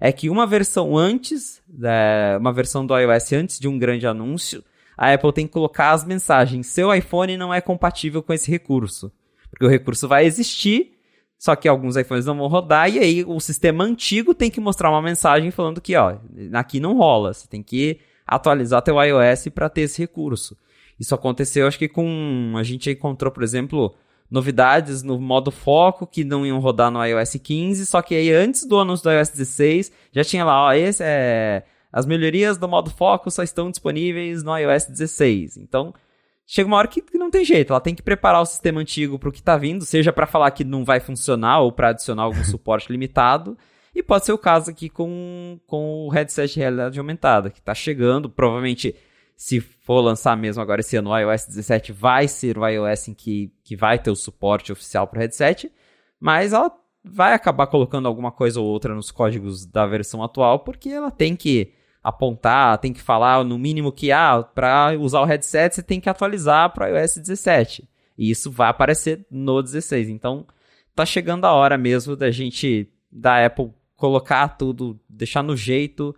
é 0.00 0.12
que 0.12 0.30
uma 0.30 0.46
versão 0.46 0.96
antes, 0.96 1.60
da, 1.66 2.38
uma 2.38 2.52
versão 2.52 2.86
do 2.86 2.96
iOS 2.96 3.32
antes 3.32 3.58
de 3.58 3.66
um 3.66 3.76
grande 3.76 4.06
anúncio, 4.06 4.62
a 4.96 5.12
Apple 5.12 5.32
tem 5.32 5.48
que 5.48 5.52
colocar 5.52 5.90
as 5.90 6.04
mensagens: 6.04 6.68
seu 6.68 6.94
iPhone 6.94 7.36
não 7.36 7.52
é 7.52 7.60
compatível 7.60 8.22
com 8.22 8.32
esse 8.32 8.48
recurso. 8.48 9.10
Porque 9.54 9.66
o 9.66 9.68
recurso 9.68 10.08
vai 10.08 10.26
existir, 10.26 10.98
só 11.38 11.54
que 11.54 11.68
alguns 11.68 11.96
iPhones 11.96 12.26
não 12.26 12.36
vão 12.36 12.48
rodar, 12.48 12.90
e 12.92 12.98
aí 12.98 13.24
o 13.24 13.38
sistema 13.38 13.84
antigo 13.84 14.34
tem 14.34 14.50
que 14.50 14.60
mostrar 14.60 14.90
uma 14.90 15.00
mensagem 15.00 15.52
falando 15.52 15.80
que, 15.80 15.94
ó, 15.94 16.16
aqui 16.52 16.80
não 16.80 16.96
rola, 16.96 17.32
você 17.32 17.46
tem 17.46 17.62
que 17.62 18.00
atualizar 18.26 18.82
teu 18.82 19.00
iOS 19.00 19.48
para 19.54 19.68
ter 19.68 19.82
esse 19.82 20.00
recurso. 20.00 20.56
Isso 20.98 21.14
aconteceu, 21.14 21.68
acho 21.68 21.78
que 21.78 21.88
com. 21.88 22.54
A 22.56 22.64
gente 22.64 22.90
encontrou, 22.90 23.30
por 23.30 23.44
exemplo, 23.44 23.94
novidades 24.28 25.04
no 25.04 25.20
modo 25.20 25.52
foco 25.52 26.04
que 26.04 26.24
não 26.24 26.44
iam 26.44 26.58
rodar 26.58 26.90
no 26.90 27.04
iOS 27.04 27.36
15, 27.36 27.86
só 27.86 28.02
que 28.02 28.14
aí 28.14 28.32
antes 28.32 28.66
do 28.66 28.78
anúncio 28.78 29.04
do 29.04 29.12
iOS 29.12 29.28
16 29.28 29.92
já 30.12 30.24
tinha 30.24 30.44
lá, 30.44 30.66
ó, 30.66 30.72
esse 30.72 31.02
é. 31.04 31.62
As 31.92 32.06
melhorias 32.06 32.58
do 32.58 32.68
modo 32.68 32.90
foco 32.90 33.30
só 33.30 33.44
estão 33.44 33.70
disponíveis 33.70 34.42
no 34.42 34.56
iOS 34.58 34.86
16. 34.86 35.58
Então, 35.58 35.94
chega 36.46 36.66
uma 36.66 36.76
hora 36.76 36.88
que, 36.88 37.02
não 37.14 37.30
tem 37.30 37.44
jeito, 37.44 37.72
ela 37.72 37.80
tem 37.80 37.94
que 37.94 38.02
preparar 38.02 38.42
o 38.42 38.46
sistema 38.46 38.80
antigo 38.80 39.18
para 39.18 39.28
o 39.28 39.32
que 39.32 39.40
está 39.40 39.56
vindo, 39.56 39.84
seja 39.84 40.12
para 40.12 40.26
falar 40.26 40.50
que 40.50 40.64
não 40.64 40.84
vai 40.84 41.00
funcionar 41.00 41.60
ou 41.60 41.72
para 41.72 41.88
adicionar 41.88 42.24
algum 42.24 42.42
suporte 42.44 42.90
limitado. 42.90 43.56
E 43.94 44.02
pode 44.02 44.26
ser 44.26 44.32
o 44.32 44.38
caso 44.38 44.70
aqui 44.70 44.88
com, 44.88 45.58
com 45.66 46.06
o 46.06 46.08
headset 46.08 46.52
de 46.52 46.60
realidade 46.60 46.98
aumentada, 46.98 47.48
que 47.48 47.60
está 47.60 47.74
chegando, 47.74 48.28
provavelmente 48.28 48.94
se 49.36 49.60
for 49.60 50.00
lançar 50.00 50.36
mesmo 50.36 50.62
agora 50.62 50.80
esse 50.80 50.96
ano 50.96 51.10
o 51.10 51.18
iOS 51.18 51.46
17, 51.46 51.92
vai 51.92 52.26
ser 52.28 52.58
o 52.58 52.66
iOS 52.66 53.08
em 53.08 53.14
que, 53.14 53.52
que 53.62 53.76
vai 53.76 53.98
ter 53.98 54.10
o 54.10 54.16
suporte 54.16 54.72
oficial 54.72 55.06
para 55.06 55.18
o 55.18 55.20
headset, 55.20 55.70
mas 56.20 56.52
ela 56.52 56.72
vai 57.04 57.34
acabar 57.34 57.66
colocando 57.66 58.08
alguma 58.08 58.32
coisa 58.32 58.60
ou 58.60 58.66
outra 58.66 58.94
nos 58.94 59.10
códigos 59.10 59.66
da 59.66 59.86
versão 59.86 60.22
atual, 60.22 60.60
porque 60.60 60.88
ela 60.88 61.10
tem 61.10 61.36
que 61.36 61.72
apontar, 62.04 62.76
tem 62.76 62.92
que 62.92 63.00
falar 63.00 63.42
no 63.42 63.58
mínimo 63.58 63.90
que, 63.90 64.12
ah, 64.12 64.42
para 64.42 64.94
usar 64.98 65.22
o 65.22 65.24
headset 65.24 65.74
você 65.74 65.82
tem 65.82 65.98
que 65.98 66.10
atualizar 66.10 66.70
para 66.74 66.90
iOS 66.90 67.16
17. 67.16 67.88
E 68.18 68.30
isso 68.30 68.50
vai 68.50 68.68
aparecer 68.68 69.26
no 69.30 69.62
16. 69.62 70.10
Então, 70.10 70.46
tá 70.94 71.06
chegando 71.06 71.46
a 71.46 71.52
hora 71.52 71.78
mesmo 71.78 72.14
da 72.14 72.30
gente, 72.30 72.88
da 73.10 73.44
Apple, 73.44 73.72
colocar 73.96 74.48
tudo, 74.48 75.00
deixar 75.08 75.42
no 75.42 75.56
jeito 75.56 76.14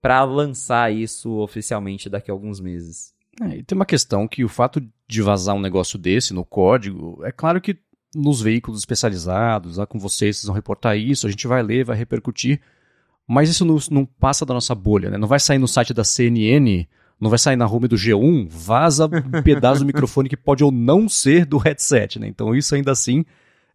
para 0.00 0.24
lançar 0.24 0.90
isso 0.90 1.30
oficialmente 1.38 2.08
daqui 2.08 2.30
a 2.30 2.34
alguns 2.34 2.58
meses. 2.58 3.14
É, 3.42 3.58
e 3.58 3.62
tem 3.62 3.76
uma 3.76 3.84
questão 3.84 4.26
que 4.26 4.42
o 4.42 4.48
fato 4.48 4.82
de 5.06 5.20
vazar 5.20 5.54
um 5.54 5.60
negócio 5.60 5.98
desse 5.98 6.32
no 6.32 6.44
código, 6.44 7.20
é 7.24 7.30
claro 7.30 7.60
que 7.60 7.76
nos 8.14 8.40
veículos 8.40 8.80
especializados, 8.80 9.76
lá 9.76 9.86
com 9.86 9.98
vocês, 9.98 10.38
vocês 10.38 10.46
vão 10.46 10.54
reportar 10.54 10.96
isso, 10.96 11.26
a 11.26 11.30
gente 11.30 11.46
vai 11.46 11.62
ler, 11.62 11.84
vai 11.84 11.96
repercutir, 11.96 12.62
mas 13.26 13.48
isso 13.48 13.64
não, 13.64 13.76
não 13.90 14.04
passa 14.04 14.46
da 14.46 14.54
nossa 14.54 14.74
bolha, 14.74 15.10
né? 15.10 15.18
Não 15.18 15.28
vai 15.28 15.40
sair 15.40 15.58
no 15.58 15.66
site 15.66 15.92
da 15.92 16.04
CNN, 16.04 16.86
não 17.20 17.30
vai 17.30 17.38
sair 17.38 17.56
na 17.56 17.66
home 17.66 17.88
do 17.88 17.96
G1, 17.96 18.48
vaza 18.48 19.06
um 19.06 19.30
pedaço 19.42 19.80
do 19.80 19.86
microfone 19.86 20.28
que 20.28 20.36
pode 20.36 20.62
ou 20.62 20.70
não 20.70 21.08
ser 21.08 21.44
do 21.44 21.58
headset, 21.58 22.18
né? 22.18 22.28
Então 22.28 22.54
isso 22.54 22.74
ainda 22.74 22.92
assim 22.92 23.24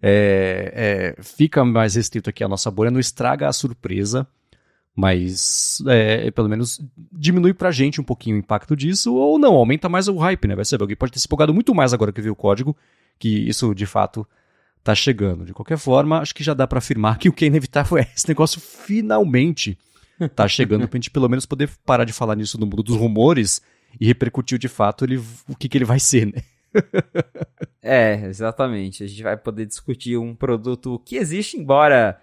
é, 0.01 1.15
é, 1.17 1.23
fica 1.23 1.65
mais 1.65 1.95
restrito 1.95 2.29
aqui 2.29 2.43
a 2.43 2.47
nossa 2.47 2.71
bolha, 2.71 2.89
não 2.89 2.99
estraga 2.99 3.47
a 3.47 3.53
surpresa, 3.53 4.25
mas 4.95 5.83
é, 5.87 6.31
pelo 6.31 6.49
menos 6.49 6.79
diminui 7.11 7.53
pra 7.53 7.71
gente 7.71 7.99
um 7.99 8.03
pouquinho 8.03 8.35
o 8.35 8.39
impacto 8.39 8.75
disso, 8.75 9.13
ou 9.13 9.37
não, 9.37 9.55
aumenta 9.55 9.89
mais 9.89 10.07
o 10.07 10.17
hype, 10.17 10.47
né? 10.47 10.55
Vai 10.55 10.65
ser, 10.65 10.81
alguém 10.81 10.95
pode 10.95 11.11
ter 11.11 11.19
se 11.19 11.27
empolgado 11.27 11.53
muito 11.53 11.75
mais 11.75 11.93
agora 11.93 12.11
que 12.11 12.21
viu 12.21 12.33
o 12.33 12.35
código, 12.35 12.75
que 13.19 13.47
isso 13.47 13.75
de 13.75 13.85
fato 13.85 14.25
tá 14.83 14.95
chegando. 14.95 15.45
De 15.45 15.53
qualquer 15.53 15.77
forma, 15.77 16.19
acho 16.19 16.33
que 16.33 16.43
já 16.43 16.53
dá 16.53 16.67
para 16.67 16.79
afirmar 16.79 17.17
que 17.17 17.29
o 17.29 17.33
que 17.33 17.45
é 17.45 17.47
inevitável 17.47 17.97
é 17.99 18.07
esse 18.15 18.27
negócio 18.27 18.59
finalmente 18.59 19.77
tá 20.35 20.47
chegando 20.47 20.87
pra 20.87 20.97
gente 20.97 21.09
pelo 21.09 21.27
menos 21.27 21.45
poder 21.45 21.69
parar 21.85 22.03
de 22.03 22.13
falar 22.13 22.35
nisso 22.35 22.59
no 22.59 22.65
mundo 22.65 22.83
dos 22.83 22.95
rumores 22.95 23.61
e 23.99 24.05
repercutir 24.05 24.59
de 24.59 24.67
fato 24.67 25.03
ele, 25.03 25.17
o 25.49 25.55
que, 25.55 25.67
que 25.67 25.77
ele 25.77 25.85
vai 25.85 25.99
ser, 25.99 26.27
né? 26.27 26.43
é, 27.81 28.25
exatamente. 28.25 29.03
A 29.03 29.07
gente 29.07 29.23
vai 29.23 29.35
poder 29.35 29.65
discutir 29.65 30.17
um 30.17 30.35
produto 30.35 31.01
que 31.05 31.15
existe, 31.15 31.57
embora 31.57 32.19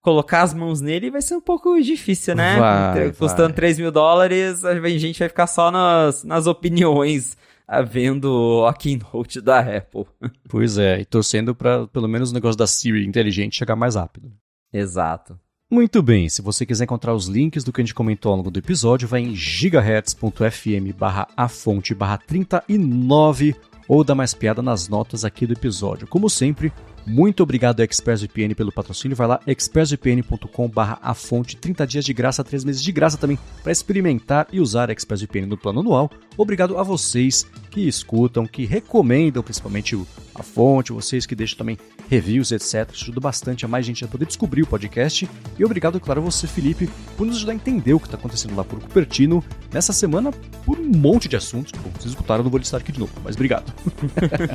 colocar 0.00 0.42
as 0.42 0.54
mãos 0.54 0.80
nele 0.80 1.10
vai 1.10 1.20
ser 1.20 1.34
um 1.34 1.40
pouco 1.40 1.80
difícil, 1.80 2.34
né? 2.34 2.58
Vai, 2.58 3.12
Custando 3.12 3.48
vai. 3.48 3.56
3 3.56 3.78
mil 3.80 3.90
dólares, 3.90 4.64
a 4.64 4.74
gente 4.88 5.18
vai 5.18 5.28
ficar 5.28 5.46
só 5.46 5.70
nas, 5.70 6.22
nas 6.24 6.46
opiniões 6.46 7.36
vendo 7.82 8.64
a 8.66 8.72
keynote 8.72 9.40
da 9.40 9.60
Apple. 9.60 10.06
Pois 10.48 10.78
é, 10.78 11.00
e 11.00 11.04
torcendo 11.04 11.54
para 11.54 11.86
pelo 11.88 12.08
menos 12.08 12.30
o 12.30 12.34
negócio 12.34 12.56
da 12.56 12.66
Siri 12.66 13.04
inteligente 13.04 13.56
chegar 13.56 13.76
mais 13.76 13.96
rápido. 13.96 14.32
Exato. 14.72 15.38
Muito 15.68 16.00
bem, 16.00 16.28
se 16.28 16.40
você 16.40 16.64
quiser 16.64 16.84
encontrar 16.84 17.12
os 17.12 17.26
links 17.26 17.64
do 17.64 17.72
que 17.72 17.80
a 17.80 17.84
gente 17.84 17.94
comentou 17.94 18.30
ao 18.30 18.36
longo 18.36 18.52
do 18.52 18.58
episódio, 18.58 19.08
vai 19.08 19.20
em 19.20 19.34
gigahertz.fm 19.34 20.92
barra 20.96 21.26
a 21.36 21.48
fonte 21.48 21.92
barra 21.92 22.18
39 22.18 23.56
ou 23.88 24.04
dá 24.04 24.14
mais 24.14 24.32
piada 24.32 24.62
nas 24.62 24.88
notas 24.88 25.24
aqui 25.24 25.44
do 25.44 25.54
episódio. 25.54 26.06
Como 26.06 26.30
sempre, 26.30 26.72
muito 27.06 27.42
obrigado 27.42 27.80
ExpressVPN 27.80 28.54
pelo 28.54 28.72
patrocínio. 28.72 29.16
Vai 29.16 29.28
lá, 29.28 29.40
expressvpn.com 29.46 30.68
barra 30.68 30.98
a 31.00 31.14
fonte, 31.14 31.56
30 31.56 31.86
dias 31.86 32.04
de 32.04 32.12
graça, 32.12 32.42
3 32.42 32.64
meses 32.64 32.82
de 32.82 32.90
graça 32.90 33.16
também 33.16 33.38
para 33.62 33.72
experimentar 33.72 34.48
e 34.52 34.60
usar 34.60 34.90
ExpressVPN 34.90 35.46
no 35.46 35.56
plano 35.56 35.80
anual. 35.80 36.10
Obrigado 36.36 36.76
a 36.76 36.82
vocês 36.82 37.46
que 37.76 37.86
escutam, 37.86 38.46
que 38.46 38.64
recomendam 38.64 39.42
principalmente 39.42 39.94
a 40.34 40.42
fonte, 40.42 40.94
vocês 40.94 41.26
que 41.26 41.34
deixam 41.34 41.58
também 41.58 41.76
reviews, 42.08 42.50
etc. 42.50 42.88
Isso 42.90 43.04
ajuda 43.04 43.20
bastante 43.20 43.66
a 43.66 43.68
mais 43.68 43.84
gente 43.84 44.02
a 44.02 44.08
poder 44.08 44.24
descobrir 44.24 44.62
o 44.62 44.66
podcast. 44.66 45.28
E 45.58 45.62
obrigado, 45.64 46.00
claro, 46.00 46.22
a 46.22 46.24
você, 46.24 46.46
Felipe, 46.46 46.88
por 47.18 47.26
nos 47.26 47.36
ajudar 47.36 47.52
a 47.52 47.54
entender 47.54 47.92
o 47.92 48.00
que 48.00 48.06
está 48.06 48.16
acontecendo 48.16 48.56
lá 48.56 48.64
por 48.64 48.80
Cupertino 48.80 49.44
nessa 49.70 49.92
semana 49.92 50.32
por 50.64 50.78
um 50.78 50.88
monte 50.88 51.28
de 51.28 51.36
assuntos. 51.36 51.70
Bom, 51.72 51.90
vocês 51.90 52.12
escutaram, 52.12 52.42
não 52.42 52.50
vou 52.50 52.58
listar 52.58 52.80
aqui 52.80 52.92
de 52.92 52.98
novo, 52.98 53.12
mas 53.22 53.34
obrigado. 53.34 53.70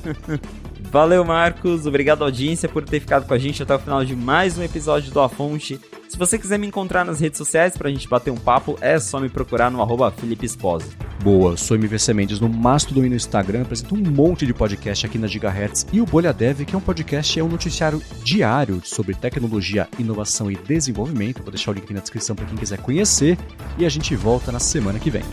Valeu, 0.91 1.23
Marcos. 1.23 1.85
Obrigado, 1.85 2.23
audiência, 2.23 2.67
por 2.67 2.83
ter 2.83 3.01
ficado 3.01 3.27
com 3.27 3.35
a 3.35 3.37
gente 3.37 3.61
até 3.61 3.75
o 3.75 3.79
final 3.79 4.03
de 4.03 4.15
mais 4.15 4.57
um 4.57 4.63
episódio 4.63 5.11
do 5.11 5.19
A 5.19 5.29
Fonte. 5.29 5.79
Se 6.11 6.17
você 6.17 6.37
quiser 6.37 6.59
me 6.59 6.67
encontrar 6.67 7.05
nas 7.05 7.21
redes 7.21 7.37
sociais 7.37 7.77
pra 7.77 7.89
gente 7.89 8.05
bater 8.05 8.31
um 8.31 8.35
papo, 8.35 8.77
é 8.81 8.99
só 8.99 9.17
me 9.17 9.29
procurar 9.29 9.71
no 9.71 9.81
arroba 9.81 10.11
Felipe 10.11 10.45
Esposa. 10.45 10.85
Boa, 11.23 11.55
sou 11.55 11.77
MVC 11.77 12.13
Mendes 12.13 12.37
no 12.37 12.49
Mastodon 12.49 13.05
e 13.05 13.09
no 13.09 13.15
Instagram, 13.15 13.61
apresento 13.61 13.95
um 13.95 14.11
monte 14.11 14.45
de 14.45 14.53
podcast 14.53 15.05
aqui 15.05 15.17
na 15.17 15.25
Gigahertz 15.25 15.87
e 15.93 16.01
o 16.01 16.05
Bolha 16.05 16.33
Dev, 16.33 16.65
que 16.65 16.75
é 16.75 16.77
um 16.77 16.81
podcast, 16.81 17.39
é 17.39 17.41
um 17.41 17.47
noticiário 17.47 18.01
diário 18.25 18.81
sobre 18.83 19.15
tecnologia, 19.15 19.87
inovação 19.97 20.51
e 20.51 20.57
desenvolvimento. 20.57 21.43
Vou 21.43 21.51
deixar 21.51 21.71
o 21.71 21.73
link 21.75 21.85
aqui 21.85 21.93
na 21.93 22.01
descrição 22.01 22.35
para 22.35 22.45
quem 22.45 22.57
quiser 22.57 22.79
conhecer 22.79 23.37
e 23.77 23.85
a 23.85 23.89
gente 23.89 24.13
volta 24.13 24.51
na 24.51 24.59
semana 24.59 24.99
que 24.99 25.09
vem. 25.09 25.23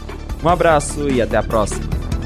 Um 0.44 0.48
abraço 0.48 1.08
e 1.08 1.20
até 1.20 1.36
a 1.36 1.42
próxima. 1.42 2.17